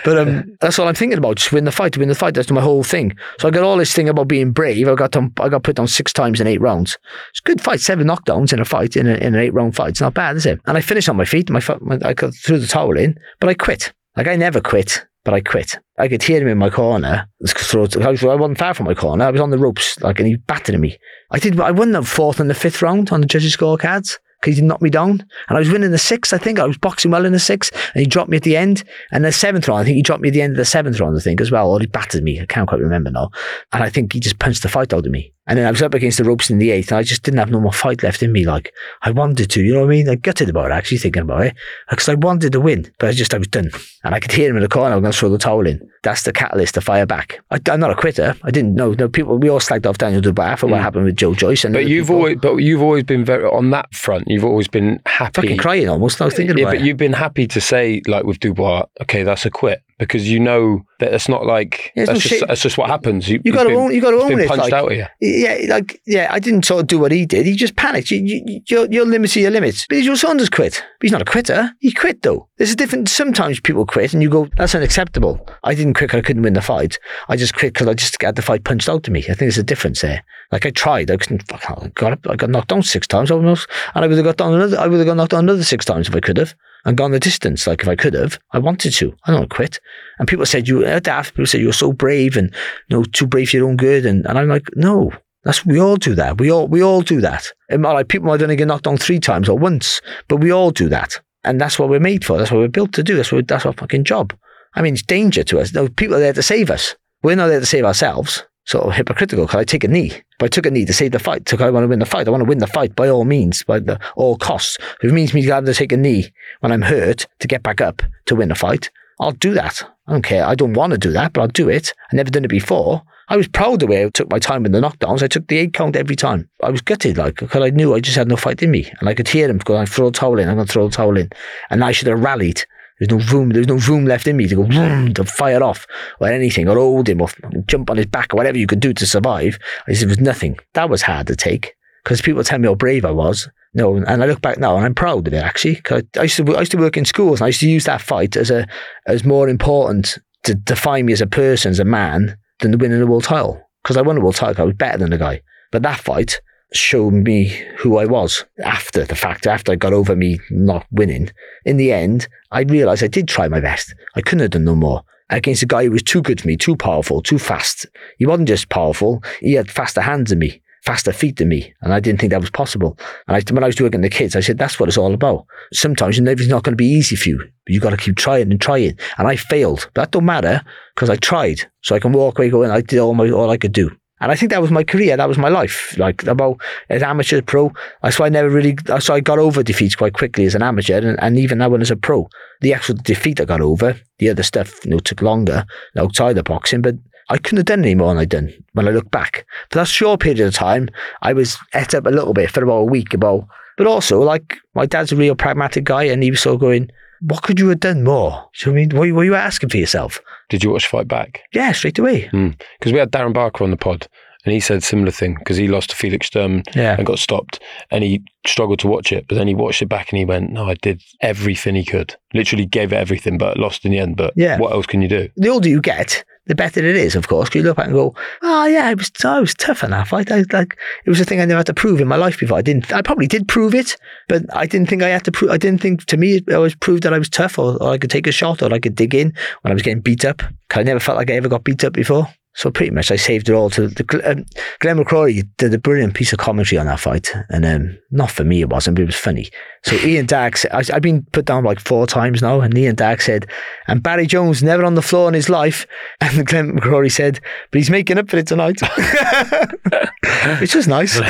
but 0.05 0.17
um, 0.17 0.55
that's 0.61 0.79
all 0.79 0.87
I'm 0.87 0.95
thinking 0.95 1.17
about, 1.17 1.35
just 1.35 1.51
win 1.51 1.65
the 1.65 1.71
fight, 1.71 1.97
win 1.97 2.07
the 2.07 2.15
fight. 2.15 2.33
That's 2.33 2.49
my 2.49 2.61
whole 2.61 2.83
thing. 2.83 3.15
So 3.39 3.49
I 3.49 3.51
got 3.51 3.63
all 3.63 3.75
this 3.75 3.93
thing 3.93 4.07
about 4.07 4.29
being 4.29 4.51
brave. 4.51 4.87
I 4.87 4.95
got 4.95 5.17
on, 5.17 5.33
I 5.41 5.49
got 5.49 5.63
put 5.63 5.75
down 5.75 5.87
six 5.87 6.13
times 6.13 6.39
in 6.39 6.47
eight 6.47 6.61
rounds. 6.61 6.97
It's 7.31 7.41
a 7.41 7.43
good 7.43 7.59
fight, 7.59 7.81
seven 7.81 8.07
knockdowns 8.07 8.53
in 8.53 8.61
a 8.61 8.65
fight, 8.65 8.95
in, 8.95 9.07
a, 9.07 9.15
in 9.15 9.35
an 9.35 9.41
eight 9.41 9.53
round 9.53 9.75
fight. 9.75 9.89
It's 9.89 10.01
not 10.01 10.13
bad, 10.13 10.37
is 10.37 10.45
it? 10.45 10.61
And 10.65 10.77
I 10.77 10.81
finished 10.81 11.09
on 11.09 11.17
my 11.17 11.25
feet. 11.25 11.49
My, 11.49 11.61
my 11.81 11.99
I 12.03 12.13
threw 12.13 12.57
the 12.57 12.67
towel 12.67 12.97
in, 12.97 13.19
but 13.41 13.49
I 13.49 13.53
quit. 13.53 13.91
Like 14.15 14.27
I 14.27 14.35
never 14.35 14.61
quit, 14.61 15.05
but 15.23 15.33
I 15.33 15.41
quit. 15.41 15.77
I 15.97 16.07
could 16.07 16.23
hear 16.23 16.41
him 16.41 16.47
in 16.47 16.57
my 16.57 16.69
corner. 16.69 17.27
I 17.45 18.35
wasn't 18.35 18.57
far 18.57 18.73
from 18.73 18.85
my 18.85 18.93
corner. 18.93 19.25
I 19.25 19.31
was 19.31 19.41
on 19.41 19.51
the 19.51 19.57
ropes, 19.57 19.99
like, 20.01 20.19
and 20.19 20.27
he 20.27 20.35
battered 20.35 20.79
me. 20.79 20.97
I 21.31 21.39
did. 21.39 21.59
I 21.59 21.71
won 21.71 21.91
the 21.91 22.03
fourth 22.03 22.39
and 22.39 22.49
the 22.49 22.55
fifth 22.55 22.81
round 22.81 23.11
on 23.11 23.21
the 23.21 23.27
judges' 23.27 23.55
scorecards 23.55 24.17
because 24.41 24.57
he 24.57 24.63
knocked 24.63 24.81
me 24.81 24.89
down, 24.89 25.23
and 25.47 25.57
I 25.57 25.59
was 25.59 25.69
winning 25.69 25.91
the 25.91 25.99
sixth. 25.99 26.33
I 26.33 26.37
think 26.39 26.59
I 26.59 26.65
was 26.65 26.77
boxing 26.77 27.11
well 27.11 27.25
in 27.25 27.33
the 27.33 27.39
sixth, 27.39 27.71
and 27.93 28.01
he 28.01 28.07
dropped 28.07 28.29
me 28.29 28.37
at 28.37 28.43
the 28.43 28.57
end. 28.57 28.83
And 29.11 29.23
the 29.23 29.31
seventh 29.31 29.67
round, 29.67 29.81
I 29.81 29.83
think 29.83 29.95
he 29.95 30.01
dropped 30.01 30.23
me 30.23 30.29
at 30.29 30.33
the 30.33 30.41
end 30.41 30.53
of 30.53 30.57
the 30.57 30.65
seventh 30.65 30.99
round. 30.99 31.15
I 31.15 31.21
think 31.21 31.39
as 31.39 31.51
well, 31.51 31.69
or 31.69 31.79
he 31.79 31.85
battered 31.85 32.23
me. 32.23 32.41
I 32.41 32.45
can't 32.45 32.67
quite 32.67 32.81
remember 32.81 33.11
now. 33.11 33.29
And 33.71 33.83
I 33.83 33.89
think 33.89 34.13
he 34.13 34.19
just 34.19 34.39
punched 34.39 34.63
the 34.63 34.69
fight 34.69 34.93
out 34.93 35.05
of 35.05 35.11
me. 35.11 35.31
And 35.47 35.57
then 35.57 35.65
I 35.65 35.71
was 35.71 35.81
up 35.81 35.95
against 35.95 36.19
the 36.19 36.23
ropes 36.23 36.49
in 36.49 36.59
the 36.59 36.69
eighth, 36.69 36.91
and 36.91 36.99
I 36.99 37.03
just 37.03 37.23
didn't 37.23 37.39
have 37.39 37.49
no 37.49 37.59
more 37.59 37.73
fight 37.73 38.03
left 38.03 38.21
in 38.21 38.31
me. 38.31 38.45
Like 38.45 38.73
I 39.01 39.11
wanted 39.11 39.49
to, 39.49 39.61
you 39.61 39.73
know 39.73 39.81
what 39.81 39.87
I 39.87 39.89
mean? 39.89 40.09
I 40.09 40.15
gutted 40.15 40.49
about 40.49 40.69
it, 40.69 40.73
actually 40.73 40.99
thinking 40.99 41.23
about 41.23 41.45
it, 41.45 41.55
because 41.89 42.07
I 42.07 42.13
wanted 42.13 42.51
to 42.51 42.61
win, 42.61 42.91
but 42.99 43.09
I 43.09 43.11
just 43.11 43.33
I 43.33 43.39
was 43.39 43.47
done. 43.47 43.71
And 44.03 44.15
I 44.15 44.19
could 44.19 44.31
hear 44.31 44.49
him 44.49 44.57
in 44.57 44.63
the 44.63 44.69
corner. 44.69 44.95
I'm 44.95 45.01
going 45.01 45.11
to 45.11 45.17
throw 45.17 45.29
the 45.29 45.37
towel 45.37 45.67
in. 45.67 45.87
That's 46.03 46.23
the 46.23 46.33
catalyst 46.33 46.75
to 46.75 46.81
fire 46.81 47.05
back. 47.05 47.39
I, 47.51 47.59
I'm 47.69 47.79
not 47.79 47.91
a 47.91 47.95
quitter. 47.95 48.35
I 48.43 48.51
didn't 48.51 48.75
know. 48.75 48.93
No 48.93 49.09
people. 49.09 49.37
We 49.37 49.49
all 49.49 49.59
slagged 49.59 49.85
off 49.85 49.97
Daniel 49.97 50.21
Dubois 50.21 50.55
for 50.55 50.67
what 50.67 50.79
mm. 50.79 50.83
happened 50.83 51.05
with 51.05 51.15
Joe 51.15 51.33
Joyce. 51.33 51.65
And 51.65 51.73
But 51.73 51.87
you've 51.87 52.07
people. 52.07 52.15
always, 52.15 52.37
but 52.39 52.55
you've 52.57 52.81
always 52.81 53.03
been 53.03 53.25
very 53.25 53.45
on 53.45 53.71
that 53.71 53.93
front. 53.93 54.25
You've 54.27 54.45
always 54.45 54.67
been 54.67 55.01
happy, 55.05 55.41
fucking 55.41 55.57
crying 55.57 55.89
almost. 55.89 56.21
I 56.21 56.25
was 56.25 56.33
thinking 56.35 56.57
yeah, 56.57 56.63
about 56.63 56.73
but 56.73 56.81
it. 56.81 56.85
you've 56.85 56.97
been 56.97 57.13
happy 57.13 57.47
to 57.47 57.61
say, 57.61 58.01
like 58.07 58.25
with 58.25 58.39
Dubois, 58.39 58.85
okay, 59.01 59.23
that's 59.23 59.45
a 59.45 59.51
quit 59.51 59.83
because 60.01 60.27
you 60.27 60.39
know 60.39 60.83
that 60.99 61.13
it's 61.13 61.29
not 61.29 61.45
like 61.45 61.91
Yeah, 61.95 62.03
it's 62.03 62.09
that's, 62.09 62.17
no 62.17 62.19
just, 62.21 62.27
shit. 62.27 62.47
that's 62.47 62.61
just 62.61 62.77
what 62.77 62.89
happens. 62.89 63.29
You, 63.29 63.39
You 63.45 63.53
got 63.53 63.65
to 63.65 63.73
own. 63.75 63.93
You 63.93 64.01
got 64.01 64.11
to 64.11 64.17
own 64.17 64.39
it. 64.39 64.47
Punched 64.47 64.63
like, 64.63 64.73
out 64.73 64.91
of 64.91 64.97
you. 64.97 65.05
Yeah, 65.21 65.57
like 65.69 66.01
yeah, 66.07 66.27
I 66.31 66.39
didn't 66.39 66.65
sort 66.65 66.81
of 66.81 66.87
do 66.87 66.97
what 66.97 67.11
he 67.11 67.25
did. 67.27 67.45
He 67.45 67.55
just 67.55 67.75
panicked. 67.75 68.09
You, 68.09 68.19
you, 68.23 68.61
you're, 68.67 68.87
you're 68.91 69.05
limited 69.05 69.33
to 69.33 69.39
your 69.41 69.51
limits. 69.51 69.85
Billy 69.87 70.01
your 70.01 70.15
Saunders 70.15 70.49
quit. 70.49 70.83
But 70.99 71.03
he's 71.05 71.11
not 71.11 71.21
a 71.21 71.25
quitter. 71.25 71.71
He 71.79 71.91
quit 71.91 72.23
though. 72.23 72.47
There's 72.57 72.71
a 72.71 72.75
different. 72.75 73.09
Sometimes 73.09 73.59
people 73.59 73.85
quit, 73.85 74.13
and 74.13 74.23
you 74.23 74.29
go, 74.29 74.49
"That's 74.57 74.73
unacceptable." 74.75 75.47
I 75.63 75.75
didn't 75.75 75.93
quit 75.93 76.09
'cause 76.09 76.17
I 76.17 76.21
couldn't 76.21 76.41
win 76.41 76.53
the 76.53 76.61
fight. 76.61 76.97
I 77.29 77.35
just 77.37 77.55
quit 77.55 77.73
because 77.73 77.87
I 77.87 77.93
just 77.93 78.19
had 78.21 78.35
the 78.35 78.41
fight 78.41 78.63
punched 78.63 78.89
out 78.89 79.03
to 79.03 79.11
me. 79.11 79.19
I 79.21 79.23
think 79.27 79.37
there's 79.39 79.57
a 79.59 79.63
difference 79.63 80.01
there. 80.01 80.23
Like 80.51 80.65
I 80.65 80.71
tried. 80.71 81.11
I 81.11 81.17
couldn't. 81.17 81.47
Fuck, 81.47 81.63
I 81.69 81.87
got. 81.93 82.19
I 82.27 82.35
got 82.35 82.49
knocked 82.49 82.69
down 82.69 82.81
six 82.83 83.05
times 83.07 83.29
almost, 83.31 83.67
and 83.93 84.03
I 84.03 84.07
would 84.07 84.17
have 84.17 84.25
got 84.25 84.37
down 84.37 84.53
another. 84.55 84.79
I 84.79 84.87
would 84.87 84.97
have 84.97 85.07
got 85.07 85.17
knocked 85.17 85.31
down 85.31 85.45
another 85.45 85.63
six 85.63 85.85
times 85.85 86.07
if 86.09 86.15
I 86.15 86.19
could 86.19 86.37
have. 86.37 86.55
And 86.83 86.97
gone 86.97 87.11
the 87.11 87.19
distance, 87.19 87.67
like 87.67 87.81
if 87.83 87.87
I 87.87 87.95
could 87.95 88.15
have, 88.15 88.39
I 88.53 88.59
wanted 88.59 88.93
to. 88.95 89.15
I 89.25 89.31
don't 89.31 89.49
quit. 89.49 89.79
And 90.17 90.27
people 90.27 90.45
said 90.45 90.67
you 90.67 90.77
were 90.79 90.99
daft. 90.99 91.35
People 91.35 91.45
said 91.45 91.61
you're 91.61 91.73
so 91.73 91.93
brave 91.93 92.37
and 92.37 92.51
you 92.87 92.97
know 92.97 93.03
too 93.03 93.27
brave 93.27 93.49
for 93.49 93.57
your 93.57 93.67
own 93.67 93.77
good. 93.77 94.05
And, 94.05 94.25
and 94.25 94.37
I'm 94.37 94.47
like, 94.47 94.67
no, 94.75 95.11
that's 95.43 95.65
we 95.65 95.79
all 95.79 95.95
do 95.95 96.15
that. 96.15 96.39
We 96.39 96.51
all 96.51 96.67
we 96.67 96.81
all 96.81 97.01
do 97.01 97.21
that. 97.21 97.45
And 97.69 97.83
like 97.83 98.07
people 98.07 98.27
might 98.27 98.41
only 98.41 98.55
get 98.55 98.67
knocked 98.67 98.85
down 98.85 98.97
three 98.97 99.19
times 99.19 99.47
or 99.47 99.57
once, 99.57 100.01
but 100.27 100.37
we 100.37 100.51
all 100.51 100.71
do 100.71 100.89
that. 100.89 101.19
And 101.43 101.59
that's 101.59 101.79
what 101.79 101.89
we're 101.89 101.99
made 101.99 102.23
for. 102.23 102.37
That's 102.37 102.51
what 102.51 102.59
we're 102.59 102.67
built 102.67 102.93
to 102.93 103.03
do. 103.03 103.15
That's 103.15 103.31
what, 103.31 103.47
that's 103.47 103.65
our 103.65 103.73
fucking 103.73 104.03
job. 104.03 104.33
I 104.75 104.81
mean, 104.81 104.93
it's 104.93 105.03
danger 105.03 105.43
to 105.43 105.59
us. 105.59 105.73
No, 105.73 105.87
people 105.87 106.15
are 106.15 106.19
there 106.19 106.33
to 106.33 106.43
save 106.43 106.69
us. 106.69 106.95
We're 107.23 107.35
not 107.35 107.47
there 107.47 107.59
to 107.59 107.65
save 107.65 107.85
ourselves. 107.85 108.43
Sort 108.65 108.85
of 108.85 108.93
hypocritical 108.93 109.45
because 109.45 109.59
I 109.59 109.63
take 109.63 109.83
a 109.83 109.87
knee. 109.87 110.13
But 110.37 110.45
I 110.45 110.47
took 110.49 110.65
a 110.65 110.71
knee 110.71 110.85
to 110.85 110.93
save 110.93 111.11
the 111.11 111.19
fight. 111.19 111.45
Because 111.45 111.61
I 111.61 111.69
want 111.69 111.83
to 111.83 111.87
win 111.87 111.99
the 111.99 112.05
fight. 112.05 112.27
I 112.27 112.31
want 112.31 112.41
to 112.41 112.47
win 112.47 112.59
the 112.59 112.67
fight 112.67 112.95
by 112.95 113.09
all 113.09 113.25
means, 113.25 113.63
by 113.63 113.79
the, 113.79 113.99
all 114.15 114.37
costs. 114.37 114.77
If 115.01 115.09
it 115.09 115.13
means 115.13 115.33
me 115.33 115.43
having 115.43 115.65
to 115.65 115.73
take 115.73 115.91
a 115.91 115.97
knee 115.97 116.31
when 116.59 116.71
I'm 116.71 116.83
hurt 116.83 117.27
to 117.39 117.47
get 117.47 117.63
back 117.63 117.81
up 117.81 118.01
to 118.25 118.35
win 118.35 118.49
the 118.49 118.55
fight, 118.55 118.89
I'll 119.19 119.31
do 119.31 119.53
that. 119.53 119.83
I 120.07 120.13
don't 120.13 120.23
care. 120.23 120.45
I 120.45 120.55
don't 120.55 120.73
want 120.73 120.91
to 120.91 120.97
do 120.97 121.11
that, 121.11 121.33
but 121.33 121.41
I'll 121.41 121.47
do 121.47 121.69
it. 121.69 121.93
I 122.11 122.15
never 122.15 122.29
done 122.29 122.45
it 122.45 122.49
before. 122.49 123.03
I 123.29 123.37
was 123.37 123.47
proud 123.47 123.79
the 123.79 123.87
way 123.87 124.03
I 124.03 124.09
took 124.09 124.29
my 124.29 124.39
time 124.39 124.65
in 124.65 124.73
the 124.73 124.81
knockdowns. 124.81 125.23
I 125.23 125.27
took 125.27 125.47
the 125.47 125.57
eight 125.57 125.73
count 125.73 125.95
every 125.95 126.17
time. 126.17 126.49
I 126.61 126.69
was 126.69 126.81
gutted, 126.81 127.17
like, 127.17 127.35
because 127.35 127.63
I 127.63 127.69
knew 127.69 127.93
I 127.93 128.01
just 128.01 128.17
had 128.17 128.27
no 128.27 128.35
fight 128.35 128.61
in 128.61 128.71
me. 128.71 128.91
And 128.99 129.07
I 129.07 129.13
could 129.13 129.27
hear 129.27 129.47
him 129.47 129.59
going, 129.59 129.85
throw 129.85 130.07
a 130.07 130.11
towel 130.11 130.37
in, 130.37 130.49
I'm 130.49 130.55
going 130.55 130.67
to 130.67 130.73
throw 130.73 130.87
a 130.87 130.91
towel 130.91 131.15
in. 131.15 131.29
And 131.69 131.83
I 131.83 131.93
should 131.93 132.09
have 132.09 132.19
rallied. 132.19 132.65
There's 133.01 133.09
no 133.09 133.35
room, 133.35 133.49
there's 133.49 133.67
no 133.67 133.77
room 133.77 134.05
left 134.05 134.27
in 134.27 134.37
me 134.37 134.47
to 134.47 134.55
go, 134.55 134.63
vroom, 134.63 135.15
to 135.15 135.23
fire 135.23 135.63
off 135.63 135.87
or 136.19 136.27
anything, 136.27 136.67
or 136.67 136.75
hold 136.75 137.09
him, 137.09 137.19
or 137.19 137.29
jump 137.65 137.89
on 137.89 137.97
his 137.97 138.05
back, 138.05 138.31
or 138.31 138.37
whatever 138.37 138.59
you 138.59 138.67
could 138.67 138.79
do 138.79 138.93
to 138.93 139.07
survive. 139.07 139.57
I 139.87 139.93
said, 139.93 140.03
it 140.03 140.09
was 140.09 140.19
nothing. 140.19 140.59
That 140.73 140.87
was 140.87 141.01
hard 141.01 141.25
to 141.25 141.35
take 141.35 141.73
because 142.03 142.21
people 142.21 142.43
tell 142.43 142.59
me 142.59 142.67
how 142.67 142.75
brave 142.75 143.03
I 143.03 143.09
was. 143.09 143.49
No, 143.73 143.95
and 143.95 144.23
I 144.23 144.27
look 144.27 144.41
back 144.41 144.59
now 144.59 144.75
and 144.75 144.85
I'm 144.85 144.93
proud 144.93 145.27
of 145.27 145.33
it 145.33 145.37
actually. 145.37 145.77
Cause 145.77 146.03
I 146.15 146.23
used 146.23 146.37
to 146.37 146.55
I 146.55 146.59
used 146.59 146.71
to 146.73 146.77
work 146.77 146.95
in 146.95 147.05
schools 147.05 147.39
and 147.39 147.45
I 147.45 147.47
used 147.47 147.61
to 147.61 147.69
use 147.69 147.85
that 147.85 148.01
fight 148.01 148.35
as 148.35 148.51
a 148.51 148.67
as 149.07 149.23
more 149.23 149.49
important 149.49 150.19
to 150.43 150.53
define 150.53 151.07
me 151.07 151.13
as 151.13 151.21
a 151.21 151.27
person, 151.27 151.71
as 151.71 151.79
a 151.79 151.85
man, 151.85 152.37
than 152.59 152.69
the 152.69 152.77
winning 152.77 152.99
the 152.99 153.07
world 153.07 153.23
title. 153.23 153.61
Because 153.81 153.97
I 153.97 154.03
won 154.03 154.15
the 154.15 154.21
world 154.21 154.35
title, 154.35 154.61
I 154.61 154.65
was 154.65 154.75
better 154.75 154.99
than 154.99 155.09
the 155.09 155.17
guy. 155.17 155.41
But 155.71 155.81
that 155.81 155.99
fight 155.99 156.39
showed 156.73 157.13
me 157.13 157.47
who 157.77 157.97
I 157.97 158.05
was 158.05 158.45
after 158.63 159.05
the 159.05 159.15
fact, 159.15 159.47
after 159.47 159.71
I 159.71 159.75
got 159.75 159.93
over 159.93 160.15
me 160.15 160.39
not 160.49 160.85
winning. 160.91 161.29
In 161.65 161.77
the 161.77 161.91
end, 161.91 162.27
I 162.51 162.61
realised 162.61 163.03
I 163.03 163.07
did 163.07 163.27
try 163.27 163.47
my 163.47 163.59
best. 163.59 163.93
I 164.15 164.21
couldn't 164.21 164.41
have 164.41 164.51
done 164.51 164.65
no 164.65 164.75
more. 164.75 165.03
Against 165.29 165.63
a 165.63 165.67
guy 165.67 165.85
who 165.85 165.91
was 165.91 166.03
too 166.03 166.21
good 166.21 166.41
for 166.41 166.47
me, 166.47 166.57
too 166.57 166.75
powerful, 166.75 167.21
too 167.21 167.39
fast. 167.39 167.85
He 168.17 168.25
wasn't 168.25 168.49
just 168.49 168.69
powerful, 168.69 169.23
he 169.39 169.53
had 169.53 169.71
faster 169.71 170.01
hands 170.01 170.29
than 170.29 170.39
me 170.39 170.61
faster 170.81 171.13
feet 171.13 171.37
than 171.37 171.47
me, 171.47 171.73
and 171.81 171.93
I 171.93 171.99
didn't 171.99 172.19
think 172.19 172.31
that 172.31 172.41
was 172.41 172.49
possible. 172.49 172.97
And 173.27 173.37
I, 173.37 173.53
when 173.53 173.63
I 173.63 173.67
was 173.67 173.79
working 173.79 174.01
the 174.01 174.09
kids, 174.09 174.35
I 174.35 174.39
said, 174.39 174.57
that's 174.57 174.79
what 174.79 174.89
it's 174.89 174.97
all 174.97 175.13
about. 175.13 175.45
Sometimes 175.73 176.19
it's 176.19 176.47
not 176.47 176.63
going 176.63 176.73
to 176.73 176.77
be 176.77 176.85
easy 176.85 177.15
for 177.15 177.29
you, 177.29 177.37
but 177.37 177.73
you've 177.73 177.83
got 177.83 177.91
to 177.91 177.97
keep 177.97 178.15
trying 178.15 178.51
and 178.51 178.59
trying. 178.59 178.97
And 179.17 179.27
I 179.27 179.35
failed, 179.35 179.89
but 179.93 180.01
that 180.01 180.11
don't 180.11 180.25
matter 180.25 180.61
because 180.95 181.09
I 181.09 181.17
tried. 181.17 181.61
So 181.81 181.95
I 181.95 181.99
can 181.99 182.13
walk 182.13 182.39
away 182.39 182.49
going, 182.49 182.71
I 182.71 182.81
did 182.81 182.99
all, 182.99 183.13
my, 183.13 183.29
all 183.29 183.49
I 183.49 183.57
could 183.57 183.73
do. 183.73 183.91
And 184.21 184.31
I 184.31 184.35
think 184.35 184.51
that 184.51 184.61
was 184.61 184.71
my 184.71 184.83
career. 184.83 185.17
That 185.17 185.27
was 185.27 185.39
my 185.39 185.49
life. 185.49 185.97
Like 185.97 186.25
about 186.27 186.61
as 186.89 187.03
amateur, 187.03 187.41
pro. 187.41 187.73
That's 188.03 188.19
why 188.19 188.27
I 188.27 188.29
never 188.29 188.49
really. 188.49 188.77
So 188.99 189.15
I 189.15 189.19
got 189.19 189.39
over 189.39 189.63
defeats 189.63 189.95
quite 189.95 190.13
quickly 190.13 190.45
as 190.45 190.55
an 190.55 190.61
amateur, 190.63 190.99
and, 190.99 191.21
and 191.21 191.37
even 191.39 191.57
now 191.57 191.69
when 191.69 191.81
as 191.81 191.91
a 191.91 191.95
pro, 191.95 192.29
the 192.61 192.73
actual 192.73 192.95
defeat 192.95 193.41
I 193.41 193.45
got 193.45 193.61
over, 193.61 193.99
the 194.19 194.29
other 194.29 194.43
stuff, 194.43 194.85
you 194.85 194.91
know, 194.91 194.99
took 194.99 195.21
longer 195.21 195.65
outside 195.97 196.33
the 196.33 196.43
boxing. 196.43 196.81
But 196.81 196.95
I 197.29 197.37
couldn't 197.37 197.57
have 197.57 197.65
done 197.65 197.83
any 197.83 197.95
more 197.95 198.09
than 198.09 198.17
I 198.17 198.25
done 198.25 198.53
when 198.73 198.87
I 198.87 198.91
look 198.91 199.09
back. 199.09 199.45
For 199.71 199.79
that 199.79 199.87
short 199.87 200.19
period 200.19 200.41
of 200.41 200.53
time, 200.53 200.89
I 201.21 201.33
was 201.33 201.57
et 201.73 201.95
up 201.95 202.05
a 202.05 202.09
little 202.09 202.33
bit 202.33 202.51
for 202.51 202.63
about 202.63 202.77
a 202.77 202.85
week 202.85 203.13
about. 203.13 203.47
But 203.77 203.87
also, 203.87 204.21
like 204.21 204.57
my 204.75 204.85
dad's 204.85 205.11
a 205.11 205.15
real 205.15 205.35
pragmatic 205.35 205.83
guy, 205.85 206.03
and 206.03 206.21
he 206.21 206.29
was 206.29 206.41
sort 206.41 206.55
of 206.55 206.61
going, 206.61 206.91
"What 207.21 207.41
could 207.41 207.59
you 207.59 207.69
have 207.69 207.79
done 207.79 208.03
more?" 208.03 208.49
You 208.59 208.71
know 208.71 208.73
I 208.73 208.75
mean? 208.75 208.89
What, 208.89 209.11
what 209.13 209.21
are 209.21 209.25
you 209.25 209.35
asking 209.35 209.69
for 209.69 209.77
yourself? 209.77 210.21
Did 210.51 210.63
you 210.65 210.69
watch 210.71 210.85
Fight 210.85 211.07
Back? 211.07 211.43
Yeah, 211.53 211.71
straight 211.71 211.97
away. 211.97 212.27
Hmm. 212.27 212.49
Because 212.77 212.91
we 212.91 212.99
had 212.99 213.09
Darren 213.11 213.31
Barker 213.33 213.63
on 213.63 213.71
the 213.71 213.77
pod, 213.77 214.05
and 214.43 214.53
he 214.53 214.59
said 214.59 214.83
similar 214.83 215.11
thing 215.11 215.35
because 215.39 215.55
he 215.55 215.69
lost 215.69 215.91
to 215.91 215.95
Felix 215.95 216.27
Sturm 216.27 216.61
Yeah. 216.75 216.95
and 216.97 217.05
got 217.05 217.19
stopped, 217.19 217.61
and 217.89 218.03
he 218.03 218.21
struggled 218.45 218.79
to 218.79 218.87
watch 218.89 219.13
it. 219.13 219.27
But 219.29 219.35
then 219.35 219.47
he 219.47 219.55
watched 219.55 219.81
it 219.81 219.85
back 219.87 220.09
and 220.11 220.19
he 220.19 220.25
went, 220.25 220.51
"No, 220.51 220.65
I 220.69 220.73
did 220.73 221.01
everything 221.21 221.75
he 221.75 221.85
could. 221.85 222.15
Literally 222.33 222.65
gave 222.65 222.91
it 222.91 222.97
everything, 222.97 223.37
but 223.37 223.57
lost 223.57 223.85
in 223.85 223.91
the 223.91 223.99
end. 223.99 224.17
But 224.17 224.33
Yeah. 224.35 224.57
what 224.57 224.73
else 224.73 224.87
can 224.87 225.01
you 225.01 225.07
do?" 225.07 225.29
the 225.37 225.47
older 225.49 225.69
you 225.69 225.79
get, 225.79 226.23
the 226.51 226.55
better 226.63 226.81
it 226.85 226.97
is, 226.97 227.15
of 227.15 227.27
course. 227.29 227.47
'cause 227.49 227.55
you 227.55 227.63
look 227.63 227.77
back 227.77 227.87
and 227.87 227.95
go, 227.95 228.13
"Oh 228.41 228.65
yeah, 228.65 228.85
I 228.87 228.93
was 228.93 229.09
oh, 229.23 229.37
I 229.37 229.39
was 229.39 229.53
tough 229.55 229.83
enough. 229.83 230.09
fight. 230.09 230.29
I, 230.31 230.43
like 230.51 230.71
it 231.05 231.09
was 231.09 231.21
a 231.21 231.25
thing 231.25 231.39
I 231.39 231.45
never 231.45 231.59
had 231.59 231.65
to 231.67 231.73
prove 231.73 232.01
in 232.01 232.07
my 232.07 232.17
life 232.25 232.37
before. 232.39 232.57
I 232.57 232.61
didn't. 232.61 232.91
I 232.93 233.01
probably 233.01 233.27
did 233.27 233.47
prove 233.47 233.73
it, 233.73 233.95
but 234.27 234.41
I 234.53 234.65
didn't 234.65 234.89
think 234.89 235.01
I 235.01 235.09
had 235.09 235.23
to 235.25 235.31
prove. 235.31 235.51
I 235.51 235.57
didn't 235.57 235.81
think 235.81 236.05
to 236.05 236.17
me 236.17 236.41
I 236.51 236.57
was 236.57 236.75
proved 236.75 237.03
that 237.03 237.13
I 237.13 237.19
was 237.19 237.29
tough, 237.29 237.57
or, 237.57 237.81
or 237.81 237.91
I 237.93 237.97
could 237.97 238.11
take 238.11 238.27
a 238.27 238.31
shot, 238.33 238.61
or 238.61 238.73
I 238.73 238.79
could 238.79 238.95
dig 238.95 239.15
in 239.15 239.33
when 239.61 239.71
I 239.71 239.73
was 239.73 239.83
getting 239.83 240.01
beat 240.01 240.25
up. 240.25 240.39
'Cause 240.69 240.79
I 240.81 240.83
never 240.83 240.99
felt 240.99 241.17
like 241.17 241.29
I 241.31 241.35
ever 241.35 241.49
got 241.49 241.63
beat 241.63 241.83
up 241.83 241.93
before. 241.93 242.27
So 242.53 242.69
pretty 242.69 242.91
much, 242.91 243.11
I 243.11 243.15
saved 243.15 243.47
it 243.47 243.53
all 243.53 243.69
to 243.69 243.87
the. 243.87 244.29
Um, 244.29 244.45
Glenn 244.79 244.97
McCrory 244.97 245.47
did 245.57 245.73
a 245.73 245.77
brilliant 245.77 246.15
piece 246.15 246.33
of 246.33 246.39
commentary 246.39 246.79
on 246.79 246.87
that 246.87 246.99
fight, 246.99 247.31
and 247.49 247.65
um, 247.65 247.97
not 248.11 248.29
for 248.29 248.43
me 248.43 248.59
it 248.59 248.69
wasn't, 248.69 248.95
but 248.95 249.03
it 249.03 249.05
was 249.05 249.15
funny. 249.15 249.49
So 249.83 249.95
Ian 250.05 250.25
Darke, 250.25 250.57
I, 250.73 250.83
I've 250.93 251.01
been 251.01 251.23
put 251.31 251.45
down 251.45 251.63
like 251.63 251.79
four 251.79 252.05
times 252.07 252.41
now, 252.41 252.59
and 252.59 252.77
Ian 252.77 252.95
Darke 252.95 253.21
said, 253.21 253.47
and 253.87 254.03
Barry 254.03 254.27
Jones 254.27 254.61
never 254.61 254.83
on 254.83 254.95
the 254.95 255.01
floor 255.01 255.29
in 255.29 255.33
his 255.33 255.47
life, 255.47 255.87
and 256.21 256.45
Glenn 256.45 256.77
McCrory 256.77 257.11
said, 257.11 257.39
but 257.71 257.79
he's 257.79 257.89
making 257.89 258.17
up 258.17 258.29
for 258.29 258.37
it 258.37 258.47
tonight, 258.47 258.81
which 260.59 260.75
is 260.75 260.89
nice, 260.89 261.17
which, 261.17 261.29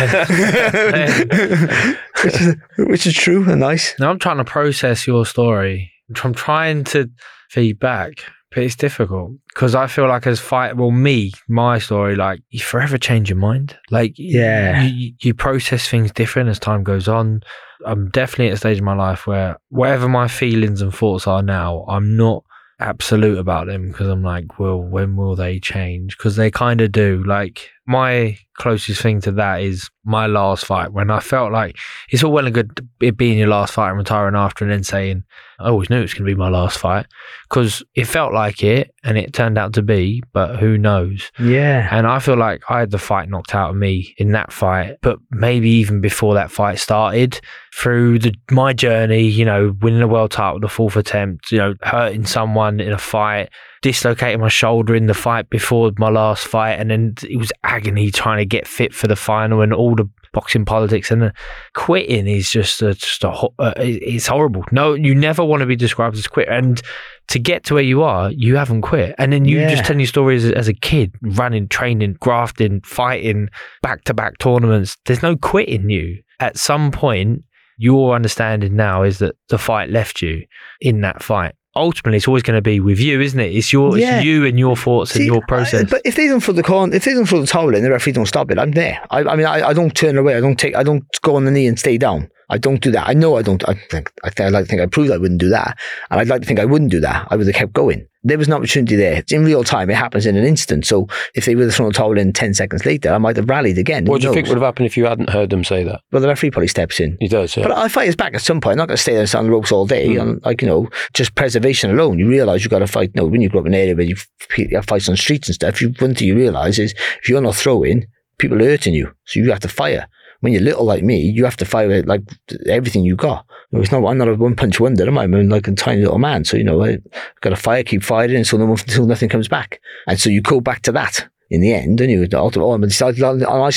is, 2.34 2.56
which 2.80 3.06
is 3.06 3.14
true 3.14 3.48
and 3.48 3.60
nice. 3.60 3.94
Now 4.00 4.10
I'm 4.10 4.20
trying 4.20 4.38
to 4.38 4.44
process 4.44 5.06
your 5.06 5.28
story. 5.28 5.92
I'm 6.10 6.34
trying 6.34 6.84
to 6.86 7.12
feed 7.52 7.80
back, 7.80 8.24
but 8.54 8.64
it's 8.64 8.76
difficult 8.76 9.32
because 9.54 9.74
I 9.76 9.88
feel 9.88 10.08
like 10.08 10.28
as 10.28 10.40
fight, 10.40 10.76
well, 10.78 10.92
me, 10.92 11.32
my 11.48 11.80
story, 11.80 12.16
like 12.16 12.42
you 12.50 12.60
forever 12.60 12.98
change 12.98 13.30
your 13.30 13.38
mind. 13.40 13.78
Like, 13.90 14.14
Yeah. 14.18 14.84
you, 14.84 15.14
you 15.22 15.34
process 15.34 15.88
things 15.88 16.12
different 16.12 16.50
as 16.50 16.60
time 16.60 16.84
goes 16.84 17.08
on. 17.08 17.42
I'm 17.86 18.10
definitely 18.10 18.48
at 18.50 18.54
a 18.54 18.58
stage 18.58 18.78
in 18.80 18.84
my 18.84 18.94
life 18.96 19.26
where 19.26 19.58
whatever 19.70 20.08
my 20.08 20.28
feelings 20.28 20.82
and 20.82 20.94
thoughts 20.94 21.26
are 21.28 21.42
now, 21.42 21.86
I'm 21.88 22.16
not 22.16 22.44
absolute 22.80 23.38
about 23.38 23.68
them 23.68 23.88
because 23.88 24.08
I'm 24.08 24.24
like, 24.24 24.60
well, 24.60 24.78
when 24.82 25.16
will 25.16 25.36
they 25.36 25.60
change? 25.60 26.18
Because 26.18 26.36
they 26.36 26.52
kind 26.52 26.82
of 26.82 26.92
do. 26.92 27.24
Like, 27.26 27.70
my 27.88 28.38
closest 28.58 29.02
thing 29.02 29.20
to 29.22 29.32
that 29.32 29.62
is 29.62 29.90
my 30.04 30.28
last 30.28 30.66
fight 30.66 30.94
when 30.94 31.10
I 31.10 31.20
felt 31.20 31.52
like 31.52 31.78
it's 32.10 32.24
all 32.24 32.32
well 32.32 32.46
and 32.46 32.54
good 32.54 32.88
it 33.02 33.18
being 33.18 33.38
your 33.38 33.48
last 33.48 33.74
fight 33.74 33.90
and 33.90 33.98
retiring 33.98 34.36
after 34.36 34.64
and 34.64 34.72
then 34.72 34.84
saying, 34.84 35.24
I 35.60 35.70
always 35.70 35.90
knew 35.90 35.98
it 35.98 36.02
was 36.02 36.14
going 36.14 36.28
to 36.28 36.32
be 36.32 36.40
my 36.40 36.50
last 36.50 36.78
fight 36.78 37.08
because 37.50 37.84
it 37.96 38.06
felt 38.06 38.34
like 38.34 38.64
it 38.64 38.94
and 39.04 39.18
it 39.18 39.34
turned 39.34 39.58
out 39.58 39.74
to 39.74 39.82
be, 39.82 40.22
but 40.32 40.60
who 40.60 40.78
knows? 40.78 41.32
Yeah. 41.40 41.88
And 41.92 42.06
I 42.06 42.20
feel 42.20 42.38
like 42.38 42.62
I 42.70 42.80
had 42.80 42.92
the 42.92 42.98
fight 43.00 43.30
knocked 43.30 43.56
out 43.56 43.72
of 43.72 43.76
me 43.76 44.14
in 44.18 44.32
that 44.32 44.54
fight, 44.54 44.98
but 45.02 45.18
maybe 45.32 45.70
even 45.70 46.02
before 46.02 46.36
that 46.36 46.52
fight 46.52 46.80
started, 46.80 47.42
through 47.76 48.20
the 48.20 48.34
my 48.52 48.74
journey, 48.74 49.24
you 49.24 49.46
know, 49.46 49.76
winning 49.82 50.02
a 50.02 50.08
world 50.08 50.32
title, 50.32 50.60
the 50.60 50.68
fourth 50.68 50.96
attempt, 50.96 51.52
you 51.52 51.58
know, 51.58 51.76
hurting 51.82 52.26
someone 52.26 52.80
in 52.80 52.92
a 52.92 52.98
fight, 52.98 53.50
dislocating 53.82 54.40
my 54.42 54.48
shoulder 54.50 54.96
in 54.96 55.08
the 55.08 55.14
fight 55.14 55.50
before 55.50 55.92
my 55.98 56.10
last 56.10 56.48
fight, 56.48 56.74
and 56.74 56.92
then 56.92 57.16
it 57.30 57.38
was 57.38 57.52
agony 57.64 58.12
trying 58.12 58.38
to 58.38 58.46
get 58.46 58.68
fit 58.68 58.94
for 58.94 59.08
the 59.08 59.16
final 59.16 59.62
and 59.62 59.74
all 59.74 59.96
the 59.96 60.10
boxing 60.34 60.64
politics 60.64 61.12
and 61.12 61.34
quitting 61.74 62.26
is 62.26 62.50
just 62.50 62.82
a, 62.82 62.94
just 62.94 63.24
a 63.26 63.30
uh, 63.30 63.74
it's 63.78 64.28
horrible. 64.28 64.64
No, 64.72 64.94
you 64.94 65.14
never 65.14 65.44
want 65.44 65.60
to 65.62 65.66
be 65.66 65.76
described 65.76 66.16
as 66.18 66.28
quit 66.28 66.48
and. 66.50 66.82
To 67.28 67.40
get 67.40 67.64
to 67.66 67.76
where 67.76 67.84
you 67.84 68.04
are, 68.04 68.30
you 68.32 68.58
haven't 68.58 68.82
quit, 68.82 69.16
and 69.18 69.32
then 69.32 69.46
you 69.46 69.60
Yeah. 69.60 69.70
just 69.70 69.86
tell 69.86 69.96
your 69.96 70.06
stories 70.08 70.44
as, 70.44 70.52
as 70.52 70.68
a 70.68 70.74
kid, 70.74 71.16
running, 71.22 71.70
training, 71.70 72.18
grafting, 72.20 72.82
fighting, 72.82 73.48
back 73.82 74.04
to 74.06 74.14
back 74.14 74.38
tournaments. 74.40 74.98
There's 75.06 75.22
no 75.24 75.38
quitting 75.38 75.90
you. 75.90 76.22
At 76.42 76.58
some 76.58 76.92
point, 76.92 77.44
your 77.78 78.16
understanding 78.16 78.76
now 78.76 79.04
is 79.04 79.20
that 79.20 79.36
the 79.48 79.58
fight 79.58 79.90
left 79.90 80.22
you 80.22 80.44
in 80.82 81.00
that 81.02 81.24
fight. 81.24 81.56
Ultimately, 81.76 82.18
it's 82.18 82.28
always 82.28 82.44
going 82.44 82.58
to 82.58 82.62
be 82.62 82.80
with 82.82 83.00
you, 83.00 83.22
isn't 83.22 83.40
it? 83.40 83.56
It's 83.56 83.72
your, 83.72 83.98
Yeah. 83.98 84.18
it's 84.18 84.26
you 84.26 84.46
and 84.46 84.60
your 84.60 84.76
thoughts 84.76 85.12
and 85.16 85.22
See, 85.22 85.26
your 85.26 85.42
I- 85.44 85.48
process. 85.48 85.90
but 85.90 86.02
if 86.04 86.16
they 86.16 86.28
don't 86.28 86.42
throw 86.42 86.54
the 86.54 86.64
corn, 86.64 86.94
if 86.94 87.06
they 87.06 87.14
don't 87.14 87.26
throw 87.26 87.40
the 87.40 87.48
towel 87.48 87.74
in, 87.74 87.82
the 87.84 87.90
referee 87.90 88.12
don't 88.14 88.26
stop 88.26 88.52
it. 88.52 88.60
I'm 88.60 88.72
there. 88.72 89.00
I, 89.10 89.20
I 89.24 89.36
mean, 89.38 89.46
I, 89.46 89.70
I 89.70 89.74
don't 89.74 89.96
turn 89.96 90.18
away. 90.18 90.36
I 90.36 90.42
don't 90.42 90.58
take. 90.60 90.76
I 90.76 90.84
don't 90.84 91.06
go 91.22 91.36
on 91.38 91.46
the 91.46 91.52
knee 91.52 91.68
and 91.68 91.80
stay 91.80 91.98
down. 91.98 92.30
I 92.52 92.58
don't 92.58 92.82
do 92.82 92.92
that. 92.92 93.08
I 93.08 93.14
know 93.14 93.38
I 93.38 93.42
don't. 93.42 93.68
I 93.68 93.74
think. 93.74 94.12
I 94.24 94.30
think. 94.30 94.48
I 94.48 94.50
like 94.50 94.66
to 94.66 94.70
think 94.70 94.82
I 94.82 94.86
proved 94.86 95.10
I 95.10 95.18
wouldn't 95.18 95.40
do 95.40 95.50
that, 95.50 95.80
and 96.10 96.20
I'd 96.20 96.28
like 96.28 96.42
to 96.42 96.48
think 96.48 96.60
I 96.60 96.66
wouldn't 96.66 96.92
do 96.92 97.00
that. 97.00 97.28
I 97.32 97.38
would 97.38 97.48
have 97.48 97.56
kept 97.56 97.74
going. 97.74 98.06
There 98.24 98.38
was 98.38 98.48
an 98.48 98.54
opportunity 98.54 98.96
there. 98.96 99.14
It's 99.14 99.32
in 99.32 99.44
real 99.44 99.64
time. 99.64 99.90
It 99.90 99.96
happens 99.96 100.28
in 100.28 100.36
an 100.36 100.44
instant. 100.44 100.86
So 100.86 101.08
if 101.34 101.46
they 101.46 101.56
would 101.56 101.64
have 101.64 101.74
thrown 101.74 101.90
the 101.90 101.94
towel 101.94 102.18
in 102.18 102.34
ten 102.34 102.54
seconds 102.54 102.86
later, 102.86 103.12
I 103.12 103.18
might 103.18 103.38
have 103.38 103.50
rallied 103.50 103.78
again. 103.78 104.06
Who 104.06 104.12
What 104.12 104.22
do 104.22 104.28
you 104.28 104.34
think 104.34 104.48
would 104.48 104.58
have 104.58 104.64
happened 104.64 104.86
if 104.86 104.98
you 104.98 105.06
hadn't 105.06 105.30
heard 105.30 105.50
them 105.50 105.64
say 105.64 105.84
that? 105.86 106.02
Well, 106.12 106.22
the 106.22 106.28
referee 106.28 106.52
probably 106.52 106.68
steps 106.68 107.00
in. 107.00 107.18
He 107.22 107.30
does, 107.30 107.56
yeah. 107.56 107.64
But 107.64 107.72
I 107.72 107.88
fight 107.88 108.08
his 108.08 108.16
back 108.18 108.36
at 108.36 108.42
some 108.42 108.60
point. 108.62 108.74
I'm 108.74 108.80
not 108.80 108.90
going 108.90 108.98
to 108.98 109.02
stay 109.02 109.14
there 109.14 109.22
and 109.22 109.30
stand 109.30 109.46
on 109.46 109.46
the 109.46 109.54
ropes 109.54 109.72
all 109.72 109.88
day. 109.88 110.10
Mm. 110.10 110.22
And 110.22 110.46
like, 110.46 110.62
you 110.62 110.68
know, 110.68 110.90
just 111.14 111.34
preservation 111.36 111.90
alone. 111.90 112.20
You 112.20 112.28
realise 112.28 112.64
you've 112.64 112.72
got 112.72 112.80
to 112.80 112.88
fight. 112.88 113.16
No, 113.16 113.26
when 113.26 113.42
you 113.42 113.50
grow 113.50 113.62
up 113.62 113.66
in 113.68 113.74
an 113.74 113.80
area 113.80 113.96
where 113.96 114.06
you 114.06 114.16
you 114.58 114.76
have 114.76 114.92
on 114.92 115.16
streets 115.16 115.48
and 115.48 115.56
stuff, 115.56 115.82
you, 115.82 115.94
one 116.00 116.14
thing 116.14 116.28
you 116.28 116.36
realise 116.36 116.78
is 116.78 116.94
if 117.24 117.30
you're 117.30 117.42
not 117.42 117.56
throwing, 117.56 118.06
people 118.38 118.62
are 118.62 118.66
hurting 118.66 118.94
you. 118.94 119.12
So 119.26 119.40
you 119.40 119.50
have 119.52 119.62
to 119.62 119.68
fire. 119.70 120.08
When 120.42 120.54
you're 120.54 120.62
little 120.62 120.86
like 120.86 121.04
me, 121.04 121.20
you 121.20 121.46
have 121.46 121.58
to 121.58 121.66
fight 121.66 121.88
with, 121.88 122.08
like 122.08 122.22
everything 122.68 123.04
you 123.04 123.16
got. 123.16 123.46
It's 123.72 123.92
not, 123.92 124.06
I'm 124.06 124.18
not 124.18 124.28
a 124.28 124.36
one 124.36 124.56
punch 124.56 124.80
wonder, 124.80 125.08
am 125.08 125.18
I? 125.18 125.24
I'm 125.24 125.50
like 125.50 125.68
a 125.68 125.74
tiny 125.74 126.02
little 126.02 126.20
man. 126.20 126.44
So, 126.44 126.58
you 126.58 126.64
know, 126.64 126.84
I 126.84 126.98
got 127.42 127.52
to 127.52 127.56
fire, 127.56 127.84
keep 127.84 128.04
fighting 128.04 128.36
until, 128.36 128.60
no, 128.60 128.70
until 128.72 129.06
nothing 129.06 129.30
comes 129.30 129.48
back. 129.48 129.80
And 130.08 130.20
so 130.20 130.30
you 130.30 130.42
go 130.42 130.60
back 130.60 130.82
to 130.82 130.92
that. 130.92 131.30
in 131.52 131.60
the 131.60 131.74
end, 131.74 132.00
and 132.00 132.10
you 132.10 132.26
oh, 132.34 132.50
oh 132.56 132.72
I'm 132.72 132.82
a 132.84 132.88
nice 132.88 133.02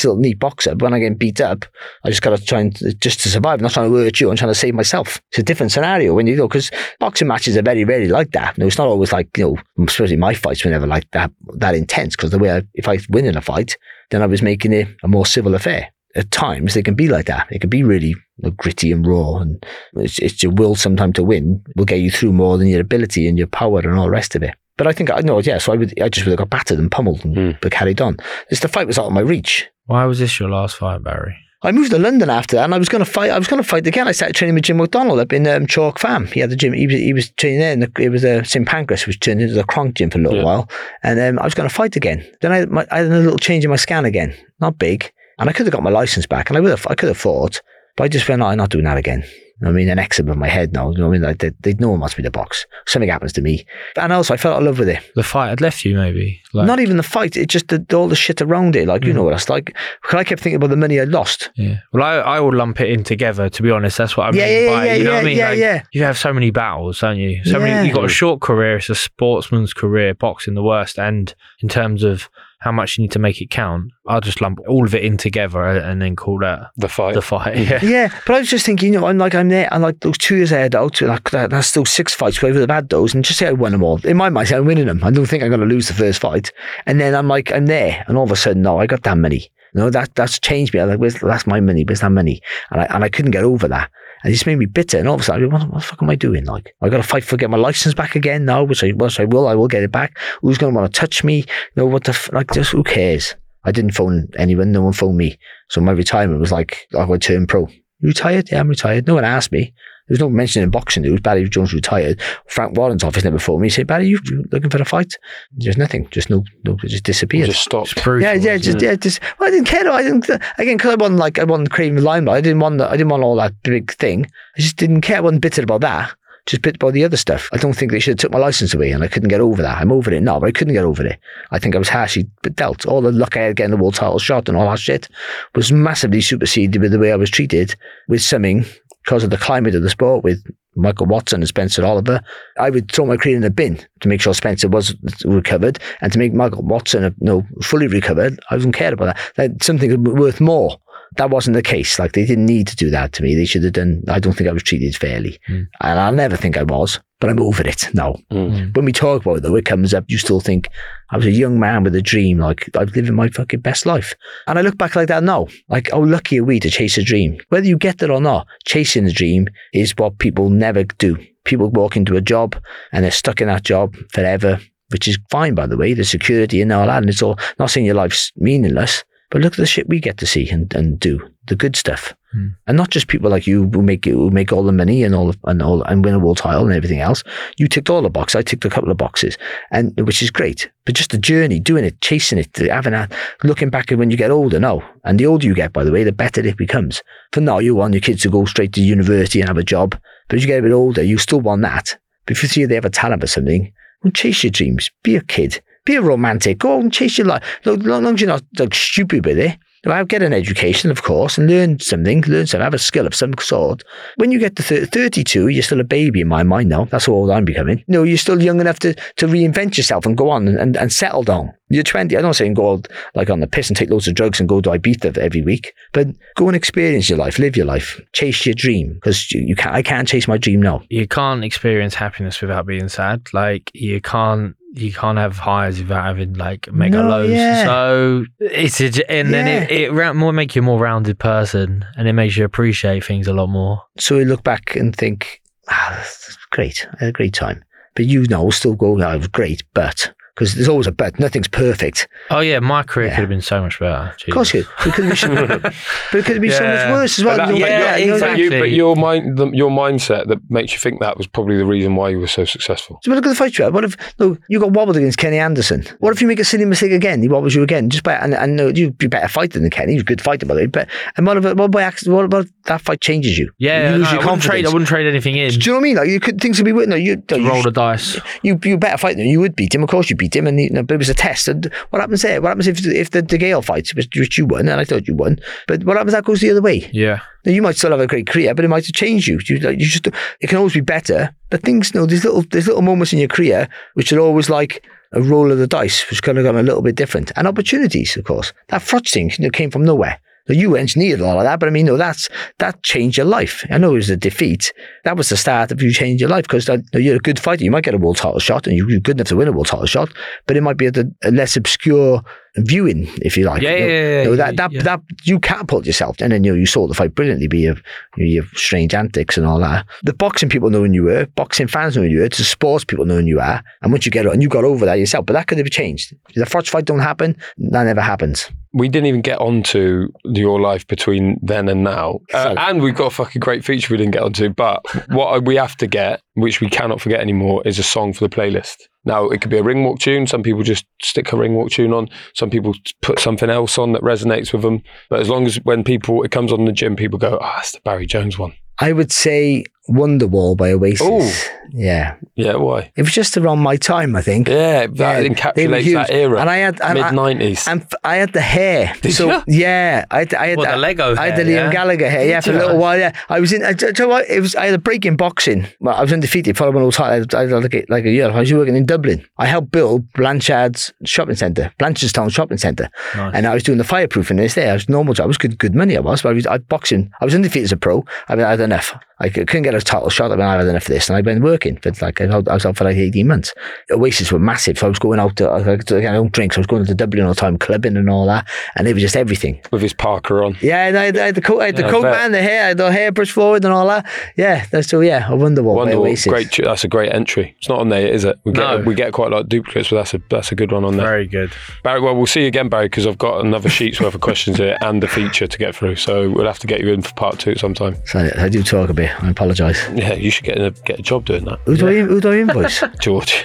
little 0.05 0.17
neat 0.17 0.39
boxer. 0.39 0.77
But 0.77 0.85
when 0.85 0.95
I 0.95 1.01
get 1.01 1.19
beat 1.19 1.41
up, 1.41 1.65
I 2.05 2.09
just 2.09 2.23
got 2.23 2.37
to 2.37 2.43
try 2.43 2.61
and 2.61 3.01
just 3.01 3.21
to 3.23 3.29
survive. 3.29 3.59
I'm 3.59 3.65
not 3.65 3.73
trying 3.73 3.91
to 3.91 3.97
hurt 3.97 4.21
you. 4.21 4.31
I'm 4.31 4.37
trying 4.37 4.53
to 4.53 4.55
save 4.55 4.75
myself. 4.75 5.21
It's 5.31 5.41
a 5.41 5.43
different 5.43 5.73
scenario 5.73 6.15
when 6.15 6.29
you 6.29 6.37
go, 6.37 6.47
because 6.47 6.71
boxing 7.01 7.27
matches 7.27 7.57
are 7.57 7.63
very 7.63 7.85
rarely 7.85 8.09
like 8.09 8.31
that. 8.31 8.57
No, 8.57 8.67
it's 8.69 8.79
not 8.79 8.87
always 8.87 9.13
like 9.13 9.37
you 9.37 9.59
know, 9.77 9.85
especially 9.85 10.17
my 10.17 10.35
fights 10.35 10.65
were 10.65 10.71
never 10.71 10.87
like 10.87 11.11
that 11.11 11.33
that 11.55 11.75
intense 11.75 12.15
because 12.15 12.31
the 12.31 12.39
way 12.39 12.53
I, 12.57 12.63
if 12.75 12.87
I 12.87 13.01
win 13.11 13.27
in 13.27 13.37
a 13.37 13.43
fight, 13.43 13.77
then 14.11 14.23
I 14.23 14.27
was 14.27 14.41
making 14.41 14.73
it 14.73 14.89
a 15.03 15.09
more 15.09 15.27
civil 15.27 15.57
affair. 15.57 15.91
At 16.17 16.31
times 16.31 16.75
they 16.75 16.83
can 16.83 16.95
be 16.95 17.09
like 17.09 17.27
that. 17.27 17.49
It 17.51 17.61
can 17.61 17.71
be 17.71 17.83
really 17.83 18.15
gritty 18.57 18.93
and 18.93 19.07
raw, 19.07 19.39
and 19.39 19.65
it's, 19.97 20.19
it's 20.21 20.43
your 20.43 20.53
will 20.53 20.75
sometimes 20.77 21.15
to 21.15 21.25
win 21.25 21.63
will 21.77 21.85
get 21.85 22.01
you 22.01 22.11
through 22.11 22.33
more 22.33 22.57
than 22.59 22.69
your 22.69 22.81
ability 22.81 23.27
and 23.29 23.37
your 23.39 23.47
power 23.49 23.81
and 23.81 23.99
all 23.99 24.05
the 24.05 24.11
rest 24.11 24.35
of 24.37 24.43
it. 24.43 24.55
But 24.77 24.87
I 24.87 24.93
think 24.93 25.11
I 25.11 25.21
know, 25.21 25.39
yeah. 25.41 25.59
So 25.59 25.73
I 25.73 25.77
would, 25.77 25.93
I 26.01 26.09
just 26.09 26.27
would 26.27 26.33
have 26.33 26.39
got 26.39 26.51
battered 26.51 26.79
and 26.79 26.91
pummeled, 26.91 27.25
and, 27.25 27.57
but 27.61 27.73
carried 27.73 28.01
on. 28.01 28.17
It's 28.51 28.61
the 28.61 28.69
fight 28.69 28.87
was 28.87 28.99
out 28.99 29.07
of 29.07 29.13
my 29.13 29.21
reach. 29.21 29.69
Why 29.87 30.05
was 30.05 30.19
this 30.19 30.39
your 30.41 30.49
last 30.51 30.77
fight, 30.77 31.03
Barry? 31.03 31.37
I 31.63 31.73
moved 31.73 31.93
to 31.93 31.99
London 31.99 32.29
after 32.29 32.57
that, 32.57 32.65
and 32.65 32.75
I 32.75 32.79
was 32.79 32.91
going 32.91 33.03
to 33.03 33.11
fight. 33.11 33.31
I 33.31 33.39
was 33.39 33.47
going 33.49 33.63
to 33.63 33.67
fight 33.69 33.87
again. 33.87 34.07
I 34.07 34.13
started 34.13 34.35
training 34.37 34.55
with 34.55 34.65
Jim 34.65 34.77
McDonnell 34.79 35.19
up 35.21 35.33
in 35.33 35.47
um, 35.47 35.67
Chalk 35.67 35.99
Farm. 35.99 36.27
He 36.27 36.41
had 36.41 36.51
the 36.51 36.57
gym. 36.57 36.75
He 36.75 36.87
was, 36.87 36.97
he 36.97 37.13
was 37.15 37.31
training 37.33 37.61
there. 37.61 37.73
And 37.73 37.83
the, 37.83 37.91
it 38.03 38.11
was 38.11 38.23
uh, 38.25 38.43
St 38.45 38.67
Pancras, 38.69 39.07
which 39.07 39.19
turned 39.21 39.41
into 39.41 39.55
the 39.55 39.65
Kronk 39.65 39.97
gym 39.97 40.11
for 40.11 40.19
a 40.19 40.23
little 40.23 40.39
Yeah. 40.41 40.45
while. 40.45 40.69
And 41.03 41.19
um, 41.19 41.39
I 41.39 41.45
was 41.45 41.55
going 41.55 41.67
to 41.69 41.75
fight 41.75 41.97
again. 41.97 42.23
Then 42.43 42.53
I, 42.53 42.67
my, 42.67 42.87
I 42.91 42.99
had 42.99 43.07
a 43.07 43.19
little 43.19 43.39
change 43.39 43.65
in 43.65 43.71
my 43.71 43.77
scan 43.77 44.05
again. 44.05 44.35
Not 44.61 44.79
big, 44.79 45.11
and 45.39 45.49
I 45.49 45.53
could 45.53 45.67
have 45.67 45.73
got 45.73 45.83
my 45.83 45.91
license 45.91 46.27
back, 46.27 46.49
and 46.51 46.57
I 46.57 46.61
would 46.61 46.71
have. 46.71 46.87
I 46.89 46.95
could 46.95 47.09
have 47.09 47.19
fought, 47.19 47.61
but 47.97 48.05
I 48.05 48.09
just 48.09 48.29
went, 48.29 48.41
no, 48.41 48.47
I'm 48.47 48.59
not 48.59 48.71
doing 48.71 48.85
that 48.85 48.97
again. 48.97 49.23
You 49.61 49.67
know 49.67 49.71
what 49.71 49.75
I 49.75 49.77
mean, 49.77 49.89
an 49.89 50.01
X 50.01 50.19
above 50.19 50.37
my 50.37 50.49
head 50.49 50.73
now. 50.73 50.91
You 50.91 50.99
know 50.99 51.05
what 51.05 51.11
I 51.11 51.19
mean? 51.19 51.23
Like 51.23 51.39
they, 51.39 51.53
they 51.61 51.75
know 51.75 51.95
it 51.95 51.99
must 51.99 52.17
be 52.17 52.25
the 52.25 52.31
box. 52.31 52.67
Something 52.87 53.09
happens 53.09 53.33
to 53.35 53.41
me, 53.41 53.65
and 53.97 54.13
also 54.13 54.35
I 54.35 54.37
fell 54.37 54.53
out 54.53 54.59
of 54.59 54.65
love 54.65 54.81
with 54.81 54.89
it. 54.89 55.01
The 55.15 55.23
fight 55.23 55.51
had 55.51 55.61
left 55.61 55.85
you, 55.85 55.95
maybe. 55.95 56.43
Like, 56.53 56.67
Not 56.67 56.81
even 56.81 56.97
the 56.97 57.05
fight. 57.05 57.37
It 57.37 57.51
just 57.51 57.69
the, 57.69 57.87
all 57.97 58.09
the 58.09 58.17
shit 58.17 58.43
around 58.43 58.75
it. 58.75 58.89
Like 58.89 59.05
you 59.05 59.13
mm. 59.13 59.17
know 59.17 59.23
what 59.23 59.35
it's 59.35 59.49
like. 59.49 59.73
'Cause 60.03 60.15
I 60.19 60.25
kept 60.25 60.43
thinking 60.43 60.57
about 60.57 60.71
the 60.71 60.77
money 60.77 60.99
I 61.01 61.05
lost. 61.05 61.51
Yeah. 61.55 61.79
Well, 61.93 62.03
I, 62.03 62.17
I 62.17 62.41
would 62.41 62.55
lump 62.55 62.81
it 62.81 62.91
in 62.91 63.05
together. 63.05 63.49
To 63.49 63.63
be 63.63 63.71
honest, 63.71 63.97
that's 63.97 64.17
what 64.17 64.27
I 64.27 64.31
mean 64.33 64.41
Yeah, 64.41 64.47
yeah, 64.49 64.71
by 64.71 64.87
yeah, 64.87 64.95
you 64.95 65.05
know 65.05 65.13
what 65.13 65.21
I 65.21 65.25
mean. 65.25 65.37
yeah, 65.39 65.49
like, 65.51 65.59
yeah. 65.59 65.83
You 65.93 66.03
have 66.03 66.19
so 66.19 66.33
many 66.33 66.51
battles, 66.51 66.99
don't 66.99 67.19
you? 67.19 67.45
So 67.45 67.59
Yeah. 67.59 67.65
many. 67.65 67.87
You've 67.89 67.97
got 67.97 68.05
a 68.07 68.09
short 68.09 68.41
career. 68.41 68.79
It's 68.79 68.91
a 68.91 68.97
sportsman's 68.97 69.73
career. 69.73 70.15
Boxing 70.15 70.55
the 70.55 70.65
worst, 70.65 70.99
and 70.99 71.33
in 71.63 71.69
terms 71.69 72.03
of 72.03 72.29
how 72.65 72.73
much 72.73 72.97
you 72.97 73.03
need 73.03 73.13
to 73.13 73.19
make 73.19 73.43
it 73.43 73.51
count, 73.51 73.93
I'll 74.07 74.23
just 74.23 74.41
lump 74.41 74.59
all 74.67 74.87
of 74.87 74.95
it 74.95 75.05
in 75.05 75.19
together 75.19 75.63
and 75.63 76.01
then 76.01 76.17
call 76.17 76.39
that 76.39 76.71
the 76.79 76.89
fight. 76.89 77.13
The 77.13 77.21
fight. 77.21 77.59
Yeah. 77.59 77.85
Yeah, 77.85 78.21
but 78.27 78.37
I 78.37 78.39
was 78.39 78.49
just 78.49 78.65
thinking, 78.65 78.95
you 78.95 78.99
know, 78.99 79.07
I'm 79.07 79.19
like, 79.19 79.35
I'm 79.35 79.51
there, 79.51 79.69
and 79.71 79.83
like 79.83 80.01
those 80.01 80.17
two 80.17 80.37
years 80.37 80.51
I 80.51 80.61
had 80.61 80.75
out, 80.75 80.99
like 81.03 81.31
that, 81.31 81.51
that's 81.51 81.69
still 81.69 81.85
six 81.85 82.15
fights 82.15 82.41
where 82.41 82.51
I 82.51 82.53
would 82.55 82.61
have 82.69 82.75
had 82.75 82.89
those, 82.89 83.15
and 83.15 83.23
just 83.23 83.39
say 83.39 83.49
I 83.49 83.53
won 83.53 83.73
them 83.73 83.83
all. 83.83 84.01
In 84.07 84.17
my 84.17 84.31
mind, 84.31 84.51
I'm 84.51 84.65
winning 84.65 84.87
them. 84.87 85.05
I 85.05 85.11
don't 85.11 85.27
think 85.27 85.43
I'm 85.43 85.51
going 85.51 85.61
to 85.61 85.67
lose 85.67 85.89
the 85.89 85.95
first 85.95 86.23
fight. 86.23 86.51
And 86.87 86.99
then 86.99 87.15
I'm 87.15 87.29
like, 87.29 87.53
I'm 87.53 87.67
there, 87.67 88.03
and 88.09 88.17
all 88.17 88.25
of 88.25 88.33
a 88.33 88.37
sudden, 88.37 88.63
no, 88.63 88.81
I 88.81 88.87
got 88.87 89.03
that 89.03 89.19
money. 89.19 89.51
No, 89.75 89.91
that 89.91 90.15
that's 90.15 90.39
changed 90.39 90.73
me. 90.73 90.81
I'm 90.81 90.89
like, 90.89 91.01
where's, 91.01 91.21
that's 91.21 91.47
my 91.47 91.61
money, 91.61 91.85
where's 91.85 92.01
that 92.01 92.13
money? 92.13 92.41
And 92.71 92.81
I, 92.81 92.85
and 92.87 93.05
I 93.05 93.11
couldn't 93.11 93.33
get 93.33 93.45
over 93.45 93.69
that. 93.69 93.91
And 94.25 94.31
it 94.31 94.37
just 94.37 94.47
made 94.47 94.57
me 94.57 94.65
bitter. 94.67 94.99
And 94.99 95.07
all 95.07 95.15
of 95.15 95.21
a 95.21 95.25
sudden, 95.25 95.51
what, 95.51 95.69
what 95.69 95.75
the 95.75 95.87
fuck 95.87 96.03
am 96.03 96.09
I 96.09 96.15
doing? 96.17 96.47
Like, 96.47 96.75
I 96.81 96.89
got 96.89 96.97
to 96.97 97.03
fight 97.03 97.23
for 97.25 97.37
get 97.37 97.51
my 97.51 97.59
license 97.59 97.95
back 97.95 98.17
again 98.17 98.47
now, 98.47 98.65
which 98.65 98.83
I, 98.83 98.89
which 98.89 99.21
I 99.21 99.27
will. 99.27 99.47
I 99.47 99.55
will 99.55 99.69
get 99.69 99.83
it 99.83 99.93
back. 99.93 100.19
Who's 100.41 100.59
going 100.59 100.73
to 100.73 100.81
want 100.81 100.93
to 100.93 100.99
touch 100.99 101.23
me? 101.23 101.37
You 101.37 101.45
know, 101.77 101.87
what 101.87 102.05
the, 102.05 102.11
f- 102.11 102.33
like, 102.33 102.51
just 102.53 102.73
who 102.73 102.83
cares? 102.83 103.37
I 103.65 103.71
didn't 103.71 103.93
phone 103.93 104.29
anyone. 104.39 104.73
No 104.73 104.83
one 104.83 104.95
phoned 104.95 105.19
me. 105.19 105.39
So 105.69 105.81
my 105.81 105.93
retirement 105.93 106.41
was 106.41 106.51
like, 106.51 106.89
I 106.99 107.05
would 107.05 107.23
turn 107.23 107.47
pro. 107.47 107.69
You 108.01 108.09
retired? 108.09 108.51
Yeah, 108.51 108.61
I'm 108.61 108.69
retired. 108.69 109.07
No 109.07 109.15
one 109.15 109.25
asked 109.25 109.53
me. 109.53 109.75
There 110.07 110.15
was 110.15 110.21
no 110.21 110.29
mention 110.29 110.63
in 110.63 110.69
boxing 110.69 111.03
news. 111.03 111.21
Barry 111.21 111.49
Jones 111.49 111.73
retired. 111.73 112.21
Frank 112.47 112.77
Warren's 112.77 113.03
office 113.03 113.25
never 113.25 113.39
phoned 113.39 113.63
me. 113.63 113.69
He 113.69 113.71
said, 113.71 113.87
Barry, 113.87 114.07
you 114.07 114.21
you 114.25 114.45
looking 114.53 114.69
for 114.69 114.83
a 114.83 114.85
fight? 114.85 115.15
There's 115.53 115.79
nothing. 115.79 116.07
Just 116.11 116.29
no, 116.29 116.45
no, 116.65 116.77
it 116.83 116.89
just 116.89 117.05
disappeared. 117.05 117.47
Just 117.47 117.63
stopped. 117.63 117.97
yeah, 118.07 118.35
yeah, 118.35 118.59
just, 118.59 118.83
yeah, 118.83 118.97
just. 118.97 119.21
Well, 119.39 119.49
I 119.49 119.51
didn't 119.51 119.67
care. 119.67 119.91
I 119.91 120.03
didn't. 120.03 120.29
Again, 120.59 120.77
because 120.77 120.93
I 120.93 120.97
wasn't 120.97 121.19
like 121.19 121.39
I 121.39 121.45
wasn't 121.45 121.71
craving 121.71 121.97
the 121.97 122.03
limelight. 122.03 122.37
I 122.37 122.41
didn't 122.43 122.61
want. 122.61 122.79
The, 122.79 122.87
I 122.87 122.99
didn't 122.99 123.09
want 123.09 123.23
all 123.23 123.37
that 123.37 123.63
big 123.63 123.95
thing. 123.95 124.27
I 124.59 124.61
just 124.61 124.77
didn't 124.77 125.01
care. 125.01 125.17
I 125.17 125.21
wasn't 125.21 125.41
bitter 125.41 125.63
about 125.63 125.81
that. 125.81 126.13
Just 126.45 126.61
bitter 126.61 126.77
about 126.77 126.93
the 126.93 127.05
other 127.05 127.17
stuff. 127.17 127.49
I 127.55 127.57
don't 127.57 127.73
think 127.73 127.91
they 127.91 127.99
should 127.99 128.13
have 128.13 128.19
took 128.19 128.33
my 128.33 128.39
license 128.39 128.75
away, 128.75 128.91
and 128.91 129.03
I 129.03 129.09
couldn't 129.09 129.31
get 129.31 129.41
over 129.41 129.63
that. 129.63 129.81
I'm 129.81 129.91
over 129.91 130.13
it 130.13 130.23
now, 130.23 130.39
but 130.39 130.49
I 130.49 130.53
couldn't 130.53 130.75
get 130.75 130.85
over 130.85 131.07
it. 131.07 131.19
I 131.51 131.59
think 131.59 131.75
I 131.75 131.79
was 131.79 131.89
harshly 131.89 132.29
dealt. 132.43 132.85
All 132.85 133.01
the 133.01 133.11
luck 133.11 133.39
I 133.39 133.45
had 133.45 133.57
getting 133.57 133.71
the 133.71 133.79
world 133.79 133.95
title 133.95 134.19
shot 134.19 134.51
and 134.51 134.59
all 134.59 134.69
that 134.69 134.79
shit 134.79 135.09
was 135.55 135.73
massively 135.73 136.21
superseded 136.21 136.83
with 136.83 136.93
the 136.93 136.99
way 136.99 137.13
I 137.13 137.17
was 137.17 137.31
treated 137.31 137.75
with 138.09 138.21
something 138.21 138.67
because 139.05 139.23
of 139.23 139.31
the 139.31 139.37
climate 139.37 139.75
of 139.75 139.83
the 139.83 139.91
sport 139.91 140.25
with 140.25 140.43
Michael 140.77 141.07
Watson 141.07 141.41
and 141.41 141.49
Spencer 141.49 141.85
Oliver. 141.85 142.21
I 142.59 142.71
would 142.71 142.91
throw 142.91 143.07
my 143.07 143.17
career 143.17 143.37
in 143.37 143.45
a 143.45 143.51
bin 143.51 143.85
to 144.01 144.09
make 144.09 144.21
sure 144.21 144.35
Spencer 144.35 144.69
was 144.69 144.95
recovered 145.25 145.79
and 146.01 146.13
to 146.13 146.19
make 146.19 146.33
Michael 146.33 146.63
Watson 146.63 147.05
uh, 147.05 147.11
you 147.21 147.27
know, 147.27 147.47
fully 147.63 147.87
recovered. 147.87 148.41
I 148.51 148.57
wasn't 148.57 148.75
cared 148.75 148.95
about 148.95 149.15
that. 149.15 149.33
That 149.37 149.63
something 149.63 150.03
worth 150.03 150.41
more. 150.41 150.79
That 151.17 151.31
wasn't 151.31 151.55
the 151.55 151.63
case. 151.63 151.99
Like 151.99 152.13
they 152.13 152.25
didn't 152.25 152.47
need 152.47 152.67
to 152.69 152.77
do 152.77 152.91
that 152.91 153.13
to 153.13 153.23
me. 153.23 153.35
They 153.35 153.45
should 153.45 153.65
have 153.65 153.73
done. 153.73 154.03
I 154.09 154.19
don't 154.19 154.33
think 154.33 154.49
I 154.49 154.53
was 154.53 154.63
treated 154.63 154.97
fairly, 154.97 155.39
hmm. 155.47 155.63
and 155.81 156.01
I'll 156.01 156.13
never 156.13 156.37
think 156.37 156.57
I 156.57 156.63
was. 156.63 157.01
But 157.21 157.31
I'm 157.31 157.41
over 157.41 157.67
it 157.67 157.89
now. 157.95 158.17
Hmm. 158.31 158.49
Hmm. 158.49 158.71
When 158.73 158.85
we 158.85 158.93
talk 158.93 159.23
about 159.23 159.39
it, 159.39 159.43
though, 159.43 159.57
it 159.57 159.65
comes 159.65 159.95
up. 159.95 160.05
You 160.09 160.19
still 160.19 160.41
think 160.41 160.69
I 161.11 161.17
was 161.17 161.27
a 161.27 161.31
young 161.31 161.61
man 161.61 161.85
with 161.85 161.95
a 161.95 162.03
dream. 162.03 162.39
Like 162.39 162.69
I'm 162.77 162.89
living 162.89 163.15
my 163.15 163.29
fucking 163.29 163.61
best 163.61 163.87
life. 163.87 164.15
And 164.47 164.59
I 164.59 164.63
look 164.63 164.77
back 164.77 164.97
like 164.97 165.09
that 165.09 165.23
now. 165.23 165.47
Like 165.69 165.91
how 165.91 166.05
lucky 166.05 166.41
are 166.41 166.45
we 166.45 166.61
to 166.61 166.71
chase 166.71 166.99
a 166.99 167.03
dream? 167.03 167.39
Whether 167.51 167.67
you 167.67 167.77
get 167.77 168.03
it 168.03 168.11
or 168.11 168.21
not, 168.21 168.47
chasing 168.67 169.07
a 169.07 169.13
dream 169.13 169.49
is 169.73 169.95
what 169.97 170.19
people 170.19 170.51
never 170.51 170.85
do. 170.85 171.17
People 171.45 171.71
walk 171.71 171.97
into 171.97 172.17
a 172.17 172.21
job 172.21 172.57
and 172.93 173.05
they're 173.05 173.11
stuck 173.11 173.41
in 173.41 173.49
that 173.49 173.65
job 173.65 173.95
forever, 174.13 174.59
which 174.91 175.07
is 175.07 175.19
fine, 175.31 175.55
by 175.55 175.67
the 175.67 175.77
way. 175.77 175.95
The 175.95 176.05
security 176.05 176.61
and 176.61 176.73
all 176.73 176.87
that, 176.87 177.03
and 177.03 177.09
it's 177.09 177.23
all 177.23 177.39
not 177.59 177.71
saying 177.71 177.87
your 177.87 177.95
life's 177.95 178.33
meaningless. 178.37 179.05
But 179.35 179.43
look 179.43 179.55
at 179.55 179.57
the 179.57 179.67
shit 179.67 179.89
we 179.89 179.99
get 179.99 180.17
to 180.19 180.27
see 180.27 180.49
and, 180.49 180.73
and 180.75 181.01
do 181.01 181.29
the 181.49 181.57
good 181.57 181.75
stuff, 181.75 182.15
hmm. 182.31 182.51
and 182.69 182.77
not 182.77 182.91
just 182.91 183.09
people 183.09 183.33
like 183.33 183.49
you 183.49 183.69
who 183.69 183.83
make 183.83 184.05
who 184.05 184.31
make 184.31 184.53
all 184.53 184.63
the 184.63 184.71
money 184.71 185.03
and 185.03 185.13
all 185.13 185.35
and 185.43 185.61
all 185.61 185.83
and 185.83 186.05
win 186.05 186.15
a 186.15 186.21
world 186.21 186.37
title 186.37 186.63
and 186.63 186.73
everything 186.73 187.01
else. 187.01 187.25
You 187.57 187.67
ticked 187.67 187.91
all 187.91 188.01
the 188.01 188.09
boxes. 188.09 188.37
I 188.37 188.43
ticked 188.43 188.65
a 188.65 188.71
couple 188.71 188.93
of 188.93 188.97
boxes, 188.97 189.37
and 189.73 189.93
which 190.07 190.23
is 190.23 190.31
great. 190.31 190.71
But 190.85 190.95
just 190.95 191.11
the 191.11 191.19
journey, 191.19 191.59
doing 191.59 191.85
it, 191.85 192.01
chasing 192.01 192.39
it, 192.39 192.57
having 192.57 192.93
that, 192.93 193.13
looking 193.43 193.71
back 193.71 193.91
at 193.91 193.99
when 193.99 194.13
you 194.13 194.17
get 194.17 194.31
older 194.31 194.61
now, 194.61 194.89
and 195.03 195.19
the 195.19 195.27
older 195.27 195.49
you 195.49 195.55
get, 195.57 195.73
by 195.73 195.83
the 195.83 195.91
way, 195.91 196.05
the 196.05 196.13
better 196.13 196.41
it 196.41 196.57
becomes. 196.57 197.03
For 197.33 197.41
now, 197.41 197.59
you 197.59 197.75
want 197.75 197.95
your 197.95 198.03
kids 198.03 198.23
to 198.23 198.31
go 198.31 198.45
straight 198.45 198.73
to 198.75 198.81
university 198.81 199.41
and 199.41 199.49
have 199.49 199.59
a 199.59 199.65
job, 199.65 200.01
but 200.29 200.37
as 200.37 200.45
you 200.45 200.47
get 200.47 200.61
a 200.61 200.63
bit 200.63 200.71
older, 200.71 201.03
you 201.03 201.19
still 201.19 201.41
want 201.41 201.63
that. 201.63 201.99
But 202.27 202.37
if 202.37 202.43
you 202.45 202.49
see 202.49 202.67
they 202.67 202.77
have 202.77 202.85
a 202.85 202.89
talent 202.89 203.21
for 203.21 203.27
something, 203.27 203.73
well, 204.05 204.13
chase 204.13 204.45
your 204.45 204.53
dreams. 204.53 204.93
Be 205.03 205.17
a 205.17 205.23
kid. 205.23 205.61
Be 205.85 205.97
a 205.97 206.03
romantic. 206.03 206.59
Go 206.59 206.81
and 206.81 206.93
chase 206.93 207.19
your 207.19 207.27
life. 207.27 207.43
Look, 207.65 207.81
As 207.81 207.87
long 207.87 208.07
as 208.07 208.21
you're 208.21 208.29
not 208.29 208.43
like 208.59 208.75
stupid 208.75 209.27
with 209.27 209.39
it. 209.39 209.59
Well, 209.87 210.05
get 210.07 210.23
an 210.23 210.33
education, 210.33 210.91
of 210.91 211.03
course, 211.03 211.37
and 211.37 211.49
learn 211.49 211.79
something, 211.79 212.23
learn 212.23 212.47
something, 212.47 212.65
have 212.65 212.73
a 212.73 212.79
skill 212.79 213.07
of 213.07 213.15
some 213.15 213.35
sort. 213.39 213.83
When 214.17 214.33
you 214.33 214.39
get 214.39 214.57
to 214.57 214.63
thir- 214.63 214.87
32, 214.87 215.49
you're 215.49 215.63
still 215.63 215.81
a 215.81 215.85
baby 215.85 216.23
in 216.23 216.29
my 216.29 216.43
mind 216.43 216.71
now. 216.71 216.87
That's 216.87 217.05
how 217.05 217.13
old 217.13 217.31
I'm 217.31 217.45
becoming. 217.45 217.85
No, 217.87 218.03
you're 218.03 218.17
still 218.17 218.43
young 218.43 218.61
enough 218.61 218.79
to, 218.79 218.95
to 218.95 219.27
reinvent 219.27 219.77
yourself 219.77 220.07
and 220.07 220.17
go 220.17 220.31
on 220.31 220.49
and, 220.49 220.59
and, 220.59 220.77
and 220.79 220.91
settle 220.91 221.23
down. 221.23 221.53
You're 221.69 221.83
20. 221.83 222.17
I'm 222.17 222.23
not 222.23 222.37
saying 222.37 222.55
go 222.55 222.73
out, 222.73 222.89
like 223.15 223.29
on 223.29 223.41
the 223.41 223.47
piss 223.47 223.69
and 223.69 223.77
take 223.77 223.91
loads 223.91 224.09
of 224.09 224.15
drugs 224.15 224.41
and 224.41 224.49
go 224.49 224.63
to 224.63 224.71
Ibiza 224.71 225.19
every 225.19 225.43
week, 225.43 225.75
but 225.93 226.07
go 226.37 226.47
and 226.47 226.57
experience 226.57 227.11
your 227.11 227.19
life, 227.19 227.39
live 227.39 227.55
your 227.55 227.67
life, 227.67 228.01
chase 228.15 228.47
your 228.47 228.55
dream 228.55 228.95
because 228.95 229.31
you, 229.33 229.43
you 229.47 229.55
can't, 229.55 229.75
I 229.75 229.83
can't 229.83 230.09
chase 230.09 230.27
my 230.27 230.39
dream 230.39 230.63
now. 230.63 230.83
You 230.89 231.07
can't 231.07 231.45
experience 231.45 231.95
happiness 231.95 232.41
without 232.41 232.65
being 232.67 232.89
sad. 232.89 233.29
Like 233.35 233.71
you 233.75 234.01
can't. 234.01 234.57
You 234.77 234.93
can't 234.93 235.19
have 235.19 235.37
highs 235.39 235.79
without 235.79 236.05
having 236.05 236.35
like 236.35 236.71
mega 236.73 237.01
No, 237.01 237.09
lows. 237.09 237.31
yeah. 237.31 237.65
So 237.65 238.25
it's 238.41 238.81
a, 238.81 239.09
and 239.11 239.33
then 239.33 239.47
it 239.47 239.71
it 239.71 239.93
ra- 239.93 240.13
more 240.13 240.33
make 240.33 240.57
you 240.57 240.63
a 240.63 240.65
more 240.65 240.81
rounded 240.81 241.19
person, 241.21 241.85
and 241.97 242.09
it 242.09 242.13
makes 242.13 242.37
you 242.37 242.45
appreciate 242.45 243.05
things 243.05 243.29
a 243.29 243.33
lot 243.33 243.47
more. 243.49 243.83
So 243.99 244.17
we 244.17 244.25
look 244.25 244.43
back 244.43 244.75
and 244.75 244.95
think, 244.95 245.41
ah, 245.69 246.05
great. 246.51 246.87
I 246.95 246.97
had 247.05 247.09
a 247.11 247.13
great 247.13 247.35
time. 247.35 247.65
But 247.95 248.07
you 248.07 248.25
know, 248.27 248.51
still 248.51 248.75
go, 248.75 249.01
oh, 249.01 249.11
it 249.13 249.19
was 249.19 249.29
great, 249.29 249.63
but, 249.75 250.13
because 250.35 250.55
there's 250.55 250.69
always 250.69 250.87
a 250.87 250.93
but, 250.93 251.19
nothing's 251.21 251.47
perfect. 251.49 252.09
Oh 252.31 252.41
yeah, 252.41 252.59
my 252.61 252.83
career 252.83 253.09
could 253.11 253.21
have 253.21 253.29
been 253.29 253.41
so 253.41 253.61
much 253.63 253.79
better. 253.79 254.15
Of 254.27 254.35
course, 254.35 254.55
it 254.55 254.67
could. 254.79 254.89
It 254.89 254.95
could 254.95 255.11
be, 255.11 255.17
so- 255.17 255.59
but 255.59 255.75
it 256.15 256.25
could 256.25 256.41
be 256.41 256.51
so 256.51 256.65
much 256.65 256.91
worse 256.91 257.19
as 257.19 257.25
well. 257.25 257.37
But 257.37 257.47
that- 257.47 257.55
You 257.55 257.61
know, 257.61 257.67
but 257.67 257.71
yeah, 257.71 257.97
your- 257.97 258.15
you 258.17 258.21
but 258.21 258.39
you- 258.39 258.51
but 258.51 258.71
your 258.71 258.97
mind, 258.97 259.39
the, 259.39 259.51
your 259.51 259.71
mindset 259.71 260.27
that 260.29 260.39
makes 260.51 260.73
you 260.73 260.79
think 260.79 261.01
that 261.01 261.17
was 261.17 261.27
probably 261.27 261.57
the 261.57 261.65
reason 261.67 261.95
why 261.95 262.09
you 262.09 262.19
were 262.19 262.27
so 262.27 262.45
successful. 262.45 262.99
So 263.03 263.11
look 263.13 263.25
at 263.25 263.29
the 263.29 263.35
fight 263.35 263.57
you 263.59 263.65
had. 263.65 263.75
What 263.75 263.85
if 263.85 263.97
no, 264.19 264.37
you 264.49 264.59
got 264.59 264.73
wobbled 264.73 264.97
against 264.97 265.19
Kenny 265.19 265.39
Anderson? 265.39 265.85
What 266.01 266.13
if 266.13 266.21
you 266.21 266.27
make 266.27 266.41
a 266.41 266.45
silly 266.45 266.65
mistake 266.65 266.93
again? 266.93 267.23
He 267.23 267.29
wobbles 267.29 267.55
you 267.55 267.63
again. 267.63 267.89
Just 267.91 268.03
by 268.03 268.15
and, 268.15 268.35
and 268.35 268.57
no, 268.57 268.69
you'd 268.69 268.99
be 268.99 269.07
better 269.07 269.29
fighter 269.29 269.61
than 269.61 269.71
Kenny. 269.71 269.93
He's 269.93 270.03
a 270.03 270.05
good 270.05 270.21
fighter, 270.21 270.47
by 270.47 270.55
the 270.55 270.61
way. 270.63 270.67
But 270.67 270.89
and 271.17 271.27
what 271.27 271.37
if 271.37 271.45
what 271.57 271.71
by 271.71 271.83
accident? 271.83 272.17
What 272.17 272.25
about 272.25 272.47
that 272.65 272.81
fight 272.81 273.01
changes 273.01 273.39
you? 273.39 273.53
Yeah, 273.59 273.93
you 273.97 273.99
no, 274.03 274.09
I 274.09 274.17
wouldn't 274.17 274.43
trade. 274.43 274.67
I 274.67 274.69
wouldn't 274.71 274.89
trade 274.89 275.07
anything 275.07 275.37
in. 275.37 275.51
Do 275.51 275.57
you 275.59 275.67
know 275.73 275.79
what 275.79 275.81
I 275.81 275.83
mean? 275.85 275.97
Like 275.97 276.09
you 276.09 276.19
could 276.21 276.41
things 276.41 276.57
could 276.57 276.65
be 276.65 276.73
no, 276.73 276.97
you 276.97 277.23
no, 277.31 277.49
roll 277.49 277.57
you, 277.59 277.63
the 277.63 277.71
dice. 277.71 278.19
You 278.43 278.59
you 278.65 278.77
better 278.79 278.99
fight 278.99 279.17
than 279.17 279.27
you 279.27 279.41
would 279.41 279.55
beat 279.55 279.75
him. 279.75 279.83
Of 279.83 279.89
course 279.91 280.11
you 280.11 280.17
beat 280.17 280.24
him, 280.33 280.47
and 280.47 280.61
you 280.61 280.71
know, 280.71 280.83
but 280.83 280.95
it 280.95 280.99
was 280.99 281.09
a 281.09 281.15
test. 281.15 281.49
And 281.49 281.73
what 281.91 282.01
happens 282.01 282.23
there? 282.23 282.41
What 282.41 282.49
happens 282.49 282.69
if 282.69 282.87
if 282.87 283.11
the 283.11 283.23
DeGale 283.23 283.65
fights, 283.65 283.95
which, 283.95 284.39
you 284.39 284.47
won, 284.47 284.69
and 284.69 284.81
I 284.81 284.85
thought 284.85 285.09
you 285.09 285.15
won, 285.15 285.39
but 285.67 285.83
what 285.85 285.97
happens 285.97 286.13
that 286.13 286.25
goes 286.25 286.41
the 286.41 286.51
other 286.51 286.63
way? 286.63 286.89
Yeah. 286.93 287.21
Now, 287.45 287.53
you 287.53 287.63
might 287.63 287.77
still 287.77 287.91
have 287.91 288.01
a 288.01 288.07
great 288.07 288.27
career, 288.27 288.55
but 288.55 288.65
it 288.65 288.69
might 288.69 288.87
have 288.87 288.95
changed 288.95 289.27
you. 289.27 289.41
You, 289.47 289.59
like, 289.59 289.79
you 289.79 289.87
just 289.87 290.07
it 290.07 290.47
can 290.47 290.59
always 290.59 290.75
be 290.75 290.81
better. 290.81 291.35
But 291.51 291.63
things, 291.63 291.93
you 291.93 292.01
know, 292.01 292.07
there's 292.07 292.25
little 292.25 292.43
there's 292.43 292.67
little 292.67 292.83
moments 292.83 293.13
in 293.13 293.19
your 293.19 293.29
career 293.29 293.69
which 293.95 294.13
are 294.13 294.21
always 294.21 294.49
like 294.49 294.87
a 295.13 295.23
roll 295.23 295.53
of 295.53 295.59
the 295.59 295.67
dice, 295.67 296.09
which 296.11 296.23
could 296.23 296.37
have 296.37 296.45
gone 296.45 296.57
a 296.57 296.63
little 296.63 296.83
bit 296.83 296.97
different, 296.97 297.33
and 297.37 297.47
opportunities, 297.47 298.17
of 298.17 298.25
course. 298.25 298.53
That 298.69 298.83
Froch 298.83 299.09
thing 299.11 299.31
you 299.39 299.45
know, 299.45 299.51
came 299.51 299.71
from 299.71 299.85
nowhere. 299.85 300.21
You 300.49 300.77
engineered 300.77 301.23
all 301.23 301.39
of 301.39 301.45
that, 301.45 301.59
but 301.59 301.69
I 301.69 301.73
mean, 301.73 301.87
no, 301.87 301.97
that's 301.97 302.29
that 302.59 302.83
changed 302.83 303.17
your 303.17 303.27
life. 303.27 303.65
I 303.71 303.79
know 303.79 303.93
it 303.93 303.95
was 303.95 304.11
a 304.11 304.17
defeat. 304.17 304.73
That 305.05 305.17
was 305.17 305.31
the 305.31 305.39
start 305.39 305.73
of 305.73 305.81
you 305.81 305.91
changing 305.91 306.19
your 306.19 306.29
life 306.29 306.45
because 306.45 306.69
uh, 306.69 306.79
you're 306.93 307.17
a 307.17 307.21
good 307.21 307.41
fighter. 307.41 307.65
You 307.65 307.71
might 307.71 307.85
get 307.85 307.95
a 307.95 307.99
world 307.99 308.19
title 308.19 308.41
shot, 308.41 308.67
and 308.67 308.77
you're 308.77 309.01
good 309.01 309.17
enough 309.17 309.29
to 309.29 309.37
win 309.37 309.49
a 309.49 309.53
world 309.53 309.69
title 309.69 309.87
shot, 309.87 310.13
but 310.47 310.57
it 310.57 310.63
might 310.63 310.77
be 310.77 310.87
a, 310.87 310.93
a 311.23 311.31
less 311.31 311.57
obscure 311.57 312.23
viewing, 312.57 313.09
if 313.23 313.37
you 313.37 313.45
like. 313.47 313.63
Yeah, 313.63 313.71
you 313.71 313.81
know, 313.81 313.87
yeah, 313.87 313.93
yeah, 313.93 314.23
you 314.23 314.31
know, 314.31 314.37
that 314.37 314.57
that 314.57 314.73
yeah. 314.73 314.83
that 314.83 315.01
you 315.25 315.41
catapult 315.41 315.87
yourself, 315.87 316.17
and 316.21 316.33
then 316.33 316.45
you 316.45 316.53
know, 316.53 316.59
you 316.59 316.67
saw 316.67 316.87
the 316.87 316.95
fight 316.95 317.15
brilliantly, 317.15 317.49
be 317.49 317.61
your 317.61 317.77
your 318.17 318.45
strange 318.55 318.95
antics 318.95 319.37
and 319.37 319.47
all 319.47 319.59
that. 319.61 319.87
The 320.03 320.13
boxing 320.13 320.49
people 320.49 320.71
know 320.71 320.85
who 320.85 320.93
you 320.93 321.05
were, 321.05 321.27
boxing 321.35 321.67
fans 321.67 321.97
know 321.97 322.03
who 322.03 322.09
you 322.09 322.21
were, 322.21 322.29
the 322.29 322.45
sports 322.45 322.85
people 322.85 323.05
know 323.07 323.21
who 323.21 323.27
you 323.27 323.41
are, 323.41 323.63
and 323.83 323.93
once 323.93 324.07
you 324.07 324.13
get 324.13 324.27
and 324.27 324.43
you 324.43 324.49
got 324.49 324.65
over 324.65 324.85
that 324.85 324.99
yourself, 324.99 325.27
but 325.27 325.33
that 325.35 325.47
could 325.47 325.59
have 325.59 325.71
changed. 325.71 326.15
If 326.31 326.37
the 326.37 326.47
first 326.47 326.71
fight 326.71 326.85
don't 326.85 327.01
happen, 327.01 327.37
that 327.59 327.85
never 327.85 328.01
happens. 328.01 328.51
we 328.75 328.89
didn't 328.89 329.07
even 329.07 329.23
get 329.23 329.39
onto 329.39 330.09
your 330.25 330.61
life 330.61 330.87
between 330.89 331.39
then 331.41 331.69
and 331.69 331.85
now. 331.85 332.19
Uh, 332.35 332.57
and 332.59 332.83
we've 332.83 332.95
got 332.95 333.07
a 333.07 333.11
fucking 333.11 333.41
great 333.41 333.65
feature 333.65 333.95
we 333.95 333.99
didn't 333.99 334.13
get 334.13 334.23
onto. 334.23 334.49
But 334.51 334.83
what 335.11 335.45
we 335.45 335.55
have 335.55 335.77
to 335.77 335.87
get, 335.87 336.21
which 336.35 336.61
we 336.61 336.69
cannot 336.69 337.01
forget 337.01 337.21
anymore, 337.21 337.63
is 337.65 337.79
a 337.79 337.83
song 337.83 338.13
for 338.13 338.27
the 338.27 338.35
playlist. 338.35 338.89
Now, 339.05 339.29
it 339.29 339.41
could 339.41 339.51
be 339.51 339.59
a 339.59 339.63
ring 339.63 339.85
walk 339.85 339.99
tune. 339.99 340.27
Some 340.27 340.43
people 340.43 340.63
just 340.63 340.87
stick 341.03 341.33
a 341.33 341.37
ring 341.37 341.55
walk 341.55 341.71
tune 341.71 341.93
on. 341.93 342.09
Some 342.35 342.51
people 342.51 342.75
put 343.03 343.19
something 343.19 343.51
else 343.51 343.79
on 343.79 343.93
that 343.93 344.03
resonates 344.03 344.53
with 344.53 344.63
them. 344.63 344.83
But 345.11 345.21
as 345.21 345.29
long 345.29 345.47
as 345.47 345.57
when 345.65 345.85
people, 345.85 346.23
it 346.23 346.31
comes 346.31 346.53
on 346.53 346.61
in 346.61 346.67
the 346.67 346.73
gym, 346.73 346.97
people 346.97 347.19
go, 347.19 347.39
oh, 347.41 347.53
that's 347.57 347.73
the 347.73 347.81
Barry 347.81 348.07
Jones 348.07 348.39
one. 348.39 348.55
I 348.81 348.93
would 348.93 349.13
say 349.13 349.65
Wonderwall 349.89 350.57
by 350.57 350.73
Oasis. 350.73 351.49
Yeah. 351.77 352.17
Yeah, 352.37 352.55
why? 352.55 352.93
It 352.97 353.03
was 353.03 353.13
just 353.13 353.37
around 353.37 353.59
my 353.59 353.77
time, 353.77 354.15
I 354.15 354.23
think. 354.23 354.49
Yeah, 354.49 354.87
that 354.87 354.95
they 354.95 355.29
were 355.29 355.35
encapsulates 355.35 355.81
huge. 355.81 355.95
that 355.95 356.11
era. 356.11 356.41
And 356.41 356.49
I 356.49 356.57
had 356.59 356.75
Mid 356.95 357.05
90s. 357.05 357.67
And 357.69 357.83
f- 357.83 357.93
I 358.05 358.17
had 358.17 358.33
the 358.33 358.41
hair. 358.41 358.95
Did 359.03 359.13
so, 359.13 359.31
you? 359.31 359.43
Yeah, 359.49 360.05
I 360.11 360.19
had, 360.21 360.35
I 360.35 360.47
had 360.49 360.59
What, 360.59 360.71
the 360.71 360.77
Lego 360.77 361.17
I 361.17 361.27
had 361.31 361.37
the 361.37 361.45
hair, 361.45 361.65
Liam 361.65 361.67
yeah? 361.67 361.73
Gallagher 361.73 362.09
hair. 362.11 362.29
Yeah, 362.29 362.41
Did 362.41 362.45
for 362.45 362.51
a 362.51 362.55
you? 362.55 362.67
little 362.67 362.79
while. 362.81 362.99
Yeah, 362.99 363.13
I 363.29 363.41
was 363.41 363.53
in. 363.53 363.65
I, 363.65 363.73
do 363.73 363.87
you 363.87 363.93
know 363.99 364.09
what? 364.09 364.29
It 364.31 364.41
was. 364.41 364.55
I 364.55 364.67
had 364.67 364.75
a 364.75 364.79
break 364.79 365.05
in 365.05 365.17
boxing. 365.17 365.67
Well, 365.81 365.95
I 365.97 366.01
was 366.03 366.13
undefeated. 366.13 366.57
Following 366.57 366.83
all 366.85 366.93
time. 366.93 367.27
I, 367.33 367.37
I 367.37 367.41
had 367.43 367.51
like 367.53 367.75
a, 367.75 367.85
like 367.89 368.05
a 368.05 368.11
year. 368.11 368.31
I 368.31 368.39
was 368.41 368.53
working 368.53 368.77
in 368.77 368.87
Dublin. 368.87 369.27
I 369.39 369.47
helped 369.47 369.73
build 369.73 370.11
Blanchard's 370.13 370.93
shopping 371.05 371.35
centre, 371.37 371.73
Blanchardstown 371.81 372.31
shopping 372.33 372.59
centre, 372.59 372.89
nice. 373.17 373.35
and 373.35 373.47
I 373.47 373.55
was 373.55 373.63
doing 373.65 373.79
the 373.79 373.85
fireproofing. 373.85 374.37
This 374.37 374.55
there, 374.55 374.71
I 374.71 374.75
was 374.75 374.89
normal 374.89 375.15
job. 375.15 375.25
I 375.25 375.27
was 375.29 375.39
good, 375.39 375.59
good 375.59 375.75
money. 375.75 375.97
I 375.97 376.01
was. 376.01 376.23
But 376.23 376.31
I 376.31 376.33
was 376.35 376.47
I 376.47 376.59
boxing. 376.59 377.11
I 377.21 377.25
was 377.25 377.35
undefeated 377.35 377.65
as 377.65 377.73
a 377.73 377.77
pro. 377.77 378.05
I 378.29 378.37
mean, 378.37 378.45
I 378.45 378.51
had 378.51 378.61
enough. 378.61 378.95
I 379.21 379.29
c- 379.29 379.45
couldn't 379.45 379.63
get 379.63 379.75
a 379.75 379.81
title 379.81 380.11
shot. 380.11 380.33
I 380.33 380.37
mean, 380.37 380.45
I 380.45 380.57
had 380.57 380.67
enough 380.67 380.83
of 380.83 380.89
this, 380.89 381.09
and 381.09 381.17
I've 381.17 381.25
been 381.25 381.43
working 381.43 381.64
for 381.83 381.91
like 382.07 382.21
I 382.21 382.27
was 382.39 382.67
out 382.67 382.77
for 382.77 382.85
like 382.85 382.97
eighteen 382.97 383.27
months. 383.27 383.53
Oasis 383.91 384.31
were 384.33 384.39
massive, 384.39 384.79
so 384.79 384.87
I 384.87 384.89
was 384.91 384.99
going 384.99 385.19
out 385.21 385.37
to. 385.37 385.49
I, 385.49 385.59
I 385.73 386.13
don't 386.13 386.33
drink, 386.33 386.53
so 386.53 386.59
I 386.59 386.61
was 386.61 386.67
going 386.67 386.85
to 386.85 386.95
Dublin 386.95 387.25
all 387.25 387.31
the 387.31 387.35
time, 387.41 387.59
clubbing 387.59 387.97
and 387.97 388.09
all 388.11 388.27
that, 388.27 388.47
and 388.77 388.87
it 388.87 388.95
was 388.95 389.03
just 389.03 389.17
everything. 389.17 389.61
With 389.73 389.83
his 389.83 389.93
Parker 389.93 390.45
on. 390.45 390.57
Yeah, 390.61 390.87
and 390.87 390.97
I, 390.99 391.05
I 391.23 391.27
had 391.27 391.35
the 391.35 391.43
coat, 391.43 391.61
I 391.61 391.67
had 391.67 391.77
the 391.77 391.83
Yeah, 391.83 391.91
coat 391.91 392.03
man, 392.03 392.33
the 392.33 392.43
hair, 392.43 392.75
the 392.75 392.91
hair 392.93 393.11
brushed 393.13 393.33
forward 393.33 393.65
and 393.65 393.73
all 393.73 393.87
that. 393.89 394.07
Yeah, 394.37 394.67
that's 394.71 394.89
so. 394.89 395.01
Yeah, 395.01 395.27
a 395.29 395.37
Wonderwall. 395.37 395.77
by 395.85 395.91
Wonderwall, 395.93 396.09
Oasis. 396.11 396.27
great. 396.27 396.59
That's 396.63 396.85
a 396.85 396.89
great 396.89 397.13
entry. 397.13 397.55
It's 397.59 397.69
not 397.69 397.79
on 397.81 397.89
there, 397.89 398.07
is 398.07 398.25
it? 398.25 398.39
We 398.45 398.53
get 398.53 398.61
No. 398.79 398.85
we 398.85 398.95
get 398.95 399.13
quite 399.13 399.29
a 399.29 399.35
lot 399.35 399.41
of 399.43 399.49
duplicates, 399.49 399.91
but 399.91 399.97
that's 399.97 400.15
a 400.15 400.21
that's 400.31 400.53
a 400.53 400.55
good 400.55 400.73
one 400.73 400.85
on 400.85 400.97
there. 400.97 401.07
Very 401.07 401.27
good. 401.27 401.53
Barry, 401.83 402.01
well, 402.01 402.15
we'll 402.15 402.27
see 402.27 402.43
you 402.43 402.47
again, 402.49 402.69
Barry, 402.69 402.87
because 402.87 403.07
I've 403.07 403.19
got 403.19 403.45
another 403.45 403.69
sheet's 403.69 404.01
worth 404.01 404.15
of 404.15 404.21
questions 404.21 404.57
here 404.59 404.77
and 404.81 405.03
a 405.03 405.09
feature 405.09 405.47
to 405.47 405.59
get 405.59 405.75
through. 405.75 405.97
So 405.97 406.31
we'll 406.31 406.47
have 406.47 406.59
to 406.61 406.67
get 406.67 406.81
you 406.81 406.93
in 406.93 407.03
for 407.03 407.13
part 407.15 407.39
two 407.39 407.55
sometime. 407.57 407.97
So 408.07 408.31
I 408.37 408.49
do 408.49 408.63
talk 408.63 408.91
a 408.91 408.95
bit. 408.95 409.11
I 409.23 409.31
apologise. 409.31 409.79
Yeah, 409.95 410.15
you 410.15 410.31
should 410.31 410.45
get 410.45 410.59
a, 410.59 410.71
get 410.85 410.99
a 410.99 411.03
job 411.03 411.25
doing 411.25 411.45
that. 411.45 411.54
Who 411.67 411.77
do 411.77 411.89
I 411.89 411.95
who 412.03 412.21
do 412.21 412.33
I 412.33 412.37
invoice? 412.39 412.83
George. 413.01 413.43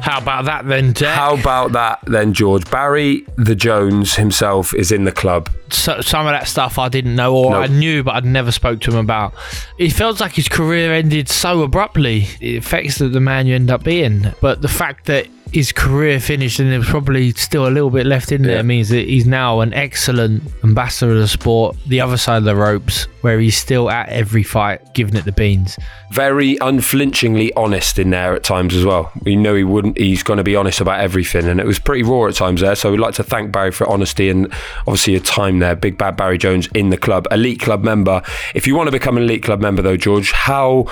How 0.00 0.20
about 0.22 0.46
that 0.46 0.66
then, 0.66 0.94
Jack? 0.94 1.16
How 1.18 1.34
about 1.36 1.72
that 1.72 1.98
then, 2.06 2.32
George? 2.32 2.68
Barry 2.70 3.26
the 3.36 3.54
Jones 3.54 4.14
himself 4.14 4.72
is 4.74 4.90
in 4.90 5.04
the 5.04 5.12
club. 5.12 5.50
so, 5.70 6.00
some 6.00 6.26
of 6.26 6.32
that 6.32 6.48
stuff 6.48 6.78
I 6.78 6.88
didn't 6.88 7.14
know 7.14 7.36
or 7.36 7.50
No. 7.50 7.56
I 7.60 7.66
knew 7.66 8.02
but 8.02 8.14
I'd 8.14 8.24
never 8.24 8.50
spoke 8.50 8.80
to 8.82 8.90
him 8.92 8.96
about. 8.96 9.34
It 9.76 9.90
feels 9.90 10.18
like 10.20 10.32
his 10.32 10.48
career 10.48 10.92
ended 10.94 11.28
so 11.28 11.62
abruptly. 11.62 12.26
It 12.40 12.56
affects 12.64 12.98
the, 12.98 13.08
the 13.08 13.20
man 13.20 13.46
you 13.46 13.54
end 13.54 13.70
up 13.70 13.84
being. 13.84 14.32
But 14.40 14.62
the 14.62 14.68
fact 14.68 15.06
that 15.06 15.26
his 15.52 15.72
career 15.72 16.20
finished 16.20 16.58
and 16.58 16.70
there 16.70 16.78
was 16.78 16.88
probably 16.88 17.32
still 17.32 17.66
a 17.66 17.70
little 17.70 17.90
bit 17.90 18.06
left 18.06 18.32
in 18.32 18.42
there 18.42 18.56
Yeah. 18.56 18.62
means 18.62 18.88
that 18.90 19.06
he's 19.08 19.26
now 19.26 19.60
an 19.60 19.74
excellent 19.74 20.42
ambassador 20.64 21.12
of 21.12 21.18
the 21.18 21.28
sport, 21.28 21.76
the 21.86 22.00
other 22.00 22.16
side 22.16 22.38
of 22.38 22.44
the 22.44 22.56
ropes, 22.56 23.06
where 23.20 23.38
he's 23.38 23.56
still 23.56 23.90
at 23.90 24.08
every 24.08 24.42
fight 24.42 24.94
giving 24.94 25.16
it 25.16 25.24
the 25.24 25.32
beans. 25.32 25.78
Very 26.10 26.56
unflinchingly 26.60 27.52
honest 27.54 27.98
in 27.98 28.10
there 28.10 28.34
at 28.34 28.42
times 28.42 28.74
as 28.74 28.84
well. 28.84 29.12
We 29.22 29.36
know 29.36 29.54
he 29.54 29.64
wouldn't. 29.64 29.98
He's 29.98 30.22
going 30.22 30.38
to 30.38 30.44
be 30.44 30.56
honest 30.56 30.80
about 30.80 31.00
everything, 31.00 31.46
and 31.46 31.60
it 31.60 31.66
was 31.66 31.78
pretty 31.78 32.02
raw 32.02 32.26
at 32.26 32.34
times 32.34 32.60
there. 32.60 32.74
So 32.74 32.90
we'd 32.90 33.00
like 33.00 33.14
to 33.14 33.24
thank 33.24 33.52
Barry 33.52 33.72
for 33.72 33.88
honesty 33.88 34.28
and 34.30 34.52
obviously 34.80 35.14
your 35.14 35.22
time 35.22 35.58
there. 35.58 35.74
Big 35.76 35.98
bad 35.98 36.16
Barry 36.16 36.38
Jones 36.38 36.68
in 36.74 36.90
the 36.90 36.98
club, 36.98 37.26
elite 37.30 37.60
club 37.60 37.84
member. 37.84 38.22
If 38.54 38.66
you 38.66 38.74
want 38.74 38.86
to 38.88 38.92
become 38.92 39.16
an 39.16 39.24
elite 39.24 39.42
club 39.42 39.60
member, 39.60 39.82
though, 39.82 39.96
George, 39.96 40.32
how 40.32 40.86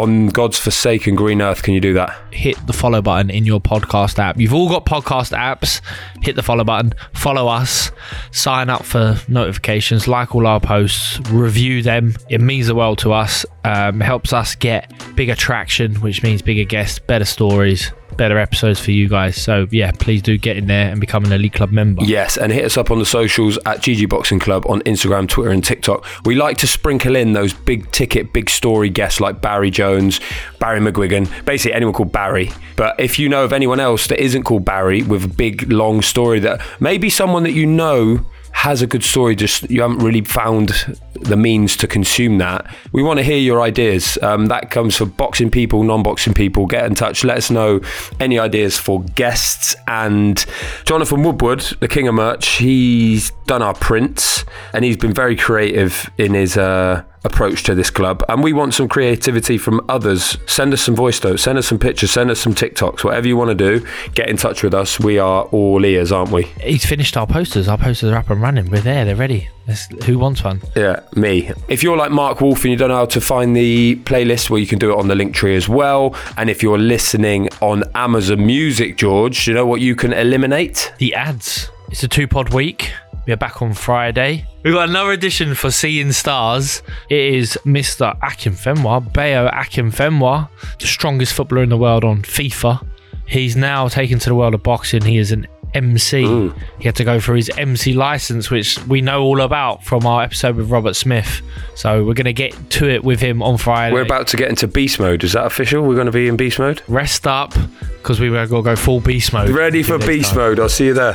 on 0.00 0.28
God's 0.28 0.58
forsaken 0.58 1.14
green 1.14 1.42
earth 1.42 1.62
can 1.62 1.74
you 1.74 1.80
do 1.80 1.94
that? 1.94 2.16
hit 2.40 2.56
the 2.66 2.72
follow 2.72 3.02
button 3.02 3.30
in 3.30 3.44
your 3.44 3.60
podcast 3.60 4.18
app. 4.18 4.38
You've 4.38 4.54
all 4.54 4.68
got 4.68 4.86
podcast 4.86 5.36
apps. 5.36 5.80
Hit 6.22 6.36
the 6.36 6.42
follow 6.42 6.64
button, 6.64 6.94
follow 7.12 7.48
us, 7.48 7.90
sign 8.30 8.70
up 8.70 8.84
for 8.84 9.18
notifications, 9.28 10.08
like 10.08 10.34
all 10.34 10.46
our 10.46 10.60
posts, 10.60 11.20
review 11.30 11.82
them. 11.82 12.14
It 12.28 12.40
means 12.40 12.66
the 12.66 12.74
world 12.74 12.98
to 12.98 13.12
us. 13.12 13.44
Um, 13.64 14.00
helps 14.00 14.32
us 14.32 14.54
get 14.54 14.90
bigger 15.16 15.34
traction, 15.34 15.96
which 15.96 16.22
means 16.22 16.40
bigger 16.40 16.64
guests, 16.64 16.98
better 16.98 17.26
stories, 17.26 17.92
better 18.20 18.38
episodes 18.38 18.78
for 18.78 18.90
you 18.90 19.08
guys. 19.08 19.34
So 19.34 19.66
yeah, 19.70 19.92
please 19.92 20.20
do 20.20 20.36
get 20.36 20.58
in 20.58 20.66
there 20.66 20.90
and 20.90 21.00
become 21.00 21.24
an 21.24 21.32
elite 21.32 21.54
club 21.54 21.72
member. 21.72 22.04
Yes, 22.04 22.36
and 22.36 22.52
hit 22.52 22.66
us 22.66 22.76
up 22.76 22.90
on 22.90 22.98
the 22.98 23.06
socials 23.06 23.56
at 23.64 23.78
GG 23.78 24.10
Boxing 24.10 24.38
Club 24.38 24.66
on 24.68 24.82
Instagram, 24.82 25.26
Twitter, 25.26 25.48
and 25.50 25.64
TikTok. 25.64 26.04
We 26.26 26.34
like 26.34 26.58
to 26.58 26.66
sprinkle 26.66 27.16
in 27.16 27.32
those 27.32 27.54
big 27.54 27.90
ticket, 27.92 28.34
big 28.34 28.50
story 28.50 28.90
guests 28.90 29.20
like 29.20 29.40
Barry 29.40 29.70
Jones, 29.70 30.20
Barry 30.58 30.80
McGuigan, 30.80 31.46
basically 31.46 31.72
anyone 31.72 31.94
called 31.94 32.12
Barry. 32.12 32.50
But 32.76 33.00
if 33.00 33.18
you 33.18 33.30
know 33.30 33.42
of 33.42 33.54
anyone 33.54 33.80
else 33.80 34.06
that 34.08 34.22
isn't 34.22 34.42
called 34.42 34.66
Barry 34.66 35.02
with 35.02 35.24
a 35.24 35.28
big, 35.28 35.72
long 35.72 36.02
story 36.02 36.40
that 36.40 36.60
maybe 36.78 37.08
someone 37.08 37.44
that 37.44 37.52
you 37.52 37.64
know 37.64 38.26
has 38.52 38.82
a 38.82 38.86
good 38.86 39.02
story, 39.02 39.34
just 39.34 39.70
you 39.70 39.82
haven't 39.82 39.98
really 39.98 40.22
found 40.22 40.98
the 41.14 41.36
means 41.36 41.76
to 41.76 41.86
consume 41.86 42.38
that. 42.38 42.66
We 42.92 43.02
want 43.02 43.18
to 43.18 43.22
hear 43.22 43.38
your 43.38 43.62
ideas. 43.62 44.18
Um, 44.22 44.46
that 44.46 44.70
comes 44.70 44.96
for 44.96 45.06
boxing 45.06 45.50
people, 45.50 45.82
non 45.82 46.02
boxing 46.02 46.34
people. 46.34 46.66
Get 46.66 46.84
in 46.84 46.94
touch. 46.94 47.24
Let 47.24 47.38
us 47.38 47.50
know 47.50 47.80
any 48.18 48.38
ideas 48.38 48.78
for 48.78 49.02
guests. 49.02 49.76
And 49.86 50.44
Jonathan 50.84 51.22
Woodward, 51.22 51.60
the 51.80 51.88
king 51.88 52.08
of 52.08 52.14
merch, 52.14 52.46
he's 52.56 53.30
done 53.46 53.62
our 53.62 53.74
prints 53.74 54.44
and 54.72 54.84
he's 54.84 54.96
been 54.96 55.14
very 55.14 55.36
creative 55.36 56.10
in 56.18 56.34
his. 56.34 56.56
Uh, 56.56 57.04
approach 57.24 57.62
to 57.62 57.74
this 57.74 57.90
club 57.90 58.24
and 58.28 58.42
we 58.42 58.52
want 58.52 58.72
some 58.74 58.88
creativity 58.88 59.58
from 59.58 59.80
others 59.88 60.36
send 60.46 60.72
us 60.72 60.80
some 60.82 60.94
voice 60.94 61.22
notes 61.22 61.42
send 61.42 61.58
us 61.58 61.66
some 61.66 61.78
pictures 61.78 62.10
send 62.10 62.30
us 62.30 62.40
some 62.40 62.54
tiktoks 62.54 63.04
whatever 63.04 63.28
you 63.28 63.36
want 63.36 63.48
to 63.50 63.54
do 63.54 63.86
get 64.14 64.28
in 64.28 64.36
touch 64.36 64.62
with 64.62 64.72
us 64.74 64.98
we 64.98 65.18
are 65.18 65.42
all 65.44 65.84
ears 65.84 66.10
aren't 66.12 66.30
we 66.30 66.44
He's 66.62 66.84
finished 66.86 67.16
our 67.16 67.26
posters. 67.26 67.68
Our 67.68 67.78
posters 67.78 68.10
are 68.12 68.16
up 68.16 68.30
and 68.30 68.40
running. 68.40 68.70
We're 68.70 68.80
there. 68.80 69.04
They're 69.04 69.16
ready. 69.16 69.48
Let's, 69.66 69.86
who 70.04 70.18
wants 70.18 70.44
one? 70.44 70.60
Yeah, 70.76 71.00
me. 71.14 71.50
If 71.68 71.82
you're 71.82 71.96
like 71.96 72.10
Mark 72.10 72.40
Wolf 72.40 72.62
and 72.64 72.70
you 72.70 72.76
don't 72.76 72.88
know 72.88 72.96
how 72.96 73.06
to 73.06 73.20
find 73.20 73.56
the 73.56 73.96
playlist, 74.04 74.50
well, 74.50 74.58
you 74.58 74.66
can 74.66 74.78
do 74.78 74.92
it 74.92 74.98
on 74.98 75.08
the 75.08 75.14
link 75.14 75.34
tree 75.34 75.56
as 75.56 75.68
well. 75.68 76.14
And 76.36 76.48
if 76.50 76.62
you're 76.62 76.78
listening 76.78 77.48
on 77.60 77.84
Amazon 77.94 78.44
Music, 78.46 78.96
George, 78.96 79.44
do 79.44 79.50
you 79.50 79.54
know 79.54 79.66
what 79.66 79.80
you 79.80 79.94
can 79.96 80.12
eliminate? 80.12 80.92
The 80.98 81.14
ads. 81.14 81.70
It's 81.90 82.02
a 82.02 82.08
two 82.08 82.28
pod 82.28 82.52
week. 82.52 82.92
We're 83.30 83.36
back 83.36 83.62
on 83.62 83.74
Friday. 83.74 84.44
We've 84.64 84.74
got 84.74 84.88
another 84.88 85.12
edition 85.12 85.54
for 85.54 85.70
Seeing 85.70 86.10
Stars. 86.10 86.82
It 87.08 87.34
is 87.34 87.56
Mr. 87.64 88.18
Akinfenwa, 88.18 89.12
Bayo 89.12 89.48
Akinfenwa, 89.48 90.48
the 90.80 90.86
strongest 90.88 91.34
footballer 91.34 91.62
in 91.62 91.68
the 91.68 91.76
world 91.76 92.02
on 92.02 92.22
FIFA. 92.22 92.84
He's 93.26 93.54
now 93.54 93.86
taken 93.86 94.18
to 94.18 94.30
the 94.30 94.34
world 94.34 94.54
of 94.54 94.64
boxing. 94.64 95.02
He 95.02 95.16
is 95.16 95.30
an 95.30 95.46
MC. 95.74 96.24
Mm. 96.24 96.58
He 96.80 96.86
had 96.86 96.96
to 96.96 97.04
go 97.04 97.20
for 97.20 97.36
his 97.36 97.48
MC 97.56 97.92
license, 97.92 98.50
which 98.50 98.84
we 98.86 99.00
know 99.00 99.22
all 99.22 99.42
about 99.42 99.84
from 99.84 100.04
our 100.06 100.24
episode 100.24 100.56
with 100.56 100.68
Robert 100.68 100.96
Smith. 100.96 101.40
So 101.76 102.04
we're 102.04 102.14
going 102.14 102.24
to 102.24 102.32
get 102.32 102.52
to 102.70 102.90
it 102.90 103.04
with 103.04 103.20
him 103.20 103.44
on 103.44 103.58
Friday. 103.58 103.94
We're 103.94 104.02
about 104.02 104.26
to 104.26 104.36
get 104.36 104.48
into 104.48 104.66
beast 104.66 104.98
mode. 104.98 105.22
Is 105.22 105.34
that 105.34 105.46
official? 105.46 105.84
We're 105.84 105.94
going 105.94 106.06
to 106.06 106.12
be 106.12 106.26
in 106.26 106.36
beast 106.36 106.58
mode? 106.58 106.82
Rest 106.88 107.28
up 107.28 107.54
because 107.98 108.18
we 108.18 108.28
were 108.28 108.44
going 108.48 108.64
to 108.64 108.70
go 108.70 108.74
full 108.74 108.98
beast 108.98 109.32
mode. 109.32 109.50
Ready 109.50 109.84
for 109.84 109.98
beast 109.98 110.30
time. 110.30 110.38
mode. 110.38 110.58
I'll 110.58 110.68
see 110.68 110.86
you 110.86 110.94
there. 110.94 111.14